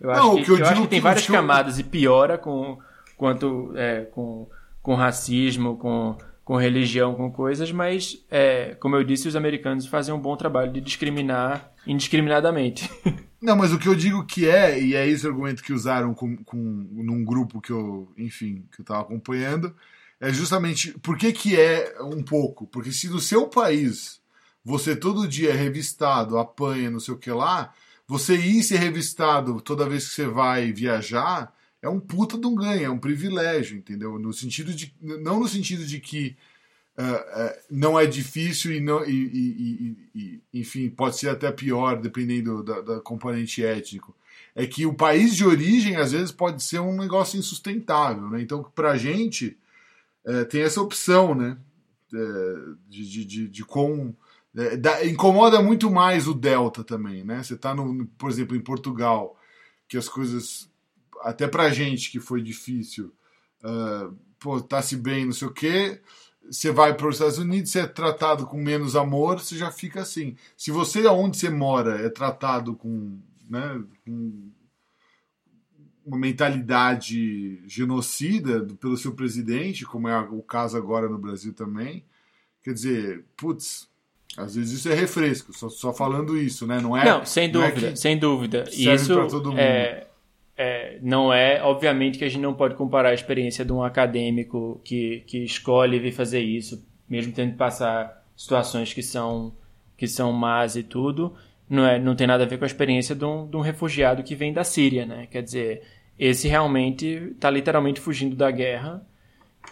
Eu 0.00 0.10
acho, 0.10 0.22
não, 0.22 0.36
que, 0.36 0.44
que, 0.44 0.50
eu, 0.50 0.58
eu 0.58 0.66
acho 0.66 0.82
que 0.82 0.88
tem 0.88 1.00
várias 1.00 1.26
camadas 1.26 1.78
eu... 1.78 1.84
e 1.84 1.84
piora 1.84 2.38
com, 2.38 2.78
quanto, 3.16 3.72
é, 3.76 4.02
com, 4.06 4.48
com 4.80 4.94
racismo, 4.94 5.76
com, 5.76 6.16
com 6.48 6.56
religião, 6.56 7.14
com 7.14 7.30
coisas, 7.30 7.70
mas, 7.70 8.24
é, 8.30 8.74
como 8.76 8.96
eu 8.96 9.04
disse, 9.04 9.28
os 9.28 9.36
americanos 9.36 9.84
fazem 9.84 10.14
um 10.14 10.18
bom 10.18 10.34
trabalho 10.34 10.72
de 10.72 10.80
discriminar 10.80 11.70
indiscriminadamente. 11.86 12.90
Não, 13.38 13.54
mas 13.54 13.70
o 13.70 13.78
que 13.78 13.86
eu 13.86 13.94
digo 13.94 14.24
que 14.24 14.48
é, 14.48 14.82
e 14.82 14.94
é 14.94 15.06
esse 15.06 15.26
argumento 15.26 15.62
que 15.62 15.74
usaram 15.74 16.14
com, 16.14 16.38
com, 16.38 16.56
num 16.56 17.22
grupo 17.22 17.60
que 17.60 17.70
eu, 17.70 18.10
enfim, 18.16 18.64
que 18.72 18.80
eu 18.80 18.82
estava 18.82 19.02
acompanhando, 19.02 19.76
é 20.18 20.32
justamente 20.32 20.98
por 21.00 21.18
que, 21.18 21.32
que 21.32 21.54
é 21.54 21.98
um 22.00 22.22
pouco? 22.22 22.66
Porque 22.66 22.92
se 22.92 23.10
no 23.10 23.20
seu 23.20 23.46
país 23.46 24.18
você 24.64 24.96
todo 24.96 25.28
dia 25.28 25.50
é 25.50 25.54
revistado, 25.54 26.38
apanha, 26.38 26.90
não 26.90 26.98
sei 26.98 27.12
o 27.12 27.18
que 27.18 27.30
lá, 27.30 27.74
você 28.06 28.34
ir 28.34 28.62
ser 28.62 28.78
revistado 28.78 29.60
toda 29.60 29.86
vez 29.86 30.08
que 30.08 30.14
você 30.14 30.26
vai 30.26 30.72
viajar 30.72 31.52
é 31.80 31.88
um 31.88 32.00
puta 32.00 32.36
de 32.36 32.46
um 32.46 32.54
ganho, 32.54 32.84
é 32.84 32.90
um 32.90 32.98
privilégio, 32.98 33.76
entendeu? 33.76 34.18
No 34.18 34.32
sentido 34.32 34.72
de, 34.72 34.94
não 35.00 35.38
no 35.40 35.48
sentido 35.48 35.84
de 35.84 36.00
que 36.00 36.36
uh, 36.98 37.02
uh, 37.02 37.58
não 37.70 37.98
é 37.98 38.06
difícil 38.06 38.72
e, 38.72 38.80
não, 38.80 39.04
e, 39.04 39.12
e, 39.12 39.96
e, 40.14 40.40
enfim, 40.60 40.90
pode 40.90 41.16
ser 41.16 41.28
até 41.28 41.52
pior, 41.52 42.00
dependendo 42.00 42.62
da, 42.62 42.80
da 42.80 43.00
componente 43.00 43.64
étnico. 43.64 44.14
É 44.54 44.66
que 44.66 44.84
o 44.84 44.94
país 44.94 45.36
de 45.36 45.44
origem, 45.44 45.96
às 45.96 46.10
vezes, 46.10 46.32
pode 46.32 46.62
ser 46.62 46.80
um 46.80 46.96
negócio 46.96 47.38
insustentável, 47.38 48.28
né? 48.28 48.42
Então, 48.42 48.64
pra 48.74 48.96
gente 48.96 49.56
é, 50.24 50.44
tem 50.44 50.62
essa 50.62 50.80
opção, 50.80 51.34
né? 51.34 51.56
De, 52.88 53.06
de, 53.06 53.24
de, 53.24 53.48
de 53.48 53.64
com. 53.64 54.14
Da, 54.80 55.06
incomoda 55.06 55.62
muito 55.62 55.90
mais 55.90 56.26
o 56.26 56.34
Delta 56.34 56.82
também, 56.82 57.22
né? 57.22 57.42
Você 57.42 57.54
está, 57.54 57.74
por 58.16 58.30
exemplo, 58.30 58.56
em 58.56 58.60
Portugal, 58.60 59.38
que 59.86 59.96
as 59.96 60.08
coisas, 60.08 60.68
até 61.22 61.46
pra 61.46 61.70
gente 61.70 62.10
que 62.10 62.20
foi 62.20 62.42
difícil, 62.42 63.12
uh, 63.64 64.14
pô, 64.38 64.60
tá-se 64.60 64.96
bem, 64.96 65.26
não 65.26 65.32
sei 65.32 65.48
o 65.48 65.52
quê. 65.52 66.00
Você 66.50 66.70
vai 66.70 66.94
para 66.94 67.08
os 67.08 67.16
Estados 67.16 67.38
Unidos, 67.38 67.70
você 67.70 67.80
é 67.80 67.86
tratado 67.86 68.46
com 68.46 68.56
menos 68.56 68.96
amor, 68.96 69.38
você 69.38 69.56
já 69.56 69.70
fica 69.70 70.00
assim. 70.00 70.36
Se 70.56 70.70
você, 70.70 71.06
onde 71.06 71.36
você 71.36 71.50
mora, 71.50 72.00
é 72.00 72.08
tratado 72.08 72.74
com, 72.74 73.18
né, 73.48 73.82
com 74.04 74.50
uma 76.06 76.18
mentalidade 76.18 77.62
genocida 77.68 78.66
pelo 78.80 78.96
seu 78.96 79.12
presidente, 79.12 79.84
como 79.84 80.08
é 80.08 80.18
o 80.18 80.40
caso 80.40 80.76
agora 80.76 81.08
no 81.08 81.18
Brasil 81.18 81.52
também. 81.52 82.02
Quer 82.62 82.72
dizer, 82.72 83.24
putz, 83.36 83.86
às 84.36 84.54
vezes 84.54 84.78
isso 84.78 84.88
é 84.88 84.94
refresco, 84.94 85.52
só, 85.52 85.68
só 85.68 85.92
falando 85.92 86.36
isso, 86.36 86.66
né? 86.66 86.80
Não 86.80 86.96
é. 86.96 87.04
Não, 87.04 87.24
sem 87.26 87.50
dúvida, 87.50 87.80
não 87.80 87.88
é 87.88 87.96
sem 87.96 88.18
dúvida. 88.18 88.64
Isso 88.72 89.12
é, 89.56 90.06
é, 90.58 90.98
não 91.00 91.32
é, 91.32 91.62
obviamente, 91.62 92.18
que 92.18 92.24
a 92.24 92.28
gente 92.28 92.42
não 92.42 92.52
pode 92.52 92.74
comparar 92.74 93.10
a 93.10 93.14
experiência 93.14 93.64
de 93.64 93.72
um 93.72 93.80
acadêmico 93.80 94.80
que, 94.84 95.22
que 95.24 95.44
escolhe 95.44 96.00
vir 96.00 96.10
fazer 96.10 96.40
isso, 96.40 96.84
mesmo 97.08 97.32
tendo 97.32 97.52
que 97.52 97.56
passar 97.56 98.26
situações 98.36 98.92
que 98.92 99.02
são 99.02 99.54
que 99.96 100.06
são 100.06 100.32
más 100.32 100.76
e 100.76 100.82
tudo. 100.82 101.34
Não, 101.68 101.86
é, 101.86 101.98
não 101.98 102.14
tem 102.14 102.26
nada 102.26 102.44
a 102.44 102.46
ver 102.46 102.56
com 102.58 102.64
a 102.64 102.66
experiência 102.66 103.14
de 103.14 103.24
um, 103.24 103.48
de 103.48 103.56
um 103.56 103.60
refugiado 103.60 104.22
que 104.22 104.34
vem 104.34 104.52
da 104.52 104.64
Síria, 104.64 105.06
né? 105.06 105.26
Quer 105.30 105.42
dizer, 105.42 105.82
esse 106.18 106.48
realmente 106.48 107.06
está 107.06 107.50
literalmente 107.50 108.00
fugindo 108.00 108.34
da 108.34 108.50
guerra. 108.50 109.04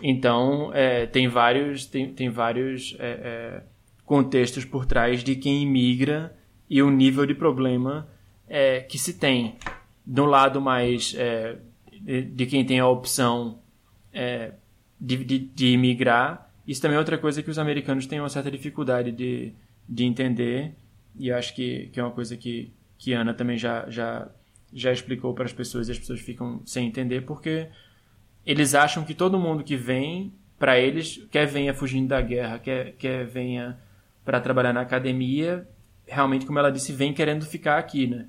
Então, 0.03 0.73
é, 0.75 1.07
tem 1.07 1.29
vários, 1.29 1.87
tem, 1.87 2.13
tem 2.13 2.29
vários 2.29 2.97
é, 2.99 3.07
é, 3.07 3.63
contextos 4.05 4.65
por 4.65 4.85
trás 4.85 5.23
de 5.23 5.37
quem 5.37 5.63
imigra 5.63 6.37
e 6.69 6.83
o 6.83 6.91
nível 6.91 7.25
de 7.25 7.35
problema 7.35 8.09
é, 8.49 8.81
que 8.81 8.99
se 8.99 9.15
tem. 9.15 9.57
Do 10.07 10.25
lado 10.25 10.61
mais 10.61 11.15
é, 11.17 11.57
de, 12.01 12.47
quem 12.47 12.65
tem 12.65 12.79
a 12.79 12.87
opção 12.87 13.59
é, 14.13 14.53
de, 15.01 15.25
de, 15.25 15.39
de, 15.39 15.67
imigrar, 15.73 16.51
isso 16.67 16.81
também 16.81 16.97
é 16.97 16.99
outra 16.99 17.19
coisa 17.19 17.43
que 17.43 17.51
os 17.51 17.59
americanos 17.59 18.07
têm 18.07 18.21
uma 18.21 18.29
certa 18.29 18.51
dificuldade 18.51 19.11
de, 19.11 19.53
de 19.89 20.05
entender, 20.05 20.75
e 21.19 21.33
acho 21.33 21.55
que, 21.55 21.89
que 21.93 21.99
é 21.99 22.03
uma 22.03 22.13
coisa 22.13 22.37
que, 22.37 22.73
que 22.97 23.13
Ana 23.13 23.35
também 23.35 23.59
já, 23.59 23.85
já 23.89 24.29
já 24.73 24.93
explicou 24.93 25.33
para 25.33 25.45
as 25.45 25.53
pessoas 25.53 25.89
e 25.89 25.93
as 25.93 25.99
pessoas 25.99 26.21
ficam 26.21 26.61
sem 26.65 26.87
entender 26.87 27.23
porque 27.23 27.69
eles 28.45 28.75
acham 28.75 29.05
que 29.05 29.15
todo 29.15 29.39
mundo 29.39 29.65
que 29.65 29.77
vem 29.77 30.33
para 30.59 30.79
eles 30.79 31.27
quer 31.31 31.47
venha 31.47 31.75
fugindo 31.75 32.09
da 32.09 32.21
guerra, 32.21 32.59
quer, 32.59 32.93
quer 32.93 33.25
venha 33.25 33.79
para 34.25 34.41
trabalhar 34.41 34.73
na 34.73 34.83
academia, 34.83 35.67
realmente 36.07 36.47
como 36.47 36.59
ela 36.59 36.71
disse, 36.71 36.93
vem 36.93 37.13
querendo 37.15 37.45
ficar 37.47 37.79
aqui, 37.79 38.07
né? 38.07 38.27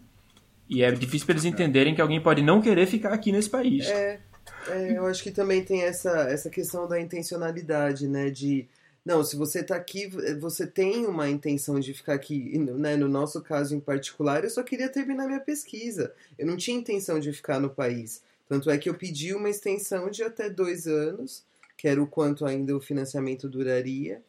E 0.70 0.84
é 0.84 0.92
difícil 0.92 1.26
para 1.26 1.34
eles 1.34 1.46
entenderem 1.46 1.96
que 1.96 2.02
alguém 2.02 2.22
pode 2.22 2.42
não 2.42 2.62
querer 2.62 2.86
ficar 2.88 3.14
aqui 3.14 3.32
nesse 3.32 3.50
país. 3.50 3.86
É, 3.88 4.20
é, 4.68 4.98
eu 4.98 5.06
acho 5.06 5.24
que 5.24 5.32
também 5.32 5.64
tem 5.64 5.84
essa, 5.84 6.30
essa 6.30 6.50
questão 6.50 6.88
da 6.88 7.00
intencionalidade, 7.00 8.08
né? 8.08 8.30
De 8.30 8.68
não, 9.08 9.24
se 9.24 9.38
você 9.38 9.62
está 9.62 9.78
aqui, 9.78 10.10
você 10.38 10.68
tem 10.68 11.06
uma 11.06 11.30
intenção 11.30 11.80
de 11.80 11.94
ficar 11.94 12.14
aqui. 12.14 12.60
Né? 12.60 12.98
No 12.98 13.08
nosso 13.08 13.42
caso 13.42 13.74
em 13.74 13.80
particular, 13.80 14.44
eu 14.44 14.50
só 14.50 14.62
queria 14.62 14.90
terminar 14.90 15.28
minha 15.28 15.40
pesquisa. 15.40 16.14
Eu 16.38 16.46
não 16.46 16.58
tinha 16.58 16.78
intenção 16.78 17.18
de 17.18 17.32
ficar 17.32 17.58
no 17.58 17.70
país. 17.70 18.22
Tanto 18.50 18.70
é 18.70 18.78
que 18.78 18.90
eu 18.90 18.96
pedi 18.96 19.34
uma 19.34 19.50
extensão 19.50 20.10
de 20.10 20.24
até 20.24 20.50
dois 20.50 20.88
anos, 20.88 21.46
que 21.78 21.88
era 21.88 22.04
o 22.04 22.06
quanto 22.06 22.46
ainda 22.46 22.76
o 22.76 22.82
financiamento 22.82 23.48
duraria. 23.48 24.22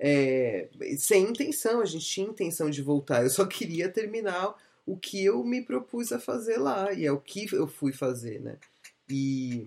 É, 0.00 0.66
sem 0.98 1.30
intenção, 1.30 1.80
a 1.80 1.84
gente 1.84 2.04
tinha 2.04 2.28
intenção 2.28 2.68
de 2.68 2.82
voltar. 2.82 3.22
Eu 3.22 3.30
só 3.30 3.46
queria 3.46 3.88
terminar 3.88 4.56
o 4.86 4.96
que 4.96 5.24
eu 5.24 5.42
me 5.44 5.62
propus 5.62 6.12
a 6.12 6.18
fazer 6.18 6.58
lá, 6.58 6.92
e 6.92 7.06
é 7.06 7.12
o 7.12 7.20
que 7.20 7.46
eu 7.52 7.66
fui 7.66 7.92
fazer, 7.92 8.40
né? 8.40 8.56
E 9.08 9.66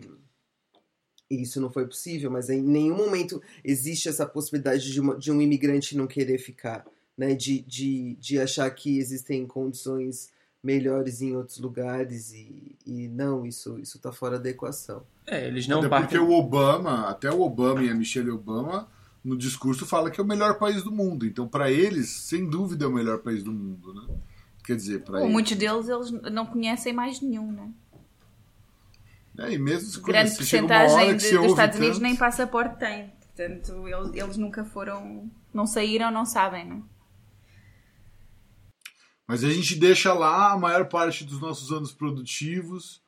isso 1.29 1.59
não 1.59 1.69
foi 1.69 1.85
possível, 1.85 2.31
mas 2.31 2.49
em 2.49 2.61
nenhum 2.61 2.95
momento 2.95 3.41
existe 3.63 4.07
essa 4.07 4.25
possibilidade 4.25 4.91
de, 4.91 5.01
uma, 5.01 5.17
de 5.17 5.31
um 5.31 5.41
imigrante 5.41 5.97
não 5.97 6.07
querer 6.07 6.37
ficar, 6.37 6.85
né? 7.17 7.33
De, 7.33 7.61
de, 7.61 8.15
de 8.15 8.39
achar 8.39 8.69
que 8.71 8.97
existem 8.97 9.45
condições 9.45 10.29
melhores 10.63 11.21
em 11.21 11.35
outros 11.35 11.59
lugares 11.59 12.33
e, 12.33 12.75
e 12.85 13.07
não, 13.07 13.45
isso 13.45 13.79
isso 13.79 13.97
está 13.97 14.11
fora 14.11 14.39
da 14.39 14.49
equação. 14.49 15.03
É, 15.25 15.47
eles 15.47 15.67
não 15.67 15.79
Até 15.79 15.89
partem... 15.89 16.19
porque 16.19 16.31
o 16.31 16.35
Obama, 16.35 17.09
até 17.09 17.31
o 17.31 17.41
Obama 17.41 17.83
e 17.83 17.89
a 17.89 17.93
Michelle 17.93 18.31
Obama, 18.31 18.89
no 19.23 19.37
discurso 19.37 19.85
fala 19.85 20.09
que 20.09 20.19
é 20.19 20.23
o 20.23 20.27
melhor 20.27 20.57
país 20.57 20.83
do 20.83 20.91
mundo. 20.91 21.25
Então, 21.25 21.47
para 21.47 21.71
eles, 21.71 22.09
sem 22.09 22.49
dúvida, 22.49 22.85
é 22.85 22.87
o 22.87 22.93
melhor 22.93 23.19
país 23.19 23.43
do 23.43 23.51
mundo, 23.51 23.93
né? 23.93 24.15
Quer 24.67 24.75
dizer, 24.75 25.01
para. 25.05 25.25
Muitos 25.25 25.55
deles 25.55 25.87
eles 25.87 26.11
não 26.29 26.45
conhecem 26.45 26.91
mais 26.91 27.21
nenhum, 27.21 27.51
né? 27.53 27.71
É, 29.39 29.53
e 29.53 29.57
mesmo 29.57 29.87
se 29.89 30.01
Grande 30.01 30.35
porcentagem 30.35 31.15
de- 31.15 31.37
dos 31.37 31.45
Estados 31.51 31.77
Unidos 31.77 31.97
tanto. 31.97 32.03
nem 32.03 32.15
passaporte 32.17 32.77
têm. 32.77 33.13
Portanto, 33.33 33.87
eles, 33.87 34.13
eles 34.13 34.35
nunca 34.37 34.65
foram. 34.65 35.31
Não 35.53 35.65
saíram, 35.65 36.11
não 36.11 36.25
sabem, 36.25 36.65
né? 36.65 36.81
Mas 39.25 39.43
a 39.43 39.49
gente 39.49 39.75
deixa 39.75 40.13
lá 40.13 40.51
a 40.51 40.57
maior 40.57 40.85
parte 40.89 41.23
dos 41.23 41.39
nossos 41.39 41.71
anos 41.71 41.91
produtivos, 41.93 43.01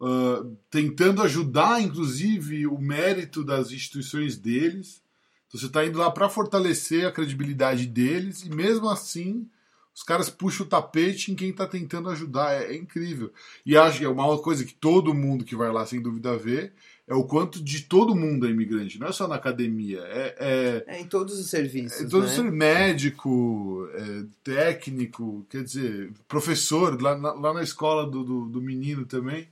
ah, 0.00 0.44
tentando 0.70 1.22
ajudar, 1.22 1.80
inclusive, 1.82 2.66
o 2.66 2.78
mérito 2.78 3.44
das 3.44 3.72
instituições 3.72 4.36
deles. 4.36 5.02
Então, 5.48 5.58
você 5.60 5.66
está 5.66 5.84
indo 5.84 5.98
lá 5.98 6.10
para 6.10 6.28
fortalecer 6.28 7.04
a 7.06 7.12
credibilidade 7.12 7.86
deles, 7.86 8.42
e 8.44 8.50
mesmo 8.50 8.88
assim, 8.88 9.48
os 9.94 10.02
caras 10.02 10.30
puxam 10.30 10.64
o 10.64 10.68
tapete 10.68 11.30
em 11.30 11.34
quem 11.34 11.50
está 11.50 11.66
tentando 11.66 12.08
ajudar. 12.10 12.52
É, 12.54 12.72
é 12.72 12.76
incrível. 12.76 13.32
E 13.66 13.76
acho 13.76 13.98
que 13.98 14.04
é 14.04 14.08
uma 14.08 14.38
coisa 14.38 14.64
que 14.64 14.74
todo 14.74 15.12
mundo 15.14 15.44
que 15.44 15.56
vai 15.56 15.70
lá, 15.70 15.84
sem 15.84 16.00
dúvida, 16.00 16.36
vê. 16.36 16.72
É 17.06 17.14
o 17.14 17.24
quanto 17.24 17.60
de 17.62 17.82
todo 17.82 18.14
mundo 18.14 18.46
é 18.46 18.50
imigrante, 18.50 19.00
não 19.00 19.08
é 19.08 19.12
só 19.12 19.26
na 19.26 19.34
academia. 19.34 19.98
É, 20.04 20.84
é, 20.86 20.94
É 20.96 21.00
em 21.00 21.06
todos 21.06 21.38
os 21.40 21.50
serviços, 21.50 22.02
é, 22.02 22.06
todo 22.08 22.22
né? 22.22 22.28
ser 22.32 22.44
médico, 22.52 23.88
é, 23.94 24.24
técnico, 24.44 25.44
quer 25.50 25.64
dizer, 25.64 26.12
professor, 26.28 27.02
lá 27.02 27.18
na, 27.18 27.32
lá 27.32 27.52
na 27.52 27.62
escola 27.64 28.08
do, 28.08 28.22
do, 28.22 28.46
do 28.46 28.62
menino 28.62 29.04
também. 29.04 29.48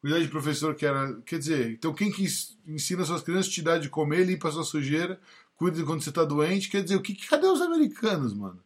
Cuidar 0.00 0.18
de 0.20 0.28
professor 0.28 0.74
que 0.74 0.86
era. 0.86 1.14
Quer 1.24 1.38
dizer, 1.38 1.70
então 1.70 1.92
quem 1.94 2.10
que 2.10 2.22
ens- 2.24 2.56
ensina 2.66 3.04
suas 3.04 3.22
crianças, 3.22 3.48
te 3.52 3.62
dá 3.62 3.78
de 3.78 3.88
comer, 3.88 4.24
limpa 4.24 4.50
sua 4.50 4.64
sujeira, 4.64 5.20
cuida 5.56 5.76
de 5.76 5.84
quando 5.84 6.02
você 6.02 6.10
tá 6.12 6.24
doente, 6.24 6.68
quer 6.68 6.82
dizer, 6.82 6.96
o 6.96 7.00
que- 7.02 7.14
cadê 7.14 7.46
os 7.46 7.60
americanos, 7.60 8.32
mano? 8.34 8.60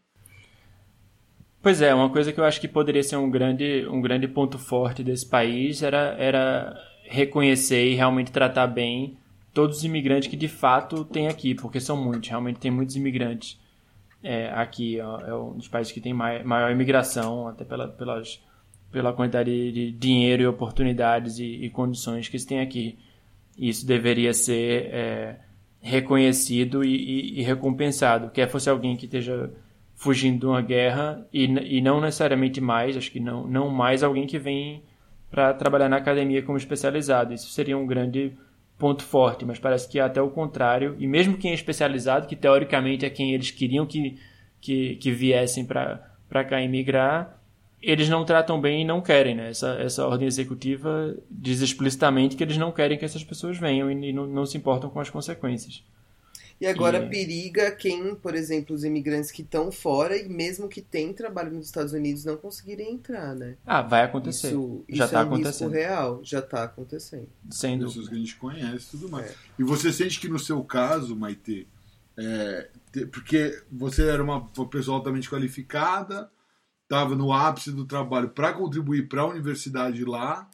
Pois 1.63 1.81
é, 1.81 1.95
uma 1.95 2.11
coisa 2.11 2.33
que 2.33 2.41
eu 2.41 2.45
acho 2.45 2.61
que 2.61 2.67
poderia 2.67 3.03
ser 3.05 3.17
um 3.17 3.31
grande, 3.31 3.87
um 3.89 4.01
grande 4.01 4.27
ponto 4.27 4.59
forte 4.59 5.05
desse 5.05 5.25
país 5.25 5.81
era, 5.83 6.17
era 6.19 6.77
reconhecer 7.05 7.89
e 7.89 7.95
realmente 7.95 8.33
tratar 8.33 8.67
bem 8.67 9.17
todos 9.55 9.79
os 9.79 9.85
imigrantes 9.85 10.29
que 10.29 10.37
de 10.37 10.49
fato 10.49 11.05
tem 11.05 11.29
aqui, 11.29 11.55
porque 11.55 11.79
são 11.79 11.97
muitos, 11.97 12.29
realmente 12.29 12.59
tem 12.59 12.71
muitos 12.71 12.97
imigrantes 12.97 13.61
é, 14.25 14.49
aqui. 14.51 14.99
ó, 15.01 15.21
é 15.21 15.35
um 15.37 15.53
dos 15.57 15.69
países 15.69 15.93
que 15.93 16.01
tem 16.01 16.13
mai- 16.13 16.43
maior 16.43 16.73
imigração, 16.73 17.47
até 17.47 17.65
pela, 17.65 17.87
pelas, 17.87 18.43
pela 18.91 19.13
quantidade 19.13 19.71
de 19.73 19.93
dinheiro 19.93 20.43
e 20.43 20.47
oportunidades 20.47 21.39
e, 21.39 21.45
e 21.45 21.71
condições 21.71 22.29
que 22.29 22.39
se 22.41 22.47
tem 22.47 22.59
aqui. 22.61 22.99
Isso 23.57 23.87
deveria 23.87 24.33
ser 24.35 24.87
é, 24.93 25.37
reconhecido 25.81 26.83
e, 26.83 26.89
e- 27.37 27.41
e 27.41 27.43
recompensado. 27.43 28.31
Quer 28.31 28.49
fosse 28.49 28.69
alguém 28.69 28.97
que 28.97 29.05
esteja 29.05 29.53
fugindo 30.03 30.41
de 30.41 30.47
uma 30.47 30.61
guerra 30.61 31.25
e, 31.33 31.45
e 31.45 31.81
não 31.81 32.01
necessariamente 32.01 32.61
mais, 32.61 32.97
acho 32.97 33.09
que 33.09 33.21
não, 33.21 33.47
não 33.47 33.69
mais 33.69 34.03
alguém 34.03 34.27
que 34.27 34.37
vem 34.37 34.83
para 35.31 35.55
trabalhar 35.55 35.89
na 35.89 35.97
academia 35.97 36.43
como 36.43 36.59
especializado. 36.59 37.33
Isso 37.33 37.49
seria 37.51 37.79
um 37.79 37.87
grande 37.87 38.33
ponto 38.77 39.05
forte, 39.05 39.45
mas 39.45 39.61
parece 39.61 39.89
que 39.89 40.01
é 40.01 40.03
até 40.03 40.21
o 40.21 40.29
contrário. 40.29 40.97
E 40.99 41.07
mesmo 41.07 41.39
quem 41.39 41.53
é 41.53 41.55
especializado, 41.55 42.27
que 42.27 42.35
teoricamente 42.35 43.07
é 43.07 43.11
quem 43.11 43.33
eles 43.33 43.53
queriam 43.53 43.87
que, 43.87 44.19
que, 44.61 44.97
que 44.97 45.13
viessem 45.13 45.65
para 45.65 46.45
cá 46.49 46.61
emigrar, 46.61 47.41
eles 47.81 48.09
não 48.09 48.25
tratam 48.25 48.61
bem 48.61 48.83
e 48.83 48.85
não 48.85 49.01
querem. 49.01 49.37
Né? 49.37 49.51
Essa, 49.51 49.75
essa 49.81 50.05
ordem 50.05 50.27
executiva 50.27 51.17
diz 51.31 51.61
explicitamente 51.61 52.35
que 52.35 52.43
eles 52.43 52.57
não 52.57 52.73
querem 52.73 52.99
que 52.99 53.05
essas 53.05 53.23
pessoas 53.23 53.57
venham 53.57 53.89
e 53.89 54.13
não, 54.13 54.27
não 54.27 54.45
se 54.45 54.59
importam 54.59 54.91
com 54.91 54.99
as 54.99 55.09
consequências. 55.09 55.85
E 56.61 56.67
agora 56.67 56.99
E- 57.05 57.09
periga 57.09 57.71
quem, 57.73 58.15
por 58.15 58.35
exemplo, 58.35 58.75
os 58.75 58.85
imigrantes 58.85 59.31
que 59.31 59.43
estão 59.43 59.71
fora 59.73 60.17
e 60.17 60.29
mesmo 60.29 60.69
que 60.69 60.81
têm 60.81 61.13
trabalho 61.13 61.53
nos 61.53 61.67
Estados 61.67 61.93
Unidos 61.93 62.25
não 62.25 62.37
conseguirem 62.37 62.95
entrar, 62.95 63.35
né? 63.35 63.57
Ah, 63.67 63.83
vai 63.83 64.03
acontecer. 64.05 64.49
Isso, 64.49 64.85
Já 64.89 65.05
isso 65.05 65.15
tá 65.15 65.21
é 65.21 65.25
um 65.25 65.29
risco 65.31 65.35
acontecendo. 65.41 65.71
real, 65.73 66.21
já 66.23 66.39
está 66.39 66.65
acontecendo. 66.65 67.29
Sem 67.51 67.79
pessoas 67.79 68.09
que 68.09 68.15
a 68.15 68.19
gente 68.19 68.37
conhece 68.37 68.87
e 68.87 68.91
tudo 68.99 69.09
mais. 69.09 69.31
É. 69.31 69.35
E 69.59 69.65
você 69.65 69.93
sente 69.93 70.21
que 70.21 70.29
no 70.29 70.39
seu 70.39 70.63
caso, 70.63 71.17
Maite, 71.17 71.67
é, 72.17 72.69
te- 72.93 73.07
porque 73.07 73.63
você 73.71 74.07
era 74.09 74.23
uma 74.23 74.49
uma 74.57 74.69
pessoa 74.69 74.99
altamente 74.99 75.29
qualificada, 75.29 76.31
estava 76.85 77.15
no 77.17 77.33
ápice 77.33 77.73
do 77.73 77.85
trabalho 77.87 78.29
para 78.29 78.53
contribuir 78.53 79.09
para 79.09 79.23
a 79.23 79.27
universidade 79.27 80.05
lá, 80.05 80.49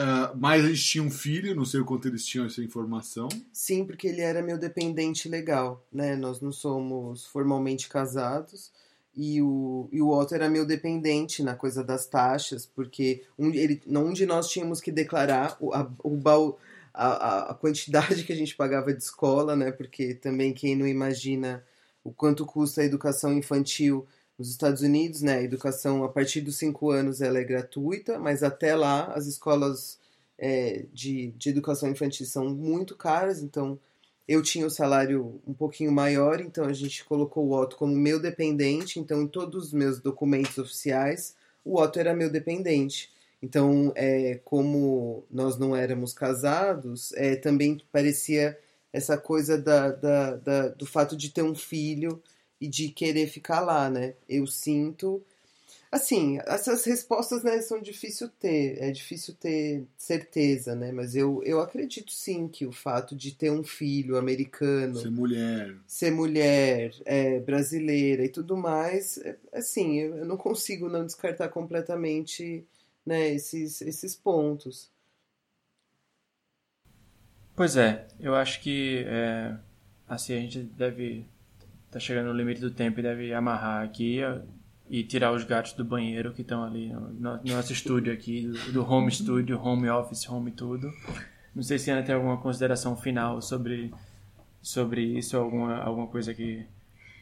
ah, 0.00 0.32
mas 0.34 0.64
eles 0.64 0.82
tinham 0.82 1.06
um 1.06 1.10
filho, 1.10 1.54
não 1.54 1.64
sei 1.64 1.80
o 1.80 1.84
quanto 1.84 2.08
eles 2.08 2.24
tinham 2.24 2.46
essa 2.46 2.62
informação. 2.62 3.28
Sim, 3.52 3.84
porque 3.84 4.08
ele 4.08 4.22
era 4.22 4.42
meu 4.42 4.56
dependente 4.56 5.28
legal, 5.28 5.84
né? 5.92 6.16
Nós 6.16 6.40
não 6.40 6.50
somos 6.52 7.26
formalmente 7.26 7.88
casados 7.88 8.72
e 9.14 9.42
o, 9.42 9.88
e 9.92 10.00
o 10.00 10.08
Otto 10.08 10.34
era 10.34 10.48
meu 10.48 10.64
dependente 10.64 11.42
na 11.42 11.54
coisa 11.54 11.84
das 11.84 12.06
taxas, 12.06 12.64
porque 12.64 13.22
um, 13.38 13.50
ele, 13.52 13.82
um 13.86 14.12
de 14.12 14.24
nós 14.24 14.48
tínhamos 14.48 14.80
que 14.80 14.90
declarar 14.90 15.56
o, 15.60 15.74
a, 15.74 15.90
o 16.02 16.16
baú, 16.16 16.56
a, 16.94 17.06
a- 17.08 17.50
a 17.50 17.54
quantidade 17.54 18.22
que 18.24 18.32
a 18.32 18.36
gente 18.36 18.56
pagava 18.56 18.94
de 18.94 19.02
escola, 19.02 19.54
né? 19.54 19.70
Porque 19.70 20.14
também 20.14 20.52
quem 20.54 20.74
não 20.76 20.86
imagina 20.86 21.62
o 22.02 22.10
quanto 22.12 22.46
custa 22.46 22.80
a 22.80 22.84
educação 22.84 23.32
infantil 23.34 24.06
nos 24.40 24.48
Estados 24.50 24.80
Unidos, 24.80 25.20
né? 25.20 25.34
A 25.36 25.42
educação 25.42 26.02
a 26.02 26.08
partir 26.08 26.40
dos 26.40 26.56
cinco 26.56 26.90
anos 26.90 27.20
ela 27.20 27.38
é 27.38 27.44
gratuita, 27.44 28.18
mas 28.18 28.42
até 28.42 28.74
lá 28.74 29.12
as 29.12 29.26
escolas 29.26 29.98
é, 30.38 30.86
de, 30.94 31.32
de 31.32 31.50
educação 31.50 31.90
infantil 31.90 32.24
são 32.24 32.48
muito 32.48 32.96
caras, 32.96 33.42
então 33.42 33.78
eu 34.26 34.42
tinha 34.42 34.66
o 34.66 34.70
salário 34.70 35.38
um 35.46 35.52
pouquinho 35.52 35.92
maior, 35.92 36.40
então 36.40 36.64
a 36.64 36.72
gente 36.72 37.04
colocou 37.04 37.46
o 37.46 37.52
Otto 37.52 37.76
como 37.76 37.94
meu 37.94 38.18
dependente, 38.18 38.98
então 38.98 39.20
em 39.20 39.26
todos 39.28 39.66
os 39.66 39.72
meus 39.74 40.00
documentos 40.00 40.56
oficiais 40.56 41.34
o 41.62 41.78
Otto 41.78 41.98
era 42.00 42.14
meu 42.14 42.30
dependente. 42.30 43.10
Então, 43.42 43.92
é, 43.94 44.40
como 44.44 45.24
nós 45.30 45.58
não 45.58 45.76
éramos 45.76 46.14
casados, 46.14 47.12
é, 47.14 47.36
também 47.36 47.78
parecia 47.92 48.58
essa 48.92 49.18
coisa 49.18 49.58
da, 49.58 49.90
da, 49.90 50.36
da- 50.36 50.68
do 50.68 50.86
fato 50.86 51.14
de 51.16 51.28
ter 51.30 51.42
um 51.42 51.54
filho 51.54 52.22
e 52.60 52.68
de 52.68 52.88
querer 52.90 53.26
ficar 53.26 53.60
lá, 53.60 53.88
né? 53.88 54.14
Eu 54.28 54.46
sinto. 54.46 55.22
Assim, 55.90 56.38
essas 56.46 56.84
respostas 56.84 57.42
né, 57.42 57.60
são 57.62 57.80
difícil 57.82 58.28
ter, 58.28 58.78
é 58.80 58.92
difícil 58.92 59.34
ter 59.34 59.84
certeza, 59.96 60.76
né? 60.76 60.92
Mas 60.92 61.16
eu, 61.16 61.42
eu 61.42 61.60
acredito 61.60 62.12
sim 62.12 62.46
que 62.46 62.64
o 62.64 62.70
fato 62.70 63.16
de 63.16 63.34
ter 63.34 63.50
um 63.50 63.64
filho 63.64 64.16
americano, 64.16 65.00
Ser 65.00 65.10
mulher. 65.10 65.76
ser 65.88 66.12
mulher, 66.12 66.94
é, 67.04 67.40
brasileira 67.40 68.24
e 68.24 68.28
tudo 68.28 68.56
mais, 68.56 69.18
é, 69.18 69.36
assim, 69.52 69.98
eu, 69.98 70.18
eu 70.18 70.24
não 70.26 70.36
consigo 70.36 70.88
não 70.88 71.04
descartar 71.04 71.48
completamente 71.48 72.64
né, 73.04 73.28
esses, 73.30 73.80
esses 73.82 74.14
pontos. 74.14 74.88
Pois 77.56 77.76
é, 77.76 78.06
eu 78.20 78.34
acho 78.34 78.60
que 78.60 79.04
é, 79.06 79.56
assim 80.08 80.34
a 80.34 80.40
gente 80.40 80.60
deve 80.62 81.26
tá 81.90 81.98
chegando 81.98 82.26
no 82.26 82.32
limite 82.32 82.60
do 82.60 82.70
tempo 82.70 83.00
e 83.00 83.02
deve 83.02 83.32
amarrar 83.32 83.84
aqui 83.84 84.20
e 84.88 85.04
tirar 85.04 85.32
os 85.32 85.44
gatos 85.44 85.72
do 85.72 85.84
banheiro 85.84 86.32
que 86.32 86.42
estão 86.42 86.64
ali 86.64 86.88
no, 86.92 87.10
no 87.10 87.40
nosso 87.44 87.72
estúdio 87.72 88.12
aqui, 88.12 88.46
do, 88.46 88.72
do 88.72 88.90
home 88.90 89.10
studio, 89.10 89.60
home 89.60 89.88
office, 89.88 90.28
home 90.28 90.50
tudo. 90.50 90.92
Não 91.54 91.62
sei 91.62 91.78
se 91.78 91.90
Ana 91.90 92.02
tem 92.02 92.14
alguma 92.14 92.36
consideração 92.38 92.96
final 92.96 93.40
sobre 93.40 93.92
sobre 94.62 95.02
isso, 95.02 95.36
alguma 95.36 95.78
alguma 95.78 96.06
coisa 96.06 96.34
que 96.34 96.66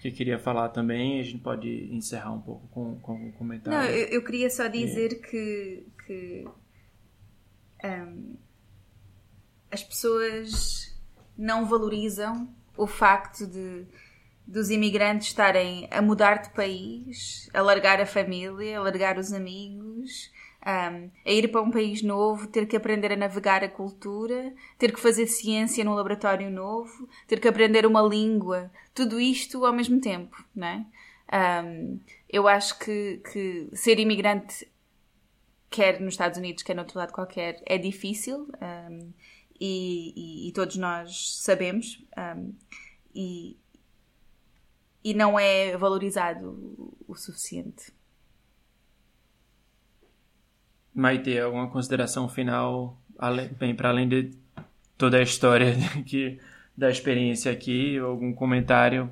que 0.01 0.11
queria 0.11 0.39
falar 0.39 0.69
também. 0.69 1.20
A 1.20 1.23
gente 1.24 1.39
pode 1.39 1.69
encerrar 1.93 2.32
um 2.32 2.40
pouco 2.40 2.66
com, 2.69 2.99
com 3.01 3.15
um 3.15 3.32
comentário. 3.32 3.78
Não, 3.78 3.86
eu, 3.86 4.07
eu 4.09 4.24
queria 4.24 4.49
só 4.49 4.69
dizer 4.69 5.20
que, 5.20 5.86
que 6.07 6.47
hum, 7.85 8.36
as 9.70 9.82
pessoas 9.82 10.97
não 11.36 11.66
valorizam 11.66 12.49
o 12.77 12.86
facto 12.86 13.47
de 13.47 13.86
dos 14.48 14.70
imigrantes 14.70 15.28
estarem 15.28 15.88
a 15.92 16.02
mudar 16.02 16.36
de 16.42 16.50
país, 16.50 17.50
a 17.54 17.62
largar 17.62 18.00
a 18.00 18.06
família, 18.06 18.78
a 18.78 18.82
largar 18.82 19.18
os 19.18 19.32
amigos, 19.32 20.32
hum, 20.66 21.10
a 21.26 21.30
ir 21.30 21.48
para 21.52 21.62
um 21.62 21.70
país 21.70 22.02
novo, 22.02 22.46
ter 22.48 22.66
que 22.66 22.76
aprender 22.76 23.12
a 23.12 23.16
navegar 23.16 23.62
a 23.62 23.68
cultura, 23.68 24.54
ter 24.78 24.92
que 24.92 25.00
fazer 25.00 25.26
ciência 25.26 25.84
num 25.84 25.94
laboratório 25.94 26.50
novo, 26.50 27.08
ter 27.26 27.40
que 27.40 27.48
aprender 27.48 27.86
uma 27.86 28.02
língua, 28.02 28.70
tudo 28.94 29.20
isto 29.20 29.66
ao 29.66 29.72
mesmo 29.72 30.00
tempo, 30.00 30.42
não 30.54 30.66
é? 30.66 30.86
Hum, 31.62 32.00
eu 32.28 32.48
acho 32.48 32.78
que, 32.78 33.20
que 33.32 33.68
ser 33.74 34.00
imigrante, 34.00 34.66
quer 35.70 36.00
nos 36.00 36.14
Estados 36.14 36.38
Unidos, 36.38 36.62
quer 36.62 36.74
noutro 36.74 36.98
lado 36.98 37.12
qualquer, 37.12 37.62
é 37.66 37.76
difícil 37.78 38.48
hum, 38.90 39.12
e, 39.60 40.12
e- 40.46 40.48
e 40.48 40.52
todos 40.52 40.76
nós 40.76 41.36
sabemos. 41.42 42.02
e, 43.14 43.56
e 45.09 45.14
não 45.14 45.40
é 45.40 45.74
valorizado 45.74 46.94
o, 47.09 47.14
suficiente. 47.14 47.94
Maite, 50.94 51.39
alguma 51.39 51.70
consideração 51.70 52.28
final, 52.28 53.01
bem, 53.59 53.74
para 53.74 53.89
além 53.89 54.06
de 54.06 54.32
toda 54.98 55.16
a 55.16 55.22
história 55.22 55.74
que, 56.05 56.39
da 56.76 56.90
experiência 56.90 57.51
aqui, 57.51 57.97
algum 57.97 58.35
comentário 58.35 59.10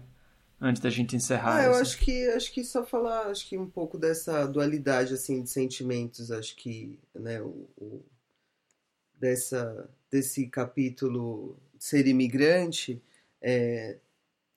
antes 0.60 0.82
da 0.82 0.90
gente 0.90 1.16
encerrar? 1.16 1.60
Ah, 1.60 1.64
eu 1.64 1.74
acho 1.76 1.98
que 1.98 2.28
acho 2.28 2.52
que 2.52 2.62
só 2.62 2.84
falar 2.84 3.28
acho 3.28 3.48
que 3.48 3.56
um 3.56 3.68
pouco 3.68 3.96
dessa 3.96 4.46
dualidade 4.46 5.14
assim 5.14 5.42
de 5.42 5.48
sentimentos, 5.48 6.30
acho 6.30 6.56
que 6.56 6.98
né, 7.14 7.40
o, 7.40 7.66
o 7.78 8.04
dessa 9.18 9.88
desse 10.10 10.46
capítulo 10.48 11.58
ser 11.78 12.06
imigrante, 12.06 13.02
é, 13.40 13.98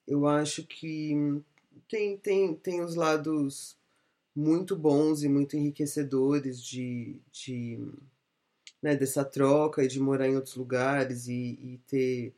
eu 0.09 0.27
acho 0.27 0.65
que 0.65 1.13
tem, 1.87 2.17
tem, 2.17 2.55
tem 2.55 2.81
os 2.81 2.95
lados 2.95 3.77
muito 4.35 4.75
bons 4.75 5.23
e 5.23 5.29
muito 5.29 5.55
enriquecedores 5.55 6.61
de, 6.61 7.21
de 7.31 7.79
né, 8.81 8.95
dessa 8.95 9.23
troca 9.23 9.83
e 9.83 9.87
de 9.87 9.99
morar 9.99 10.27
em 10.27 10.35
outros 10.35 10.55
lugares 10.55 11.27
e, 11.27 11.59
e 11.61 11.81
ter, 11.87 12.33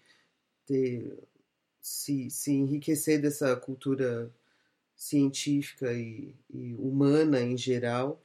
ter 0.65 1.17
se, 1.81 2.29
se 2.29 2.51
enriquecer 2.51 3.21
dessa 3.21 3.55
cultura 3.55 4.29
científica 4.95 5.93
e, 5.93 6.35
e, 6.53 6.73
humana 6.75 7.39
em 7.39 7.57
geral, 7.57 8.21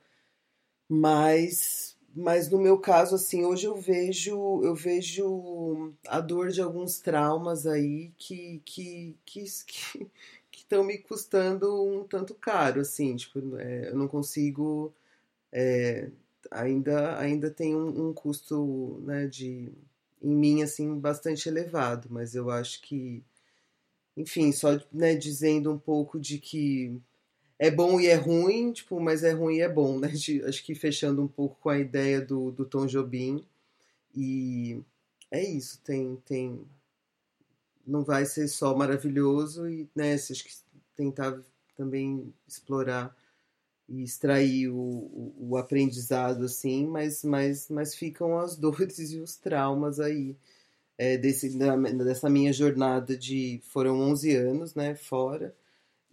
mas 0.88 1.95
mas 2.16 2.50
no 2.50 2.58
meu 2.58 2.78
caso 2.78 3.14
assim 3.16 3.44
hoje 3.44 3.66
eu 3.66 3.76
vejo 3.76 4.62
eu 4.64 4.74
vejo 4.74 5.92
a 6.08 6.20
dor 6.20 6.50
de 6.50 6.60
alguns 6.62 6.98
traumas 7.00 7.66
aí 7.66 8.12
que 8.18 8.62
que 8.64 9.16
que, 9.24 9.44
estão 10.56 10.82
me 10.82 10.98
custando 10.98 11.84
um 11.84 12.04
tanto 12.04 12.34
caro 12.34 12.80
assim 12.80 13.14
tipo 13.16 13.56
é, 13.58 13.90
eu 13.90 13.96
não 13.96 14.08
consigo 14.08 14.92
é, 15.52 16.10
ainda 16.50 17.18
ainda 17.18 17.50
tem 17.50 17.76
um, 17.76 18.08
um 18.08 18.12
custo 18.14 19.00
né 19.04 19.26
de 19.26 19.72
em 20.22 20.34
mim 20.34 20.62
assim 20.62 20.98
bastante 20.98 21.48
elevado. 21.48 22.08
Mas 22.10 22.34
eu 22.34 22.50
acho 22.50 22.82
que 22.82 23.22
enfim, 24.16 24.50
só 24.52 24.80
né, 24.92 25.14
dizendo 25.14 25.70
um 25.72 25.78
pouco 25.78 26.18
de 26.18 26.38
que 26.38 26.98
é 27.58 27.70
bom 27.70 28.00
e 28.00 28.06
é 28.06 28.14
ruim, 28.14 28.72
tipo, 28.72 29.00
mas 29.00 29.24
é 29.24 29.32
ruim 29.32 29.56
e 29.56 29.60
é 29.60 29.68
bom, 29.68 29.98
né? 29.98 30.08
De, 30.12 30.42
acho 30.44 30.64
que 30.64 30.74
fechando 30.74 31.22
um 31.22 31.28
pouco 31.28 31.56
com 31.60 31.68
a 31.70 31.78
ideia 31.78 32.20
do, 32.20 32.50
do 32.50 32.64
Tom 32.64 32.86
Jobim. 32.86 33.44
E 34.14 34.82
é 35.30 35.42
isso, 35.44 35.80
tem, 35.82 36.16
tem. 36.26 36.66
Não 37.86 38.04
vai 38.04 38.26
ser 38.26 38.48
só 38.48 38.74
maravilhoso 38.76 39.68
e, 39.68 39.88
né, 39.94 40.14
acho 40.14 40.44
que 40.44 40.52
tentar 40.96 41.40
também 41.76 42.32
explorar 42.48 43.14
e 43.88 44.02
extrair 44.02 44.68
o, 44.68 44.76
o, 44.76 45.34
o 45.50 45.56
aprendizado, 45.56 46.44
assim, 46.44 46.86
mas, 46.86 47.22
mas, 47.22 47.68
mas 47.70 47.94
ficam 47.94 48.38
as 48.38 48.56
dores 48.58 48.98
e 49.12 49.18
os 49.18 49.36
traumas 49.36 50.00
aí 50.00 50.36
é, 50.98 51.16
desse, 51.16 51.56
dessa 51.58 52.30
minha 52.30 52.52
jornada 52.52 53.16
de. 53.16 53.60
Foram 53.64 54.00
11 54.00 54.34
anos, 54.34 54.74
né, 54.74 54.94
fora. 54.94 55.54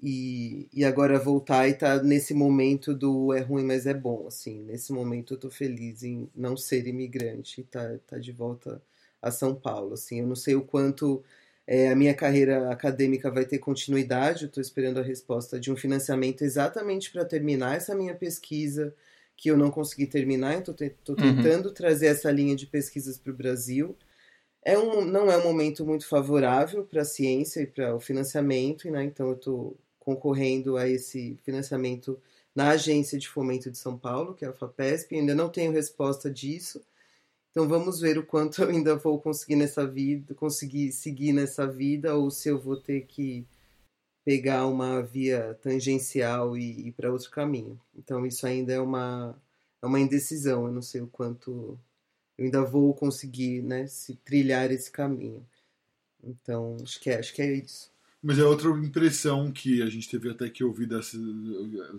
E, 0.05 0.67
e 0.73 0.83
agora 0.83 1.17
voltar 1.17 1.69
e 1.69 1.73
tá 1.73 2.03
nesse 2.03 2.33
momento 2.33 2.93
do 2.93 3.33
é 3.33 3.39
ruim, 3.39 3.63
mas 3.63 3.85
é 3.85 3.93
bom, 3.93 4.27
assim. 4.27 4.61
Nesse 4.63 4.91
momento 4.91 5.35
eu 5.35 5.37
tô 5.39 5.49
feliz 5.49 6.03
em 6.03 6.29
não 6.35 6.57
ser 6.57 6.85
imigrante 6.87 7.61
e 7.61 7.63
tá, 7.63 7.97
tá 8.05 8.17
de 8.17 8.33
volta 8.33 8.81
a 9.21 9.31
São 9.31 9.55
Paulo, 9.55 9.93
assim. 9.93 10.19
Eu 10.19 10.27
não 10.27 10.35
sei 10.35 10.55
o 10.55 10.61
quanto 10.61 11.23
é, 11.65 11.89
a 11.89 11.95
minha 11.95 12.13
carreira 12.13 12.69
acadêmica 12.69 13.31
vai 13.31 13.45
ter 13.45 13.59
continuidade, 13.59 14.43
eu 14.43 14.51
tô 14.51 14.59
esperando 14.59 14.99
a 14.99 15.03
resposta 15.03 15.57
de 15.57 15.71
um 15.71 15.75
financiamento 15.77 16.41
exatamente 16.41 17.09
para 17.09 17.23
terminar 17.23 17.77
essa 17.77 17.95
minha 17.95 18.13
pesquisa 18.13 18.93
que 19.37 19.49
eu 19.49 19.57
não 19.57 19.71
consegui 19.71 20.05
terminar, 20.05 20.55
então 20.55 20.73
tô, 20.73 20.85
tô 21.05 21.13
uhum. 21.13 21.35
tentando 21.35 21.69
uhum. 21.69 21.73
trazer 21.73 22.07
essa 22.07 22.29
linha 22.29 22.57
de 22.57 22.67
pesquisas 22.67 23.17
para 23.17 23.31
o 23.31 23.35
Brasil. 23.35 23.95
É 24.65 24.77
um, 24.77 25.05
não 25.05 25.31
é 25.31 25.37
um 25.37 25.43
momento 25.43 25.85
muito 25.85 26.07
favorável 26.07 26.83
para 26.83 27.03
a 27.03 27.05
ciência 27.05 27.61
e 27.61 27.67
para 27.67 27.95
o 27.95 27.99
financiamento, 28.01 28.91
né? 28.91 29.05
então 29.05 29.29
eu 29.29 29.35
estou 29.35 29.77
concorrendo 30.03 30.75
a 30.75 30.87
esse 30.87 31.39
financiamento 31.43 32.19
na 32.53 32.69
Agência 32.69 33.17
de 33.17 33.27
Fomento 33.27 33.71
de 33.71 33.77
São 33.77 33.97
Paulo, 33.97 34.33
que 34.35 34.45
é 34.45 34.49
a 34.49 34.53
FAPESP, 34.53 35.15
ainda 35.15 35.33
não 35.33 35.49
tenho 35.49 35.71
resposta 35.71 36.29
disso. 36.29 36.81
Então 37.51 37.67
vamos 37.67 37.99
ver 38.01 38.17
o 38.17 38.25
quanto 38.25 38.61
eu 38.61 38.69
ainda 38.69 38.95
vou 38.95 39.19
conseguir 39.19 39.55
nessa 39.55 39.87
vida, 39.87 40.33
conseguir 40.35 40.91
seguir 40.91 41.31
nessa 41.33 41.65
vida, 41.65 42.15
ou 42.15 42.29
se 42.29 42.49
eu 42.49 42.59
vou 42.59 42.75
ter 42.75 43.05
que 43.05 43.45
pegar 44.25 44.67
uma 44.67 45.01
via 45.01 45.57
tangencial 45.61 46.57
e 46.57 46.87
ir 46.87 46.91
para 46.93 47.11
outro 47.11 47.31
caminho. 47.31 47.79
Então 47.95 48.25
isso 48.25 48.45
ainda 48.45 48.73
é 48.73 48.79
uma, 48.79 49.35
é 49.81 49.85
uma 49.85 49.99
indecisão, 49.99 50.65
eu 50.65 50.71
não 50.73 50.81
sei 50.81 51.01
o 51.01 51.07
quanto 51.07 51.79
eu 52.37 52.45
ainda 52.45 52.63
vou 52.63 52.93
conseguir, 52.93 53.61
né, 53.61 53.87
se 53.87 54.15
trilhar 54.17 54.71
esse 54.71 54.91
caminho. 54.91 55.45
Então, 56.23 56.77
acho 56.81 56.99
que 56.99 57.09
é, 57.09 57.19
acho 57.19 57.33
que 57.33 57.41
é 57.41 57.53
isso. 57.53 57.92
Mas 58.23 58.39
é 58.39 58.45
outra 58.45 58.69
impressão 58.69 59.51
que 59.51 59.81
a 59.81 59.89
gente 59.89 60.09
teve 60.09 60.29
até 60.29 60.49
que 60.49 60.63
ouvir 60.63 60.85
da 60.85 61.01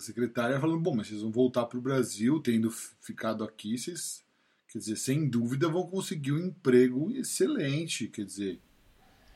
secretária 0.01 0.59
falando, 0.59 0.81
bom, 0.81 0.97
mas 0.97 1.09
vocês 1.09 1.21
vão 1.21 1.31
voltar 1.31 1.67
para 1.67 1.79
o 1.79 1.83
Brasil, 1.83 2.41
tendo 2.41 2.71
ficado 2.71 3.45
aqui, 3.45 3.77
vocês, 3.77 4.25
quer 4.73 4.79
dizer, 4.79 4.97
sem 4.97 5.29
dúvida 5.29 5.69
vão 5.69 5.87
conseguir 5.87 6.33
um 6.33 6.39
emprego 6.39 7.11
excelente, 7.11 8.09
quer 8.09 8.25
dizer, 8.25 8.59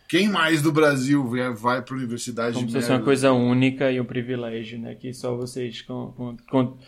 quem 0.09 0.31
mais 0.31 0.63
do 0.63 0.73
Brasil 0.73 1.23
vai 1.55 1.83
para 1.83 1.95
a 1.95 1.99
universidade? 1.99 2.55
Como 2.55 2.67
se 2.67 2.75
fosse 2.75 2.91
uma 2.91 3.03
coisa 3.03 3.31
única 3.33 3.93
e 3.93 4.01
um 4.01 4.07
privilégio, 4.07 4.79
né? 4.79 4.95
Que 4.95 5.13
só 5.13 5.37
vocês, 5.37 5.83
com, 5.83 6.13
com, 6.13 6.37
com, 6.51 6.79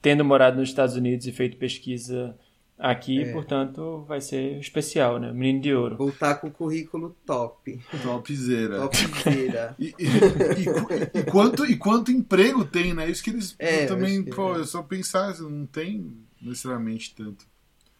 tendo 0.00 0.24
morado 0.24 0.58
nos 0.58 0.70
Estados 0.70 0.96
Unidos 0.96 1.26
e 1.26 1.32
feito 1.32 1.58
pesquisa 1.58 2.34
Aqui, 2.82 3.22
é. 3.22 3.32
portanto, 3.32 4.04
vai 4.08 4.20
ser 4.20 4.58
especial, 4.58 5.20
né? 5.20 5.30
Menino 5.32 5.60
de 5.60 5.72
ouro. 5.72 5.96
Voltar 5.96 6.34
com 6.34 6.48
o 6.48 6.50
currículo 6.50 7.14
top. 7.24 7.78
Topzera. 8.02 8.80
Topzera. 8.80 9.74
e, 9.78 9.94
e, 9.96 10.04
e, 10.04 11.20
e, 11.20 11.22
quanto, 11.30 11.64
e 11.64 11.76
quanto 11.76 12.10
emprego 12.10 12.64
tem, 12.64 12.92
né? 12.92 13.08
Isso 13.08 13.22
que 13.22 13.30
eles 13.30 13.54
é, 13.56 13.86
também, 13.86 14.24
pô, 14.24 14.58
é. 14.58 14.64
só 14.64 14.82
pensar, 14.82 15.32
não 15.38 15.64
tem 15.64 16.12
necessariamente 16.42 17.14
tanto. 17.14 17.46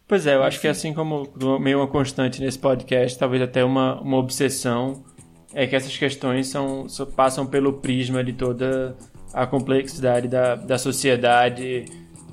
Pois 0.05 0.27
é, 0.27 0.35
eu 0.35 0.43
acho 0.43 0.59
que 0.59 0.67
assim 0.67 0.93
como 0.93 1.31
meio 1.61 1.79
uma 1.79 1.87
constante 1.87 2.41
nesse 2.41 2.59
podcast, 2.59 3.17
talvez 3.17 3.41
até 3.41 3.63
uma, 3.63 4.01
uma 4.01 4.17
obsessão, 4.17 5.05
é 5.53 5.65
que 5.65 5.77
essas 5.77 5.95
questões 5.95 6.47
são, 6.47 6.87
passam 7.15 7.45
pelo 7.45 7.71
prisma 7.79 8.21
de 8.21 8.33
toda 8.33 8.97
a 9.33 9.47
complexidade 9.47 10.27
da, 10.27 10.55
da 10.55 10.77
sociedade 10.77 11.85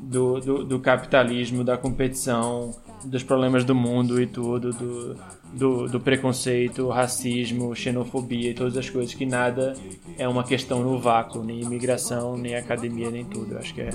do, 0.03 0.41
do, 0.41 0.65
do, 0.65 0.81
capitalismo, 0.81 1.63
da 1.63 1.77
competição, 1.77 2.75
dos 3.05 3.23
problemas 3.23 3.65
do 3.65 3.75
mundo 3.75 4.21
e 4.21 4.27
tudo, 4.27 4.73
do, 4.73 5.17
do, 5.53 5.89
do, 5.89 6.01
preconceito, 6.01 6.89
racismo, 6.89 7.75
xenofobia 7.75 8.51
e 8.51 8.55
todas 8.55 8.77
as 8.77 8.89
coisas, 8.89 9.15
que 9.15 9.27
nada 9.27 9.75
é 10.19 10.27
uma 10.27 10.43
questão 10.43 10.83
no 10.83 10.99
vácuo, 10.99 11.43
nem 11.43 11.61
imigração, 11.61 12.37
nem 12.37 12.57
academia, 12.57 13.11
nem 13.11 13.25
tudo. 13.25 13.55
Eu 13.55 13.59
acho 13.59 13.75
que 13.75 13.83
é 13.83 13.91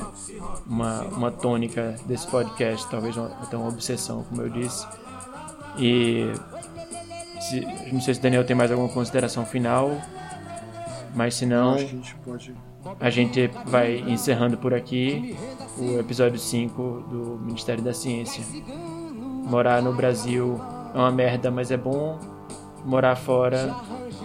uma, 0.65 1.01
uma 1.03 1.31
tônica 1.31 1.95
desse 2.05 2.27
podcast, 2.27 2.89
talvez 2.89 3.17
até 3.17 3.57
uma 3.57 3.69
obsessão, 3.69 4.23
como 4.23 4.41
eu 4.41 4.49
disse. 4.49 4.87
E 5.77 6.31
se, 7.41 7.61
não 7.91 7.99
sei 7.99 8.13
se 8.13 8.19
o 8.19 8.23
Daniel 8.23 8.45
tem 8.45 8.55
mais 8.55 8.71
alguma 8.71 8.89
consideração 8.89 9.45
final, 9.45 9.91
mas 11.15 11.35
se 11.35 11.45
não. 11.45 11.73
Acho 11.73 11.85
que 11.85 11.91
a 11.91 11.95
gente 11.95 12.15
pode 12.15 12.55
a 12.99 13.09
gente 13.09 13.49
vai 13.65 13.97
encerrando 14.07 14.57
por 14.57 14.73
aqui 14.73 15.35
o 15.77 15.99
episódio 15.99 16.39
5 16.39 17.05
do 17.09 17.39
Ministério 17.43 17.83
da 17.83 17.93
Ciência. 17.93 18.43
Morar 19.45 19.81
no 19.81 19.93
Brasil 19.93 20.59
é 20.93 20.97
uma 20.97 21.11
merda, 21.11 21.51
mas 21.51 21.71
é 21.71 21.77
bom. 21.77 22.19
Morar 22.83 23.15
fora 23.15 23.75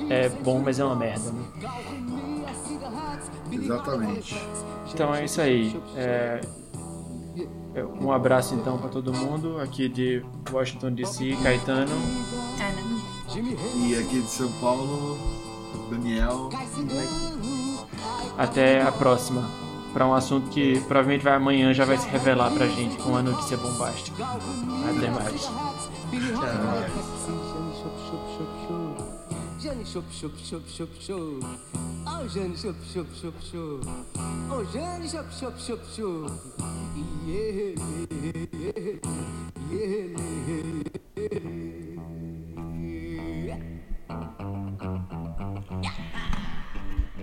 é 0.09 0.29
bom, 0.29 0.61
mas 0.61 0.79
é 0.79 0.85
uma 0.85 0.97
merda, 0.97 1.31
né? 1.31 1.45
Exatamente. 3.51 4.41
Então 4.93 5.15
é 5.15 5.25
isso 5.25 5.41
aí. 5.41 5.81
É... 5.97 6.41
Um 8.01 8.11
abraço 8.11 8.55
então 8.55 8.79
para 8.79 8.89
todo 8.89 9.13
mundo 9.13 9.61
aqui 9.61 9.89
de 9.89 10.25
Washington 10.51 10.93
DC, 10.93 11.37
Caetano. 11.43 11.93
E 13.77 13.95
aqui 13.97 14.21
de 14.21 14.29
São 14.29 14.51
Paulo, 14.61 15.17
Daniel. 15.89 16.51
Até 18.41 18.81
a 18.81 18.91
próxima. 18.91 19.47
Para 19.93 20.07
um 20.07 20.15
assunto 20.15 20.49
que 20.49 20.81
provavelmente 20.89 21.23
vai 21.23 21.35
amanhã 21.35 21.75
já 21.75 21.85
vai 21.85 21.99
se 21.99 22.09
revelar 22.09 22.51
pra 22.53 22.67
gente 22.69 22.97
com 22.97 23.11
uma 23.11 23.23
notícia 23.23 23.59
bombástica. 23.59 24.25
Até 24.25 25.11
mais. 25.11 25.47
Oh. 25.47 26.71
Oh 34.51 34.65
chup 35.61 35.85
chup. 35.93 36.31
Yeah 37.27 37.75
yeah 38.11 39.01
yeah. 41.21 41.70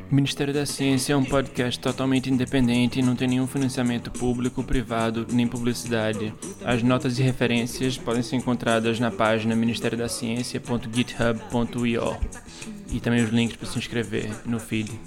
Ministério 0.09 0.53
da 0.53 0.65
Ciência 0.65 1.11
é 1.13 1.17
um 1.17 1.23
podcast 1.23 1.79
totalmente 1.79 2.31
independente 2.31 2.99
e 2.99 3.03
não 3.03 3.13
tem 3.13 3.27
nenhum 3.27 3.45
financiamento 3.45 4.09
público, 4.09 4.63
privado, 4.63 5.27
nem 5.29 5.45
publicidade. 5.45 6.34
As 6.63 6.81
notas 6.81 7.19
e 7.19 7.23
referências 7.23 7.97
podem 7.97 8.23
ser 8.23 8.38
encontradas 8.38 9.01
na 9.01 9.11
página 9.11 9.53
ministeriodaciencia.github.io 9.53 12.17
e 12.89 13.01
também 13.01 13.21
os 13.23 13.31
links 13.31 13.57
para 13.57 13.67
se 13.67 13.77
inscrever 13.77 14.31
no 14.45 14.59
feed. 14.59 14.97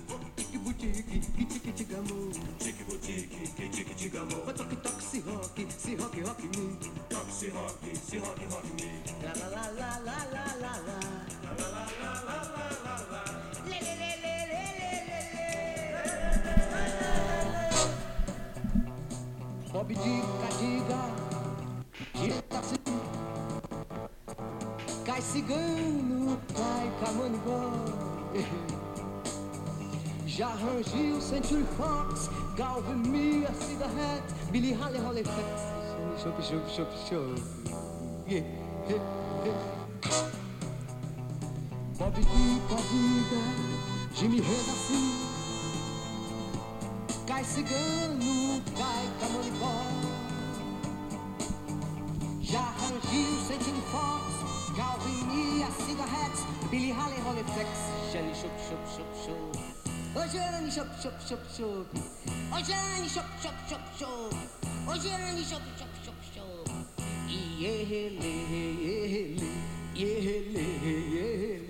Diga, 19.95 20.49
diga, 20.59 21.03
diga 22.15 22.61
Cai 25.05 25.23
cigano, 25.23 26.39
cai 26.55 26.91
camanibó 27.01 27.61
Já 30.27 30.49
rangiu 30.55 31.21
Century 31.21 31.65
Fox, 31.77 32.31
Galvin 32.57 33.11
Mia, 33.11 33.53
Cigarette, 33.53 34.35
Billy 34.53 34.73
Holly, 34.73 34.99
Holly 34.99 35.25
Fox 35.25 35.81
Chup, 36.23 36.37
chup, 36.43 36.67
chup, 36.69 36.89
chup. 37.09 37.41
Bob 41.99 42.15
diga, 42.15 42.77
diga, 42.91 43.41
Jimmy 44.15 44.41
Redaci 44.41 45.30
Cai 47.31 47.45
cigano, 47.45 48.61
cai 48.77 49.09
camonibó 49.21 49.71
Já 52.41 52.75
rangiu 52.81 53.41
Century 53.47 53.81
Fox, 53.93 54.75
Calvin 54.75 55.27
Mia, 55.29 55.71
Cigarettes, 55.71 56.45
Billy 56.73 56.91
Haley, 56.91 57.21
Rolleiflex, 57.21 57.69
Jenny 58.11 58.33
Chup 58.35 58.51
Chup 58.67 58.83
Chup 58.97 59.07
Chup. 59.23 59.57
Ô 60.17 60.27
Jenny 60.27 60.73
Chup 60.73 60.89
Chup 61.01 61.15
Chup 61.25 61.41
Chup. 61.57 61.87
Ô 62.51 62.61
Jenny 62.65 63.09
Chup 63.09 63.27
Chup 63.41 63.55
Chup 63.69 63.81
Chup. 63.97 64.35
Ô 64.89 64.99
Jenny 64.99 65.45
Chup 65.45 65.63
Chup 65.79 65.89
Chup 66.03 66.17
Chup. 66.35 66.69
Iele, 67.29 68.19
iele, 68.19 69.47
iele, 69.95 70.61
iele. 71.15 71.21
Oh, 71.37 71.70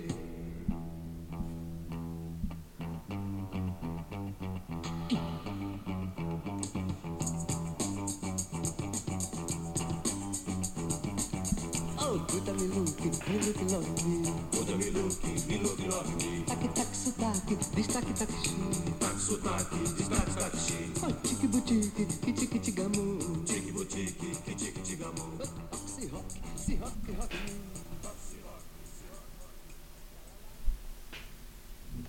me 12.61 12.67
looking, 12.75 13.11
me 13.27 13.39
looking 13.39 13.71
love 13.71 13.89
me. 14.05 14.33
Olha 14.53 14.77
me 14.77 14.89
looking, 14.91 15.63
looking 15.63 15.89
me. 16.17 16.43
Tac 16.45 16.73
tac 16.73 16.87
sotaque, 16.93 17.57
destaque 17.75 18.13
tac 18.13 18.27
chi. 18.27 18.51
Tac 18.99 19.17
sotaque, 19.19 19.77
destaque 19.97 20.35
tac 20.35 20.51
chi. 20.51 20.91
Oh, 21.03 21.11
tiki 21.23 21.47
boutique, 21.47 22.05
que 22.21 22.31
tiki 22.33 22.59
tigamu. 22.59 23.17
Tiki 23.45 23.71
boutique, 23.71 24.41
que 24.45 24.53
tiki 24.53 24.81
tigamu. 24.81 25.37
Rock, 25.39 25.49
se 25.85 26.07
rock, 26.11 26.25
se 26.55 26.77
rock. 26.79 27.80